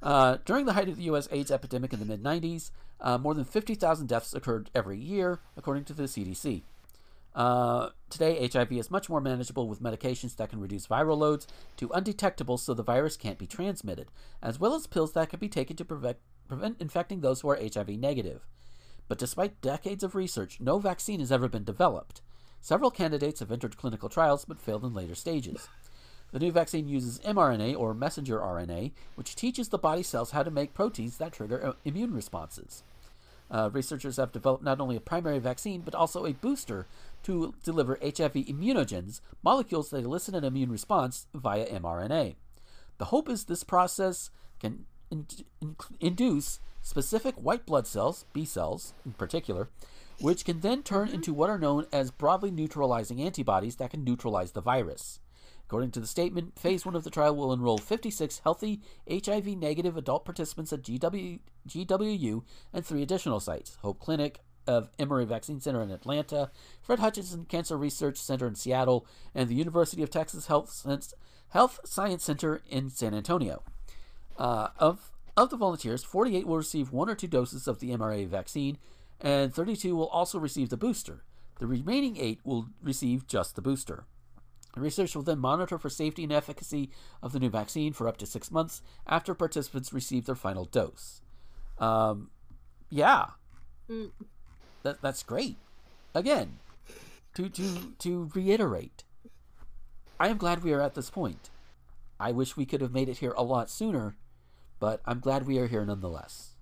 Uh, 0.02 0.38
during 0.44 0.66
the 0.66 0.74
height 0.74 0.88
of 0.88 0.96
the 0.96 1.04
U.S. 1.04 1.28
AIDS 1.32 1.50
epidemic 1.50 1.92
in 1.92 1.98
the 1.98 2.04
mid 2.04 2.22
90s, 2.22 2.70
uh, 3.00 3.18
more 3.18 3.34
than 3.34 3.44
50,000 3.44 4.06
deaths 4.06 4.34
occurred 4.34 4.70
every 4.74 4.98
year, 4.98 5.40
according 5.56 5.84
to 5.84 5.94
the 5.94 6.04
CDC. 6.04 6.62
Uh, 7.34 7.88
today, 8.10 8.48
HIV 8.52 8.72
is 8.72 8.90
much 8.90 9.08
more 9.08 9.20
manageable 9.20 9.68
with 9.68 9.82
medications 9.82 10.36
that 10.36 10.50
can 10.50 10.60
reduce 10.60 10.86
viral 10.86 11.18
loads 11.18 11.48
to 11.76 11.90
undetectable 11.92 12.58
so 12.58 12.74
the 12.74 12.82
virus 12.82 13.16
can't 13.16 13.38
be 13.38 13.46
transmitted, 13.46 14.08
as 14.40 14.60
well 14.60 14.74
as 14.74 14.86
pills 14.86 15.12
that 15.12 15.30
can 15.30 15.40
be 15.40 15.48
taken 15.48 15.76
to 15.76 15.84
prevent, 15.84 16.18
prevent 16.46 16.80
infecting 16.80 17.20
those 17.20 17.40
who 17.40 17.48
are 17.50 17.58
HIV 17.58 17.88
negative. 17.88 18.46
But 19.08 19.18
despite 19.18 19.60
decades 19.60 20.04
of 20.04 20.14
research, 20.14 20.60
no 20.60 20.78
vaccine 20.78 21.20
has 21.20 21.32
ever 21.32 21.48
been 21.48 21.64
developed. 21.64 22.22
Several 22.60 22.90
candidates 22.90 23.40
have 23.40 23.52
entered 23.52 23.76
clinical 23.76 24.08
trials 24.08 24.44
but 24.44 24.60
failed 24.60 24.84
in 24.84 24.94
later 24.94 25.14
stages. 25.14 25.68
The 26.32 26.38
new 26.38 26.50
vaccine 26.50 26.88
uses 26.88 27.18
mRNA 27.20 27.78
or 27.78 27.94
messenger 27.94 28.38
RNA, 28.38 28.92
which 29.16 29.36
teaches 29.36 29.68
the 29.68 29.78
body 29.78 30.02
cells 30.02 30.30
how 30.30 30.42
to 30.42 30.50
make 30.50 30.72
proteins 30.72 31.18
that 31.18 31.32
trigger 31.32 31.74
immune 31.84 32.14
responses. 32.14 32.82
Uh, 33.50 33.70
researchers 33.72 34.16
have 34.16 34.32
developed 34.32 34.64
not 34.64 34.80
only 34.80 34.96
a 34.96 35.00
primary 35.00 35.38
vaccine, 35.38 35.82
but 35.82 35.94
also 35.94 36.24
a 36.24 36.32
booster 36.32 36.86
to 37.24 37.54
deliver 37.64 37.98
HIV 38.02 38.34
immunogens, 38.34 39.20
molecules 39.42 39.90
that 39.90 40.04
elicit 40.04 40.34
an 40.34 40.44
immune 40.44 40.70
response 40.70 41.26
via 41.34 41.66
mRNA. 41.66 42.36
The 42.98 43.06
hope 43.06 43.28
is 43.28 43.44
this 43.44 43.64
process 43.64 44.30
can 44.60 44.86
in- 45.10 45.26
in- 45.60 45.76
induce 46.00 46.60
specific 46.82 47.34
white 47.36 47.66
blood 47.66 47.86
cells, 47.86 48.24
B 48.32 48.44
cells 48.44 48.94
in 49.04 49.12
particular, 49.12 49.68
which 50.20 50.44
can 50.44 50.60
then 50.60 50.82
turn 50.82 51.08
into 51.08 51.34
what 51.34 51.50
are 51.50 51.58
known 51.58 51.86
as 51.92 52.10
broadly 52.10 52.50
neutralizing 52.50 53.20
antibodies 53.20 53.76
that 53.76 53.90
can 53.90 54.04
neutralize 54.04 54.52
the 54.52 54.60
virus. 54.60 55.20
According 55.66 55.92
to 55.92 56.00
the 56.00 56.06
statement, 56.06 56.58
phase 56.58 56.84
one 56.84 56.94
of 56.94 57.04
the 57.04 57.10
trial 57.10 57.34
will 57.34 57.52
enroll 57.52 57.78
56 57.78 58.40
healthy 58.40 58.82
HIV 59.10 59.46
negative 59.46 59.96
adult 59.96 60.24
participants 60.24 60.72
at 60.72 60.82
GW, 60.82 61.40
GWU 61.66 62.42
and 62.72 62.84
three 62.84 63.02
additional 63.02 63.40
sites 63.40 63.78
Hope 63.80 63.98
Clinic 63.98 64.40
of 64.66 64.90
Emory 64.98 65.24
Vaccine 65.24 65.60
Center 65.60 65.82
in 65.82 65.90
Atlanta, 65.90 66.50
Fred 66.80 66.98
Hutchinson 66.98 67.44
Cancer 67.46 67.76
Research 67.76 68.16
Center 68.18 68.46
in 68.46 68.54
Seattle, 68.54 69.06
and 69.34 69.48
the 69.48 69.54
University 69.54 70.02
of 70.02 70.10
Texas 70.10 70.46
Health, 70.46 70.70
Science- 70.70 71.14
Health 71.50 71.80
Science 71.84 72.24
Center 72.24 72.62
in 72.68 72.90
San 72.90 73.14
Antonio. 73.14 73.62
Uh, 74.38 74.68
of, 74.78 75.12
of 75.36 75.50
the 75.50 75.56
volunteers, 75.56 76.02
48 76.04 76.46
will 76.46 76.56
receive 76.56 76.92
one 76.92 77.08
or 77.08 77.14
two 77.14 77.28
doses 77.28 77.68
of 77.68 77.78
the 77.80 77.90
mRNA 77.90 78.28
vaccine, 78.28 78.78
and 79.20 79.54
32 79.54 79.94
will 79.94 80.08
also 80.08 80.38
receive 80.38 80.70
the 80.70 80.76
booster. 80.76 81.22
The 81.60 81.66
remaining 81.66 82.16
eight 82.16 82.40
will 82.44 82.66
receive 82.82 83.26
just 83.26 83.54
the 83.54 83.62
booster. 83.62 84.04
The 84.74 84.80
research 84.80 85.14
will 85.14 85.22
then 85.22 85.38
monitor 85.38 85.78
for 85.78 85.88
safety 85.88 86.24
and 86.24 86.32
efficacy 86.32 86.90
of 87.22 87.30
the 87.32 87.38
new 87.38 87.48
vaccine 87.48 87.92
for 87.92 88.08
up 88.08 88.16
to 88.16 88.26
six 88.26 88.50
months 88.50 88.82
after 89.06 89.32
participants 89.32 89.92
receive 89.92 90.26
their 90.26 90.34
final 90.34 90.64
dose. 90.64 91.22
Um, 91.78 92.30
yeah, 92.90 93.26
Mm. 93.88 94.10
That, 94.84 95.02
that's 95.02 95.22
great. 95.22 95.56
Again, 96.14 96.58
to, 97.34 97.48
to, 97.48 97.94
to 97.98 98.30
reiterate, 98.34 99.02
I 100.20 100.28
am 100.28 100.36
glad 100.36 100.62
we 100.62 100.72
are 100.72 100.80
at 100.80 100.94
this 100.94 101.10
point. 101.10 101.50
I 102.20 102.30
wish 102.30 102.56
we 102.56 102.64
could 102.64 102.80
have 102.80 102.92
made 102.92 103.08
it 103.08 103.18
here 103.18 103.34
a 103.36 103.42
lot 103.42 103.68
sooner, 103.68 104.16
but 104.78 105.00
I'm 105.04 105.18
glad 105.18 105.46
we 105.46 105.58
are 105.58 105.66
here 105.66 105.84
nonetheless. 105.84 106.54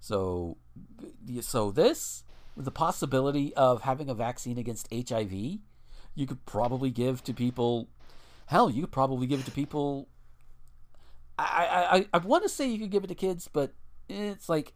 So, 0.00 0.56
so 1.40 1.70
this, 1.70 2.22
with 2.54 2.64
the 2.64 2.70
possibility 2.70 3.54
of 3.54 3.82
having 3.82 4.08
a 4.08 4.14
vaccine 4.14 4.58
against 4.58 4.88
HIV, 4.92 5.32
you 6.14 6.26
could 6.26 6.44
probably 6.46 6.90
give 6.90 7.24
to 7.24 7.34
people. 7.34 7.88
Hell, 8.46 8.70
you 8.70 8.82
could 8.82 8.92
probably 8.92 9.26
give 9.26 9.40
it 9.40 9.46
to 9.46 9.52
people. 9.52 10.08
I 11.38 11.44
I 11.70 11.96
I, 11.96 12.06
I 12.14 12.18
want 12.18 12.42
to 12.42 12.48
say 12.48 12.68
you 12.68 12.78
could 12.78 12.90
give 12.90 13.04
it 13.04 13.08
to 13.08 13.14
kids, 13.14 13.48
but 13.52 13.72
it's 14.08 14.48
like, 14.48 14.74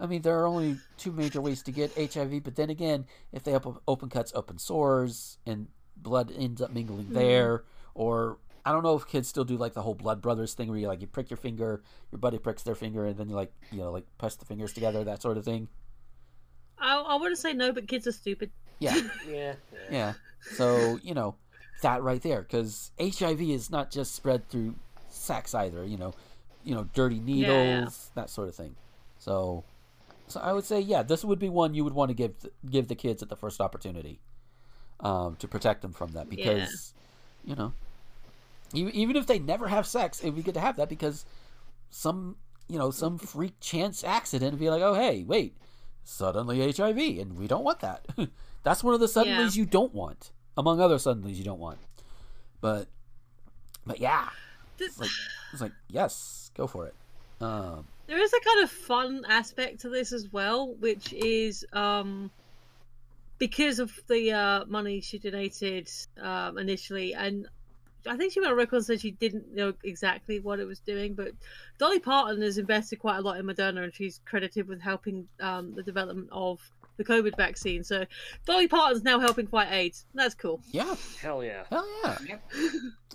I 0.00 0.06
mean, 0.06 0.22
there 0.22 0.38
are 0.38 0.46
only 0.46 0.78
two 0.96 1.10
major 1.12 1.40
ways 1.40 1.62
to 1.64 1.72
get 1.72 1.92
HIV. 1.96 2.42
But 2.44 2.56
then 2.56 2.70
again, 2.70 3.06
if 3.32 3.42
they 3.42 3.54
open, 3.54 3.76
open 3.88 4.08
cuts, 4.08 4.32
open 4.34 4.58
sores, 4.58 5.38
and 5.44 5.68
blood 5.96 6.32
ends 6.36 6.62
up 6.62 6.72
mingling 6.72 7.06
Mhm. 7.06 7.14
there, 7.14 7.64
or 7.94 8.38
I 8.64 8.72
don't 8.72 8.82
know 8.82 8.94
if 8.96 9.06
kids 9.06 9.28
still 9.28 9.44
do 9.44 9.56
like 9.56 9.74
the 9.74 9.82
whole 9.82 9.94
blood 9.94 10.20
brothers 10.20 10.54
thing 10.54 10.68
where 10.68 10.78
you 10.78 10.86
like 10.86 11.00
you 11.00 11.06
prick 11.06 11.30
your 11.30 11.36
finger, 11.36 11.82
your 12.12 12.18
buddy 12.18 12.38
pricks 12.38 12.62
their 12.62 12.74
finger, 12.76 13.04
and 13.06 13.16
then 13.16 13.28
you 13.28 13.34
like 13.34 13.52
you 13.72 13.78
know 13.78 13.90
like 13.90 14.04
press 14.18 14.36
the 14.36 14.44
fingers 14.44 14.72
together, 14.72 15.02
that 15.04 15.20
sort 15.22 15.36
of 15.36 15.44
thing. 15.44 15.68
I, 16.78 16.96
I 17.00 17.14
want 17.16 17.34
to 17.34 17.40
say 17.40 17.52
no, 17.52 17.72
but 17.72 17.88
kids 17.88 18.06
are 18.06 18.12
stupid. 18.12 18.50
Yeah. 18.80 18.96
Yeah. 19.28 19.54
Yeah. 19.90 20.12
So, 20.52 21.00
you 21.02 21.12
know, 21.12 21.34
that 21.82 22.00
right 22.04 22.22
there 22.22 22.44
cuz 22.44 22.92
HIV 23.00 23.40
is 23.50 23.70
not 23.70 23.90
just 23.90 24.14
spread 24.14 24.48
through 24.48 24.76
sex 25.08 25.52
either, 25.52 25.84
you 25.84 25.96
know, 25.96 26.14
you 26.62 26.76
know, 26.76 26.84
dirty 26.94 27.18
needles, 27.18 28.12
that 28.14 28.30
sort 28.30 28.48
of 28.48 28.54
thing. 28.54 28.76
So 29.18 29.64
so 30.28 30.40
I 30.40 30.52
would 30.52 30.64
say 30.64 30.80
yeah, 30.80 31.02
this 31.02 31.24
would 31.24 31.38
be 31.38 31.48
one 31.48 31.74
you 31.74 31.84
would 31.84 31.94
want 31.94 32.10
to 32.10 32.14
give 32.14 32.32
give 32.70 32.88
the 32.88 32.94
kids 32.94 33.22
at 33.22 33.28
the 33.28 33.36
first 33.36 33.60
opportunity. 33.60 34.20
Um, 35.00 35.36
to 35.36 35.46
protect 35.46 35.82
them 35.82 35.92
from 35.92 36.10
that 36.12 36.28
because 36.28 36.92
you 37.44 37.54
know, 37.54 37.72
even 38.74 38.92
even 38.94 39.16
if 39.16 39.26
they 39.26 39.38
never 39.38 39.68
have 39.68 39.86
sex, 39.86 40.20
it'd 40.20 40.34
be 40.34 40.42
good 40.42 40.54
to 40.54 40.60
have 40.60 40.76
that 40.76 40.88
because 40.88 41.24
some 41.90 42.36
you 42.68 42.78
know 42.78 42.90
some 42.90 43.16
freak 43.16 43.54
chance 43.60 44.02
accident 44.02 44.50
and 44.52 44.58
be 44.58 44.70
like, 44.70 44.82
oh 44.82 44.94
hey, 44.94 45.22
wait, 45.22 45.56
suddenly 46.04 46.72
HIV, 46.72 46.98
and 47.20 47.38
we 47.38 47.46
don't 47.46 47.62
want 47.64 47.80
that. 47.80 48.06
That's 48.64 48.82
one 48.82 48.92
of 48.92 48.98
the 49.00 49.06
suddenlies 49.06 49.54
Yeah. 49.54 49.60
you 49.60 49.66
don't 49.66 49.94
want, 49.94 50.32
among 50.56 50.80
other 50.80 50.96
suddenlies 50.96 51.36
you 51.36 51.44
don't 51.44 51.60
want. 51.60 51.78
But, 52.60 52.88
but 53.86 54.00
yeah, 54.00 54.30
it's 54.80 54.98
like 54.98 55.10
it's 55.52 55.62
like 55.62 55.72
yes, 55.88 56.50
go 56.56 56.66
for 56.66 56.86
it. 56.86 56.94
Um, 57.40 57.86
There 58.08 58.18
is 58.18 58.32
a 58.32 58.40
kind 58.40 58.64
of 58.64 58.70
fun 58.70 59.24
aspect 59.28 59.80
to 59.82 59.90
this 59.90 60.12
as 60.12 60.32
well, 60.32 60.74
which 60.80 61.12
is 61.12 61.64
um, 61.74 62.30
because 63.36 63.78
of 63.78 63.92
the 64.08 64.32
uh, 64.32 64.64
money 64.66 65.02
she 65.02 65.18
donated 65.18 65.90
um, 66.20 66.56
initially, 66.56 67.14
and 67.14 67.46
I 68.06 68.16
think 68.16 68.32
she 68.32 68.40
went 68.40 68.50
on 68.50 68.56
record 68.56 68.76
and 68.76 68.84
said 68.86 69.00
she 69.02 69.10
didn't 69.10 69.54
know 69.54 69.74
exactly 69.84 70.40
what 70.40 70.58
it 70.58 70.66
was 70.66 70.80
doing, 70.80 71.12
but 71.14 71.32
Dolly 71.78 71.98
Parton 71.98 72.40
has 72.40 72.56
invested 72.56 72.96
quite 72.98 73.18
a 73.18 73.20
lot 73.20 73.38
in 73.38 73.44
Moderna, 73.44 73.84
and 73.84 73.94
she's 73.94 74.20
credited 74.24 74.68
with 74.68 74.80
helping 74.80 75.28
um, 75.40 75.74
the 75.74 75.82
development 75.82 76.30
of 76.32 76.60
the 76.96 77.04
COVID 77.04 77.36
vaccine. 77.36 77.84
So 77.84 78.06
Dolly 78.46 78.68
Parton's 78.68 79.04
now 79.04 79.20
helping 79.20 79.46
fight 79.46 79.70
AIDS. 79.70 80.06
That's 80.14 80.34
cool. 80.34 80.60
Yeah, 80.70 80.96
Hell 81.20 81.44
yeah. 81.44 81.64
hell 81.70 81.86
yeah. 82.02 82.36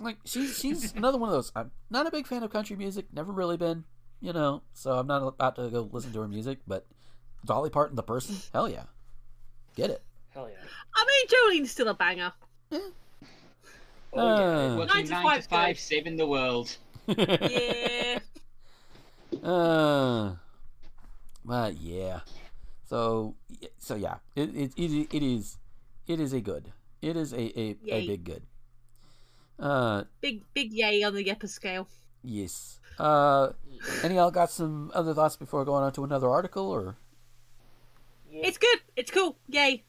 Like 0.00 0.18
she's 0.24 0.58
she's 0.58 0.92
another 0.94 1.18
one 1.18 1.28
of 1.30 1.34
those. 1.34 1.50
I'm 1.56 1.70
not 1.90 2.06
a 2.06 2.10
big 2.10 2.26
fan 2.26 2.42
of 2.42 2.50
country 2.50 2.76
music. 2.76 3.06
Never 3.12 3.32
really 3.32 3.56
been. 3.56 3.84
You 4.20 4.32
know, 4.32 4.62
so 4.72 4.98
I'm 4.98 5.06
not 5.06 5.22
about 5.22 5.56
to 5.56 5.68
go 5.68 5.88
listen 5.92 6.12
to 6.12 6.20
her 6.20 6.28
music. 6.28 6.58
But 6.66 6.86
Dolly 7.44 7.70
Parton, 7.70 7.96
the 7.96 8.02
person, 8.02 8.36
hell 8.52 8.68
yeah, 8.68 8.84
get 9.76 9.90
it. 9.90 10.02
Hell 10.30 10.48
yeah. 10.48 10.56
I 10.96 11.04
mean, 11.04 11.62
Jolene's 11.62 11.70
still 11.70 11.88
a 11.88 11.94
banger. 11.94 12.32
Uh, 12.72 12.78
Working 14.78 14.86
Nine 14.86 15.04
to 15.06 15.10
9 15.10 15.22
five 15.22 15.42
to 15.42 15.48
5, 15.48 15.78
saving 15.78 16.16
the 16.16 16.26
world. 16.26 16.76
Yeah. 17.06 18.18
Uh, 19.42 20.36
but 21.44 21.76
yeah. 21.76 22.20
So 22.86 23.34
so 23.78 23.96
yeah, 23.96 24.16
it 24.36 24.54
it 24.54 24.72
it, 24.76 25.08
it 25.12 25.22
is 25.22 25.58
it 26.06 26.20
is 26.20 26.32
a 26.32 26.40
good. 26.40 26.72
It 27.02 27.16
is 27.16 27.32
a 27.34 27.42
a, 27.58 27.76
a 27.90 28.06
big 28.06 28.24
good. 28.24 28.42
Uh 29.58 30.04
big, 30.20 30.42
big 30.54 30.72
yay 30.72 31.02
on 31.02 31.14
the 31.14 31.24
Yeppa 31.24 31.48
scale. 31.48 31.88
yes. 32.22 32.78
Uh, 32.98 33.50
any 34.02 34.16
y'all 34.16 34.30
got 34.30 34.50
some 34.50 34.90
other 34.94 35.14
thoughts 35.14 35.36
before 35.36 35.64
going 35.64 35.84
on 35.84 35.92
to 35.92 36.04
another 36.04 36.28
article 36.28 36.68
or? 36.70 36.96
It's 38.32 38.58
good. 38.58 38.78
It's 38.96 39.10
cool. 39.10 39.36
Yay. 39.48 39.84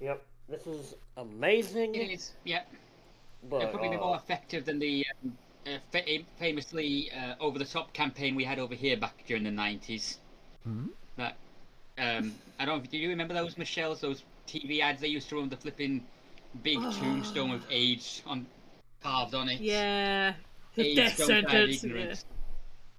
Yep. 0.00 0.22
This 0.48 0.66
is 0.66 0.94
amazing. 1.16 1.94
It 1.94 2.10
is, 2.10 2.32
yeah. 2.44 2.62
But, 3.48 3.62
It'll 3.62 3.70
probably 3.70 3.90
be 3.90 3.96
uh, 3.96 4.00
more 4.00 4.16
effective 4.16 4.64
than 4.64 4.78
the 4.78 5.04
um, 5.24 5.36
uh, 5.66 5.78
fa- 5.90 6.24
famously 6.38 7.10
uh, 7.12 7.34
over 7.40 7.58
the 7.58 7.64
top 7.64 7.92
campaign 7.92 8.34
we 8.34 8.44
had 8.44 8.58
over 8.58 8.74
here 8.74 8.96
back 8.96 9.24
during 9.26 9.44
the 9.44 9.50
90s. 9.50 10.16
Hmm? 10.64 10.86
That, 11.16 11.36
um, 11.98 12.34
I 12.58 12.64
don't 12.64 12.82
know, 12.82 12.90
do 12.90 12.96
you 12.98 13.08
remember 13.08 13.34
those, 13.34 13.58
Michelle's 13.58 14.00
Those 14.00 14.22
TV 14.46 14.80
ads 14.80 15.00
they 15.00 15.08
used 15.08 15.28
to 15.30 15.36
run 15.36 15.48
the 15.48 15.56
flipping 15.56 16.06
big 16.62 16.78
tombstone 16.92 17.52
of 17.52 17.64
age 17.70 18.22
on 18.26 18.46
carved 19.02 19.34
on 19.34 19.48
it? 19.48 19.60
Yeah. 19.60 20.34
The 20.76 20.94
death 20.94 21.18
don't 21.18 21.48
die 21.48 21.56
of 21.58 21.74
sentence. 21.74 22.24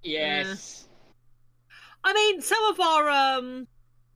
Yeah. 0.03 0.43
Yes. 0.43 0.87
I 2.03 2.13
mean, 2.13 2.41
some 2.41 2.63
of 2.65 2.79
our 2.79 3.09
um 3.09 3.67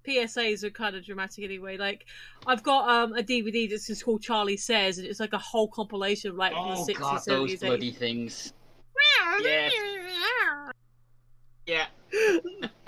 PSAs 0.07 0.63
are 0.63 0.71
kind 0.71 0.95
of 0.95 1.05
dramatic 1.05 1.43
anyway. 1.43 1.77
Like, 1.77 2.05
I've 2.47 2.63
got 2.63 2.89
um 2.89 3.13
a 3.13 3.21
DVD 3.23 3.69
that's 3.69 3.87
just 3.87 4.03
called 4.03 4.21
Charlie 4.23 4.57
Says, 4.57 4.97
and 4.97 5.07
it's 5.07 5.19
like 5.19 5.33
a 5.33 5.37
whole 5.37 5.67
compilation 5.67 6.31
of 6.31 6.37
like 6.37 6.53
from 6.53 6.69
the 6.69 6.75
Oh, 6.77 6.85
60s, 6.85 6.99
God, 6.99 7.19
70s, 7.19 7.25
those 7.25 7.51
80s. 7.51 7.59
bloody 7.61 7.91
things. 7.91 8.53
Yes. 9.41 9.73
Yeah. 11.67 11.85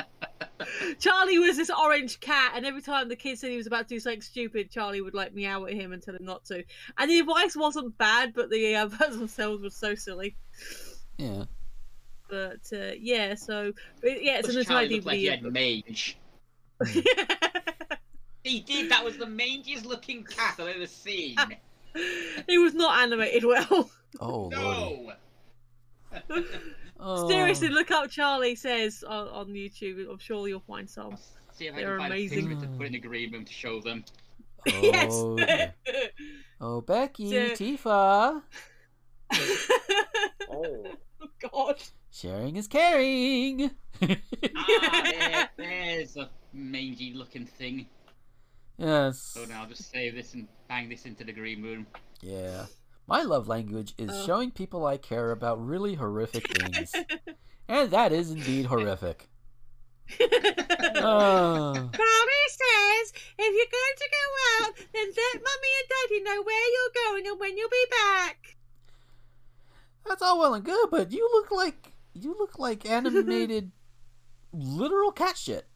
Charlie 1.00 1.40
was 1.40 1.58
this 1.58 1.70
orange 1.70 2.20
cat, 2.20 2.54
and 2.56 2.66
every 2.66 2.82
time 2.82 3.10
the 3.10 3.16
kid 3.16 3.38
said 3.38 3.52
he 3.52 3.58
was 3.58 3.68
about 3.68 3.88
to 3.88 3.96
do 3.96 4.00
something 4.00 4.22
stupid, 4.22 4.72
Charlie 4.72 5.02
would 5.02 5.14
like 5.14 5.34
meow 5.34 5.66
at 5.66 5.74
him 5.74 5.92
and 5.92 6.02
tell 6.02 6.16
him 6.16 6.26
not 6.26 6.46
to. 6.46 6.64
And 6.98 7.10
the 7.10 7.20
advice 7.20 7.56
wasn't 7.56 7.98
bad, 7.98 8.34
but 8.34 8.50
the 8.50 8.76
uh, 8.76 8.88
birds 9.00 9.18
themselves 9.18 9.64
were 9.64 9.70
so 9.70 9.96
silly. 9.96 10.36
Yeah. 11.18 11.46
But 12.30 12.62
uh, 12.74 12.94
yeah, 13.00 13.36
so 13.36 13.74
but, 14.02 14.24
yeah, 14.24 14.38
it's 14.38 14.48
Plus 14.48 14.56
an 14.56 14.62
entire 14.62 14.76
Charlie 14.76 14.96
looked 14.96 15.08
like 15.08 15.18
he 15.18 15.26
had 15.26 15.44
mange. 15.44 16.18
he 18.44 18.60
did. 18.62 18.90
That 18.90 19.04
was 19.04 19.18
the 19.18 19.26
mangiest 19.26 19.86
looking 19.86 20.24
cat 20.24 20.56
I've 20.60 20.76
ever 20.76 20.88
seen. 20.88 21.38
he 22.48 22.58
was 22.58 22.74
not 22.74 23.00
animated 23.00 23.44
well. 23.46 23.90
Oh 24.20 24.50
no. 24.50 25.14
Oh. 27.00 27.28
Seriously, 27.30 27.68
look 27.70 27.92
up 27.92 28.10
Charlie 28.10 28.56
Says 28.56 29.04
on, 29.08 29.28
on 29.30 29.48
YouTube. 29.50 30.10
I'm 30.10 30.20
sure 30.20 30.48
you'll 30.48 30.60
find 30.62 30.90
some. 30.90 31.18
See 31.52 31.68
if 31.68 31.74
I 31.76 31.78
They're 31.78 31.90
can 31.98 32.00
find 32.00 32.14
amazing. 32.14 32.46
a 32.46 32.50
picture 32.50 32.66
to 32.66 32.78
put 32.78 32.88
in 32.88 32.96
agreement 32.96 33.48
to 33.48 33.54
show 33.54 33.82
them. 33.82 34.04
yes. 34.66 35.12
Oh, 35.14 35.36
dear. 35.38 35.74
oh 36.62 36.82
Becky, 36.82 37.30
So- 37.30 37.64
Tifa, 37.64 38.42
Oh. 40.50 40.86
Oh 41.22 41.28
God. 41.52 41.82
sharing 42.12 42.56
is 42.56 42.68
caring. 42.68 43.72
Ah, 44.02 45.02
there, 45.04 45.50
there's 45.58 46.16
a 46.18 46.30
mangy 46.54 47.14
looking 47.14 47.46
thing. 47.46 47.88
yes. 48.78 49.20
So 49.20 49.46
now 49.46 49.62
I'll 49.64 49.68
just 49.70 49.90
save 49.92 50.16
this 50.16 50.34
and 50.34 50.48
bang 50.70 50.90
this 50.90 51.06
into 51.06 51.24
the 51.24 51.32
green 51.34 51.62
room. 51.64 51.88
Yeah. 52.22 52.66
My 53.08 53.22
love 53.22 53.48
language 53.48 53.94
is 53.98 54.10
Oh. 54.12 54.26
showing 54.26 54.52
people 54.52 54.86
I 54.86 54.98
care 54.98 55.32
about 55.32 55.66
really 55.66 55.96
horrific 55.96 56.48
things. 56.58 56.94
and 57.68 57.92
that 57.92 58.12
is 58.12 58.32
indeed 58.32 58.66
horrific. 58.68 59.28
Ah. 60.96 61.00
Oh. 61.06 61.74
Charlie 61.74 62.50
says 62.50 63.14
if 63.40 63.56
you're 63.56 63.74
going 63.80 63.98
to 63.98 64.10
go 64.12 64.66
out, 64.66 64.76
then 64.94 65.08
let 65.08 65.42
mummy 65.42 65.72
and 65.80 65.90
daddy 65.90 66.24
know 66.24 66.44
where 66.44 66.72
you're 66.72 67.12
going 67.12 67.28
and 67.28 67.40
when 67.40 67.58
you'll 67.58 67.70
be 67.70 67.86
back. 67.90 68.56
That's 70.06 70.22
all 70.22 70.40
well 70.40 70.54
and 70.54 70.64
good, 70.64 70.90
but 70.92 71.12
you 71.12 71.28
look 71.34 71.52
like 71.52 71.94
you 72.14 72.36
look 72.38 72.60
like 72.60 72.86
animated 72.90 73.72
literal 74.54 75.12
cat 75.12 75.38
shit. 75.38 75.68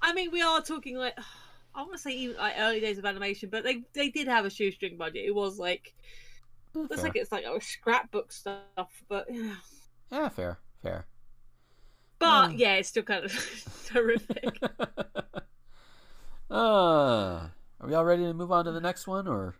I 0.00 0.12
mean, 0.12 0.30
we 0.30 0.40
are 0.40 0.62
talking 0.62 0.96
like 0.96 1.14
oh, 1.18 1.24
I 1.74 1.82
want 1.82 1.92
to 1.92 1.98
say 1.98 2.12
even 2.12 2.36
like 2.36 2.54
early 2.58 2.80
days 2.80 2.98
of 2.98 3.04
animation, 3.04 3.50
but 3.50 3.64
they 3.64 3.84
they 3.94 4.10
did 4.10 4.28
have 4.28 4.44
a 4.44 4.50
shoestring 4.50 4.96
budget. 4.96 5.24
It 5.26 5.34
was 5.34 5.58
like 5.58 5.94
looks 6.74 7.02
like 7.02 7.16
it's 7.16 7.32
like 7.32 7.44
oh, 7.46 7.58
scrapbook 7.60 8.32
stuff, 8.32 9.02
but 9.08 9.26
Yeah, 9.30 9.54
Yeah, 10.10 10.28
fair, 10.28 10.58
fair. 10.82 11.06
but 12.18 12.50
Hmm. 12.50 12.56
yeah, 12.56 12.74
it's 12.74 12.88
still 12.88 13.02
kind 13.02 13.24
of 13.24 13.32
horrific. 13.92 14.60
Uh, 16.50 16.54
are 17.80 17.86
we 17.86 17.94
all 17.94 18.04
ready 18.04 18.22
to 18.24 18.34
move 18.34 18.52
on 18.52 18.64
to 18.64 18.72
the 18.72 18.80
next 18.80 19.06
one, 19.06 19.26
or? 19.26 19.56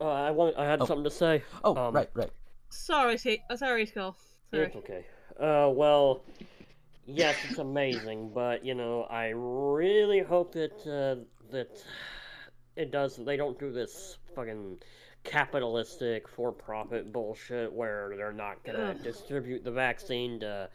Uh, 0.00 0.06
I 0.10 0.30
want. 0.30 0.56
I 0.56 0.64
had 0.64 0.80
Oh. 0.80 0.86
something 0.86 1.04
to 1.04 1.10
say. 1.10 1.44
Oh, 1.64 1.76
Um, 1.76 1.94
right, 1.94 2.10
right. 2.14 2.30
sorry, 2.70 3.18
T- 3.18 3.42
oh, 3.50 3.56
sorry, 3.56 3.86
Skull. 3.86 4.16
Sorry. 4.50 4.66
It's 4.66 4.76
okay. 4.76 5.06
Uh, 5.38 5.70
well, 5.70 6.22
yes, 7.08 7.36
it's 7.48 7.58
amazing, 7.58 8.30
but 8.34 8.64
you 8.64 8.74
know, 8.74 9.02
I 9.04 9.28
really 9.34 10.20
hope 10.20 10.52
that 10.52 10.72
uh, 10.86 11.24
that 11.50 11.82
it 12.76 12.90
does. 12.92 13.16
They 13.16 13.36
don't 13.36 13.58
do 13.58 13.72
this 13.72 14.18
fucking 14.34 14.78
capitalistic 15.24 16.28
for-profit 16.28 17.12
bullshit 17.12 17.72
where 17.72 18.14
they're 18.16 18.32
not 18.32 18.62
gonna 18.64 18.94
distribute 18.94 19.64
the 19.64 19.70
vaccine 19.70 20.40
to, 20.40 20.70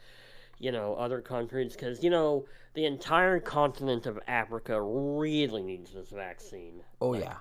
you 0.58 0.70
know, 0.70 0.94
other 0.94 1.20
countries 1.20 1.72
because 1.72 2.02
you 2.04 2.10
know 2.10 2.44
the 2.74 2.84
entire 2.84 3.40
continent 3.40 4.06
of 4.06 4.18
Africa 4.26 4.80
really 4.80 5.62
needs 5.62 5.92
this 5.92 6.10
vaccine. 6.10 6.82
Oh 7.00 7.14
yeah, 7.14 7.36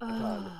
Ugh. 0.00 0.50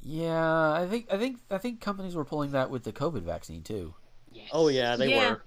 yeah. 0.00 0.72
I 0.72 0.86
think 0.90 1.06
I 1.12 1.18
think 1.18 1.38
I 1.50 1.58
think 1.58 1.80
companies 1.80 2.16
were 2.16 2.24
pulling 2.24 2.50
that 2.52 2.70
with 2.70 2.84
the 2.84 2.92
COVID 2.92 3.22
vaccine 3.22 3.62
too. 3.62 3.94
Yes. 4.32 4.50
Oh 4.52 4.68
yeah, 4.68 4.96
they 4.96 5.10
Yeah. 5.10 5.30
were. 5.30 5.42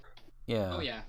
Yeah. 0.46 0.72
Oh 0.74 0.80
yeah. 0.80 1.02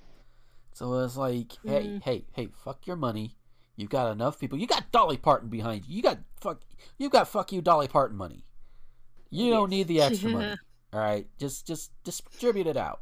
So 0.73 0.93
it's 0.99 1.15
like, 1.17 1.53
hey, 1.63 1.85
Mhm. 1.87 2.03
hey, 2.03 2.25
hey, 2.33 2.47
fuck 2.63 2.85
your 2.87 2.95
money. 2.95 3.37
You've 3.75 3.89
got 3.89 4.11
enough 4.11 4.39
people. 4.39 4.57
You 4.57 4.67
got 4.67 4.91
Dolly 4.91 5.17
Parton 5.17 5.49
behind 5.49 5.85
you. 5.87 5.95
You 5.97 6.03
got 6.03 6.19
fuck. 6.39 6.61
You 6.97 7.09
got 7.09 7.27
fuck 7.27 7.51
you 7.51 7.61
Dolly 7.61 7.87
Parton 7.87 8.17
money. 8.17 8.45
You 9.29 9.49
don't 9.49 9.69
need 9.69 9.87
the 9.87 10.01
extra 10.01 10.29
money. 10.29 10.55
All 10.93 10.99
right, 10.99 11.27
just 11.39 11.65
just 11.65 11.91
distribute 12.03 12.67
it 12.67 12.77
out. 12.77 13.01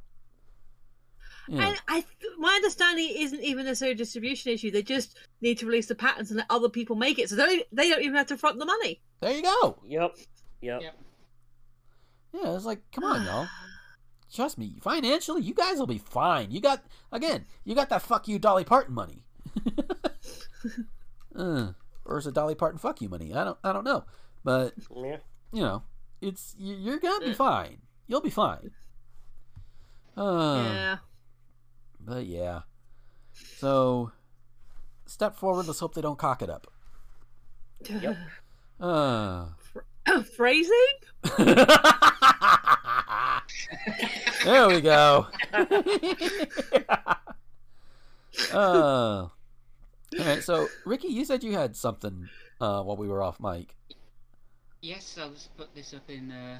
Yeah. 1.48 1.68
And 1.70 1.82
I, 1.88 2.06
my 2.38 2.54
understanding 2.54 3.10
isn't 3.18 3.42
even 3.42 3.66
necessarily 3.66 3.94
a 3.94 3.98
distribution 3.98 4.54
issue. 4.54 4.72
They 4.72 4.84
just 4.84 5.18
need 5.42 5.58
to 5.58 5.66
release 5.66 5.88
the 5.88 5.96
patents 5.96 6.30
and 6.32 6.38
let 6.38 6.46
other 6.50 6.70
people 6.70 6.96
make 6.96 7.20
it, 7.20 7.30
so 7.30 7.36
they 7.36 7.58
don't, 7.58 7.68
they 7.74 7.90
don't 7.90 8.02
even 8.02 8.16
have 8.16 8.28
to 8.28 8.38
front 8.38 8.60
the 8.60 8.66
money. 8.66 9.02
There 9.20 9.34
you 9.34 9.44
go. 9.44 9.80
Yep. 9.86 10.16
Yep. 10.62 10.82
Yep. 10.84 10.98
Yeah, 12.34 12.56
it's 12.56 12.64
like, 12.64 12.80
come 12.94 13.04
on, 13.04 13.26
y'all. 13.26 13.48
Trust 14.34 14.58
me, 14.58 14.76
financially, 14.82 15.42
you 15.42 15.54
guys 15.54 15.78
will 15.78 15.88
be 15.88 15.98
fine. 15.98 16.52
You 16.52 16.62
got 16.62 16.84
again, 17.12 17.46
you 17.66 17.76
got 17.76 17.90
that 17.90 18.02
fuck 18.02 18.28
you 18.28 18.40
Dolly 18.40 18.64
Parton 18.64 18.96
money. 18.96 19.24
uh, 21.36 21.72
or 22.06 22.18
is 22.18 22.28
it 22.28 22.34
Dolly 22.34 22.56
Parton 22.56 22.78
fuck 22.80 23.02
you 23.02 23.10
money? 23.10 23.34
I 23.34 23.44
don't, 23.44 23.58
I 23.64 23.74
don't 23.74 23.84
know, 23.84 24.06
but 24.44 24.74
Yeah. 24.96 25.18
you 25.52 25.62
know, 25.62 25.84
it's 26.22 26.56
you- 26.58 26.76
you're 26.76 27.00
gonna 27.00 27.26
be 27.26 27.34
fine. 27.34 27.78
You'll 28.08 28.22
be 28.22 28.30
fine. 28.30 28.72
Uh, 30.18 30.64
yeah. 30.66 30.98
But 32.00 32.26
yeah. 32.26 32.62
So, 33.58 34.12
step 35.06 35.36
forward. 35.36 35.68
Let's 35.68 35.80
hope 35.80 35.94
they 35.94 36.02
don't 36.02 36.18
cock 36.18 36.42
it 36.42 36.50
up. 36.50 36.68
Yep. 37.90 38.18
Uh. 38.80 39.46
Phrasing? 40.36 40.76
there 44.46 44.68
we 44.68 44.82
go. 44.82 45.28
uh, 48.54 48.54
all 48.54 49.32
right. 50.20 50.44
so 50.44 50.68
Ricky, 50.86 51.08
you 51.08 51.26
said 51.26 51.44
you 51.44 51.54
had 51.54 51.76
something 51.76 52.30
uh, 52.60 52.84
while 52.84 52.98
we 52.98 53.08
were 53.08 53.22
off 53.22 53.40
mic. 53.40 53.76
Yes, 54.82 55.18
I'll 55.22 55.30
just 55.30 55.56
put 55.58 55.74
this 55.76 55.94
up 55.94 56.10
in 56.10 56.32
uh, 56.32 56.58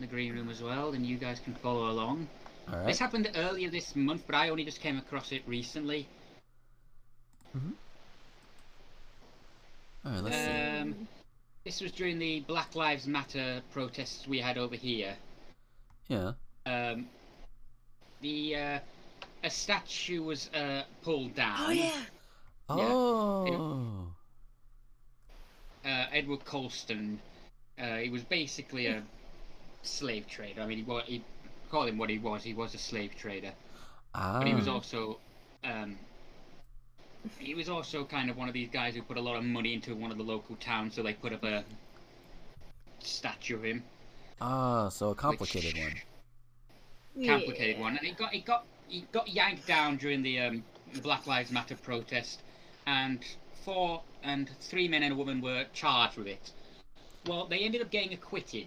the 0.00 0.06
green 0.06 0.34
room 0.34 0.50
as 0.50 0.62
well, 0.62 0.92
and 0.92 1.06
you 1.06 1.16
guys 1.16 1.40
can 1.40 1.54
follow 1.54 1.90
along. 1.90 2.28
All 2.68 2.78
right. 2.78 2.86
This 2.86 2.98
happened 2.98 3.30
earlier 3.34 3.70
this 3.70 3.96
month, 3.96 4.24
but 4.26 4.36
I 4.36 4.50
only 4.50 4.64
just 4.64 4.80
came 4.80 4.98
across 4.98 5.32
it 5.32 5.42
recently. 5.46 6.06
All 7.54 7.60
right. 10.12 10.22
Let's 10.22 10.36
see. 10.36 10.80
Um, 10.80 11.08
this 11.64 11.80
was 11.80 11.92
during 11.92 12.18
the 12.18 12.40
Black 12.40 12.74
Lives 12.74 13.06
Matter 13.06 13.62
protests 13.72 14.26
we 14.26 14.40
had 14.40 14.58
over 14.58 14.74
here. 14.74 15.14
Yeah. 16.12 16.32
Um, 16.66 17.06
the 18.20 18.56
uh, 18.56 18.78
a 19.44 19.50
statue 19.50 20.22
was 20.22 20.50
uh, 20.54 20.82
pulled 21.02 21.34
down. 21.34 21.56
Oh 21.58 21.70
yeah. 21.70 21.90
Oh. 22.68 24.06
uh, 25.84 26.04
Edward 26.12 26.44
Colston. 26.44 27.18
Uh, 27.78 27.96
he 27.96 28.10
was 28.10 28.22
basically 28.22 28.86
a 28.86 29.02
slave 29.82 30.26
trader. 30.28 30.60
I 30.60 30.66
mean, 30.66 30.78
he, 30.78 30.84
wa- 30.84 31.02
he 31.02 31.24
call 31.70 31.86
him 31.86 31.96
what 31.98 32.10
he 32.10 32.18
was. 32.18 32.42
He 32.42 32.54
was 32.54 32.74
a 32.74 32.78
slave 32.78 33.12
trader, 33.18 33.52
Ah. 34.14 34.38
but 34.38 34.46
he 34.48 34.54
was 34.54 34.68
also 34.68 35.18
um, 35.64 35.96
he 37.38 37.54
was 37.54 37.68
also 37.70 38.04
kind 38.04 38.28
of 38.30 38.36
one 38.36 38.48
of 38.48 38.54
these 38.54 38.68
guys 38.68 38.94
who 38.94 39.02
put 39.02 39.16
a 39.16 39.20
lot 39.20 39.36
of 39.36 39.44
money 39.44 39.72
into 39.74 39.94
one 39.94 40.10
of 40.10 40.18
the 40.18 40.24
local 40.24 40.56
towns, 40.56 40.94
so 40.94 41.02
they 41.02 41.14
put 41.14 41.32
up 41.32 41.42
a 41.44 41.64
statue 43.00 43.56
of 43.56 43.64
him. 43.64 43.82
Ah, 44.40 44.88
so 44.88 45.10
a 45.10 45.14
complicated 45.14 45.78
one. 45.78 47.26
complicated 47.26 47.78
one, 47.80 47.96
and 47.96 48.06
it 48.06 48.16
got 48.16 48.34
it 48.34 48.44
got 48.44 48.64
he 48.88 49.06
got 49.12 49.28
yanked 49.28 49.66
down 49.66 49.96
during 49.96 50.22
the 50.22 50.40
um, 50.40 50.64
Black 51.02 51.26
Lives 51.26 51.50
Matter 51.50 51.76
protest, 51.76 52.42
and 52.86 53.24
four 53.64 54.02
and 54.22 54.50
three 54.60 54.88
men 54.88 55.02
and 55.02 55.12
a 55.12 55.16
woman 55.16 55.40
were 55.40 55.64
charged 55.72 56.16
with 56.16 56.26
it. 56.26 56.50
Well, 57.26 57.46
they 57.46 57.60
ended 57.60 57.82
up 57.82 57.90
getting 57.90 58.12
acquitted, 58.12 58.66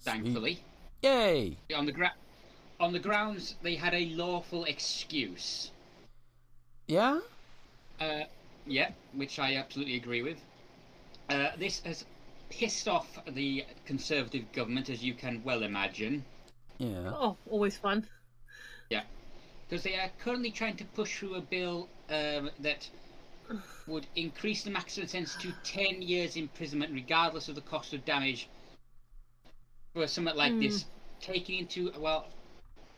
thankfully. 0.00 0.60
Yay! 1.02 1.56
On 1.76 1.86
the 1.86 1.92
gra- 1.92 2.14
on 2.80 2.92
the 2.92 2.98
grounds 2.98 3.56
they 3.62 3.74
had 3.74 3.94
a 3.94 4.06
lawful 4.06 4.64
excuse. 4.64 5.70
Yeah. 6.86 7.20
Uh, 8.00 8.22
yeah, 8.66 8.90
which 9.14 9.38
I 9.38 9.56
absolutely 9.56 9.96
agree 9.96 10.22
with. 10.22 10.38
Uh, 11.28 11.50
this 11.58 11.80
has 11.84 12.04
pissed 12.50 12.88
off 12.88 13.18
the 13.26 13.64
Conservative 13.86 14.50
government, 14.52 14.88
as 14.90 15.02
you 15.02 15.14
can 15.14 15.42
well 15.44 15.62
imagine. 15.62 16.24
Yeah. 16.78 17.12
Oh, 17.12 17.36
always 17.46 17.76
fun. 17.76 18.06
Yeah, 18.90 19.02
because 19.68 19.82
they 19.82 19.96
are 19.96 20.10
currently 20.20 20.50
trying 20.50 20.76
to 20.76 20.84
push 20.84 21.18
through 21.18 21.34
a 21.34 21.40
bill 21.40 21.88
um, 22.08 22.50
that 22.60 22.88
would 23.86 24.06
increase 24.16 24.62
the 24.62 24.70
maximum 24.70 25.08
sentence 25.08 25.34
to 25.36 25.52
10 25.64 26.02
years 26.02 26.36
imprisonment, 26.36 26.92
regardless 26.92 27.48
of 27.48 27.54
the 27.54 27.60
cost 27.62 27.92
of 27.92 28.04
damage, 28.04 28.48
for 29.94 30.06
something 30.06 30.36
like 30.36 30.52
Hmm. 30.52 30.60
this. 30.60 30.84
Taking 31.20 31.58
into, 31.58 31.90
well, 31.98 32.26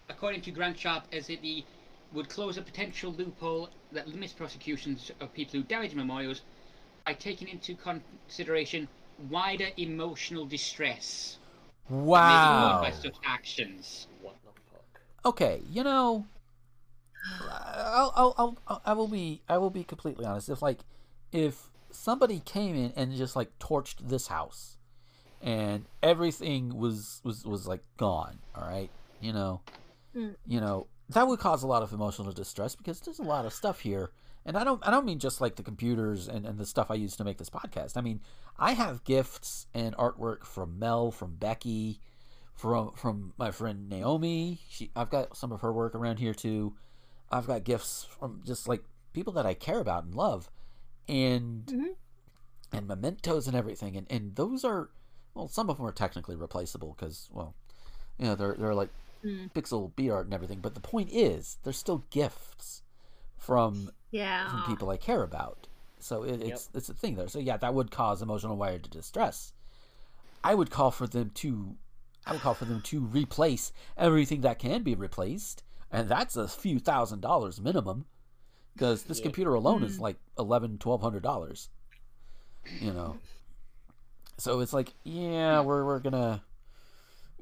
according 0.08 0.42
to 0.42 0.50
Grant 0.50 0.76
Shapps, 0.76 1.06
as 1.12 1.30
it 1.30 1.40
the, 1.42 1.64
would 2.12 2.28
close 2.28 2.58
a 2.58 2.62
potential 2.62 3.12
loophole 3.12 3.70
that 3.92 4.08
limits 4.08 4.32
prosecutions 4.32 5.10
of 5.20 5.32
people 5.32 5.60
who 5.60 5.64
damage 5.66 5.94
memorials 5.94 6.42
by 7.06 7.14
taking 7.14 7.48
into 7.48 7.74
consideration 7.76 8.88
wider 9.28 9.68
emotional 9.76 10.46
distress. 10.46 11.38
that 11.88 11.94
may 11.94 11.96
be 11.96 11.96
Wow. 12.04 12.80
by 12.80 12.90
such 12.90 13.16
actions. 13.24 14.06
What 14.20 14.36
the 14.44 14.50
fuck? 14.72 15.00
Okay, 15.24 15.62
you 15.68 15.82
know, 15.82 16.26
I'll, 17.50 18.12
I'll, 18.16 18.34
I'll, 18.38 18.58
I'll, 18.68 18.82
I 18.86 18.92
will 18.92 19.08
be, 19.08 19.42
I 19.48 19.58
will 19.58 19.70
be 19.70 19.84
completely 19.84 20.24
honest. 20.24 20.48
If 20.48 20.62
like, 20.62 20.80
if 21.32 21.68
somebody 21.90 22.40
came 22.44 22.76
in 22.76 22.92
and 22.96 23.14
just 23.16 23.36
like 23.36 23.50
torched 23.58 23.96
this 24.08 24.28
house, 24.28 24.76
and 25.42 25.86
everything 26.02 26.76
was 26.76 27.20
was 27.24 27.44
was 27.46 27.66
like 27.66 27.82
gone, 27.96 28.38
all 28.54 28.64
right, 28.68 28.90
you 29.20 29.32
know, 29.32 29.60
Mm. 30.14 30.34
you 30.46 30.60
know, 30.60 30.86
that 31.10 31.28
would 31.28 31.38
cause 31.38 31.62
a 31.62 31.66
lot 31.68 31.82
of 31.84 31.92
emotional 31.92 32.32
distress 32.32 32.74
because 32.74 33.00
there's 33.00 33.20
a 33.20 33.24
lot 33.24 33.44
of 33.46 33.52
stuff 33.52 33.80
here. 33.80 34.10
And 34.44 34.56
I 34.56 34.64
don't 34.64 34.86
I 34.86 34.90
don't 34.90 35.04
mean 35.04 35.18
just 35.18 35.40
like 35.40 35.56
the 35.56 35.62
computers 35.62 36.26
and, 36.28 36.46
and 36.46 36.58
the 36.58 36.66
stuff 36.66 36.90
I 36.90 36.94
use 36.94 37.16
to 37.16 37.24
make 37.24 37.38
this 37.38 37.50
podcast. 37.50 37.96
I 37.96 38.00
mean, 38.00 38.20
I 38.58 38.72
have 38.72 39.04
gifts 39.04 39.66
and 39.74 39.94
artwork 39.96 40.44
from 40.44 40.78
Mel, 40.78 41.10
from 41.10 41.36
Becky, 41.36 42.00
from 42.54 42.92
from 42.92 43.34
my 43.36 43.50
friend 43.50 43.88
Naomi. 43.88 44.60
She 44.68 44.90
I've 44.96 45.10
got 45.10 45.36
some 45.36 45.52
of 45.52 45.60
her 45.60 45.72
work 45.72 45.94
around 45.94 46.18
here 46.18 46.34
too. 46.34 46.74
I've 47.30 47.46
got 47.46 47.64
gifts 47.64 48.06
from 48.18 48.42
just 48.44 48.66
like 48.66 48.82
people 49.12 49.32
that 49.34 49.46
I 49.46 49.54
care 49.54 49.78
about 49.78 50.04
and 50.04 50.14
love. 50.14 50.50
And 51.08 51.94
and 52.72 52.86
mementos 52.86 53.46
and 53.46 53.56
everything. 53.56 53.96
And 53.96 54.06
and 54.10 54.36
those 54.36 54.64
are 54.64 54.90
well, 55.34 55.48
some 55.48 55.68
of 55.68 55.76
them 55.76 55.86
are 55.86 55.92
technically 55.92 56.34
replaceable 56.36 56.94
because 56.98 57.28
well, 57.32 57.54
you 58.18 58.26
know, 58.26 58.34
they're 58.34 58.56
they're 58.58 58.74
like 58.74 58.90
Mm. 59.22 59.52
pixel 59.52 59.94
beat 59.96 60.08
art 60.10 60.24
and 60.24 60.32
everything. 60.32 60.60
But 60.60 60.72
the 60.72 60.80
point 60.80 61.10
is, 61.12 61.58
they're 61.62 61.74
still 61.74 62.04
gifts 62.08 62.82
from 63.36 63.90
Yeah. 64.10 64.48
from 64.48 64.62
people 64.64 64.90
I 64.90 64.96
care 64.96 65.22
about. 65.22 65.66
So 65.98 66.22
it, 66.22 66.42
it's 66.42 66.68
it's 66.74 66.88
a 66.88 66.94
thing 66.94 67.14
there. 67.16 67.28
So 67.28 67.38
yeah, 67.38 67.56
that 67.58 67.74
would 67.74 67.90
cause 67.90 68.22
emotional 68.22 68.56
wire 68.56 68.78
to 68.78 68.90
distress. 68.90 69.52
I 70.42 70.54
would 70.54 70.70
call 70.70 70.90
for 70.90 71.06
them 71.06 71.30
to, 71.34 71.76
I 72.26 72.32
would 72.32 72.40
call 72.40 72.54
for 72.54 72.64
them 72.64 72.80
to 72.82 73.00
replace 73.00 73.72
everything 73.98 74.40
that 74.40 74.58
can 74.58 74.82
be 74.82 74.94
replaced, 74.94 75.62
and 75.90 76.08
that's 76.08 76.36
a 76.36 76.48
few 76.48 76.78
thousand 76.78 77.20
dollars 77.20 77.60
minimum, 77.60 78.06
because 78.72 79.02
this 79.04 79.18
Yeah. 79.18 79.24
computer 79.24 79.52
alone 79.54 79.82
is 79.82 79.98
Mm. 79.98 80.00
like 80.00 80.16
eleven, 80.38 80.78
twelve 80.78 81.02
hundred 81.02 81.22
dollars. 81.22 81.68
You 82.80 82.92
know. 82.92 83.18
So 84.38 84.60
it's 84.60 84.72
like, 84.72 84.94
yeah, 85.04 85.60
we're 85.60 85.84
we're 85.84 86.00
gonna 86.00 86.42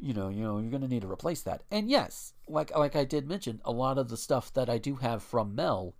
you 0.00 0.14
know, 0.14 0.28
you 0.28 0.42
know, 0.42 0.58
you're 0.58 0.70
going 0.70 0.80
to 0.82 0.86
need 0.86 1.02
to 1.02 1.10
replace 1.10 1.42
that. 1.42 1.60
And 1.72 1.90
yes, 1.90 2.32
like 2.46 2.76
like 2.76 2.94
I 2.94 3.04
did 3.04 3.26
mention, 3.28 3.60
a 3.64 3.72
lot 3.72 3.98
of 3.98 4.08
the 4.08 4.16
stuff 4.16 4.52
that 4.54 4.68
I 4.70 4.78
do 4.78 4.94
have 4.96 5.22
from 5.24 5.56
Mel 5.56 5.94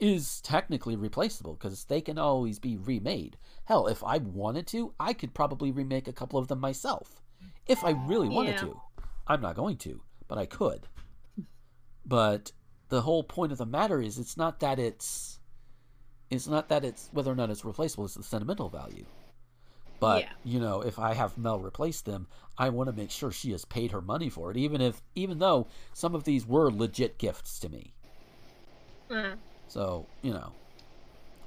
is 0.00 0.40
technically 0.40 0.96
replaceable 0.96 1.54
because 1.54 1.84
they 1.84 2.00
can 2.00 2.18
always 2.18 2.58
be 2.58 2.76
remade. 2.76 3.36
Hell, 3.64 3.86
if 3.86 4.02
I 4.04 4.18
wanted 4.18 4.66
to, 4.68 4.94
I 4.98 5.12
could 5.12 5.34
probably 5.34 5.70
remake 5.70 6.08
a 6.08 6.12
couple 6.12 6.38
of 6.38 6.48
them 6.48 6.60
myself. 6.60 7.22
If 7.66 7.84
I 7.84 7.90
really 7.90 8.28
wanted 8.28 8.52
Yeah. 8.52 8.68
to. 8.68 8.80
I'm 9.26 9.40
not 9.40 9.56
going 9.56 9.76
to, 9.78 10.02
but 10.26 10.38
I 10.38 10.46
could. 10.46 10.86
But 12.06 12.52
the 12.88 13.02
whole 13.02 13.22
point 13.24 13.52
of 13.52 13.58
the 13.58 13.66
matter 13.66 14.00
is 14.00 14.18
it's 14.18 14.36
not 14.36 14.60
that 14.60 14.78
it's 14.78 15.38
it's 16.30 16.46
not 16.46 16.68
that 16.68 16.84
it's 16.84 17.08
whether 17.12 17.32
or 17.32 17.34
not 17.34 17.50
it's 17.50 17.64
replaceable, 17.64 18.04
it's 18.04 18.14
the 18.14 18.22
sentimental 18.22 18.68
value. 18.70 19.06
But 20.00 20.22
Yeah. 20.22 20.32
you 20.44 20.60
know, 20.60 20.80
if 20.80 20.98
I 20.98 21.14
have 21.14 21.36
Mel 21.36 21.58
replace 21.60 22.00
them, 22.02 22.28
I 22.56 22.68
want 22.70 22.88
to 22.88 22.92
make 22.94 23.10
sure 23.10 23.30
she 23.32 23.50
has 23.50 23.64
paid 23.64 23.90
her 23.92 24.00
money 24.00 24.30
for 24.30 24.50
it, 24.50 24.56
even 24.56 24.80
if 24.80 25.02
even 25.14 25.38
though 25.38 25.68
some 25.92 26.14
of 26.14 26.24
these 26.24 26.46
were 26.46 26.70
legit 26.70 27.18
gifts 27.18 27.58
to 27.60 27.68
me. 27.68 27.94
Uh, 29.10 29.36
So 29.68 30.06
you 30.22 30.32
know, 30.32 30.52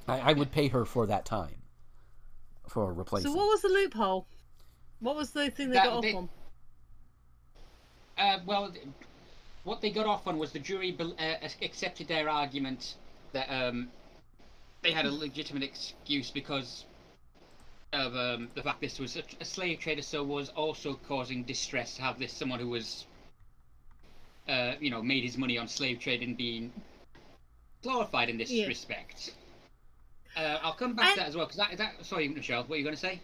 I, 0.08 0.18
I 0.30 0.32
would 0.32 0.50
pay 0.52 0.68
her 0.68 0.84
for 0.84 1.06
that 1.06 1.24
time 1.24 1.56
for 2.68 2.92
replacing. 2.92 3.30
so 3.30 3.36
what 3.36 3.46
was 3.48 3.62
the 3.62 3.68
loophole? 3.68 4.26
What 5.00 5.16
was 5.16 5.30
the 5.32 5.50
thing 5.50 5.68
they 5.68 5.74
That- 5.74 5.86
got 5.86 5.92
off 5.96 6.02
they- 6.02 6.14
on? 6.14 6.28
Uh, 8.18 8.38
well, 8.46 8.72
what 9.64 9.80
they 9.80 9.90
got 9.90 10.06
off 10.06 10.26
on 10.26 10.38
was 10.38 10.52
the 10.52 10.58
jury 10.58 10.96
uh, 11.00 11.22
accepted 11.62 12.06
their 12.08 12.28
argument 12.28 12.94
that 13.32 13.48
um, 13.48 13.88
they 14.82 14.92
had 14.92 15.06
a 15.06 15.10
legitimate 15.10 15.62
excuse 15.62 16.30
because 16.30 16.84
of 17.92 18.14
um, 18.14 18.48
the 18.54 18.62
fact 18.62 18.80
this 18.80 18.98
was 18.98 19.16
a, 19.16 19.22
a 19.40 19.44
slave 19.44 19.80
trader, 19.80 20.02
so 20.02 20.22
was 20.22 20.50
also 20.50 20.98
causing 21.08 21.42
distress 21.42 21.96
to 21.96 22.02
have 22.02 22.18
this 22.18 22.32
someone 22.32 22.60
who 22.60 22.68
was, 22.68 23.06
uh, 24.48 24.72
you 24.80 24.90
know, 24.90 25.02
made 25.02 25.24
his 25.24 25.36
money 25.36 25.58
on 25.58 25.66
slave 25.66 25.98
trading 25.98 26.34
being 26.34 26.70
glorified 27.82 28.28
in 28.28 28.38
this 28.38 28.50
Yeah. 28.50 28.66
respect. 28.66 29.34
Uh, 30.36 30.58
I'll 30.62 30.72
come 30.72 30.94
back 30.94 31.14
to 31.14 31.20
that 31.20 31.28
as 31.28 31.36
well 31.36 31.46
because 31.46 31.58
that, 31.58 31.76
that. 31.76 32.06
Sorry, 32.06 32.28
Michelle, 32.28 32.64
what 32.64 32.76
are 32.76 32.78
you 32.78 32.84
going 32.84 32.96
to 32.96 33.00
say? 33.00 33.20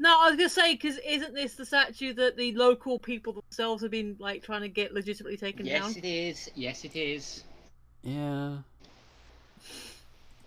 No, 0.00 0.16
I 0.20 0.28
was 0.28 0.36
gonna 0.36 0.48
say 0.48 0.74
because 0.74 0.98
isn't 1.04 1.34
this 1.34 1.54
the 1.54 1.66
statue 1.66 2.12
that 2.14 2.36
the 2.36 2.52
local 2.52 2.98
people 3.00 3.32
themselves 3.32 3.82
have 3.82 3.90
been 3.90 4.14
like 4.20 4.44
trying 4.44 4.62
to 4.62 4.68
get 4.68 4.94
legitimately 4.94 5.36
taken 5.36 5.66
yes, 5.66 5.80
down? 5.80 5.88
Yes, 5.88 5.96
it 5.96 6.04
is. 6.04 6.50
Yes, 6.54 6.84
it 6.84 6.96
is. 6.96 7.44
Yeah. 8.02 8.58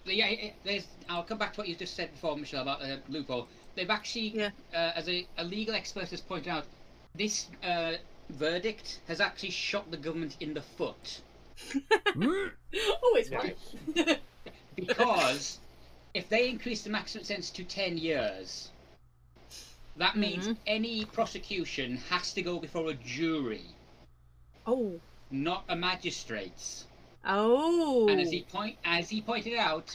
Yeah, 0.05 0.27
it, 0.27 0.53
there's. 0.63 0.87
I'll 1.09 1.23
come 1.23 1.37
back 1.37 1.53
to 1.53 1.59
what 1.59 1.67
you 1.67 1.75
just 1.75 1.95
said 1.95 2.11
before, 2.13 2.37
Michelle, 2.37 2.61
about 2.61 2.79
the 2.79 3.01
loophole. 3.09 3.49
They've 3.75 3.89
actually, 3.89 4.41
uh, 4.41 4.49
as 4.73 5.07
a, 5.07 5.27
a 5.37 5.43
legal 5.43 5.75
expert 5.75 6.09
has 6.09 6.21
pointed 6.21 6.49
out, 6.49 6.65
this 7.15 7.47
uh, 7.63 7.93
verdict 8.29 9.01
has 9.07 9.19
actually 9.19 9.51
shot 9.51 9.91
the 9.91 9.97
government 9.97 10.37
in 10.39 10.53
the 10.53 10.61
foot 10.61 11.21
Always 13.03 13.31
right. 13.31 13.57
because 14.75 15.59
if 16.13 16.27
they 16.29 16.49
increase 16.49 16.81
the 16.83 16.89
maximum 16.89 17.23
sentence 17.23 17.49
to 17.51 17.63
ten 17.63 17.97
years, 17.97 18.69
that 19.97 20.15
means 20.17 20.45
Mm-hmm. 20.47 20.53
any 20.67 21.05
prosecution 21.05 21.97
has 22.09 22.33
to 22.33 22.41
go 22.41 22.59
before 22.59 22.89
a 22.89 22.93
jury, 22.93 23.65
Oh. 24.65 24.99
not 25.29 25.63
a 25.69 25.75
magistrate's. 25.75 26.85
Oh. 27.25 28.07
And 28.09 28.19
as 28.19 28.31
he 28.31 28.41
point 28.43 28.77
as 28.83 29.09
he 29.09 29.21
pointed 29.21 29.55
out, 29.57 29.93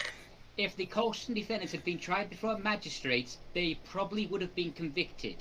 if 0.57 0.77
the 0.77 0.87
Colston 0.87 1.35
defendants 1.35 1.73
had 1.73 1.85
been 1.85 1.99
tried 1.99 2.31
before 2.31 2.53
a 2.53 2.59
magistrate, 2.59 3.37
they 3.55 3.75
probably 3.85 4.27
would 4.27 4.41
have 4.43 4.55
been 4.55 4.73
convicted. 4.73 5.37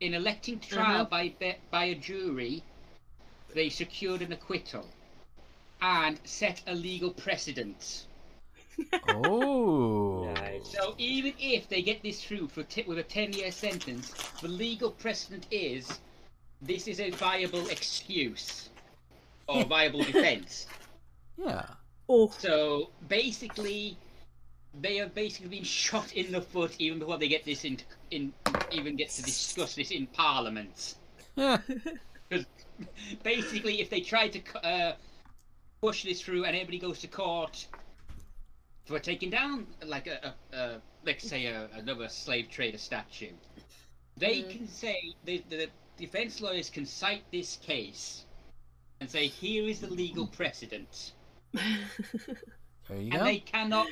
In 0.00 0.14
electing 0.14 0.58
to 0.58 0.68
trial 0.68 1.06
Mhm. 1.06 1.10
by 1.10 1.56
by 1.70 1.84
a 1.84 1.94
jury, 1.94 2.62
they 3.54 3.68
secured 3.70 4.20
an 4.22 4.32
acquittal 4.32 4.86
and 5.82 6.18
set 6.24 6.62
a 6.68 6.74
legal 6.74 7.10
precedent. 7.10 8.06
Oh. 9.08 10.32
So 10.64 10.94
even 10.96 11.34
if 11.40 11.68
they 11.68 11.82
get 11.82 12.02
this 12.02 12.22
through 12.22 12.48
for 12.48 12.62
t- 12.62 12.84
with 12.86 12.98
a 12.98 13.02
ten-year 13.02 13.50
sentence, 13.50 14.14
the 14.40 14.48
legal 14.48 14.92
precedent 14.92 15.46
is 15.50 15.98
this 16.60 16.86
is 16.86 17.00
a 17.00 17.10
viable 17.10 17.68
excuse 17.68 18.70
or 19.48 19.64
viable 19.64 20.02
defense. 20.12 20.66
Yeah. 21.36 21.66
Oh. 22.08 22.32
So 22.38 22.90
basically, 23.08 23.98
they 24.80 24.96
have 24.96 25.14
basically 25.14 25.48
been 25.48 25.64
shot 25.64 26.12
in 26.12 26.30
the 26.30 26.40
foot 26.40 26.76
even 26.78 27.00
before 27.00 27.18
they 27.18 27.28
get 27.28 27.44
this 27.44 27.64
in, 27.64 27.78
in 28.10 28.32
even 28.70 28.96
get 28.96 29.10
to 29.10 29.22
discuss 29.22 29.74
this 29.74 29.90
in 29.90 30.06
Parliament. 30.06 30.94
Because 32.28 32.46
basically, 33.22 33.82
if 33.82 33.90
they 33.90 34.00
try 34.00 34.28
to 34.28 34.66
uh, 34.66 34.94
push 35.82 36.04
this 36.04 36.22
through 36.22 36.44
and 36.44 36.54
everybody 36.54 36.78
goes 36.78 37.00
to 37.00 37.08
court 37.08 37.66
for 38.84 38.98
taking 39.00 39.30
down, 39.30 39.66
like 39.84 40.06
a, 40.06 40.34
a, 40.52 40.56
a 40.56 40.80
let's 41.04 41.28
say 41.28 41.46
a, 41.46 41.68
another 41.74 42.08
slave 42.08 42.48
trader 42.48 42.78
statue, 42.78 43.32
they 44.16 44.42
mm. 44.42 44.50
can 44.50 44.68
say 44.68 45.14
the, 45.24 45.42
the 45.50 45.68
defense 45.96 46.40
lawyers 46.40 46.70
can 46.70 46.86
cite 46.86 47.24
this 47.32 47.56
case 47.56 48.24
and 49.00 49.10
say 49.10 49.26
here 49.26 49.68
is 49.68 49.80
the 49.80 49.88
legal 49.88 50.26
precedent. 50.26 51.12
There 52.88 52.98
you 52.98 53.12
and 53.12 53.20
go. 53.20 53.24
they 53.24 53.38
cannot 53.38 53.86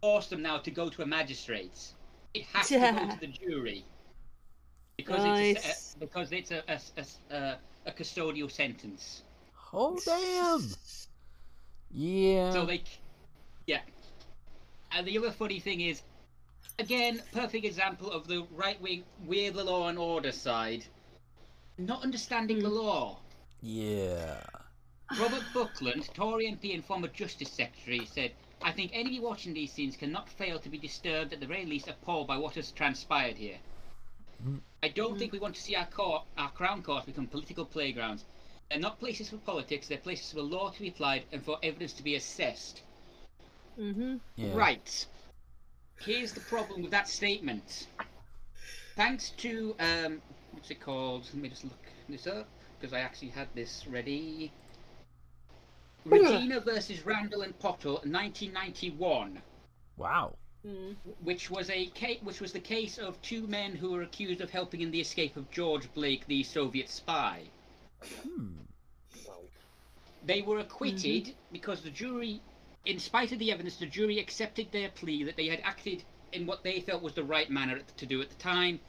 force 0.00 0.26
them 0.26 0.42
now 0.42 0.58
to 0.58 0.70
go 0.72 0.88
to 0.88 1.02
a 1.02 1.06
magistrate. 1.06 1.92
It 2.34 2.42
has 2.52 2.66
to 2.68 2.78
go 2.80 3.08
to 3.08 3.20
the 3.20 3.28
jury 3.28 3.84
because 4.96 5.22
it's 5.24 5.94
a, 5.94 5.98
because 6.00 6.32
it's 6.32 6.50
a, 6.50 6.62
a, 6.68 6.80
a, 6.96 7.34
a, 7.34 7.58
a 7.86 7.92
custodial 7.92 8.50
sentence. 8.50 9.22
Oh 9.72 9.98
damn. 10.04 10.68
Yeah. 11.92 12.52
So 12.52 12.66
they, 12.66 12.78
c- 12.78 13.00
yeah. 13.66 13.80
And 14.92 15.06
the 15.06 15.18
other 15.18 15.30
funny 15.30 15.60
thing 15.60 15.80
is, 15.80 16.02
again, 16.78 17.22
perfect 17.32 17.64
example 17.64 18.10
of 18.10 18.26
the 18.26 18.46
right 18.52 18.80
wing, 18.80 19.04
we're 19.24 19.52
the 19.52 19.64
law 19.64 19.88
and 19.88 19.98
order 19.98 20.32
side, 20.32 20.84
not 21.78 22.02
understanding 22.02 22.60
the 22.60 22.68
hmm. 22.68 22.76
law. 22.76 23.18
Yeah. 23.62 24.42
Robert 25.18 25.44
Buckland, 25.52 26.08
Tory 26.14 26.46
MP 26.46 26.72
and 26.74 26.84
former 26.84 27.08
Justice 27.08 27.50
Secretary, 27.50 28.06
said, 28.06 28.32
I 28.62 28.72
think 28.72 28.90
anybody 28.92 29.20
watching 29.20 29.54
these 29.54 29.72
scenes 29.72 29.96
cannot 29.96 30.28
fail 30.28 30.58
to 30.60 30.68
be 30.68 30.78
disturbed, 30.78 31.32
at 31.32 31.40
the 31.40 31.46
very 31.46 31.66
least 31.66 31.88
appalled 31.88 32.26
by 32.26 32.36
what 32.36 32.54
has 32.54 32.70
transpired 32.70 33.36
here. 33.36 33.58
Hmm. 34.42 34.58
I 34.82 34.88
don't 34.88 35.12
hmm. 35.12 35.18
think 35.18 35.32
we 35.32 35.38
want 35.38 35.54
to 35.54 35.60
see 35.60 35.76
our 35.76 35.86
court, 35.86 36.24
our 36.38 36.50
crown 36.50 36.82
Court 36.82 37.06
become 37.06 37.26
political 37.26 37.64
playgrounds. 37.64 38.24
They're 38.70 38.78
not 38.78 39.00
places 39.00 39.28
for 39.28 39.36
politics, 39.38 39.88
they're 39.88 39.98
places 39.98 40.32
for 40.32 40.42
law 40.42 40.70
to 40.70 40.80
be 40.80 40.88
applied 40.88 41.24
and 41.32 41.44
for 41.44 41.58
evidence 41.62 41.92
to 41.94 42.04
be 42.04 42.14
assessed. 42.14 42.82
Mm-hmm. 43.78 44.16
Yeah. 44.36 44.54
Right. 44.54 45.06
Here's 46.00 46.32
the 46.32 46.40
problem 46.40 46.82
with 46.82 46.92
that 46.92 47.08
statement. 47.08 47.88
Thanks 48.94 49.30
to 49.38 49.74
um, 49.80 50.22
what's 50.52 50.70
it 50.70 50.80
called? 50.80 51.24
Let 51.34 51.42
me 51.42 51.48
just 51.48 51.64
look 51.64 51.72
this 52.08 52.26
up 52.26 52.48
because 52.78 52.94
I 52.94 53.00
actually 53.00 53.28
had 53.30 53.48
this 53.54 53.86
ready. 53.88 54.52
Regina 56.04 56.60
versus 56.60 57.04
Randle 57.04 57.42
and 57.42 57.58
Pottle, 57.58 57.94
1991, 58.04 59.42
Wow. 59.98 60.34
which 61.22 61.50
was 61.50 61.68
a 61.68 61.86
case, 61.86 62.20
which 62.22 62.40
was 62.40 62.52
the 62.52 62.60
case 62.60 62.96
of 62.98 63.20
two 63.20 63.46
men 63.48 63.74
who 63.74 63.90
were 63.90 64.02
accused 64.02 64.40
of 64.40 64.48
helping 64.50 64.80
in 64.80 64.90
the 64.90 65.00
escape 65.00 65.36
of 65.36 65.50
George 65.50 65.92
Blake, 65.92 66.26
the 66.26 66.42
Soviet 66.42 66.88
spy. 66.88 67.42
Hmm. 68.02 68.48
They 70.24 70.42
were 70.42 70.58
acquitted 70.58 71.28
hmm. 71.28 71.32
because 71.52 71.82
the 71.82 71.90
jury, 71.90 72.40
in 72.84 72.98
spite 72.98 73.32
of 73.32 73.38
the 73.38 73.52
evidence, 73.52 73.76
the 73.76 73.86
jury 73.86 74.18
accepted 74.18 74.70
their 74.72 74.90
plea 74.90 75.24
that 75.24 75.36
they 75.36 75.48
had 75.48 75.60
acted 75.64 76.02
in 76.32 76.46
what 76.46 76.62
they 76.62 76.80
felt 76.80 77.02
was 77.02 77.14
the 77.14 77.24
right 77.24 77.50
manner 77.50 77.80
to 77.96 78.06
do 78.06 78.20
at 78.22 78.28
the 78.28 78.36
time, 78.36 78.80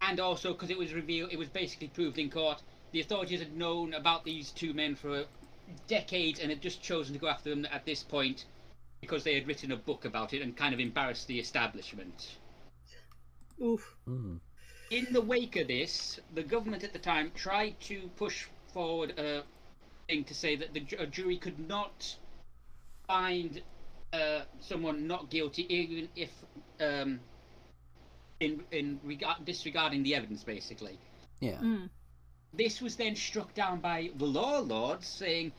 and 0.00 0.20
also 0.20 0.52
because 0.52 0.70
it 0.70 0.78
was 0.78 0.92
revealed, 0.92 1.32
it 1.32 1.38
was 1.38 1.48
basically 1.48 1.88
proved 1.88 2.18
in 2.18 2.30
court. 2.30 2.62
The 2.92 3.00
authorities 3.00 3.40
had 3.40 3.56
known 3.56 3.94
about 3.94 4.24
these 4.24 4.50
two 4.50 4.72
men 4.72 4.94
for 4.94 5.24
decades 5.86 6.40
and 6.40 6.50
had 6.50 6.62
just 6.62 6.82
chosen 6.82 7.14
to 7.14 7.20
go 7.20 7.28
after 7.28 7.50
them 7.50 7.66
at 7.70 7.84
this 7.84 8.02
point 8.02 8.46
because 9.00 9.24
they 9.24 9.34
had 9.34 9.46
written 9.46 9.72
a 9.72 9.76
book 9.76 10.04
about 10.04 10.32
it 10.32 10.42
and 10.42 10.56
kind 10.56 10.74
of 10.74 10.80
embarrassed 10.80 11.26
the 11.26 11.38
establishment. 11.38 12.36
Oof. 13.62 13.96
Hmm. 14.06 14.36
In 14.90 15.12
the 15.12 15.20
wake 15.20 15.56
of 15.56 15.68
this, 15.68 16.18
the 16.34 16.42
government 16.42 16.82
at 16.82 16.92
the 16.92 16.98
time 16.98 17.30
tried 17.34 17.78
to 17.80 18.08
push 18.16 18.46
forward 18.72 19.18
a 19.18 19.42
thing 20.06 20.24
to 20.24 20.34
say 20.34 20.56
that 20.56 20.72
the 20.72 20.86
a 20.98 21.06
jury 21.06 21.36
could 21.36 21.58
not 21.68 22.16
find 23.06 23.60
uh, 24.12 24.42
someone 24.60 25.06
not 25.06 25.30
guilty 25.30 25.66
even 25.74 26.08
if 26.16 26.30
um, 26.80 27.20
in 28.40 28.62
in 28.70 29.00
regard 29.04 29.44
disregarding 29.44 30.02
the 30.02 30.14
evidence, 30.14 30.42
basically. 30.42 30.98
Yeah. 31.40 31.60
This 32.54 32.80
was 32.80 32.96
then 32.96 33.14
struck 33.14 33.52
down 33.54 33.80
by 33.80 34.10
the 34.16 34.24
law 34.24 34.60
lords, 34.60 35.06
saying 35.06 35.52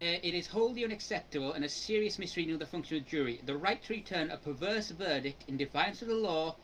uh, 0.00 0.22
it 0.22 0.34
is 0.34 0.46
wholly 0.46 0.84
unacceptable 0.84 1.52
and 1.52 1.64
a 1.64 1.68
serious 1.68 2.18
misreading 2.18 2.54
of 2.54 2.60
the 2.60 2.66
function 2.66 2.98
of 2.98 3.04
the 3.04 3.10
jury. 3.10 3.40
The 3.44 3.56
right 3.56 3.82
to 3.82 3.92
return 3.92 4.30
a 4.30 4.36
perverse 4.36 4.90
verdict 4.90 5.44
in 5.48 5.56
defiance 5.56 6.02
of 6.02 6.08
the 6.08 6.14
law 6.14 6.56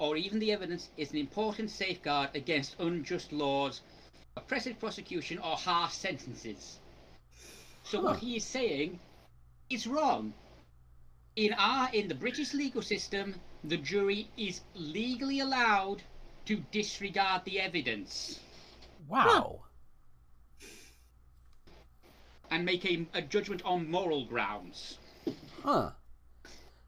or 0.00 0.16
even 0.16 0.38
the 0.38 0.50
evidence 0.50 0.88
is 0.96 1.12
an 1.12 1.18
important 1.18 1.70
safeguard 1.70 2.30
against 2.34 2.74
unjust 2.80 3.32
laws, 3.32 3.82
oppressive 4.34 4.80
prosecution, 4.80 5.38
or 5.38 5.56
harsh 5.56 5.92
sentences. 5.92 6.78
So 7.84 8.00
what 8.00 8.18
he 8.18 8.36
is 8.36 8.44
saying 8.44 8.98
is 9.68 9.86
wrong. 9.86 10.32
In 11.36 11.52
our 11.52 11.90
in 11.92 12.08
the 12.08 12.14
British 12.14 12.54
legal 12.54 12.80
system, 12.80 13.34
the 13.62 13.76
jury 13.76 14.28
is 14.38 14.62
legally 14.74 15.40
allowed 15.40 16.02
to 16.46 16.56
disregard 16.72 17.44
the 17.44 17.60
evidence. 17.60 18.40
Wow. 19.06 19.60
And 22.50 22.64
make 22.64 22.86
a, 22.86 23.06
a 23.12 23.20
judgment 23.20 23.62
on 23.66 23.90
moral 23.90 24.24
grounds. 24.24 24.96
Huh. 25.62 25.90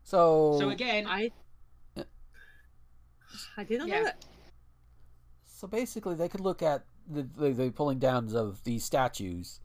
So. 0.02 0.56
So 0.58 0.70
again, 0.70 1.06
I 1.06 1.30
I 3.56 3.64
didn't 3.64 3.88
know 3.88 4.04
that. 4.04 4.24
So 5.46 5.66
basically, 5.68 6.14
they 6.14 6.28
could 6.28 6.40
look 6.40 6.62
at 6.62 6.84
the, 7.08 7.22
the 7.22 7.52
the 7.52 7.70
pulling 7.70 7.98
downs 7.98 8.34
of 8.34 8.62
these 8.64 8.84
statues, 8.84 9.60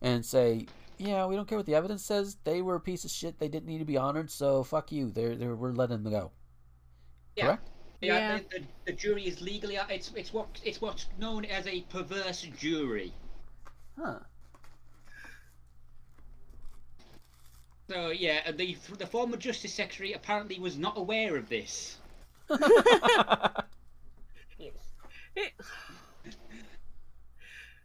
and 0.00 0.24
say, 0.24 0.66
"Yeah, 0.98 1.26
we 1.26 1.36
don't 1.36 1.48
care 1.48 1.58
what 1.58 1.66
the 1.66 1.74
evidence 1.74 2.04
says. 2.04 2.36
They 2.44 2.62
were 2.62 2.76
a 2.76 2.80
piece 2.80 3.04
of 3.04 3.10
shit. 3.10 3.38
They 3.38 3.48
didn't 3.48 3.66
need 3.66 3.78
to 3.78 3.84
be 3.84 3.96
honored. 3.96 4.30
So 4.30 4.62
fuck 4.62 4.92
you. 4.92 5.10
They're, 5.10 5.36
they're 5.36 5.54
we're 5.54 5.72
letting 5.72 6.02
them 6.02 6.12
go." 6.12 6.32
Yeah. 7.36 7.44
Correct. 7.46 7.70
Yeah, 8.00 8.14
Yeah. 8.14 8.38
The, 8.38 8.58
the, 8.58 8.64
the 8.86 8.92
jury 8.92 9.24
is 9.24 9.40
legally 9.40 9.78
it's 9.88 10.12
it's 10.14 10.32
what 10.32 10.48
it's 10.64 10.80
what's 10.80 11.06
known 11.18 11.44
as 11.44 11.66
a 11.66 11.82
perverse 11.82 12.42
jury. 12.58 13.12
Huh. 13.98 14.20
So 17.90 18.10
yeah, 18.10 18.52
the 18.52 18.76
the 18.98 19.06
former 19.06 19.36
justice 19.36 19.74
secretary 19.74 20.12
apparently 20.12 20.58
was 20.58 20.78
not 20.78 20.96
aware 20.96 21.36
of 21.36 21.48
this. 21.48 21.96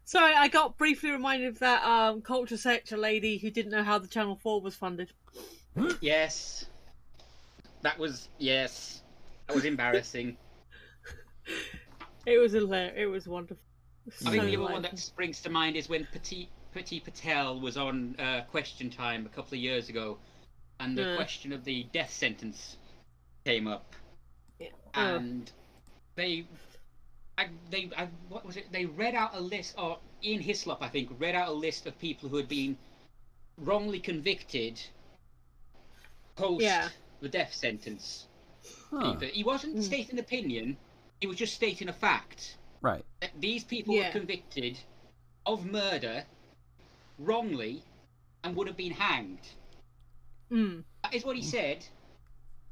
Sorry, 0.05 0.33
I 0.33 0.47
got 0.47 0.77
briefly 0.77 1.11
reminded 1.11 1.47
of 1.49 1.59
that 1.59 1.83
um, 1.83 2.21
culture 2.21 2.57
sector 2.57 2.95
lady 2.97 3.37
who 3.37 3.49
didn't 3.49 3.71
know 3.71 3.83
how 3.83 3.97
the 3.97 4.07
Channel 4.07 4.39
4 4.41 4.61
was 4.61 4.75
funded. 4.75 5.11
yes, 6.01 6.65
that 7.81 7.97
was 7.97 8.29
yes, 8.37 9.01
that 9.47 9.55
was 9.55 9.65
embarrassing. 9.65 10.37
It 12.27 12.39
was 12.39 12.53
hilarious. 12.53 12.95
It 12.97 13.05
was 13.05 13.27
wonderful. 13.27 13.61
I 14.25 14.31
think 14.31 14.45
the 14.45 14.55
other 14.55 14.63
one 14.63 14.81
that 14.81 14.97
springs 14.97 15.41
to 15.41 15.49
mind 15.51 15.75
is 15.75 15.87
when 15.87 16.05
Priti 16.05 16.47
Priti 16.75 17.03
Patel 17.03 17.59
was 17.59 17.77
on 17.77 18.15
uh, 18.19 18.41
Question 18.49 18.89
Time 18.89 19.27
a 19.27 19.29
couple 19.29 19.55
of 19.55 19.59
years 19.61 19.89
ago, 19.89 20.17
and 20.79 20.97
the 20.97 21.03
Yeah. 21.03 21.15
question 21.15 21.53
of 21.53 21.63
the 21.63 21.83
death 21.93 22.11
sentence 22.11 22.77
came 23.45 23.67
up. 23.67 23.95
And 24.95 25.51
they, 26.15 26.45
I, 27.37 27.47
they, 27.69 27.89
I, 27.97 28.07
what 28.29 28.45
was 28.45 28.57
it? 28.57 28.71
They 28.71 28.85
read 28.85 29.15
out 29.15 29.35
a 29.35 29.39
list, 29.39 29.75
or 29.77 29.97
Ian 30.23 30.41
Hislop, 30.41 30.81
I 30.81 30.87
think, 30.89 31.09
read 31.19 31.35
out 31.35 31.49
a 31.49 31.53
list 31.53 31.85
of 31.85 31.97
people 31.99 32.29
who 32.29 32.37
had 32.37 32.47
been 32.47 32.77
wrongly 33.57 33.99
convicted 33.99 34.81
post 36.35 36.61
Yeah. 36.63 36.89
the 37.21 37.29
death 37.29 37.53
sentence. 37.53 38.27
Huh. 38.89 39.15
He 39.19 39.43
wasn't 39.43 39.83
stating 39.83 40.13
an 40.13 40.19
opinion; 40.19 40.77
he 41.21 41.27
was 41.27 41.37
just 41.37 41.53
stating 41.53 41.89
a 41.89 41.93
fact. 41.93 42.57
Right. 42.81 43.03
that 43.21 43.31
These 43.39 43.63
people 43.63 43.95
Yeah. 43.95 44.07
were 44.07 44.11
convicted 44.11 44.77
of 45.45 45.65
murder 45.65 46.25
wrongly 47.17 47.81
and 48.43 48.55
would 48.55 48.67
have 48.67 48.77
been 48.77 48.91
hanged. 48.91 49.39
Mm. 50.51 50.83
That 51.03 51.15
is 51.15 51.25
what 51.25 51.35
he 51.35 51.41
said. 51.41 51.83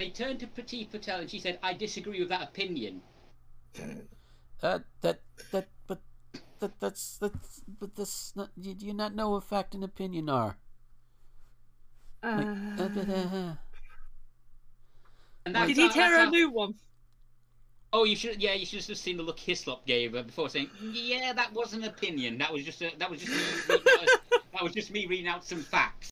They 0.04 0.10
turned 0.10 0.42
to 0.42 0.48
Priti 0.48 0.92
Patel 0.92 1.22
and 1.22 1.30
she 1.32 1.40
said, 1.40 1.60
I 1.64 1.72
disagree 1.72 2.20
with 2.20 2.28
that 2.28 2.42
opinion. 2.44 3.02
Uh, 4.62 4.80
that 5.00 5.22
that 5.54 5.70
but 5.88 6.02
that 6.60 6.78
that's 6.82 7.18
that's 7.20 7.62
but 7.80 7.96
that's 7.96 8.36
not. 8.36 8.50
You, 8.58 8.74
do 8.74 8.86
you 8.86 8.94
not 8.94 9.16
know 9.16 9.30
what 9.30 9.46
fact 9.46 9.74
and 9.76 9.82
opinion 9.82 10.28
are? 10.28 10.58
Like, 12.22 12.46
uh, 12.46 12.90
but, 12.90 13.10
uh, 13.10 13.54
And 15.46 15.56
Did 15.68 15.78
he 15.78 15.88
tear 15.88 16.12
that's 16.12 16.16
a 16.18 16.26
how- 16.26 16.30
new 16.30 16.50
one? 16.52 16.74
Oh, 17.94 18.04
you 18.04 18.18
should. 18.18 18.42
Yeah, 18.44 18.56
you 18.56 18.66
should 18.66 18.80
have 18.80 18.88
just 18.88 19.04
seen 19.04 19.16
the 19.16 19.24
look 19.24 19.40
Hislop 19.40 19.86
gave 19.86 20.16
uh, 20.16 20.24
before 20.24 20.50
saying, 20.50 20.70
"Yeah, 20.82 21.32
that 21.32 21.54
was 21.54 21.74
an 21.74 21.86
opinion. 21.86 22.38
That 22.40 22.52
was 22.52 22.66
just 22.66 22.82
a, 22.82 22.92
that 22.98 23.10
was 23.10 23.22
just 23.22 23.32
me. 23.32 23.38
reading 23.70 23.88
out, 24.02 24.42
that 24.52 24.64
was 24.64 24.74
just 24.74 24.92
me 24.92 25.06
reading 25.08 25.28
out 25.30 25.46
some 25.46 25.64
facts." 25.64 26.10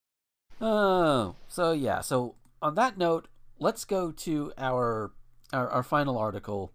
Oh, 0.62 1.36
so 1.50 1.74
yeah. 1.74 2.00
So 2.00 2.36
on 2.62 2.76
that 2.76 2.98
note, 2.98 3.28
let's 3.62 3.86
go 3.86 4.12
to 4.12 4.52
our 4.58 5.12
our, 5.54 5.70
our 5.70 5.84
final 5.84 6.18
article. 6.18 6.74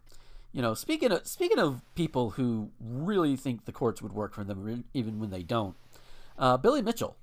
You 0.52 0.62
know, 0.62 0.72
speaking 0.72 1.12
of 1.12 1.26
speaking 1.26 1.58
of 1.58 1.82
people 1.94 2.30
who 2.30 2.70
really 2.80 3.36
think 3.36 3.66
the 3.66 3.72
courts 3.72 4.00
would 4.00 4.12
work 4.12 4.32
for 4.32 4.44
them, 4.44 4.84
even 4.94 5.20
when 5.20 5.30
they 5.30 5.42
don't, 5.42 5.76
uh, 6.38 6.56
Billy 6.56 6.80
Mitchell. 6.80 7.16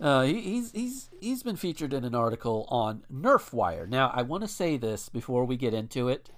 Uh, 0.00 0.22
he, 0.22 0.40
he's 0.40 0.72
he's 0.72 1.10
he's 1.20 1.42
been 1.44 1.54
featured 1.54 1.92
in 1.92 2.02
an 2.02 2.14
article 2.14 2.66
on 2.68 3.04
Nerf 3.12 3.52
Wire. 3.52 3.86
Now, 3.86 4.10
I 4.12 4.22
want 4.22 4.42
to 4.42 4.48
say 4.48 4.76
this 4.76 5.08
before 5.08 5.44
we 5.44 5.56
get 5.56 5.74
into 5.74 6.08
it. 6.08 6.30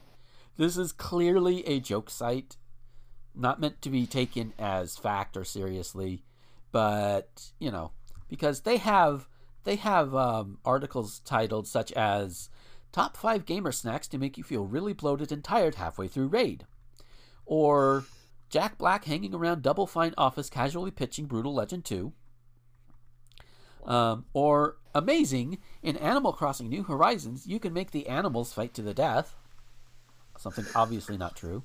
This 0.59 0.77
is 0.77 0.93
clearly 0.93 1.67
a 1.67 1.81
joke 1.81 2.11
site, 2.11 2.57
not 3.35 3.61
meant 3.61 3.81
to 3.83 3.91
be 3.91 4.07
taken 4.07 4.53
as 4.59 4.99
fact 4.99 5.37
or 5.37 5.45
seriously, 5.45 6.25
but 6.73 7.53
you 7.59 7.71
know, 7.71 7.93
because 8.29 8.61
they 8.61 8.77
have 8.77 9.29
they 9.65 9.77
have 9.77 10.15
um, 10.15 10.59
articles 10.65 11.21
titled 11.21 11.67
such 11.67 11.93
as 11.93 12.51
"Top 12.93 13.17
Five 13.17 13.45
Gamer 13.47 13.73
Snacks 13.73 14.09
to 14.09 14.19
Make 14.19 14.39
You 14.39 14.45
Feel 14.45 14.67
Really 14.67 14.93
Bloated 14.93 15.33
and 15.33 15.43
Tired 15.43 15.75
Halfway 15.77 16.09
Through 16.09 16.29
Raid," 16.29 16.67
or 17.45 18.05
"Jack 18.49 18.79
Black 18.79 19.05
Hanging 19.05 19.35
Around 19.35 19.63
Double 19.63 19.87
Fine 19.87 20.15
Office 20.17 20.49
Casually 20.49 20.91
Pitching 20.91 21.27
Brutal 21.27 21.55
Legend 21.55 21.85
2." 21.85 22.13
Um, 23.85 24.25
or 24.33 24.79
amazing 24.95 25.59
in 25.83 25.97
Animal 25.99 26.33
Crossing 26.33 26.69
New 26.69 26.85
Horizons, 26.85 27.47
you 27.47 27.59
can 27.59 27.75
make 27.75 27.91
the 27.91 28.07
animals 28.09 28.53
fight 28.53 28.73
to 28.75 28.83
the 28.83 28.95
death. 28.95 29.37
Something 30.39 30.65
obviously 30.75 31.19
not 31.19 31.37
true. 31.37 31.65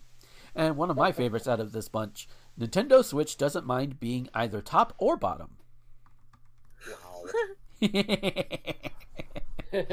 And 0.55 0.75
one 0.75 0.89
of 0.89 0.97
my 0.97 1.11
favorites 1.11 1.47
out 1.47 1.59
of 1.59 1.71
this 1.71 1.87
bunch 1.87 2.27
Nintendo 2.59 3.03
Switch 3.03 3.37
doesn't 3.37 3.65
mind 3.65 3.99
being 3.99 4.27
either 4.33 4.61
top 4.61 4.93
or 4.97 5.15
bottom. 5.15 5.57
I 7.83 7.93
get 9.71 9.89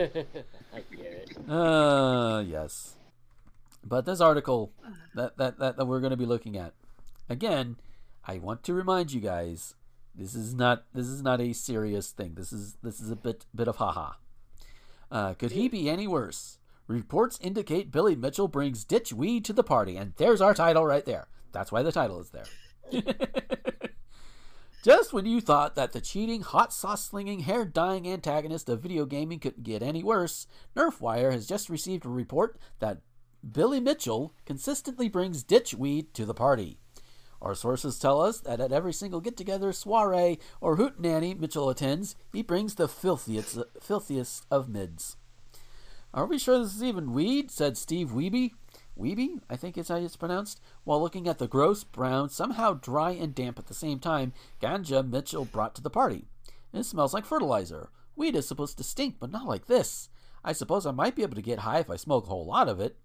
it. 1.01 1.37
Uh, 1.49 2.43
yes. 2.47 2.97
But 3.85 4.05
this 4.05 4.21
article 4.21 4.73
that, 5.15 5.37
that, 5.39 5.59
that, 5.59 5.77
that 5.77 5.85
we're 5.87 6.01
going 6.01 6.11
to 6.11 6.17
be 6.17 6.27
looking 6.27 6.57
at, 6.57 6.75
again, 7.29 7.77
I 8.27 8.39
want 8.39 8.65
to 8.65 8.75
remind 8.75 9.13
you 9.13 9.21
guys, 9.21 9.75
this 10.17 10.35
is 10.35 10.55
not 10.55 10.85
this 10.95 11.07
is 11.07 11.23
not 11.23 11.41
a 11.41 11.53
serious 11.53 12.11
thing. 12.11 12.35
This 12.35 12.53
is 12.53 12.77
this 12.83 13.01
is 13.01 13.11
a 13.11 13.17
bit 13.17 13.45
bit 13.55 13.69
of 13.69 13.77
haha. 13.77 14.13
Uh, 15.11 15.35
could 15.35 15.53
he 15.53 15.69
be 15.69 15.89
any 15.89 16.07
worse? 16.07 16.59
Reports 16.89 17.39
indicate 17.43 17.93
Billy 17.93 18.17
Mitchell 18.17 18.49
brings 18.49 18.85
ditch 18.85 19.13
weed 19.13 19.45
to 19.45 19.53
the 19.53 19.63
party, 19.63 19.97
and 19.97 20.15
there's 20.17 20.41
our 20.41 20.55
title 20.55 20.87
right 20.87 21.05
there. 21.05 21.29
That's 21.53 21.71
why 21.71 21.83
the 21.83 21.93
title 21.93 22.21
is 22.21 22.31
there. 22.31 22.47
Just 24.87 25.13
when 25.13 25.27
you 25.27 25.41
thought 25.41 25.75
that 25.75 25.91
the 25.91 26.01
cheating, 26.01 26.43
hot 26.43 26.73
sauce 26.73 27.05
slinging, 27.05 27.41
hair 27.41 27.65
dyeing 27.65 28.07
antagonist 28.07 28.69
of 28.69 28.83
video 28.83 29.05
gaming 29.05 29.41
couldn't 29.41 29.65
get 29.65 29.83
any 29.83 30.05
worse, 30.05 30.47
NerfWire 30.77 31.33
has 31.33 31.49
just 31.49 31.69
received 31.69 32.07
a 32.07 32.09
report 32.09 32.57
that 32.79 33.01
Billy 33.51 33.81
Mitchell 33.81 34.33
consistently 34.45 35.09
brings 35.09 35.43
ditch 35.43 35.75
weed 35.75 36.15
to 36.15 36.25
the 36.25 36.35
party. 36.35 36.79
Our 37.43 37.57
sources 37.57 37.99
tell 37.99 38.21
us 38.21 38.39
that 38.43 38.61
at 38.61 38.71
every 38.71 38.93
single 38.93 39.21
get 39.21 39.37
together, 39.37 39.73
soiree, 39.73 40.39
or 40.61 40.77
hootenanny 40.77 41.37
Mitchell 41.37 41.69
attends, 41.69 42.15
he 42.33 42.43
brings 42.43 42.77
the 42.77 42.87
filthiest, 42.87 43.59
filthiest 43.83 44.47
of 44.53 44.69
mids. 44.69 45.17
Are 46.15 46.27
we 46.27 46.39
sure 46.39 46.61
this 46.61 46.77
is 46.77 46.85
even 46.85 47.13
weed? 47.13 47.51
said 47.51 47.77
Steve 47.77 48.11
Wiebe. 48.11 48.53
Wiebe, 48.99 49.41
I 49.51 49.57
think 49.57 49.77
is 49.77 49.89
how 49.89 49.97
it's 49.97 50.17
pronounced, 50.17 50.61
while 50.85 51.01
looking 51.01 51.29
at 51.29 51.39
the 51.39 51.47
gross, 51.47 51.85
brown, 51.85 52.31
somehow 52.31 52.75
dry 52.75 53.11
and 53.11 53.35
damp 53.35 53.59
at 53.59 53.67
the 53.67 53.75
same 53.75 53.99
time 53.99 54.33
ganja 54.61 55.07
Mitchell 55.07 55.45
brought 55.45 55.75
to 55.75 55.83
the 55.83 55.91
party. 55.91 56.25
It 56.73 56.85
smells 56.85 57.13
like 57.13 57.27
fertilizer. 57.27 57.91
Weed 58.17 58.35
is 58.35 58.49
supposed 58.49 58.79
to 58.79 58.85
stink, 58.85 59.17
but 59.21 59.31
not 59.31 59.47
like 59.47 59.67
this. 59.67 60.09
I 60.43 60.53
suppose 60.53 60.87
I 60.87 60.93
might 60.93 61.15
be 61.15 61.23
able 61.23 61.35
to 61.35 61.43
get 61.43 61.61
high 61.61 61.81
if 61.81 61.91
I 61.91 61.97
smoke 61.97 62.25
a 62.25 62.29
whole 62.29 62.47
lot 62.47 62.69
of 62.69 62.81
it. 62.81 62.97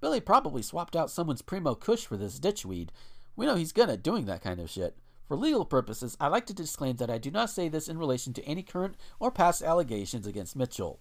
Billy 0.00 0.20
probably 0.20 0.62
swapped 0.62 0.94
out 0.94 1.10
someone's 1.10 1.42
primo 1.42 1.74
kush 1.74 2.06
for 2.06 2.16
this 2.16 2.38
ditchweed. 2.38 2.90
We 3.34 3.46
know 3.46 3.56
he's 3.56 3.72
good 3.72 3.90
at 3.90 4.02
doing 4.02 4.26
that 4.26 4.42
kind 4.42 4.60
of 4.60 4.70
shit. 4.70 4.96
For 5.26 5.36
legal 5.36 5.64
purposes, 5.64 6.16
I 6.20 6.28
like 6.28 6.46
to 6.46 6.54
disclaim 6.54 6.96
that 6.96 7.10
I 7.10 7.18
do 7.18 7.30
not 7.30 7.50
say 7.50 7.68
this 7.68 7.88
in 7.88 7.98
relation 7.98 8.32
to 8.34 8.44
any 8.44 8.62
current 8.62 8.96
or 9.18 9.30
past 9.30 9.62
allegations 9.62 10.26
against 10.26 10.56
Mitchell. 10.56 11.00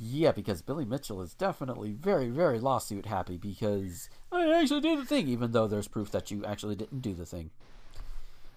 Yeah, 0.00 0.30
because 0.30 0.62
Billy 0.62 0.84
Mitchell 0.84 1.20
is 1.22 1.34
definitely 1.34 1.90
very, 1.90 2.28
very 2.28 2.60
lawsuit 2.60 3.06
happy 3.06 3.36
because 3.36 4.08
I 4.30 4.48
actually 4.60 4.80
did 4.80 5.00
the 5.00 5.04
thing, 5.04 5.26
even 5.26 5.50
though 5.50 5.66
there's 5.66 5.88
proof 5.88 6.12
that 6.12 6.30
you 6.30 6.44
actually 6.44 6.76
didn't 6.76 7.00
do 7.00 7.14
the 7.14 7.26
thing. 7.26 7.50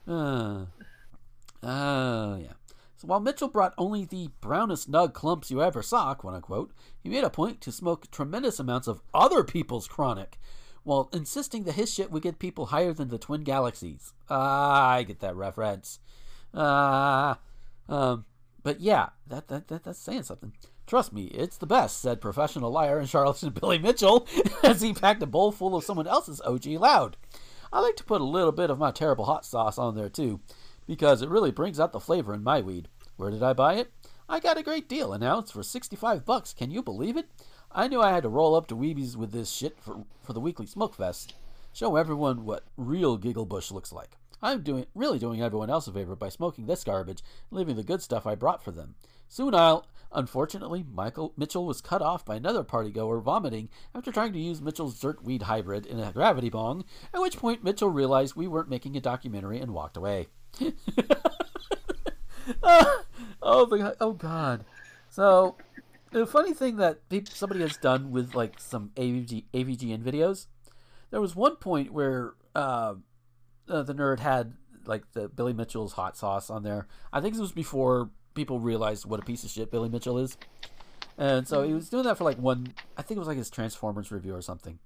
Uh, 0.07 0.65
uh, 1.63 2.37
yeah. 2.39 2.53
So 2.95 3.07
while 3.07 3.19
Mitchell 3.19 3.47
brought 3.47 3.73
only 3.79 4.05
the 4.05 4.29
brownest 4.39 4.91
nug 4.91 5.13
clumps 5.13 5.49
you 5.49 5.63
ever 5.63 5.81
saw, 5.81 6.13
quote 6.13 6.35
unquote, 6.35 6.73
he 7.01 7.09
made 7.09 7.23
a 7.23 7.31
point 7.31 7.59
to 7.61 7.71
smoke 7.71 8.11
tremendous 8.11 8.59
amounts 8.59 8.87
of 8.87 9.01
other 9.11 9.43
people's 9.43 9.87
chronic, 9.87 10.37
while 10.83 11.09
insisting 11.11 11.63
that 11.63 11.73
his 11.73 11.91
shit 11.91 12.11
would 12.11 12.21
get 12.21 12.37
people 12.37 12.67
higher 12.67 12.93
than 12.93 13.07
the 13.07 13.17
twin 13.17 13.41
galaxies. 13.43 14.13
Ah, 14.29 14.89
I 14.91 15.01
get 15.01 15.19
that 15.21 15.35
reference. 15.35 15.97
Ah, 16.53 17.39
um, 17.89 18.25
but 18.61 18.79
yeah, 18.79 19.09
that, 19.25 19.47
that, 19.47 19.69
that 19.69 19.85
that's 19.85 19.97
saying 19.97 20.23
something. 20.23 20.53
Trust 20.91 21.13
me, 21.13 21.27
it's 21.27 21.55
the 21.55 21.65
best, 21.65 22.01
said 22.01 22.19
professional 22.19 22.69
liar 22.69 22.99
and 22.99 23.07
charlatan 23.07 23.51
Billy 23.61 23.79
Mitchell 23.79 24.27
as 24.61 24.81
he 24.81 24.91
packed 24.91 25.23
a 25.23 25.25
bowl 25.25 25.53
full 25.53 25.73
of 25.73 25.85
someone 25.85 26.05
else's 26.05 26.41
OG 26.41 26.65
loud. 26.65 27.15
I 27.71 27.79
like 27.79 27.95
to 27.95 28.03
put 28.03 28.19
a 28.19 28.25
little 28.25 28.51
bit 28.51 28.69
of 28.69 28.77
my 28.77 28.91
terrible 28.91 29.23
hot 29.23 29.45
sauce 29.45 29.77
on 29.77 29.95
there 29.95 30.09
too, 30.09 30.41
because 30.85 31.21
it 31.21 31.29
really 31.29 31.49
brings 31.49 31.79
out 31.79 31.93
the 31.93 32.01
flavor 32.01 32.33
in 32.33 32.43
my 32.43 32.59
weed. 32.59 32.89
Where 33.15 33.31
did 33.31 33.41
I 33.41 33.53
buy 33.53 33.75
it? 33.75 33.93
I 34.27 34.41
got 34.41 34.57
a 34.57 34.63
great 34.63 34.89
deal, 34.89 35.13
an 35.13 35.23
ounce 35.23 35.51
for 35.51 35.63
65 35.63 36.25
bucks. 36.25 36.51
Can 36.51 36.71
you 36.71 36.83
believe 36.83 37.15
it? 37.15 37.29
I 37.71 37.87
knew 37.87 38.01
I 38.01 38.11
had 38.11 38.23
to 38.23 38.29
roll 38.29 38.53
up 38.53 38.67
to 38.67 38.75
Wiebe's 38.75 39.15
with 39.15 39.31
this 39.31 39.49
shit 39.49 39.79
for, 39.79 40.03
for 40.21 40.33
the 40.33 40.41
weekly 40.41 40.65
smoke 40.65 40.93
fest. 40.93 41.35
Show 41.71 41.95
everyone 41.95 42.43
what 42.43 42.65
real 42.75 43.15
Giggle 43.15 43.45
Bush 43.45 43.71
looks 43.71 43.93
like. 43.93 44.17
I'm 44.43 44.61
doing 44.61 44.87
really 44.93 45.19
doing 45.19 45.41
everyone 45.41 45.69
else 45.69 45.87
a 45.87 45.93
favor 45.93 46.17
by 46.17 46.27
smoking 46.27 46.65
this 46.65 46.83
garbage 46.83 47.23
leaving 47.49 47.77
the 47.77 47.83
good 47.83 48.01
stuff 48.01 48.27
I 48.27 48.35
brought 48.35 48.61
for 48.61 48.71
them. 48.71 48.95
Soon 49.29 49.55
I'll. 49.55 49.85
Unfortunately, 50.13 50.85
Michael 50.91 51.33
Mitchell 51.37 51.65
was 51.65 51.79
cut 51.79 52.01
off 52.01 52.25
by 52.25 52.35
another 52.35 52.63
partygoer 52.63 53.21
vomiting 53.21 53.69
after 53.95 54.11
trying 54.11 54.33
to 54.33 54.39
use 54.39 54.61
Mitchell's 54.61 54.99
dirt 54.99 55.23
weed 55.23 55.43
hybrid 55.43 55.85
in 55.85 55.99
a 55.99 56.11
gravity 56.11 56.49
bong. 56.49 56.83
At 57.13 57.21
which 57.21 57.37
point 57.37 57.63
Mitchell 57.63 57.89
realized 57.89 58.35
we 58.35 58.47
weren't 58.47 58.69
making 58.69 58.97
a 58.97 59.01
documentary 59.01 59.59
and 59.59 59.73
walked 59.73 59.95
away. 59.95 60.27
oh, 62.63 63.03
oh, 63.41 63.65
the, 63.65 63.95
oh 64.01 64.13
God! 64.13 64.65
So 65.09 65.55
the 66.11 66.27
funny 66.27 66.53
thing 66.53 66.75
that 66.77 66.99
somebody 67.31 67.61
has 67.61 67.77
done 67.77 68.11
with 68.11 68.35
like 68.35 68.59
some 68.59 68.91
AVG, 68.95 69.45
AVGN 69.53 70.03
videos, 70.03 70.47
there 71.09 71.21
was 71.21 71.35
one 71.35 71.55
point 71.55 71.93
where 71.93 72.33
uh, 72.53 72.95
uh, 73.69 73.83
the 73.83 73.93
nerd 73.93 74.19
had 74.19 74.53
like 74.85 75.03
the 75.13 75.29
Billy 75.29 75.53
Mitchell's 75.53 75.93
hot 75.93 76.17
sauce 76.17 76.49
on 76.49 76.63
there. 76.63 76.87
I 77.13 77.21
think 77.21 77.35
this 77.35 77.41
was 77.41 77.51
before 77.51 78.09
people 78.33 78.59
realized 78.59 79.05
what 79.05 79.19
a 79.19 79.23
piece 79.23 79.43
of 79.43 79.49
shit 79.49 79.71
Billy 79.71 79.89
Mitchell 79.89 80.17
is. 80.17 80.37
And 81.17 81.47
so 81.47 81.63
he 81.63 81.73
was 81.73 81.89
doing 81.89 82.03
that 82.03 82.17
for 82.17 82.23
like 82.23 82.37
one, 82.37 82.73
I 82.97 83.01
think 83.01 83.17
it 83.17 83.19
was 83.19 83.27
like 83.27 83.37
his 83.37 83.49
Transformers 83.49 84.11
review 84.11 84.35
or 84.35 84.41
something. 84.41 84.79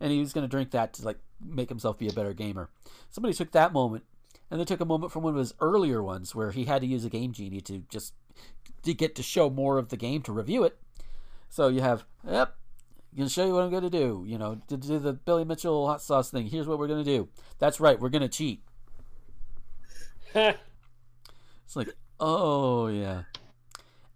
And 0.00 0.10
he 0.10 0.20
was 0.20 0.32
going 0.32 0.42
to 0.42 0.50
drink 0.50 0.70
that 0.70 0.94
to 0.94 1.04
like 1.04 1.18
make 1.44 1.68
himself 1.68 1.98
be 1.98 2.08
a 2.08 2.12
better 2.12 2.32
gamer. 2.32 2.70
Somebody 3.10 3.34
took 3.34 3.52
that 3.52 3.72
moment 3.72 4.04
and 4.50 4.60
they 4.60 4.64
took 4.64 4.80
a 4.80 4.86
moment 4.86 5.12
from 5.12 5.22
one 5.22 5.34
of 5.34 5.38
his 5.38 5.54
earlier 5.60 6.02
ones 6.02 6.34
where 6.34 6.50
he 6.50 6.64
had 6.64 6.82
to 6.82 6.86
use 6.86 7.04
a 7.04 7.10
game 7.10 7.32
genie 7.32 7.60
to 7.62 7.84
just 7.88 8.14
to 8.82 8.94
get 8.94 9.14
to 9.16 9.22
show 9.22 9.48
more 9.50 9.78
of 9.78 9.88
the 9.88 9.96
game 9.96 10.22
to 10.22 10.32
review 10.32 10.64
it. 10.64 10.78
So 11.48 11.68
you 11.68 11.82
have, 11.82 12.04
yep, 12.26 12.56
going 13.16 13.28
to 13.28 13.32
show 13.32 13.46
you 13.46 13.52
what 13.52 13.62
I'm 13.62 13.70
going 13.70 13.82
to 13.82 13.90
do. 13.90 14.24
You 14.26 14.38
know, 14.38 14.60
to 14.68 14.76
do 14.76 14.98
the 14.98 15.12
Billy 15.12 15.44
Mitchell 15.44 15.86
hot 15.86 16.02
sauce 16.02 16.30
thing. 16.30 16.46
Here's 16.46 16.66
what 16.66 16.78
we're 16.78 16.88
going 16.88 17.04
to 17.04 17.10
do. 17.10 17.28
That's 17.58 17.80
right, 17.80 18.00
we're 18.00 18.08
going 18.08 18.22
to 18.22 18.28
cheat. 18.28 18.62
it's 20.34 20.56
like, 21.74 21.88
oh 22.22 22.86
yeah. 22.86 23.24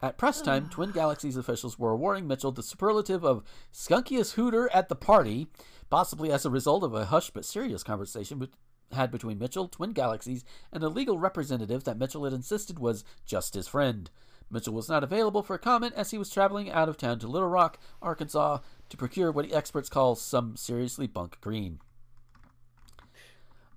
At 0.01 0.19
press 0.19 0.41
time, 0.41 0.69
Twin 0.71 0.93
Galaxies 0.93 1.37
officials 1.37 1.79
were 1.79 1.91
awarding 1.91 2.27
Mitchell 2.27 2.53
the 2.53 2.63
superlative 2.63 3.25
of 3.25 3.43
skunkiest 3.73 4.35
hooter 4.35 4.71
at 4.73 4.89
the 4.89 4.95
party, 4.95 5.49
possibly 5.91 6.31
as 6.31 6.45
a 6.45 6.51
result 6.51 6.85
of 6.85 6.95
a 6.95 7.07
hush 7.07 7.31
but 7.31 7.45
serious 7.45 7.83
conversation 7.83 8.49
had 8.93 9.11
between 9.11 9.39
Mitchell, 9.39 9.67
Twin 9.69 9.93
Galaxies, 9.93 10.45
and 10.73 10.83
a 10.85 10.89
legal 10.89 11.19
representative 11.19 11.85
that 11.85 11.99
Mitchell 11.99 12.25
had 12.25 12.33
insisted 12.33 12.79
was 12.79 13.05
just 13.25 13.55
his 13.55 13.67
friend. 13.67 14.11
Mitchell 14.49 14.75
was 14.75 14.89
not 14.89 15.03
available 15.03 15.43
for 15.43 15.59
comment 15.59 15.93
as 15.97 16.13
he 16.13 16.19
was 16.19 16.31
traveling 16.31 16.71
out 16.71 16.89
of 16.89 16.97
town 16.97 17.19
to 17.19 17.27
Little 17.27 17.49
Rock, 17.49 17.81
Arkansas, 18.01 18.59
to 18.89 18.97
procure 18.97 19.33
what 19.33 19.53
experts 19.53 19.89
call 19.89 20.15
some 20.15 20.57
seriously 20.57 21.09
bunk 21.09 21.41
green. 21.41 21.81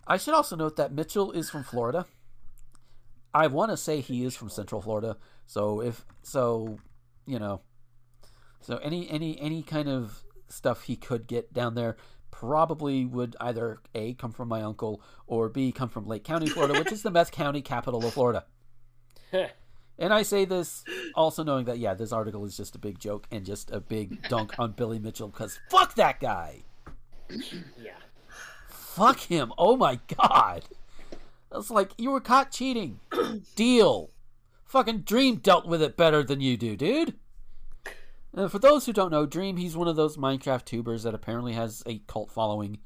I 0.06 0.18
should 0.18 0.35
also 0.35 0.56
note 0.56 0.76
that 0.76 0.93
Mitchell 0.93 1.31
is 1.31 1.49
from 1.49 1.64
Florida. 1.64 2.06
I 3.34 3.47
want 3.47 3.72
to 3.72 3.77
say 3.77 4.01
he 4.01 4.23
is 4.26 4.35
from 4.35 4.49
Central 4.49 4.81
Florida, 4.81 5.18
so 5.45 5.81
if 5.81 6.06
so, 6.23 6.80
you 7.26 7.39
know, 7.39 7.61
so 8.61 8.77
any 8.77 9.10
any 9.10 9.39
any 9.39 9.64
kind 9.64 9.88
of 9.88 10.23
stuff 10.47 10.84
he 10.84 10.95
could 10.95 11.27
get 11.27 11.53
down 11.53 11.76
there 11.76 11.95
probably 12.31 13.06
would 13.06 13.35
either 13.39 13.80
a 13.93 14.14
come 14.14 14.31
from 14.31 14.47
my 14.47 14.61
uncle 14.61 15.01
or 15.27 15.49
b 15.49 15.72
come 15.72 15.89
from 15.89 16.07
Lake 16.07 16.23
County, 16.23 16.47
Florida, 16.47 16.80
which 16.80 16.91
is 16.91 17.03
the 17.03 17.11
best 17.11 17.31
county 17.31 17.61
capital 17.61 18.06
of 18.06 18.14
Florida. 18.14 18.45
And 19.99 20.14
I 20.14 20.23
say 20.23 20.45
this 20.45 20.85
also 21.14 21.43
knowing 21.43 21.65
that 21.65 21.77
yeah, 21.77 21.93
this 21.93 22.14
article 22.14 22.45
is 22.45 22.56
just 22.56 22.73
a 22.73 22.80
big 22.80 22.99
joke 22.99 23.27
and 23.31 23.45
just 23.45 23.69
a 23.69 23.81
big 23.81 24.27
dunk 24.30 24.57
on 24.57 24.72
Billy 24.72 24.97
Mitchell 24.97 25.27
because 25.27 25.60
fuck 25.69 25.95
that 25.95 26.22
guy. 26.22 26.64
yeah. 27.30 27.97
Fuck 28.69 29.19
him. 29.19 29.51
Oh 29.57 29.76
my 29.76 29.99
god. 30.18 30.64
It's 31.53 31.71
like 31.71 31.91
you 31.97 32.11
were 32.11 32.21
caught 32.21 32.51
cheating. 32.51 32.99
Deal. 33.55 34.11
Fucking 34.65 34.99
Dream 34.99 35.38
dealt 35.38 35.67
with 35.67 35.81
it 35.81 35.97
better 35.97 36.23
than 36.23 36.41
you 36.41 36.57
do, 36.57 36.76
dude. 36.76 37.15
Uh, 38.35 38.47
for 38.47 38.59
those 38.59 38.85
who 38.85 38.93
don't 38.93 39.11
know, 39.11 39.26
Dream, 39.26 39.57
he's 39.57 39.76
one 39.76 39.88
of 39.88 39.95
those 39.95 40.17
Minecraft 40.17 40.65
tubers 40.65 41.03
that 41.03 41.15
apparently 41.15 41.53
has 41.53 41.81
a 41.88 41.99
cult 42.07 42.31
following. 42.31 42.77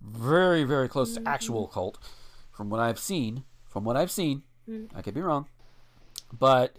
Very, 0.00 0.64
very 0.64 0.88
close 0.88 1.14
to 1.14 1.22
actual 1.28 1.68
cult. 1.68 1.98
From 2.50 2.70
what 2.70 2.80
I've 2.80 2.98
seen. 2.98 3.44
From 3.64 3.84
what 3.84 3.96
I've 3.96 4.10
seen. 4.10 4.42
I 4.94 5.02
could 5.02 5.14
be 5.14 5.20
wrong. 5.20 5.46
But 6.36 6.76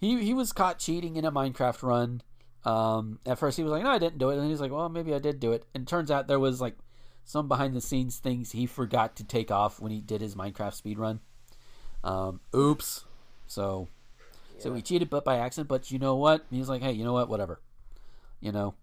he 0.00 0.22
he 0.24 0.34
was 0.34 0.52
caught 0.52 0.78
cheating 0.78 1.16
in 1.16 1.24
a 1.24 1.32
Minecraft 1.32 1.82
run. 1.82 2.22
Um, 2.64 3.20
at 3.24 3.38
first 3.38 3.56
he 3.56 3.62
was 3.62 3.70
like, 3.70 3.84
no, 3.84 3.90
I 3.90 3.98
didn't 3.98 4.18
do 4.18 4.30
it. 4.30 4.34
And 4.34 4.42
then 4.42 4.50
he's 4.50 4.60
like, 4.60 4.72
well, 4.72 4.88
maybe 4.88 5.14
I 5.14 5.18
did 5.18 5.38
do 5.38 5.52
it. 5.52 5.64
And 5.74 5.84
it 5.84 5.88
turns 5.88 6.10
out 6.10 6.26
there 6.26 6.40
was 6.40 6.60
like 6.60 6.74
some 7.26 7.48
behind 7.48 7.74
the 7.74 7.80
scenes 7.82 8.18
things 8.18 8.52
he 8.52 8.64
forgot 8.66 9.16
to 9.16 9.24
take 9.24 9.50
off 9.50 9.80
when 9.80 9.92
he 9.92 10.00
did 10.00 10.22
his 10.22 10.34
Minecraft 10.36 10.74
speed 10.74 10.98
run. 10.98 11.20
Um, 12.04 12.40
oops. 12.54 13.04
So, 13.48 13.88
so 14.58 14.72
he 14.72 14.80
cheated, 14.80 15.10
but 15.10 15.24
by 15.24 15.36
accident. 15.36 15.68
But 15.68 15.90
you 15.90 15.98
know 15.98 16.14
what? 16.16 16.46
He's 16.50 16.68
like, 16.68 16.82
hey, 16.82 16.92
you 16.92 17.04
know 17.04 17.12
what? 17.12 17.28
Whatever. 17.28 17.60
You 18.40 18.52
know, 18.52 18.74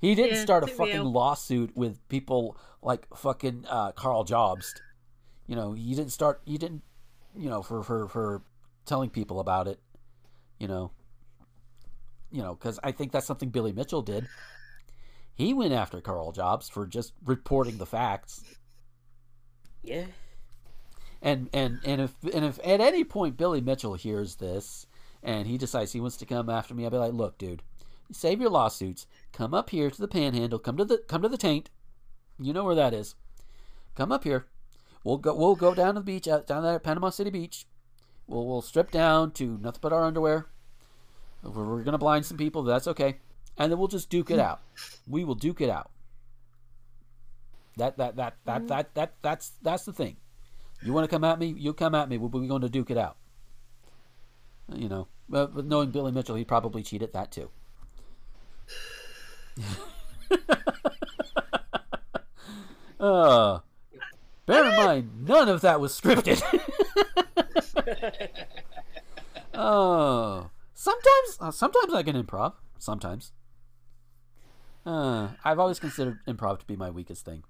he 0.00 0.14
didn't 0.16 0.36
Yeah, 0.36 0.42
start 0.42 0.64
a 0.64 0.66
fucking 0.66 0.94
real. 1.02 1.12
lawsuit 1.12 1.76
with 1.76 2.06
people 2.08 2.56
like 2.82 3.06
fucking 3.16 3.66
uh, 3.68 3.92
Karl 3.92 4.24
Jobst. 4.24 4.80
You 5.46 5.54
know, 5.54 5.74
you 5.74 5.94
didn't 5.94 6.12
start. 6.12 6.40
You 6.44 6.58
didn't. 6.58 6.82
You 7.36 7.48
know, 7.48 7.62
for 7.62 7.82
for 7.84 8.08
for 8.08 8.42
telling 8.84 9.10
people 9.10 9.38
about 9.38 9.68
it. 9.68 9.78
You 10.58 10.66
know. 10.66 10.90
You 12.32 12.42
know, 12.42 12.54
because 12.54 12.80
I 12.82 12.92
think 12.92 13.12
that's 13.12 13.26
something 13.26 13.50
Billy 13.50 13.72
Mitchell 13.72 14.02
did. 14.02 14.26
He 15.34 15.54
went 15.54 15.72
after 15.72 16.00
Karl 16.00 16.32
Jobst 16.32 16.70
for 16.70 16.86
just 16.86 17.12
reporting 17.24 17.78
the 17.78 17.86
facts. 17.86 18.44
Yeah. 19.82 20.06
And 21.20 21.48
and 21.52 21.80
and 21.84 22.00
if 22.00 22.14
and 22.34 22.44
if 22.44 22.58
at 22.64 22.80
any 22.80 23.04
point 23.04 23.36
Billy 23.36 23.60
Mitchell 23.60 23.94
hears 23.94 24.36
this 24.36 24.86
and 25.22 25.46
he 25.46 25.56
decides 25.56 25.92
he 25.92 26.00
wants 26.00 26.16
to 26.18 26.26
come 26.26 26.50
after 26.50 26.74
me, 26.74 26.84
I'll 26.84 26.90
be 26.90 26.96
like, 26.96 27.12
look, 27.12 27.38
dude, 27.38 27.62
save 28.10 28.40
your 28.40 28.50
lawsuits. 28.50 29.06
Come 29.32 29.54
up 29.54 29.70
here 29.70 29.90
to 29.90 30.00
the 30.00 30.08
Panhandle. 30.08 30.58
Come 30.58 30.76
to 30.76 30.84
the 30.84 30.98
come 30.98 31.22
to 31.22 31.28
the 31.28 31.38
taint. 31.38 31.70
You 32.38 32.52
know 32.52 32.64
where 32.64 32.74
that 32.74 32.94
is. 32.94 33.14
Come 33.94 34.10
up 34.10 34.24
here. 34.24 34.46
We'll 35.04 35.18
go. 35.18 35.34
We'll 35.34 35.56
go 35.56 35.74
down 35.74 35.94
to 35.94 36.00
the 36.00 36.04
beach 36.04 36.28
out 36.28 36.46
down 36.46 36.62
there 36.62 36.74
at 36.74 36.82
Panama 36.82 37.10
City 37.10 37.30
Beach. 37.30 37.66
We'll 38.26 38.46
we'll 38.46 38.62
strip 38.62 38.90
down 38.90 39.32
to 39.32 39.58
nothing 39.58 39.80
but 39.80 39.92
our 39.92 40.04
underwear. 40.04 40.46
We're, 41.42 41.64
we're 41.64 41.82
gonna 41.82 41.98
blind 41.98 42.26
some 42.26 42.36
people. 42.36 42.62
That's 42.62 42.86
okay. 42.86 43.16
And 43.62 43.70
then 43.70 43.78
we'll 43.78 43.86
just 43.86 44.10
duke 44.10 44.32
it 44.32 44.40
out. 44.40 44.60
We 45.06 45.22
will 45.24 45.36
duke 45.36 45.60
it 45.60 45.70
out. 45.70 45.92
That 47.76 47.96
that 47.96 48.16
that 48.16 48.34
that 48.44 48.66
that 48.66 48.92
that 48.96 49.12
that's 49.22 49.52
that's 49.62 49.84
the 49.84 49.92
thing. 49.92 50.16
You 50.82 50.92
want 50.92 51.08
to 51.08 51.08
come 51.08 51.22
at 51.22 51.38
me? 51.38 51.54
You 51.56 51.72
come 51.72 51.94
at 51.94 52.08
me. 52.08 52.18
We're 52.18 52.28
going 52.28 52.62
to 52.62 52.68
duke 52.68 52.90
it 52.90 52.98
out. 52.98 53.18
You 54.74 54.88
know, 54.88 55.06
but, 55.28 55.54
but 55.54 55.64
knowing 55.64 55.92
Billy 55.92 56.10
Mitchell, 56.10 56.34
he 56.34 56.44
probably 56.44 56.82
cheated 56.82 57.12
that 57.12 57.30
too. 57.30 57.50
uh, 62.98 63.60
bear 64.44 64.68
in 64.68 64.76
mind, 64.76 65.24
none 65.28 65.48
of 65.48 65.60
that 65.60 65.80
was 65.80 65.92
scripted. 66.00 66.42
Oh, 69.54 70.50
sometimes, 70.74 71.38
uh, 71.38 71.52
sometimes 71.52 71.94
I 71.94 72.02
can 72.02 72.20
improv. 72.20 72.54
Sometimes. 72.80 73.30
Uh, 74.84 75.28
I've 75.44 75.58
always 75.58 75.78
considered 75.78 76.18
improv 76.26 76.58
to 76.60 76.66
be 76.66 76.76
my 76.76 76.90
weakest 76.90 77.24
thing, 77.24 77.44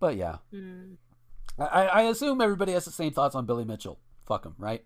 but 0.00 0.16
yeah. 0.16 0.36
I, 1.58 1.86
I 1.86 2.02
assume 2.02 2.40
everybody 2.40 2.72
has 2.72 2.84
the 2.84 2.90
same 2.90 3.12
thoughts 3.12 3.34
on 3.34 3.46
Billy 3.46 3.64
Mitchell. 3.64 3.98
Fuck 4.26 4.44
him, 4.44 4.54
right? 4.58 4.84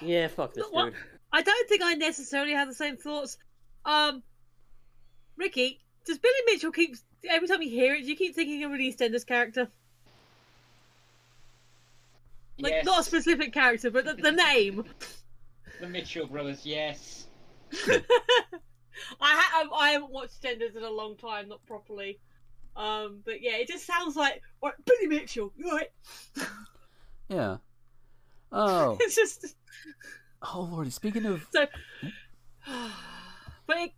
Yeah, 0.00 0.28
fuck 0.28 0.54
this 0.54 0.66
What? 0.70 0.86
dude. 0.92 0.94
I 1.32 1.42
don't 1.42 1.68
think 1.68 1.82
I 1.82 1.94
necessarily 1.94 2.52
have 2.52 2.68
the 2.68 2.74
same 2.74 2.96
thoughts. 2.96 3.38
Um, 3.84 4.22
Ricky, 5.36 5.80
does 6.04 6.18
Billy 6.18 6.34
Mitchell 6.46 6.72
keep 6.72 6.96
every 7.28 7.48
time 7.48 7.62
you 7.62 7.70
hear 7.70 7.94
it? 7.94 8.02
Do 8.02 8.08
you 8.08 8.16
keep 8.16 8.34
thinking 8.34 8.62
of 8.64 8.72
an 8.72 8.78
EastEnders 8.80 9.24
character? 9.26 9.68
Like 12.58 12.72
Yes. 12.72 12.84
not 12.84 13.00
a 13.00 13.04
specific 13.04 13.52
character, 13.52 13.90
but 13.90 14.04
the, 14.04 14.14
the 14.14 14.32
name. 14.32 14.84
The 15.80 15.88
Mitchell 15.88 16.26
brothers, 16.26 16.66
yes. 16.66 17.26
I 19.20 19.40
ha- 19.40 19.68
I 19.74 19.90
haven't 19.90 20.10
watched 20.10 20.42
EastEnders 20.42 20.76
in 20.76 20.82
a 20.82 20.90
long 20.90 21.16
time, 21.16 21.48
not 21.48 21.64
properly. 21.66 22.18
Um, 22.76 23.20
but 23.24 23.42
yeah, 23.42 23.56
it 23.56 23.68
just 23.68 23.86
sounds 23.86 24.16
like 24.16 24.42
right, 24.62 24.74
Billy 24.84 25.06
Mitchell. 25.06 25.52
You 25.56 25.70
right? 25.70 25.90
Yeah. 27.28 27.56
Oh. 28.50 28.96
it's 29.00 29.14
just 29.14 29.54
Oh 30.42 30.68
lordy. 30.70 30.90
Speaking 30.90 31.26
of, 31.26 31.46
so. 31.52 31.66
But 33.64 33.76
it, 33.76 33.92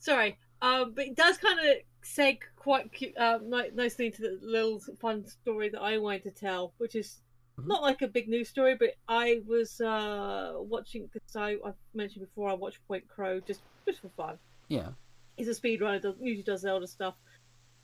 sorry, 0.00 0.36
um, 0.60 0.94
but 0.94 1.06
it 1.06 1.16
does 1.16 1.38
kind 1.38 1.58
of 1.60 1.76
seg 2.04 2.38
quite 2.56 2.90
uh, 3.16 3.38
nicely 3.72 4.06
into 4.06 4.22
the 4.22 4.38
little 4.42 4.80
fun 5.00 5.26
story 5.26 5.68
that 5.68 5.80
I 5.80 5.98
wanted 5.98 6.24
to 6.24 6.30
tell, 6.32 6.72
which 6.78 6.96
is 6.96 7.20
not 7.66 7.82
like 7.82 8.02
a 8.02 8.08
big 8.08 8.28
news 8.28 8.48
story, 8.48 8.74
but 8.74 8.94
I 9.08 9.40
was 9.46 9.80
uh, 9.80 10.54
watching 10.56 11.08
because 11.12 11.36
I 11.36 11.56
I've 11.64 11.74
mentioned 11.94 12.26
before 12.26 12.50
I 12.50 12.54
watch 12.54 12.80
PointCrow 12.88 13.46
just 13.46 13.62
just 13.86 14.00
for 14.00 14.08
fun. 14.10 14.38
yeah. 14.68 14.88
He's 15.36 15.48
a 15.48 15.58
speedrunner, 15.58 16.02
does 16.02 16.16
usually 16.20 16.42
does 16.42 16.60
Zelda 16.60 16.86
stuff. 16.86 17.14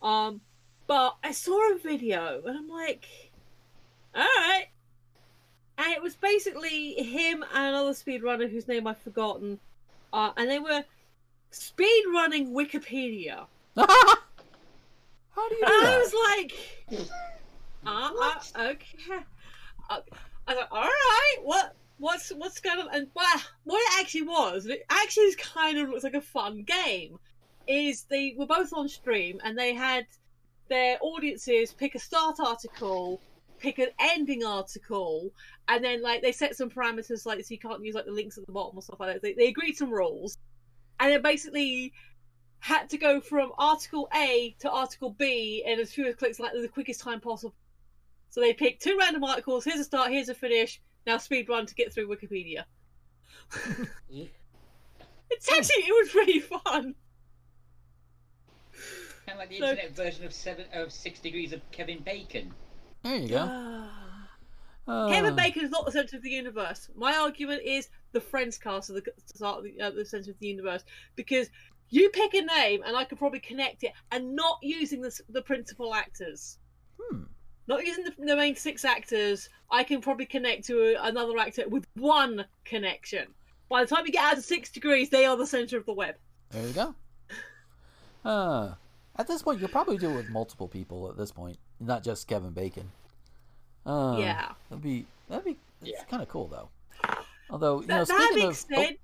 Um, 0.03 0.40
but 0.86 1.16
I 1.24 1.32
saw 1.32 1.73
a 1.74 1.78
video 1.78 2.43
and 2.44 2.57
I'm 2.57 2.69
like, 2.69 3.07
all 4.15 4.23
right. 4.23 4.66
And 5.78 5.93
it 5.93 6.03
was 6.03 6.16
basically 6.16 6.94
him 6.94 7.43
and 7.55 7.69
another 7.69 7.93
speedrunner 7.93 8.51
whose 8.51 8.69
name 8.69 8.86
I've 8.86 8.98
forgotten, 8.98 9.59
uh, 10.12 10.32
and 10.36 10.51
they 10.51 10.59
were 10.59 10.85
speedrunning 11.53 12.53
Wikipedia. 12.53 13.47
How 13.77 15.48
do 15.48 15.55
you 15.55 15.62
And 15.66 15.81
do 15.81 15.86
I 15.86 15.98
was 15.98 16.15
like, 16.28 17.09
uh, 17.86 18.11
uh, 18.23 18.69
okay. 18.70 19.24
I 19.91 19.99
was 20.49 20.57
like, 20.57 20.69
all 20.71 20.83
right, 20.83 21.37
what, 21.43 21.77
what's, 21.99 22.31
what's 22.31 22.61
going 22.61 22.79
on? 22.79 22.89
And 22.95 23.09
well, 23.15 23.41
what 23.65 23.81
it 23.81 24.01
actually 24.01 24.23
was, 24.23 24.67
it 24.67 24.85
actually 24.91 25.35
kind 25.37 25.79
of 25.79 25.89
looks 25.89 26.05
like 26.05 26.15
a 26.15 26.21
fun 26.21 26.63
game. 26.63 27.19
Is 27.69 28.05
they 28.05 28.35
were 28.39 28.47
both 28.47 28.73
on 28.73 28.89
stream 28.89 29.41
and 29.43 29.59
they 29.59 29.75
had 29.75 30.07
their 30.69 30.99
audiences 31.01 31.73
pick 31.73 31.97
a 31.97 31.99
start 31.99 32.37
article, 32.39 33.21
pick 33.59 33.81
an 33.81 33.89
ending 33.99 34.45
article, 34.45 35.33
and 35.67 35.85
then 35.85 36.01
like 36.01 36.23
they 36.23 36.31
set 36.31 36.55
some 36.55 36.71
parameters 36.71 37.27
like 37.27 37.45
so 37.45 37.53
you 37.53 37.59
can't 37.59 37.85
use 37.85 37.97
like 37.97 38.05
the 38.05 38.13
links 38.13 38.39
at 38.39 38.47
the 38.47 38.53
bottom 38.53 38.79
or 38.79 38.83
stuff 38.83 39.01
like 39.01 39.15
that. 39.15 39.23
They, 39.23 39.33
they 39.33 39.49
agreed 39.49 39.77
some 39.77 39.91
rules, 39.91 40.39
and 41.01 41.11
then 41.11 41.23
basically 41.23 41.93
had 42.61 42.89
to 42.91 42.99
go 42.99 43.21
from 43.21 43.51
article 43.59 44.09
A 44.15 44.55
to 44.61 44.71
article 44.71 45.11
B 45.11 45.63
in 45.67 45.81
as 45.81 45.93
few 45.93 46.13
clicks 46.15 46.39
like 46.39 46.53
the 46.53 46.69
quickest 46.69 47.01
time 47.01 47.21
possible. 47.21 47.55
So 48.31 48.40
they 48.40 48.53
pick 48.53 48.81
two 48.81 48.97
random 48.98 49.24
articles. 49.24 49.65
Here's 49.65 49.81
a 49.81 49.85
start. 49.85 50.11
Here's 50.11 50.28
a 50.28 50.35
finish. 50.35 50.81
Now 51.07 51.19
speed 51.19 51.48
run 51.48 51.66
to 51.66 51.74
get 51.74 51.93
through 51.93 52.09
Wikipedia. 52.09 52.65
It's 55.28 55.51
actually 55.51 55.82
it 55.82 55.93
was 56.05 56.09
pretty 56.11 56.39
fun. 56.40 56.94
Kind 59.27 59.32
of 59.32 59.39
like 59.39 59.48
the 59.51 59.59
So- 59.59 59.70
internet 59.70 59.97
version 59.97 60.24
of 60.24 60.32
seven 60.32 60.66
of 60.73 60.93
six 60.93 61.19
degrees 61.19 61.53
of 61.53 61.61
Kevin 61.73 61.98
Bacon. 62.01 62.53
There 63.03 63.16
you 63.16 63.28
go. 63.28 63.89
Uh, 64.89 65.09
Kevin 65.11 65.35
Bacon 65.35 65.65
is 65.65 65.70
not 65.70 65.85
the 65.85 65.90
center 65.90 66.16
of 66.16 66.23
the 66.23 66.31
universe. 66.31 66.89
My 66.94 67.16
argument 67.16 67.62
is 67.65 67.89
the 68.12 68.20
Friends 68.20 68.57
cast 68.57 68.89
are 68.90 68.93
the 68.94 69.03
start 69.24 69.59
of 69.59 69.65
the, 69.65 69.81
uh, 69.81 69.90
the 69.90 70.05
center 70.05 70.31
of 70.31 70.39
the 70.39 70.47
universe 70.47 70.85
because 71.16 71.51
you 71.89 72.09
pick 72.11 72.35
a 72.35 72.43
name 72.43 72.82
and 72.86 72.97
I 72.97 73.03
could 73.05 73.19
probably 73.19 73.40
connect 73.40 73.82
it, 73.82 73.93
and 74.12 74.36
not 74.36 74.59
using 74.62 75.01
the 75.01 75.12
the 75.28 75.43
principal 75.43 75.93
actors. 75.93 76.59
Not 77.69 77.85
using 77.85 78.05
the, 78.05 78.13
the 78.19 78.37
main 78.37 78.55
six 78.55 78.85
actors, 78.85 79.49
I 79.71 79.83
can 79.83 80.01
probably 80.01 80.27
connect 80.27 80.65
to 80.67 80.95
a, 80.95 81.09
another 81.09 81.37
actor 81.39 81.69
with 81.69 81.87
one 81.95 82.45
connection. 82.65 83.27
By 83.69 83.85
the 83.85 83.95
time 83.95 84.07
you 84.07 84.13
get 84.13 84.25
out 84.25 84.39
of 84.39 84.45
six 84.45 84.71
degrees, 84.71 85.11
they 85.11 85.25
are 85.25 85.37
the 85.37 85.47
center 85.47 85.77
of 85.77 85.87
the 85.87 85.93
web. 85.93 86.15
There 86.51 86.67
you 86.67 86.73
go. 86.73 86.95
Uh, 88.25 88.75
at 89.15 89.29
this 89.29 89.41
point, 89.41 89.61
you'll 89.61 89.69
probably 89.69 89.99
do 89.99 90.11
it 90.11 90.17
with 90.17 90.29
multiple 90.31 90.67
people. 90.67 91.09
At 91.09 91.17
this 91.17 91.31
point, 91.31 91.59
not 91.79 92.03
just 92.03 92.27
Kevin 92.27 92.51
Bacon. 92.51 92.91
Uh, 93.87 94.17
Yeah. 94.19 94.51
that'd 94.69 94.83
be 94.83 95.07
that'd 95.29 95.45
be 95.45 95.57
it's 95.83 96.03
kind 96.11 96.21
of 96.23 96.29
cool 96.29 96.49
though. 96.49 96.69
Although 97.51 97.83
you 97.83 97.87
know, 97.87 98.05
That, 98.05 98.09
that 98.09 98.17
speaking 98.19 98.35
being 98.35 98.49
of, 98.49 98.65
oh, 98.73 98.85
said, 98.85 98.97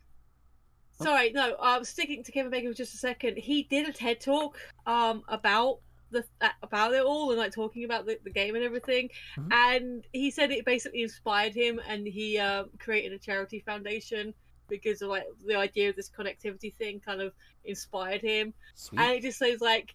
sorry, 1.00 1.30
no, 1.32 1.56
I'm 1.60 1.78
um, 1.78 1.84
sticking 1.84 2.24
to 2.24 2.32
Kevin 2.32 2.50
Bacon 2.50 2.72
for 2.72 2.76
just 2.76 2.94
a 2.94 2.98
second. 2.98 3.36
He 3.38 3.62
did 3.62 3.88
a 3.88 3.92
TED 3.92 4.20
talk 4.20 4.58
um 4.86 5.22
about 5.28 5.78
the 6.12 6.24
uh, 6.40 6.48
about 6.62 6.92
it 6.94 7.02
all 7.02 7.30
and 7.30 7.38
like 7.38 7.52
talking 7.52 7.84
about 7.84 8.06
the, 8.06 8.18
the 8.24 8.30
game 8.30 8.54
and 8.54 8.64
everything, 8.64 9.08
Mm-hmm. 9.36 9.52
and 9.52 10.04
he 10.12 10.30
said 10.30 10.50
it 10.50 10.64
basically 10.64 11.02
inspired 11.02 11.54
him, 11.54 11.80
and 11.88 12.06
he 12.06 12.38
um, 12.38 12.70
created 12.78 13.12
a 13.12 13.18
charity 13.18 13.60
foundation 13.60 14.34
because 14.68 15.02
of 15.02 15.08
like 15.08 15.24
the 15.46 15.56
idea 15.56 15.90
of 15.90 15.96
this 15.96 16.08
connectivity 16.10 16.72
thing 16.74 17.00
kind 17.00 17.20
of 17.20 17.32
inspired 17.64 18.22
him, 18.22 18.54
Sweet. 18.74 19.00
and 19.00 19.12
it 19.12 19.22
just 19.22 19.38
says 19.38 19.60
like. 19.60 19.94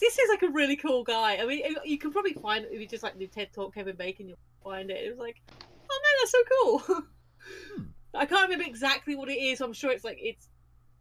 This 0.00 0.18
is 0.18 0.28
like 0.28 0.42
a 0.42 0.48
really 0.48 0.74
cool 0.74 1.04
guy. 1.04 1.36
I 1.36 1.46
mean, 1.46 1.62
you 1.84 1.98
can 1.98 2.10
probably 2.10 2.32
find 2.32 2.64
it 2.64 2.72
if 2.72 2.80
you 2.80 2.86
just 2.86 3.04
like 3.04 3.16
do 3.16 3.28
TED 3.28 3.52
Talk 3.54 3.74
Kevin 3.74 3.94
Bacon, 3.94 4.26
you'll 4.26 4.36
find 4.62 4.90
it. 4.90 4.96
It 5.06 5.08
was 5.08 5.20
like, 5.20 5.40
oh 5.48 6.00
man, 6.02 6.14
that's 6.20 6.32
so 6.32 6.38
cool. 6.50 7.04
I 8.14 8.26
can't 8.26 8.42
remember 8.48 8.68
exactly 8.68 9.14
what 9.14 9.28
it 9.28 9.38
is. 9.38 9.60
I'm 9.60 9.72
sure 9.72 9.92
it's 9.92 10.02
like 10.04 10.18
it's. 10.20 10.48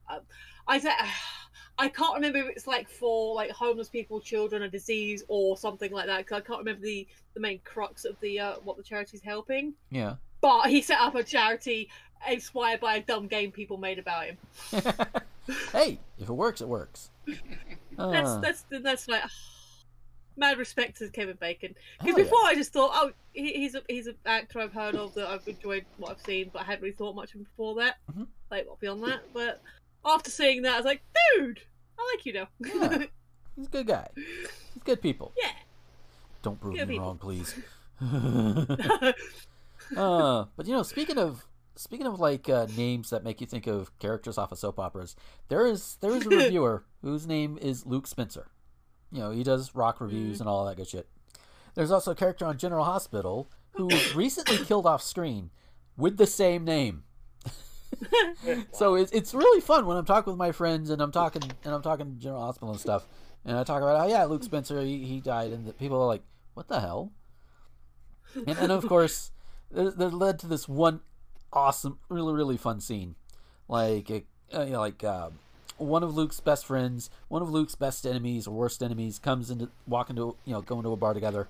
Uh, 0.08 0.20
I 0.68 0.78
said 0.80 0.94
I 1.78 1.90
can't 1.90 2.14
remember 2.16 2.40
if 2.40 2.48
it's 2.50 2.68
like 2.68 2.88
for 2.88 3.36
like 3.36 3.52
homeless 3.52 3.90
people, 3.90 4.20
children, 4.20 4.64
a 4.64 4.70
disease, 4.70 5.24
or 5.28 5.58
something 5.58 5.92
like 5.92 6.06
that. 6.06 6.20
Because 6.20 6.38
I 6.38 6.42
can't 6.42 6.60
remember 6.60 6.82
the 6.82 7.08
the 7.34 7.40
main 7.40 7.60
crux 7.64 8.06
of 8.06 8.16
the 8.22 8.40
uh, 8.40 8.54
what 8.64 8.78
the 8.78 8.84
charity's 8.84 9.22
helping. 9.22 9.74
yeah. 9.90 10.16
But 10.42 10.70
he 10.70 10.82
set 10.82 11.00
up 11.00 11.16
a 11.16 11.24
charity 11.24 11.90
inspired 12.30 12.82
by 12.82 12.96
a 12.96 13.02
dumb 13.02 13.28
game 13.28 13.52
people 13.52 13.78
made 13.78 13.98
about 14.00 14.26
him. 14.26 14.38
Hey, 15.74 16.00
if 16.18 16.30
it 16.30 16.34
works, 16.34 16.62
it 16.62 16.68
works. 16.70 17.10
That's 17.98 18.30
Uh, 18.30 18.40
that's 18.40 18.64
that's 18.82 19.08
like 19.10 19.24
mad 20.38 20.58
respect 20.58 20.98
to 21.00 21.10
Kevin 21.10 21.38
Bacon. 21.40 21.76
Because 22.00 22.16
Hell 22.16 22.18
yeah. 22.20 22.24
before 22.24 22.40
I 22.46 22.56
just 22.56 22.74
thought, 22.74 22.92
oh, 22.94 23.12
he, 23.34 23.54
he's 23.54 23.76
a 23.76 23.82
he's 23.88 24.08
an 24.08 24.16
actor 24.26 24.60
I've 24.62 24.74
heard 24.74 24.96
of 24.96 25.14
that 25.16 25.28
I've 25.28 25.48
enjoyed 25.48 25.86
what 25.98 26.12
I've 26.12 26.22
seen, 26.22 26.50
but 26.52 26.62
I 26.62 26.66
hadn't 26.66 26.82
really 26.82 26.96
thought 26.96 27.16
much 27.16 27.32
of 27.32 27.42
him 27.42 27.44
before 27.44 27.76
that. 27.76 27.98
Mm-hmm. 28.10 28.24
Like 28.50 28.68
beyond 28.80 29.04
that, 29.04 29.22
but 29.34 29.62
after 30.06 30.32
seeing 30.32 30.64
that, 30.64 30.74
I 30.74 30.78
was 30.78 30.86
like, 30.86 31.02
dude, 31.38 31.62
I 31.98 32.14
like 32.14 32.26
you 32.26 32.34
now. 32.34 32.48
Yeah. 32.60 33.06
He's 33.56 33.68
a 33.68 33.70
good 33.70 33.88
guy. 33.88 34.08
He's 34.16 34.84
good 34.84 35.02
people. 35.02 35.34
Yeah. 35.38 35.52
Don't 36.42 36.60
prove 36.60 36.76
Good 36.76 36.88
me 36.88 36.96
people. 36.96 37.08
wrong, 37.08 37.18
please. 37.18 37.56
uh, 39.98 40.46
but 40.56 40.68
you 40.68 40.74
know, 40.74 40.84
speaking 40.84 41.18
of 41.18 41.46
speaking 41.76 42.08
of 42.08 42.20
like 42.20 42.50
uh, 42.50 42.68
names 42.76 43.10
that 43.12 43.24
make 43.24 43.40
you 43.42 43.48
think 43.48 43.68
of 43.68 43.98
characters 44.00 44.38
off 44.38 44.52
of 44.52 44.58
soap 44.60 44.80
operas, 44.80 45.16
there 45.50 45.66
is 45.66 45.98
there 46.02 46.12
is 46.12 46.26
a 46.26 46.30
reviewer 46.30 46.84
whose 47.02 47.28
name 47.28 47.58
is 47.62 47.86
Luke 47.86 48.08
Spencer. 48.08 48.48
You 49.12 49.20
know, 49.20 49.32
he 49.32 49.44
does 49.44 49.76
rock 49.76 50.02
reviews 50.02 50.40
and 50.40 50.50
all 50.50 50.66
that 50.66 50.76
good 50.76 50.88
shit. 50.88 51.08
There's 51.76 51.92
also 51.92 52.12
a 52.12 52.16
character 52.16 52.46
on 52.46 52.58
General 52.58 52.84
Hospital 52.84 53.50
who 53.74 53.86
was 53.86 54.16
recently 54.16 54.58
killed 54.58 54.86
off 54.86 55.02
screen 55.02 55.52
with 55.96 56.18
the 56.18 56.28
same 56.28 56.66
name. 56.66 57.04
so 58.72 58.96
it's 58.96 59.12
it's 59.12 59.34
really 59.34 59.62
fun 59.62 59.86
when 59.86 59.98
I'm 59.98 60.06
talking 60.06 60.32
with 60.32 60.38
my 60.38 60.52
friends 60.52 60.90
and 60.90 61.02
I'm 61.02 61.12
talking 61.12 61.44
and 61.64 61.74
I'm 61.74 61.82
talking 61.82 62.18
General 62.20 62.42
Hospital 62.42 62.72
and 62.72 62.80
stuff, 62.80 63.08
and 63.46 63.58
I 63.58 63.64
talk 63.64 63.82
about 63.82 64.06
oh 64.06 64.08
yeah 64.08 64.24
Luke 64.26 64.44
Spencer 64.44 64.82
he, 64.82 65.04
he 65.06 65.20
died. 65.20 65.52
And 65.52 65.66
the 65.66 65.74
people 65.74 66.02
are 66.02 66.08
like 66.08 66.24
what 66.54 66.68
the 66.68 66.80
hell, 66.80 67.12
and 68.36 68.58
and 68.58 68.72
of 68.72 68.88
course 68.88 69.32
that 69.72 70.14
led 70.14 70.40
to 70.40 70.48
this 70.48 70.68
one 70.68 71.02
awesome 71.52 72.00
really 72.10 72.34
really 72.34 72.58
fun 72.58 72.80
scene, 72.80 73.16
like 73.68 74.10
uh, 74.54 74.64
you 74.64 74.72
know 74.72 74.80
like 74.80 75.04
uh, 75.04 75.30
one 75.78 76.04
of 76.04 76.16
Luke's 76.16 76.40
best 76.40 76.66
friends, 76.66 77.10
one 77.28 77.42
of 77.42 77.50
Luke's 77.50 77.76
best 77.76 78.06
enemies 78.06 78.48
or 78.48 78.56
worst 78.56 78.82
enemies 78.84 79.20
comes 79.20 79.50
into 79.50 79.70
walk 79.88 80.10
into 80.10 80.36
you 80.46 80.54
know 80.54 80.62
go 80.62 80.78
into 80.78 80.92
a 80.92 80.98
bar 80.98 81.14
together, 81.14 81.48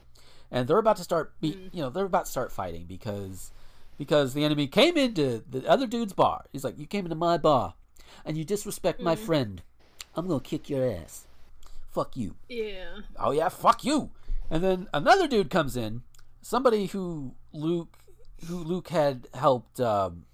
and 0.52 0.68
they're 0.68 0.78
about 0.78 0.98
to 0.98 1.04
start 1.04 1.34
be 1.42 1.70
you 1.72 1.82
know 1.82 1.90
they're 1.90 2.06
about 2.06 2.26
to 2.26 2.32
start 2.32 2.52
fighting 2.52 2.86
because 2.86 3.52
because 3.98 4.34
the 4.34 4.44
enemy 4.44 4.68
came 4.68 4.98
into 4.98 5.44
the 5.50 5.68
other 5.68 5.88
dude's 5.88 6.14
bar. 6.14 6.46
He's 6.52 6.64
like, 6.64 6.78
"You 6.78 6.86
came 6.86 7.06
into 7.06 7.16
my 7.16 7.38
bar, 7.38 7.76
and 8.26 8.38
you 8.38 8.44
disrespect 8.44 9.02
my 9.02 9.16
Mhm. 9.16 9.20
friend. 9.26 9.62
I'm 10.16 10.28
gonna 10.28 10.40
kick 10.42 10.70
your 10.70 10.90
ass. 10.90 11.26
Fuck 11.90 12.16
you." 12.18 12.36
yeah. 12.50 13.02
Oh 13.18 13.32
yeah, 13.32 13.50
fuck 13.50 13.84
you. 13.84 14.12
And 14.50 14.64
then 14.64 14.88
another 14.94 15.28
dude 15.28 15.50
comes 15.50 15.76
in, 15.78 16.04
somebody 16.42 16.88
who 16.88 17.36
Luke, 17.54 17.98
who 18.48 18.58
Luke 18.64 18.90
had 18.90 19.28
helped 19.34 19.80
um, 19.80 20.26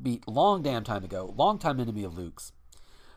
beat 0.00 0.26
long 0.28 0.62
damn 0.62 0.84
time 0.84 1.04
ago, 1.04 1.32
long 1.36 1.58
time 1.58 1.80
enemy 1.80 2.04
of 2.04 2.16
Luke's. 2.16 2.52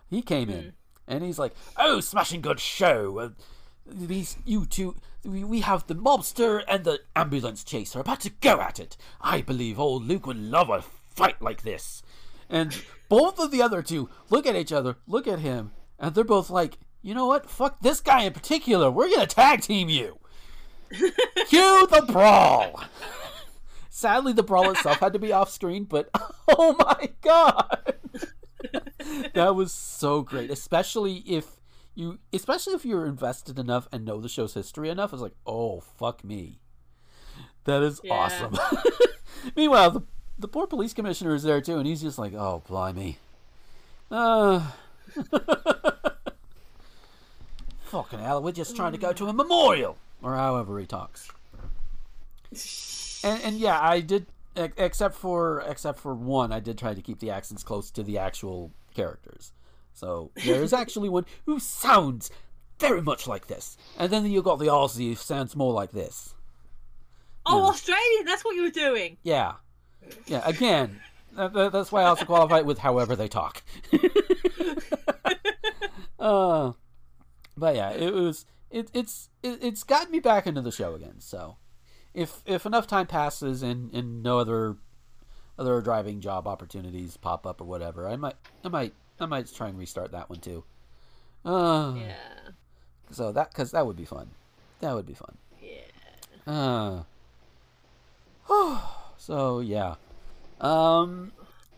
He 0.10 0.22
came 0.22 0.50
in, 0.50 0.74
and 1.08 1.24
he's 1.24 1.38
like, 1.38 1.54
"Oh, 1.78 2.00
smashing 2.00 2.42
good 2.42 2.60
show. 2.60 3.20
Uh, 3.20 3.30
these 3.86 4.38
you 4.46 4.66
two, 4.66 4.96
we, 5.24 5.44
we 5.44 5.62
have 5.62 5.88
the 5.88 5.96
mobster 5.96 6.64
and 6.68 6.84
the 6.84 7.02
ambulance 7.16 7.64
chaser 7.64 8.00
about 8.00 8.22
to 8.22 8.30
go 8.30 8.62
at 8.62 8.80
it. 8.80 8.98
I 9.22 9.42
believe 9.42 9.80
old 9.80 10.06
Luke 10.06 10.28
would 10.28 10.38
love 10.38 10.70
a 10.70 10.82
fight 10.82 11.42
like 11.42 11.64
this." 11.64 12.02
And 12.50 12.82
both 13.10 13.40
of 13.40 13.52
the 13.52 13.62
other 13.62 13.82
two 13.82 14.10
look 14.30 14.48
at 14.48 14.56
each 14.56 14.72
other, 14.72 14.98
look 15.08 15.28
at 15.28 15.40
him, 15.40 15.72
and 16.00 16.16
they're 16.16 16.24
both 16.24 16.50
like, 16.50 16.78
you 17.02 17.14
know 17.14 17.28
what? 17.28 17.50
Fuck 17.50 17.80
this 17.82 18.02
guy 18.02 18.24
in 18.24 18.34
particular. 18.34 18.92
We're 18.92 19.10
gonna 19.10 19.28
tag 19.28 19.62
team 19.62 19.90
you. 19.90 20.20
Cue 20.92 21.88
the 21.88 22.06
brawl. 22.08 22.84
Sadly, 23.90 24.34
the 24.34 24.44
brawl 24.44 24.72
itself 24.72 25.00
had 25.00 25.14
to 25.14 25.20
be 25.20 25.32
off 25.32 25.50
screen, 25.50 25.84
but 25.84 26.10
oh 26.48 26.76
my 26.80 27.10
god, 27.22 27.96
that 29.34 29.56
was 29.56 29.72
so 29.72 30.22
great. 30.22 30.50
Especially 30.50 31.18
if 31.28 31.59
you, 31.96 32.20
especially 32.34 32.74
if 32.74 32.86
you're 32.86 33.06
invested 33.06 33.60
enough 33.60 33.88
and 33.92 34.06
know 34.06 34.20
the 34.22 34.30
show's 34.30 34.54
history 34.54 34.90
enough. 34.90 35.12
It's 35.14 35.22
like, 35.22 35.36
oh 35.46 35.80
fuck 35.82 36.24
me, 36.24 36.60
that 37.66 37.82
is 37.84 38.00
Yeah. 38.04 38.14
awesome. 38.14 38.58
Meanwhile, 39.56 39.92
the 39.92 40.02
the 40.38 40.48
poor 40.48 40.68
police 40.68 40.94
commissioner 40.94 41.36
is 41.36 41.44
there 41.44 41.60
too, 41.62 41.78
and 41.78 41.86
he's 41.88 42.02
just 42.02 42.18
like, 42.18 42.34
oh 42.34 42.64
blimey. 42.68 43.18
Uh, 44.12 44.72
fucking 47.84 48.20
hell, 48.20 48.42
we're 48.42 48.52
just 48.52 48.76
trying 48.76 48.92
to 48.94 48.98
go 48.98 49.14
to 49.14 49.28
a 49.28 49.34
memorial, 49.34 49.98
or 50.22 50.36
however 50.36 50.80
he 50.80 50.86
talks. 50.86 51.30
And, 53.24 53.42
and 53.44 53.58
yeah, 53.58 53.80
I 53.82 54.00
did, 54.00 54.28
except 54.56 55.16
for 55.16 55.62
except 55.68 56.00
for 56.00 56.14
one, 56.16 56.52
I 56.52 56.60
did 56.60 56.78
try 56.78 56.94
to 56.94 57.02
keep 57.02 57.20
the 57.20 57.32
accents 57.32 57.64
close 57.64 57.92
to 57.92 58.04
the 58.04 58.18
actual 58.18 58.72
characters. 58.96 59.52
So 59.94 60.32
there 60.46 60.64
is 60.64 60.74
actually 60.74 61.10
one 61.10 61.26
who 61.46 61.60
sounds 61.60 62.32
very 62.80 63.02
much 63.02 63.28
like 63.28 63.48
this, 63.48 63.78
and 63.98 64.12
then 64.12 64.26
you've 64.26 64.46
got 64.46 64.60
the 64.60 64.68
Aussie 64.68 65.10
who 65.10 65.16
sounds 65.16 65.56
more 65.56 65.74
like 65.74 65.92
this. 65.92 66.34
Oh, 67.46 67.68
Australian. 67.68 68.26
That's 68.26 68.46
what 68.46 68.56
you 68.56 68.64
were 68.64 68.70
doing. 68.70 69.18
Yeah, 69.24 69.54
yeah. 70.28 70.42
Again, 70.46 71.00
that, 71.34 71.54
that- 71.54 71.72
that's 71.72 71.92
why 71.92 72.04
I 72.04 72.06
also 72.06 72.26
qualify 72.26 72.60
it 72.60 72.66
with 72.66 72.80
however 72.80 73.16
they 73.16 73.28
talk. 73.28 73.64
uh, 76.20 76.74
but 77.58 77.76
yeah, 77.76 77.92
it 77.92 78.14
was 78.14 78.46
it, 78.70 78.90
it's 78.94 79.30
it, 79.44 79.60
it's 79.62 79.84
gotten 79.84 80.12
me 80.12 80.20
back 80.20 80.48
into 80.48 80.62
the 80.62 80.72
show 80.72 80.96
again. 80.96 81.20
So 81.20 81.58
if 82.14 82.42
if 82.46 82.66
enough 82.66 82.88
time 82.88 83.08
passes 83.08 83.64
and, 83.64 83.94
and 83.94 84.24
no 84.24 84.40
other 84.40 84.78
other 85.58 85.82
driving 85.82 86.22
job 86.22 86.48
opportunities 86.48 87.18
pop 87.18 87.46
up 87.46 87.62
or 87.62 87.66
whatever, 87.66 88.08
I 88.08 88.16
might 88.16 88.36
I 88.64 88.68
might 88.70 88.94
I 89.20 89.26
might 89.26 89.54
try 89.54 89.68
and 89.68 89.78
restart 89.78 90.12
that 90.12 90.30
one 90.30 90.40
too. 90.40 90.64
Uh, 91.46 91.94
Yeah. 91.98 92.16
So 93.12 93.32
that 93.32 93.50
because 93.52 93.72
that 93.72 93.86
would 93.86 93.96
be 93.96 94.06
fun. 94.06 94.30
That 94.82 94.94
would 94.94 95.06
be 95.06 95.14
fun. 95.16 95.38
Yeah. 95.62 97.04
Uh. 98.48 98.82
so 99.18 99.60
yeah. 99.60 99.96
Um. 100.62 101.32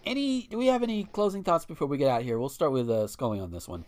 Any? 0.06 0.48
Do 0.50 0.58
we 0.58 0.68
have 0.68 0.84
any 0.84 1.04
closing 1.04 1.44
thoughts 1.44 1.66
before 1.66 1.88
we 1.88 1.98
get 1.98 2.10
out 2.10 2.24
here? 2.24 2.40
We'll 2.40 2.50
start 2.50 2.72
with 2.72 2.90
uh, 2.90 3.08
Scully 3.08 3.40
on 3.40 3.52
this 3.52 3.68
one. 3.68 3.86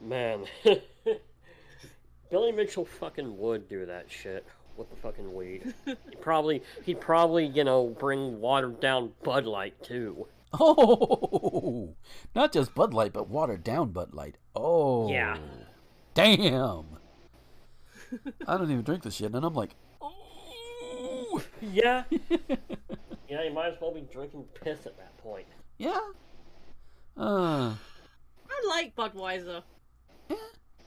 Man. 0.00 0.44
Billy 2.30 2.52
Mitchell 2.52 2.84
fucking 2.84 3.38
would 3.38 3.68
do 3.68 3.86
that 3.86 4.06
shit 4.10 4.44
with 4.76 4.90
the 4.90 4.96
fucking 4.96 5.32
weed. 5.32 5.74
he 5.84 5.94
probably 6.20 6.62
he'd 6.84 7.00
probably, 7.00 7.46
you 7.46 7.64
know, 7.64 7.86
bring 7.86 8.40
watered 8.40 8.80
down 8.80 9.12
Bud 9.22 9.44
Light 9.44 9.80
too. 9.82 10.26
Oh, 10.60 11.94
not 12.34 12.52
just 12.52 12.74
Bud 12.74 12.94
Light, 12.94 13.12
but 13.12 13.28
watered 13.28 13.62
down 13.64 13.90
Bud 13.92 14.14
Light. 14.14 14.36
Oh, 14.54 15.10
Yeah. 15.10 15.38
Damn. 16.14 16.86
I 18.46 18.56
don't 18.56 18.70
even 18.70 18.82
drink 18.84 19.02
this 19.02 19.14
shit, 19.16 19.34
and 19.34 19.44
I'm 19.44 19.54
like, 19.54 19.74
oh, 20.00 21.42
Yeah. 21.60 22.04
yeah, 23.28 23.42
you 23.42 23.52
might 23.52 23.72
as 23.72 23.80
well 23.80 23.92
be 23.92 24.02
drinking 24.12 24.44
piss 24.62 24.86
at 24.86 24.96
that 24.98 25.16
point. 25.18 25.46
yeah. 25.78 25.98
Uh, 27.18 27.74
I 28.48 28.66
like 28.68 28.94
Budweiser. 28.94 29.62
Yeah. 30.30 30.36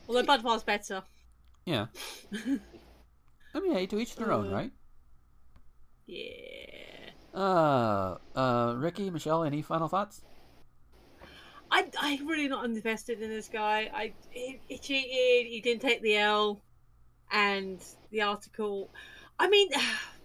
Although 0.07 0.23
Budweiser's 0.23 0.63
better. 0.63 1.03
yeah. 1.65 1.87
I 3.53 3.59
mean, 3.59 3.73
hey, 3.73 3.87
to 3.87 3.99
each 3.99 4.15
their 4.15 4.31
own, 4.31 4.47
Uh. 4.51 4.55
right? 4.55 4.71
Yeah. 6.05 6.89
Uh, 7.34 8.18
uh, 8.35 8.76
Ricky, 8.77 9.10
Michelle, 9.10 9.43
any 9.43 9.61
final 9.61 9.88
thoughts? 9.88 10.23
I 11.72 11.85
I 11.99 12.19
really 12.26 12.47
not 12.47 12.65
invested 12.65 13.22
in 13.22 13.30
this 13.30 13.47
guy. 13.47 13.89
I 13.93 14.14
he, 14.31 14.60
he 14.68 14.77
cheated. 14.77 15.51
He 15.51 15.61
didn't 15.61 15.81
take 15.81 16.01
the 16.01 16.18
L, 16.18 16.61
and 17.31 17.84
the 18.11 18.22
article. 18.22 18.89
I 19.38 19.49
mean, 19.49 19.69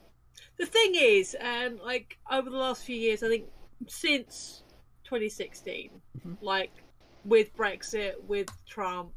the 0.58 0.66
thing 0.66 0.94
is, 0.94 1.36
um, 1.40 1.78
like 1.84 2.18
over 2.30 2.48
the 2.48 2.56
last 2.56 2.84
few 2.84 2.96
years, 2.96 3.22
I 3.22 3.28
think 3.28 3.46
since 3.86 4.62
2016, 5.04 5.90
like 6.40 6.72
with 7.24 7.54
Brexit, 7.56 8.12
with 8.26 8.48
Trump, 8.66 9.12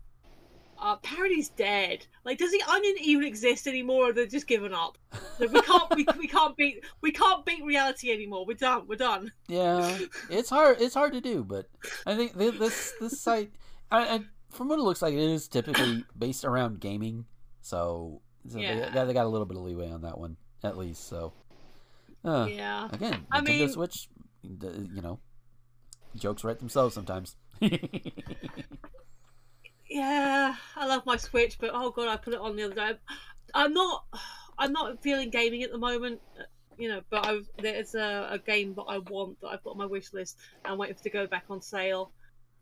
uh, 0.79 0.95
parody's 0.97 1.49
dead. 1.49 2.05
Like, 2.23 2.37
does 2.37 2.51
the 2.51 2.61
Onion 2.69 2.95
even 3.01 3.23
exist 3.25 3.67
anymore? 3.67 4.09
Or 4.09 4.13
they're 4.13 4.25
just 4.25 4.47
given 4.47 4.73
up. 4.73 4.97
Like, 5.39 5.51
we 5.51 5.61
can't, 5.61 5.95
we, 5.95 6.05
we 6.17 6.27
can't 6.27 6.55
beat, 6.57 6.83
we 7.01 7.11
can't 7.11 7.45
beat 7.45 7.63
reality 7.63 8.11
anymore. 8.11 8.45
We're 8.45 8.55
done. 8.57 8.85
We're 8.87 8.95
done. 8.95 9.31
Yeah, 9.47 9.97
it's 10.29 10.49
hard. 10.49 10.81
It's 10.81 10.93
hard 10.95 11.13
to 11.13 11.21
do, 11.21 11.43
but 11.43 11.67
I 12.05 12.15
think 12.15 12.33
this 12.33 12.93
this 12.99 13.19
site, 13.27 13.51
I, 13.91 14.15
I, 14.15 14.21
from 14.49 14.67
what 14.69 14.79
it 14.79 14.83
looks 14.83 15.01
like, 15.01 15.13
it 15.13 15.19
is 15.19 15.47
typically 15.47 16.03
based 16.17 16.45
around 16.45 16.79
gaming. 16.79 17.25
So, 17.61 18.21
so 18.47 18.57
Yeah. 18.59 18.89
they, 18.91 19.05
they 19.05 19.13
got 19.13 19.25
a 19.25 19.29
little 19.29 19.45
bit 19.45 19.57
of 19.57 19.63
leeway 19.63 19.89
on 19.89 20.01
that 20.03 20.17
one, 20.17 20.37
at 20.63 20.77
least. 20.77 21.07
So, 21.07 21.33
uh, 22.23 22.47
Yeah. 22.49 22.87
Again, 22.91 23.25
I 23.31 23.41
Nintendo 23.41 23.45
mean- 23.59 23.69
Switch, 23.69 24.09
you 24.43 25.01
know, 25.01 25.19
jokes 26.15 26.43
write 26.43 26.59
themselves 26.59 26.93
sometimes. 26.95 27.35
Yeah, 29.89 30.55
I 30.76 30.85
love 30.85 31.05
my 31.05 31.18
Switch, 31.18 31.57
but 31.59 31.72
oh 31.73 31.91
god, 31.91 32.07
I 32.07 32.18
put 32.18 32.34
it 32.34 32.39
on 32.39 32.55
the 32.55 32.64
other 32.64 32.76
day. 32.76 32.91
I'm 33.53 33.73
not, 33.73 34.05
I'm 34.57 34.73
not 34.73 35.01
feeling 35.01 35.30
gaming 35.30 35.64
at 35.64 35.72
the 35.72 35.77
moment, 35.77 36.19
you 36.77 36.89
know. 36.89 37.01
But 37.09 37.26
I've, 37.26 37.47
there's 37.61 37.95
a, 37.95 38.27
a 38.31 38.39
game 38.39 38.73
that 38.76 38.84
I 38.84 38.97
want 38.97 39.39
that 39.41 39.47
I've 39.47 39.64
got 39.64 39.72
on 39.72 39.77
my 39.77 39.85
wish 39.85 40.11
list. 40.14 40.38
and 40.64 40.73
I'm 40.73 40.77
waiting 40.77 40.95
for 40.95 40.99
it 40.99 41.03
to 41.03 41.09
go 41.09 41.27
back 41.27 41.45
on 41.49 41.61
sale, 41.61 42.11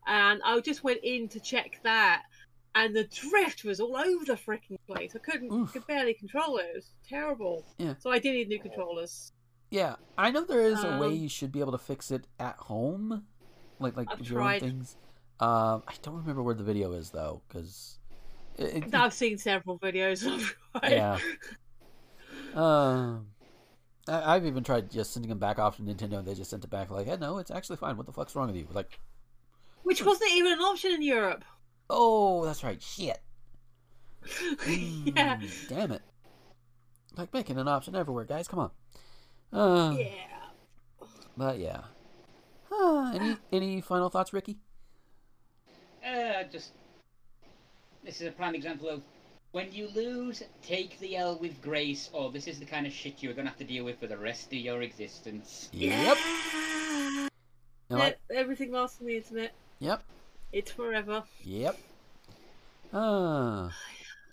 and 0.06 0.40
I 0.44 0.60
just 0.60 0.84
went 0.84 1.00
in 1.02 1.28
to 1.30 1.40
check 1.40 1.80
that, 1.82 2.22
and 2.74 2.94
the 2.94 3.04
drift 3.04 3.64
was 3.64 3.80
all 3.80 3.96
over 3.96 4.24
the 4.24 4.34
freaking 4.34 4.78
place. 4.86 5.16
I 5.16 5.18
couldn't, 5.18 5.66
could 5.68 5.86
barely 5.86 6.14
control 6.14 6.58
it. 6.58 6.66
It 6.66 6.76
was 6.76 6.90
terrible. 7.08 7.64
Yeah. 7.78 7.94
So 7.98 8.10
I 8.10 8.18
do 8.20 8.30
need 8.32 8.48
new 8.48 8.60
controllers. 8.60 9.32
Yeah, 9.70 9.96
I 10.16 10.30
know 10.30 10.44
there 10.44 10.60
is 10.62 10.84
a 10.84 10.96
way 10.98 11.08
Um, 11.08 11.14
you 11.14 11.28
should 11.28 11.50
be 11.50 11.58
able 11.58 11.72
to 11.72 11.78
fix 11.78 12.12
it 12.12 12.28
at 12.38 12.54
home, 12.56 13.24
like 13.80 13.96
like 13.96 14.06
I've 14.12 14.30
your 14.30 14.40
own 14.42 14.60
things. 14.60 14.96
Um, 15.38 15.82
I 15.86 15.92
don't 16.02 16.14
remember 16.14 16.42
where 16.42 16.54
the 16.54 16.64
video 16.64 16.92
is 16.92 17.10
though, 17.10 17.42
because 17.46 17.98
I've 18.92 19.12
seen 19.12 19.36
several 19.38 19.78
videos. 19.78 20.26
Of 20.26 20.56
it. 20.82 20.92
yeah. 20.92 21.18
Um, 22.54 23.26
I, 24.08 24.34
I've 24.34 24.46
even 24.46 24.64
tried 24.64 24.90
just 24.90 25.12
sending 25.12 25.28
them 25.28 25.38
back 25.38 25.58
off 25.58 25.76
to 25.76 25.82
Nintendo, 25.82 26.18
and 26.18 26.26
they 26.26 26.34
just 26.34 26.50
sent 26.50 26.64
it 26.64 26.70
back 26.70 26.90
like, 26.90 27.06
"Hey, 27.06 27.16
no, 27.20 27.38
it's 27.38 27.50
actually 27.50 27.76
fine. 27.76 27.96
What 27.96 28.06
the 28.06 28.12
fuck's 28.12 28.34
wrong 28.34 28.46
with 28.46 28.56
you?" 28.56 28.66
Like, 28.72 28.98
Which 29.82 30.02
wasn't 30.04 30.32
even 30.32 30.54
an 30.54 30.60
option 30.60 30.92
in 30.92 31.02
Europe. 31.02 31.44
oh, 31.90 32.44
that's 32.44 32.64
right, 32.64 32.82
shit. 32.82 33.18
yeah. 34.66 35.36
Mm, 35.36 35.68
damn 35.68 35.92
it. 35.92 36.02
Like 37.16 37.32
making 37.32 37.58
an 37.58 37.68
option 37.68 37.94
everywhere, 37.94 38.24
guys. 38.24 38.48
Come 38.48 38.58
on. 38.58 38.70
Uh, 39.52 39.94
Yeah. 39.96 40.08
But 41.36 41.58
yeah. 41.58 41.82
Uh, 42.72 43.12
any 43.14 43.36
any 43.52 43.80
final 43.80 44.08
thoughts, 44.10 44.32
Ricky? 44.32 44.58
Uh, 46.06 46.44
just 46.52 46.70
this 48.04 48.20
is 48.20 48.28
a 48.28 48.32
prime 48.32 48.54
example 48.54 48.88
of 48.88 49.02
when 49.52 49.72
you 49.72 49.88
lose, 49.94 50.42
take 50.62 50.98
the 51.00 51.16
L 51.16 51.38
with 51.40 51.60
grace, 51.62 52.10
or 52.12 52.30
this 52.30 52.46
is 52.46 52.58
the 52.58 52.64
kind 52.66 52.86
of 52.86 52.92
shit 52.92 53.22
you're 53.22 53.32
gonna 53.32 53.48
have 53.48 53.58
to 53.58 53.64
deal 53.64 53.84
with 53.84 53.98
for 53.98 54.06
the 54.06 54.16
rest 54.16 54.46
of 54.48 54.52
your 54.54 54.82
existence. 54.82 55.68
Yep. 55.72 56.18
And 57.88 57.98
like- 57.98 58.18
E- 58.30 58.34
Everything 58.34 58.72
lasts 58.72 59.00
on 59.00 59.06
the 59.06 59.16
internet. 59.16 59.52
Yep. 59.80 60.02
It's 60.52 60.70
forever. 60.70 61.24
Yep. 61.42 61.78
Uh, 62.92 63.70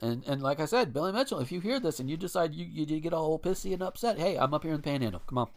and 0.02 0.24
and 0.28 0.42
like 0.44 0.60
I 0.60 0.66
said, 0.66 0.94
Billy 0.94 1.12
Mitchell, 1.12 1.40
if 1.40 1.52
you 1.52 1.60
hear 1.60 1.80
this 1.80 2.00
and 2.00 2.10
you 2.10 2.18
decide 2.18 2.54
you 2.54 2.66
you 2.66 3.00
get 3.00 3.14
all 3.14 3.40
pissy 3.40 3.74
and 3.74 3.82
upset, 3.82 4.20
hey, 4.20 4.38
I'm 4.38 4.54
up 4.54 4.64
here 4.64 4.74
in 4.74 4.78
the 4.78 4.84
Panhandle. 4.84 5.22
Come 5.28 5.38
on, 5.40 5.48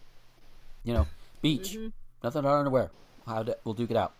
you 0.84 0.94
know, 0.94 1.06
beach, 1.42 1.74
Mhm. 1.74 1.92
nothing 2.22 2.42
to 2.42 2.48
underwear. 2.50 2.90
How 3.26 3.42
to, 3.42 3.58
we'll 3.64 3.74
duke 3.74 3.90
it 3.90 3.96
out. 3.96 4.14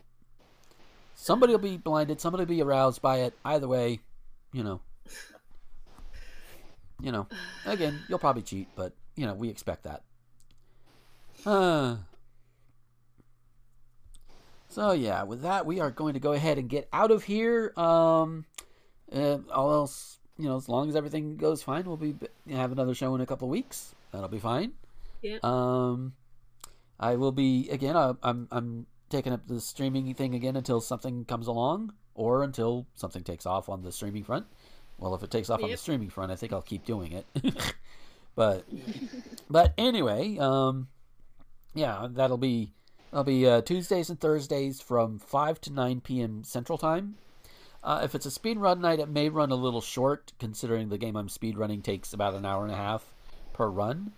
Somebody 1.17 1.53
will 1.53 1.59
be 1.59 1.79
blinded. 1.79 2.21
Somebody 2.21 2.43
will 2.43 2.49
be 2.49 2.63
aroused 2.63 3.03
by 3.03 3.21
it. 3.21 3.35
Either 3.45 3.67
way, 3.67 4.01
you 4.53 4.63
know. 4.63 4.81
You 7.03 7.13
know, 7.13 7.27
again, 7.67 8.01
you'll 8.09 8.19
probably 8.19 8.43
cheat, 8.43 8.69
but 8.75 8.93
you 9.17 9.27
know 9.27 9.35
we 9.35 9.51
expect 9.51 9.85
that. 9.85 10.03
Uh, 11.45 11.97
so 14.69 14.93
yeah, 14.93 15.23
with 15.25 15.43
that, 15.43 15.67
we 15.67 15.81
are 15.81 15.91
going 15.91 16.15
to 16.15 16.21
go 16.21 16.33
ahead 16.33 16.59
and 16.59 16.69
get 16.69 16.89
out 16.93 17.11
of 17.11 17.25
here. 17.25 17.73
Um, 17.77 18.47
uh, 19.13 19.39
all 19.53 19.73
else, 19.73 20.19
you 20.39 20.49
know, 20.49 20.57
as 20.57 20.69
long 20.69 20.89
as 20.89 20.97
everything 20.97 21.37
goes 21.37 21.63
fine, 21.63 21.85
we'll 21.85 21.99
be 21.99 22.15
have 22.51 22.73
another 22.73 22.95
show 22.95 23.15
in 23.15 23.21
a 23.21 23.27
couple 23.27 23.47
of 23.47 23.53
weeks. 23.53 23.95
That'll 24.13 24.29
be 24.29 24.39
fine. 24.39 24.73
Yeah. 25.21 25.39
Um, 25.43 26.15
I 26.99 27.17
will 27.17 27.33
be 27.33 27.69
again. 27.69 27.95
I, 27.95 28.15
I'm 28.23 28.49
I'm 28.51 28.87
taking 29.09 29.33
up 29.33 29.47
the 29.47 29.61
streaming 29.61 30.13
thing 30.15 30.35
again 30.35 30.57
until 30.57 30.81
something 30.81 31.25
comes 31.25 31.47
along, 31.47 31.93
or 32.15 32.43
until 32.43 32.87
something 32.95 33.23
takes 33.23 33.47
off 33.47 33.69
on 33.69 33.83
the 33.83 33.93
streaming 33.93 34.25
front. 34.25 34.47
Well, 34.99 35.15
if 35.15 35.23
it 35.23 35.31
takes 35.31 35.51
off 35.51 35.63
on 35.63 35.71
the 35.71 35.77
streaming 35.77 36.09
front, 36.09 36.33
I 36.33 36.37
think 36.37 36.53
I'll 36.53 36.63
keep 36.63 36.85
doing 36.85 37.13
it. 37.13 37.27
but 38.35 38.65
but 39.51 39.75
anyway, 39.77 40.39
um, 40.39 40.89
yeah, 41.75 42.09
that'll 42.11 42.39
be 42.39 42.73
that'll 43.11 43.25
be 43.25 43.47
uh, 43.47 43.61
Tuesdays 43.61 44.09
and 44.09 44.19
Thursdays 44.19 44.81
from 44.81 45.19
five 45.19 45.61
to 45.63 45.73
nine 45.73 46.01
p.m. 46.01 46.45
Central 46.45 46.79
Time. 46.79 47.17
Uh, 47.83 48.01
if 48.03 48.17
it's 48.17 48.27
a 48.27 48.31
speed 48.31 48.59
run 48.59 48.81
night, 48.81 48.99
it 48.99 49.09
may 49.09 49.29
run 49.29 49.53
a 49.53 49.55
little 49.55 49.81
short, 49.81 50.33
considering 50.41 50.89
the 50.89 50.99
game 50.99 51.15
I'm 51.15 51.29
speed 51.29 51.57
running 51.57 51.83
takes 51.83 52.13
about 52.13 52.35
an 52.35 52.45
hour 52.45 52.65
and 52.65 52.73
a 52.73 52.77
half 52.77 53.15
per 53.53 53.69
run. 53.69 54.13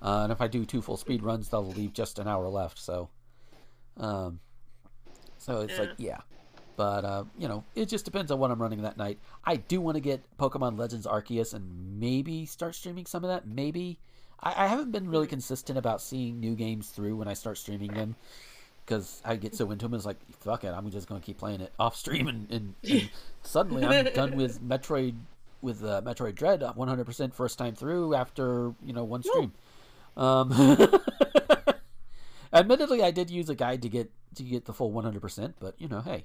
Uh, 0.00 0.20
and 0.22 0.32
if 0.32 0.40
I 0.40 0.46
do 0.46 0.64
two 0.64 0.80
full 0.80 0.96
speed 0.96 1.24
runs, 1.24 1.48
they'll 1.48 1.66
leave 1.66 1.92
just 1.92 2.20
an 2.20 2.28
hour 2.28 2.46
left. 2.48 2.78
So, 2.78 3.08
um, 3.98 4.40
so 5.38 5.60
it's 5.60 5.78
like 5.78 5.90
yeah, 5.98 6.18
but 6.76 7.04
uh, 7.04 7.24
you 7.38 7.48
know, 7.48 7.64
it 7.74 7.86
just 7.86 8.04
depends 8.04 8.30
on 8.30 8.38
what 8.38 8.50
I'm 8.50 8.60
running 8.60 8.82
that 8.82 8.96
night. 8.96 9.18
I 9.44 9.56
do 9.56 9.80
want 9.80 9.96
to 9.96 10.00
get 10.00 10.22
Pokemon 10.38 10.78
Legends 10.78 11.06
Arceus 11.06 11.54
and 11.54 11.98
maybe 11.98 12.46
start 12.46 12.74
streaming 12.74 13.06
some 13.06 13.24
of 13.24 13.30
that. 13.30 13.46
Maybe 13.46 13.98
I, 14.40 14.64
I 14.64 14.66
haven't 14.66 14.92
been 14.92 15.08
really 15.08 15.26
consistent 15.26 15.78
about 15.78 16.00
seeing 16.00 16.40
new 16.40 16.54
games 16.54 16.88
through 16.90 17.16
when 17.16 17.28
I 17.28 17.34
start 17.34 17.58
streaming 17.58 17.92
them 17.92 18.16
because 18.84 19.20
I 19.24 19.36
get 19.36 19.54
so 19.54 19.70
into 19.70 19.86
them. 19.86 19.94
It's 19.94 20.06
like 20.06 20.18
fuck 20.40 20.64
it, 20.64 20.68
I'm 20.68 20.90
just 20.90 21.08
gonna 21.08 21.20
keep 21.20 21.38
playing 21.38 21.60
it 21.60 21.72
off 21.78 21.96
stream, 21.96 22.28
and, 22.28 22.50
and, 22.50 22.74
and 22.88 23.10
suddenly 23.42 23.84
I'm 23.84 24.12
done 24.12 24.36
with 24.36 24.62
Metroid 24.62 25.14
with 25.60 25.82
uh, 25.82 26.00
Metroid 26.04 26.36
Dread 26.36 26.60
100% 26.60 27.34
first 27.34 27.58
time 27.58 27.74
through 27.74 28.14
after 28.14 28.72
you 28.84 28.92
know 28.92 29.04
one 29.04 29.22
stream. 29.22 29.52
Um, 30.16 30.50
admittedly, 32.52 33.02
I 33.02 33.10
did 33.10 33.30
use 33.30 33.48
a 33.48 33.54
guide 33.54 33.82
to 33.82 33.88
get 33.88 34.10
to 34.36 34.42
get 34.42 34.64
the 34.66 34.72
full 34.72 34.92
100%, 34.92 35.54
but 35.58 35.74
you 35.80 35.88
know, 35.88 36.00
hey, 36.00 36.24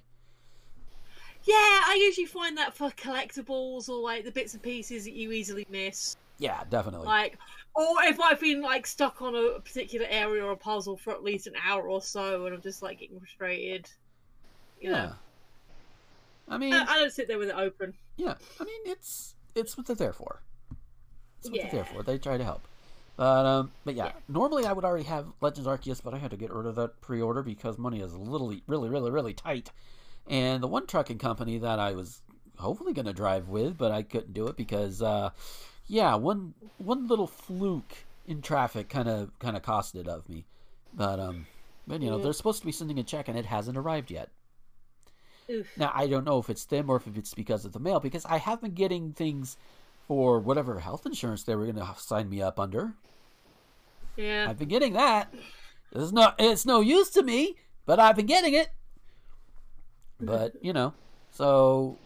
Yeah, 1.46 1.54
I 1.56 1.98
usually 2.00 2.26
find 2.28 2.58
that 2.58 2.76
for 2.76 2.90
collectibles 2.92 3.90
or 3.90 4.02
like 4.02 4.24
the 4.26 4.32
bits 4.32 4.54
and 4.54 4.62
pieces 4.64 5.06
that 5.06 5.14
you 5.14 5.32
easily 5.32 5.66
miss. 5.70 6.16
yeah, 6.38 6.64
definitely. 6.70 7.06
Like, 7.08 7.38
or 7.76 7.86
if 8.04 8.20
I've 8.20 8.40
been 8.40 8.62
like 8.62 8.86
stuck 8.86 9.22
on 9.22 9.36
a 9.36 9.60
particular 9.60 10.06
area 10.10 10.44
or 10.46 10.52
a 10.52 10.58
puzzle 10.58 10.98
for 10.98 11.12
at 11.14 11.24
least 11.24 11.48
an 11.48 11.54
hour 11.66 11.90
or 11.90 12.02
so, 12.02 12.46
and 12.46 12.54
I'm 12.56 12.62
just 12.62 12.82
like 12.84 13.00
getting 13.00 13.20
frustrated. 13.20 13.90
You 14.80 14.92
yeah. 14.92 15.06
know, 15.06 15.14
I 16.50 16.58
mean, 16.58 16.74
I, 16.74 16.84
I 16.86 17.00
don't 17.00 17.12
sit 17.14 17.28
there 17.28 17.38
with 17.40 17.50
it 17.50 17.56
open. 17.56 17.94
yeah, 18.18 18.36
I 18.60 18.64
mean, 18.66 18.82
it's 18.86 19.36
it's 19.56 19.78
what 19.78 19.86
they're 19.88 19.96
there 19.96 20.14
for. 20.14 20.42
It's 21.40 21.50
what 21.50 21.58
Yeah. 21.58 21.64
they're 21.72 21.84
there 21.84 21.86
for. 21.94 22.04
They 22.04 22.18
try 22.18 22.38
to 22.38 22.44
help. 22.44 22.68
But 23.16 23.46
um, 23.46 23.72
but 23.86 23.96
yeah, 23.96 24.14
normally 24.28 24.66
I 24.66 24.74
would 24.74 24.84
already 24.86 25.04
have 25.06 25.28
Legends 25.40 25.68
Arceus, 25.68 26.02
but 26.04 26.14
I 26.14 26.18
had 26.18 26.32
to 26.32 26.38
get 26.38 26.52
rid 26.52 26.66
of 26.66 26.76
that 26.76 27.00
pre-order 27.02 27.44
because 27.44 27.78
money 27.78 28.02
is 28.02 28.14
literally, 28.16 28.64
really, 28.68 28.90
really, 28.90 29.12
really 29.12 29.34
tight. 29.34 29.72
And 30.28 30.64
the 30.64 30.68
one 30.68 30.88
trucking 30.88 31.20
company 31.20 31.58
that 31.60 31.80
I 31.80 31.94
was 31.94 32.22
hopefully 32.58 32.94
going 32.94 33.06
to 33.06 33.14
drive 33.14 33.50
with, 33.50 33.78
but 33.78 33.92
I 33.92 34.04
couldn't 34.04 34.34
do 34.34 34.48
it 34.48 34.56
because, 34.58 35.02
uh, 35.02 35.30
yeah, 35.88 36.16
one 36.16 36.56
one 36.78 37.08
little 37.08 37.28
fluke 37.28 38.06
in 38.26 38.42
traffic 38.42 38.90
kind 38.90 39.08
of 39.10 39.38
kind 39.40 39.56
of 39.58 39.64
cost 39.64 39.96
it 39.96 40.08
of 40.08 40.28
me. 40.30 40.46
But 40.94 41.20
um, 41.20 41.48
but 41.88 42.02
you 42.02 42.10
know 42.10 42.18
Yeah. 42.18 42.24
they're 42.24 42.34
supposed 42.34 42.60
to 42.62 42.66
be 42.66 42.72
sending 42.72 43.00
a 43.00 43.04
check 43.04 43.28
and 43.28 43.38
it 43.38 43.46
hasn't 43.46 43.78
arrived 43.78 44.12
yet. 44.12 44.30
Oof. 45.50 45.68
Now 45.76 45.92
I 45.94 46.08
don't 46.08 46.24
know 46.26 46.40
if 46.40 46.50
it's 46.50 46.66
them 46.66 46.90
or 46.90 46.98
if 46.98 47.08
it's 47.18 47.34
because 47.34 47.66
of 47.66 47.74
the 47.74 47.80
mail 47.80 48.00
because 48.00 48.26
I 48.26 48.38
have 48.38 48.62
been 48.62 48.74
getting 48.74 49.14
things 49.14 49.58
for 50.14 50.40
whatever 50.40 50.80
health 50.80 51.08
insurance 51.08 51.44
they 51.44 51.56
were 51.56 51.66
going 51.66 51.76
to 51.76 51.88
sign 51.98 52.30
me 52.30 52.40
up 52.40 52.60
under. 52.60 52.94
Yeah. 54.16 54.46
I've 54.48 54.60
been 54.60 54.68
getting 54.68 54.94
that. 54.94 55.34
It's 55.92 56.12
not 56.12 56.36
it's 56.38 56.68
no 56.68 56.82
use 56.82 57.10
to 57.12 57.24
me, 57.24 57.56
but 57.88 58.00
I've 58.00 58.16
been 58.16 58.28
getting 58.28 58.54
it. 58.54 58.70
But, 60.20 60.54
you 60.62 60.72
know, 60.72 60.94
so 61.32 61.98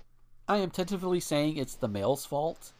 I 0.48 0.58
am 0.58 0.70
tentatively 0.70 1.20
saying 1.20 1.58
it's 1.58 1.76
the 1.76 1.90
male's 1.90 2.26
fault. 2.26 2.72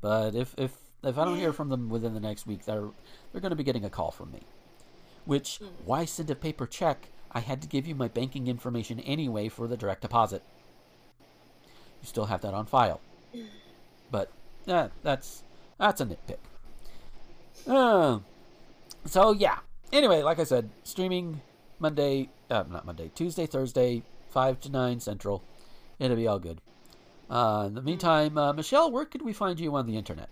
But 0.00 0.36
if 0.36 0.54
if 0.56 0.70
if 1.02 1.18
I 1.18 1.24
don't 1.24 1.36
hear 1.36 1.52
from 1.52 1.68
them 1.68 1.88
within 1.88 2.14
the 2.14 2.20
next 2.20 2.46
week, 2.46 2.64
they're 2.64 2.90
they're 3.32 3.40
going 3.40 3.50
to 3.50 3.56
be 3.56 3.64
getting 3.64 3.84
a 3.84 3.90
call 3.90 4.12
from 4.12 4.30
me. 4.30 4.42
Which 5.24 5.60
why 5.84 6.04
send 6.04 6.30
a 6.30 6.36
paper 6.36 6.64
check? 6.64 7.08
I 7.32 7.40
had 7.40 7.60
to 7.62 7.68
give 7.68 7.88
you 7.88 7.96
my 7.96 8.06
banking 8.06 8.46
information 8.46 9.00
anyway 9.00 9.48
for 9.48 9.66
the 9.66 9.76
direct 9.76 10.02
deposit. 10.02 10.44
You 12.00 12.06
still 12.06 12.26
have 12.26 12.40
that 12.42 12.54
on 12.54 12.66
file, 12.66 13.00
but 14.10 14.30
uh, 14.66 14.88
that's 15.02 15.42
that's 15.78 16.00
a 16.00 16.06
nitpick. 16.06 16.38
Uh, 17.66 18.20
so 19.04 19.32
yeah. 19.32 19.58
Anyway, 19.92 20.22
like 20.22 20.38
I 20.38 20.44
said, 20.44 20.70
streaming 20.84 21.40
Monday, 21.78 22.28
uh, 22.50 22.64
not 22.68 22.84
Monday, 22.84 23.10
Tuesday, 23.14 23.46
Thursday, 23.46 24.02
five 24.30 24.60
to 24.60 24.70
nine 24.70 25.00
Central. 25.00 25.42
It'll 25.98 26.16
be 26.16 26.26
all 26.26 26.38
good. 26.38 26.60
Uh, 27.30 27.64
in 27.66 27.74
the 27.74 27.82
meantime, 27.82 28.38
uh, 28.38 28.52
Michelle, 28.52 28.90
where 28.90 29.04
could 29.04 29.22
we 29.22 29.32
find 29.32 29.60
you 29.60 29.74
on 29.74 29.86
the 29.86 29.96
internet? 29.96 30.28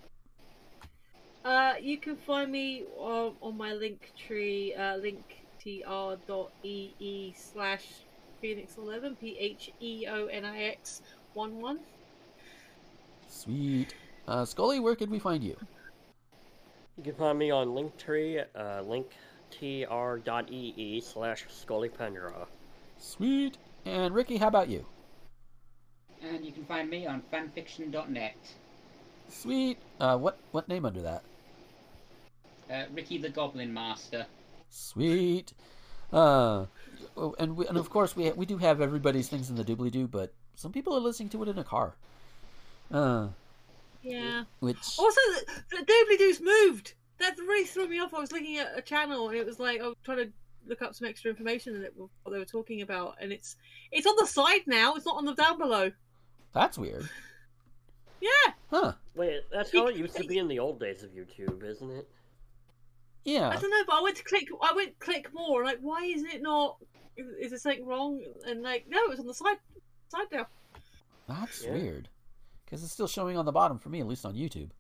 Uh, 1.44 1.74
you 1.80 1.98
can 1.98 2.16
find 2.16 2.50
me 2.50 2.84
on, 2.98 3.34
on 3.40 3.56
my 3.56 3.72
link 3.72 4.12
tree, 4.16 4.74
uh, 4.74 4.98
linktr.ee 4.98 5.84
slash 7.36 7.86
phoenix11, 8.42 9.20
P 9.20 9.36
H 9.38 9.70
E 9.80 10.06
O 10.08 10.26
N 10.26 10.44
I 10.44 10.64
X 10.64 11.02
1 11.34 11.60
1. 11.60 11.78
Sweet. 13.36 13.94
Uh, 14.26 14.44
Scully, 14.44 14.80
where 14.80 14.96
could 14.96 15.10
we 15.10 15.18
find 15.18 15.44
you? 15.44 15.56
You 16.96 17.04
can 17.04 17.14
find 17.14 17.38
me 17.38 17.50
on 17.50 17.68
Linktree, 17.68 18.44
uh, 18.54 18.82
linktr.ee 19.60 21.00
slash 21.02 21.46
scullypendra. 21.48 22.46
Sweet. 22.98 23.58
And 23.84 24.14
Ricky, 24.14 24.38
how 24.38 24.48
about 24.48 24.68
you? 24.68 24.86
And 26.22 26.44
you 26.44 26.52
can 26.52 26.64
find 26.64 26.88
me 26.88 27.06
on 27.06 27.22
fanfiction.net. 27.32 28.36
Sweet. 29.28 29.78
Uh, 30.00 30.16
what 30.16 30.38
what 30.52 30.66
name 30.68 30.86
under 30.86 31.02
that? 31.02 31.22
Uh, 32.70 32.84
Ricky 32.94 33.18
the 33.18 33.28
Goblin 33.28 33.74
Master. 33.74 34.24
Sweet. 34.70 35.52
Uh, 36.12 36.66
oh, 37.16 37.34
and 37.38 37.56
we, 37.56 37.66
and 37.66 37.76
of 37.76 37.90
course 37.90 38.16
we 38.16 38.30
we 38.32 38.46
do 38.46 38.56
have 38.56 38.80
everybody's 38.80 39.28
things 39.28 39.50
in 39.50 39.56
the 39.56 39.64
doobly 39.64 39.90
doo, 39.90 40.08
but 40.08 40.32
some 40.54 40.72
people 40.72 40.96
are 40.96 41.00
listening 41.00 41.28
to 41.30 41.42
it 41.42 41.48
in 41.48 41.58
a 41.58 41.64
car. 41.64 41.96
Uh, 42.90 43.28
Yeah. 44.02 44.44
which 44.60 44.98
Also, 44.98 45.20
the, 45.70 45.76
the 45.78 45.84
doobly 45.84 46.18
doos 46.18 46.40
moved. 46.40 46.94
That 47.18 47.36
really 47.38 47.64
threw 47.64 47.88
me 47.88 47.98
off. 47.98 48.12
I 48.14 48.20
was 48.20 48.30
looking 48.32 48.58
at 48.58 48.76
a 48.78 48.82
channel 48.82 49.28
and 49.28 49.36
it 49.38 49.46
was 49.46 49.58
like 49.58 49.80
I 49.80 49.86
was 49.88 49.96
trying 50.04 50.18
to 50.18 50.32
look 50.66 50.82
up 50.82 50.94
some 50.94 51.08
extra 51.08 51.30
information 51.30 51.74
and 51.76 51.84
it, 51.84 51.94
what 51.96 52.10
they 52.32 52.38
were 52.38 52.44
talking 52.44 52.82
about, 52.82 53.16
and 53.20 53.32
it's 53.32 53.56
it's 53.92 54.06
on 54.06 54.14
the 54.18 54.26
side 54.26 54.62
now. 54.66 54.94
It's 54.94 55.06
not 55.06 55.16
on 55.16 55.24
the 55.24 55.34
down 55.34 55.58
below. 55.58 55.90
that's 56.52 56.76
weird. 56.78 57.08
Yeah. 58.20 58.52
Huh? 58.70 58.92
Wait, 59.14 59.40
that's 59.52 59.72
how 59.72 59.86
it 59.86 59.96
used 59.96 60.16
to 60.16 60.24
be 60.24 60.38
in 60.38 60.48
the 60.48 60.58
old 60.58 60.80
days 60.80 61.02
of 61.02 61.10
YouTube, 61.10 61.62
isn't 61.64 61.90
it? 61.90 62.08
Yeah. 63.24 63.48
I 63.48 63.56
don't 63.56 63.70
know, 63.70 63.84
but 63.86 63.96
I 63.96 64.02
went 64.02 64.16
to 64.16 64.24
click. 64.24 64.48
I 64.62 64.72
went 64.74 64.98
click 64.98 65.32
more. 65.34 65.64
Like, 65.64 65.78
why 65.80 66.04
isn't 66.04 66.30
it 66.32 66.42
not? 66.42 66.76
Is, 67.16 67.26
is 67.40 67.50
there 67.50 67.58
something 67.58 67.86
wrong? 67.86 68.22
And 68.46 68.62
like, 68.62 68.86
no, 68.88 68.98
it's 69.10 69.20
on 69.20 69.26
the 69.26 69.34
side 69.34 69.56
side 70.08 70.26
now. 70.32 70.46
That's 71.28 71.64
Yeah. 71.64 71.72
weird. 71.72 72.08
Because 72.66 72.82
it's 72.82 72.92
still 72.92 73.06
showing 73.06 73.38
on 73.38 73.44
the 73.46 73.52
bottom 73.52 73.78
for 73.78 73.88
me, 73.88 74.00
at 74.00 74.06
least 74.06 74.26
on 74.26 74.34
YouTube. 74.34 74.70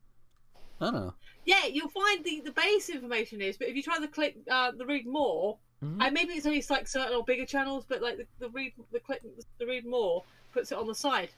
I 0.80 0.86
don't 0.86 0.94
know. 0.94 1.14
Yeah, 1.46 1.64
you'll 1.66 1.88
find 1.88 2.22
the 2.24 2.42
the 2.44 2.50
base 2.52 2.90
information 2.90 3.40
is, 3.40 3.56
but 3.56 3.68
if 3.68 3.76
you 3.76 3.82
try 3.82 3.98
to 3.98 4.08
click 4.08 4.36
uh, 4.50 4.72
the 4.72 4.84
read 4.84 5.06
more, 5.06 5.56
Mhm. 5.82 6.02
and 6.02 6.12
maybe 6.14 6.32
it's 6.34 6.46
only 6.46 6.64
like 6.70 6.88
certain 6.88 7.14
or 7.14 7.22
bigger 7.24 7.46
channels, 7.46 7.84
but 7.88 8.02
like 8.02 8.16
the, 8.18 8.26
the 8.40 8.48
read 8.50 8.72
the 8.92 9.00
click 9.00 9.22
the 9.58 9.66
read 9.66 9.86
more 9.86 10.22
puts 10.52 10.72
it 10.72 10.78
on 10.78 10.86
the 10.86 10.94
side 10.94 11.30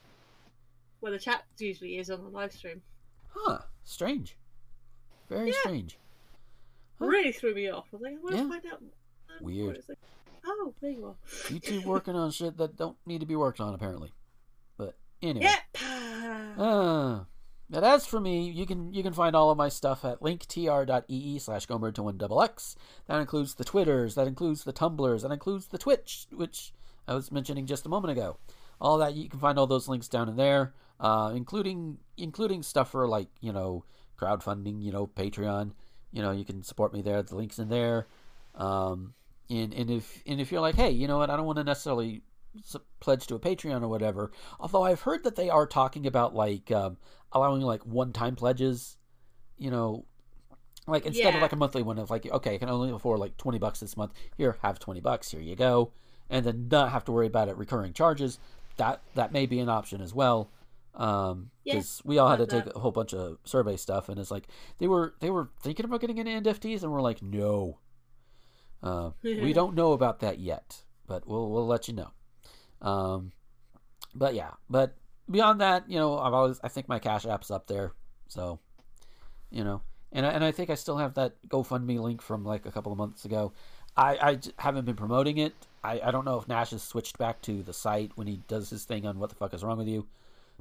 where 1.01 1.13
the 1.13 1.19
chat 1.19 1.45
usually 1.59 1.99
is 1.99 2.11
on 2.11 2.23
the 2.25 2.29
live 2.31 2.53
stream. 2.53 2.81
Huh? 3.29 3.59
Strange. 3.85 4.37
Very 5.29 5.53
strange. 5.53 5.99
Really 6.99 7.31
threw 7.33 7.55
me 7.55 7.69
off. 7.71 7.87
I 7.93 7.97
was 7.97 8.03
like, 8.03 8.13
I 8.15 8.17
want 8.17 8.37
to 8.37 8.49
find 8.49 8.67
out. 8.73 8.81
more. 8.81 8.91
Weird. 9.41 9.83
Like, 9.89 9.99
oh, 10.47 10.75
there 10.81 10.91
you 10.91 11.07
are. 11.07 11.15
YouTube 11.49 11.85
working 11.85 12.17
on 12.17 12.31
shit 12.33 12.57
that 12.57 12.77
don't 12.77 12.97
need 13.07 13.21
to 13.21 13.27
be 13.27 13.37
worked 13.37 13.61
on, 13.61 13.75
apparently. 13.75 14.13
But 14.77 14.97
anyway. 15.23 15.47
Yep. 15.47 15.83
Uh, 16.59 17.21
but 17.71 17.85
as 17.85 18.05
for 18.05 18.19
me, 18.19 18.51
you 18.51 18.67
can 18.67 18.93
you 18.93 19.03
can 19.03 19.13
find 19.13 19.37
all 19.37 19.51
of 19.51 19.59
my 19.59 19.69
stuff 19.69 20.05
at 20.05 20.21
linktr.ee 20.21 21.39
slash 21.39 21.67
gomer 21.67 21.93
to 21.93 22.03
one 22.03 22.19
double 22.19 22.43
x. 22.43 22.75
That 23.07 23.21
includes 23.21 23.55
the 23.55 23.65
Twitters, 23.65 24.17
that 24.17 24.27
includes 24.27 24.65
the 24.65 24.73
Tumblrs, 24.73 25.23
that 25.23 25.31
includes 25.31 25.69
the 25.69 25.79
Twitch, 25.79 26.27
which 26.33 26.73
I 27.07 27.15
was 27.15 27.31
mentioning 27.31 27.67
just 27.67 27.87
a 27.87 27.89
moment 27.89 28.13
ago. 28.13 28.39
All 28.81 28.99
that 28.99 29.15
you 29.15 29.29
can 29.29 29.39
find 29.39 29.59
all 29.59 29.67
those 29.67 29.89
links 29.89 30.09
down 30.09 30.29
in 30.29 30.37
there, 30.37 30.75
uh, 30.99 31.33
including 31.35 31.99
including 32.17 32.63
stuff 32.63 32.91
for 32.91 33.07
like 33.07 33.29
you 33.41 33.53
know 33.53 33.85
crowdfunding, 34.19 34.83
you 34.83 34.91
know 34.91 35.07
Patreon. 35.07 35.73
You 36.11 36.23
know 36.23 36.33
you 36.33 36.45
can 36.45 36.63
support 36.65 36.93
me 36.93 37.03
there. 37.03 37.23
The 37.23 37.37
links 37.37 37.59
in 37.59 37.69
there. 37.69 38.09
Um, 38.55 39.15
and 39.51 39.73
and 39.75 39.91
if 39.91 40.23
and 40.27 40.41
if 40.41 40.51
you're 40.51 40.61
like, 40.61 40.75
hey, 40.75 40.91
you 40.91 41.07
know 41.07 41.19
what, 41.19 41.31
I 41.31 41.37
don't 41.37 41.47
want 41.47 41.59
to 41.59 41.65
necessarily 41.65 42.23
pledge 43.01 43.27
to 43.27 43.35
a 43.35 43.39
Patreon 43.41 43.83
or 43.83 43.89
whatever. 43.89 44.31
Although 44.61 44.83
I've 44.85 45.03
heard 45.03 45.25
that 45.25 45.37
they 45.37 45.51
are 45.51 45.67
talking 45.67 46.07
about 46.07 46.35
like 46.35 46.71
um, 46.71 46.97
allowing 47.33 47.63
like 47.63 47.85
one-time 47.87 48.37
pledges. 48.37 48.97
You 49.57 49.71
know, 49.71 50.05
like 50.87 51.05
instead 51.05 51.35
of 51.35 51.43
like 51.43 51.53
a 51.53 51.57
monthly 51.57 51.83
one 51.83 51.99
of 51.99 52.11
like, 52.11 52.27
okay, 52.31 52.55
I 52.55 52.59
can 52.59 52.69
only 52.69 52.91
afford 52.91 53.19
like 53.21 53.37
twenty 53.37 53.59
bucks 53.59 53.81
this 53.81 53.97
month. 53.97 54.13
Here, 54.37 54.57
have 54.63 54.79
twenty 54.79 55.01
bucks. 55.01 55.31
Here 55.31 55.41
you 55.41 55.57
go, 55.57 55.93
and 56.31 56.45
then 56.47 56.69
not 56.71 56.93
have 56.93 57.05
to 57.07 57.13
worry 57.13 57.27
about 57.27 57.49
it 57.49 57.57
recurring 57.57 57.93
charges. 57.93 58.39
That 58.77 59.03
that 59.15 59.33
may 59.33 59.47
be 59.47 59.59
an 59.59 59.69
option 59.69 60.01
as 60.01 60.15
well. 60.15 60.51
Um, 60.95 61.51
Yeah, 61.65 61.75
because 61.75 62.03
we 62.05 62.19
all 62.19 62.29
had 62.29 62.37
to 62.37 62.43
love 62.43 62.51
take 62.51 62.65
that. 62.65 62.77
a 62.77 62.81
whole 62.81 62.91
bunch 62.93 63.15
of 63.15 63.39
survey 63.45 63.77
stuff, 63.77 64.09
and 64.09 64.19
it's 64.19 64.31
like 64.31 64.49
they 64.79 64.87
were 64.89 65.15
they 65.21 65.31
were 65.31 65.51
thinking 65.61 65.85
about 65.85 66.01
getting 66.01 66.19
into 66.19 66.51
NFTs, 66.51 66.83
and 66.83 66.93
we're 66.93 67.01
like, 67.03 67.23
no, 67.23 67.79
uh, 68.83 69.11
we 69.23 69.53
don't 69.53 69.75
know 69.75 69.93
about 69.93 70.21
that 70.21 70.39
yet, 70.39 70.83
but 71.07 71.27
we'll 71.27 71.51
we'll 71.51 71.67
let 71.67 71.89
you 71.89 71.95
know. 71.95 72.11
Um, 72.83 73.33
but 74.15 74.35
yeah, 74.35 74.51
but 74.71 74.95
beyond 75.31 75.61
that, 75.61 75.91
you 75.91 75.99
know, 75.99 76.19
I've 76.19 76.33
always 76.33 76.61
I 76.63 76.69
think 76.69 76.89
my 76.89 76.99
Cash 76.99 77.27
App's 77.27 77.51
up 77.51 77.67
there, 77.67 77.93
so 78.29 78.59
you 79.51 79.65
know, 79.65 79.83
and 80.13 80.25
I, 80.27 80.31
and 80.31 80.45
I 80.45 80.53
think 80.53 80.71
I 80.71 80.75
still 80.75 80.99
have 80.99 81.15
that 81.15 81.35
GoFundMe 81.49 82.01
link 82.01 82.23
from 82.23 82.45
like 82.45 82.67
a 82.67 82.73
couple 82.73 82.93
of 82.93 82.99
months 82.99 83.25
ago. 83.25 83.53
I, 83.97 84.17
I 84.21 84.39
haven't 84.63 84.85
been 84.85 84.95
promoting 84.95 85.39
it. 85.39 85.55
I, 85.83 86.01
I 86.05 86.11
don't 86.13 86.25
know 86.25 86.39
if 86.39 86.47
Nash 86.47 86.71
has 86.71 86.83
switched 86.83 87.19
back 87.19 87.43
to 87.43 87.63
the 87.63 87.73
site 87.73 88.13
when 88.15 88.27
he 88.27 88.41
does 88.47 88.71
his 88.71 88.85
thing 88.85 89.07
on 89.07 89.19
what 89.19 89.31
the 89.31 89.37
fuck 89.37 89.55
is 89.55 89.65
wrong 89.65 89.79
with 89.79 89.89
you, 89.89 90.07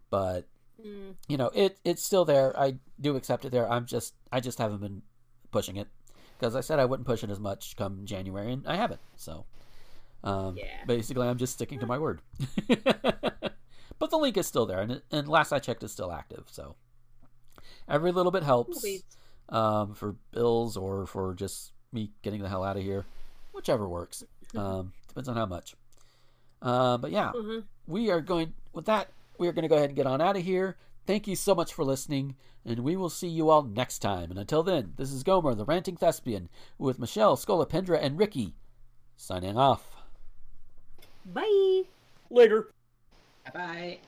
but 0.10 0.46
Mm. 0.80 1.16
you 1.28 1.38
know 1.38 1.50
it 1.56 1.80
it's 1.84 2.04
still 2.04 2.24
there. 2.24 2.56
I 2.56 2.76
do 3.02 3.16
accept 3.16 3.46
it 3.46 3.52
there. 3.52 3.68
I'm 3.68 3.88
just 3.88 4.14
I 4.32 4.40
just 4.40 4.60
haven't 4.60 4.80
been 4.80 5.02
pushing 5.50 5.76
it 5.78 5.88
because 6.38 6.56
I 6.56 6.62
said 6.62 6.78
I 6.78 6.86
wouldn't 6.86 7.08
push 7.08 7.24
it 7.24 7.32
as 7.32 7.40
much 7.40 7.76
come 7.76 8.06
January, 8.06 8.54
and 8.54 8.68
I 8.68 8.76
haven't. 8.76 9.02
So 9.16 9.46
um, 10.24 10.56
Yeah. 10.58 10.84
basically, 10.86 11.28
I'm 11.28 11.38
just 11.38 11.54
sticking 11.54 11.80
to 11.80 11.86
my 11.88 11.98
word. 11.98 12.22
but 14.00 14.10
the 14.10 14.18
link 14.18 14.38
is 14.38 14.48
still 14.48 14.66
there, 14.66 14.80
and, 14.82 15.02
and 15.12 15.28
last 15.28 15.52
I 15.52 15.60
checked, 15.60 15.84
it's 15.84 15.94
still 15.94 16.12
active. 16.12 16.46
So 16.52 16.76
every 17.88 18.12
little 18.12 18.32
bit 18.32 18.44
helps 18.44 18.86
um, 19.50 19.94
for 19.96 20.16
bills 20.32 20.78
or 20.78 21.06
for 21.08 21.34
just 21.34 21.72
me 21.92 22.12
getting 22.22 22.42
the 22.42 22.50
hell 22.50 22.64
out 22.64 22.78
of 22.78 22.84
here, 22.84 23.06
whichever 23.54 23.88
works. 23.88 24.24
Um, 24.56 24.94
depends 25.08 25.30
on 25.30 25.36
how 25.36 25.46
much. 25.46 25.76
Uh, 26.62 26.98
but 26.98 27.12
yeah, 27.12 27.32
Mhm. 27.36 27.64
we 27.88 28.10
are 28.10 28.22
going 28.22 28.54
with 28.74 28.86
that. 28.86 29.12
We 29.40 29.48
are 29.48 29.52
going 29.54 29.64
to 29.64 29.68
go 29.70 29.76
ahead 29.76 29.90
and 29.90 29.96
get 29.96 30.08
on 30.08 30.22
out 30.22 30.36
of 30.38 30.44
here. 30.44 30.78
Thank 31.06 31.28
you 31.28 31.36
so 31.36 31.54
much 31.56 31.74
for 31.74 31.86
listening, 31.86 32.36
and 32.66 32.80
we 32.80 32.96
will 32.98 33.10
see 33.10 33.28
you 33.30 33.50
all 33.50 33.64
next 33.64 34.00
time. 34.00 34.30
And 34.32 34.40
until 34.40 34.64
then, 34.64 34.94
this 34.98 35.12
is 35.14 35.24
Gomer, 35.24 35.54
the 35.56 35.64
ranting 35.64 35.96
thespian, 35.96 36.50
with 36.78 37.00
Michelle, 37.00 37.38
Scolopendra, 37.38 37.98
and 38.02 38.18
Ricky, 38.20 38.56
signing 39.16 39.58
off. 39.58 39.96
Bye. 41.34 41.84
Later. 42.30 42.68
Bye. 43.54 44.00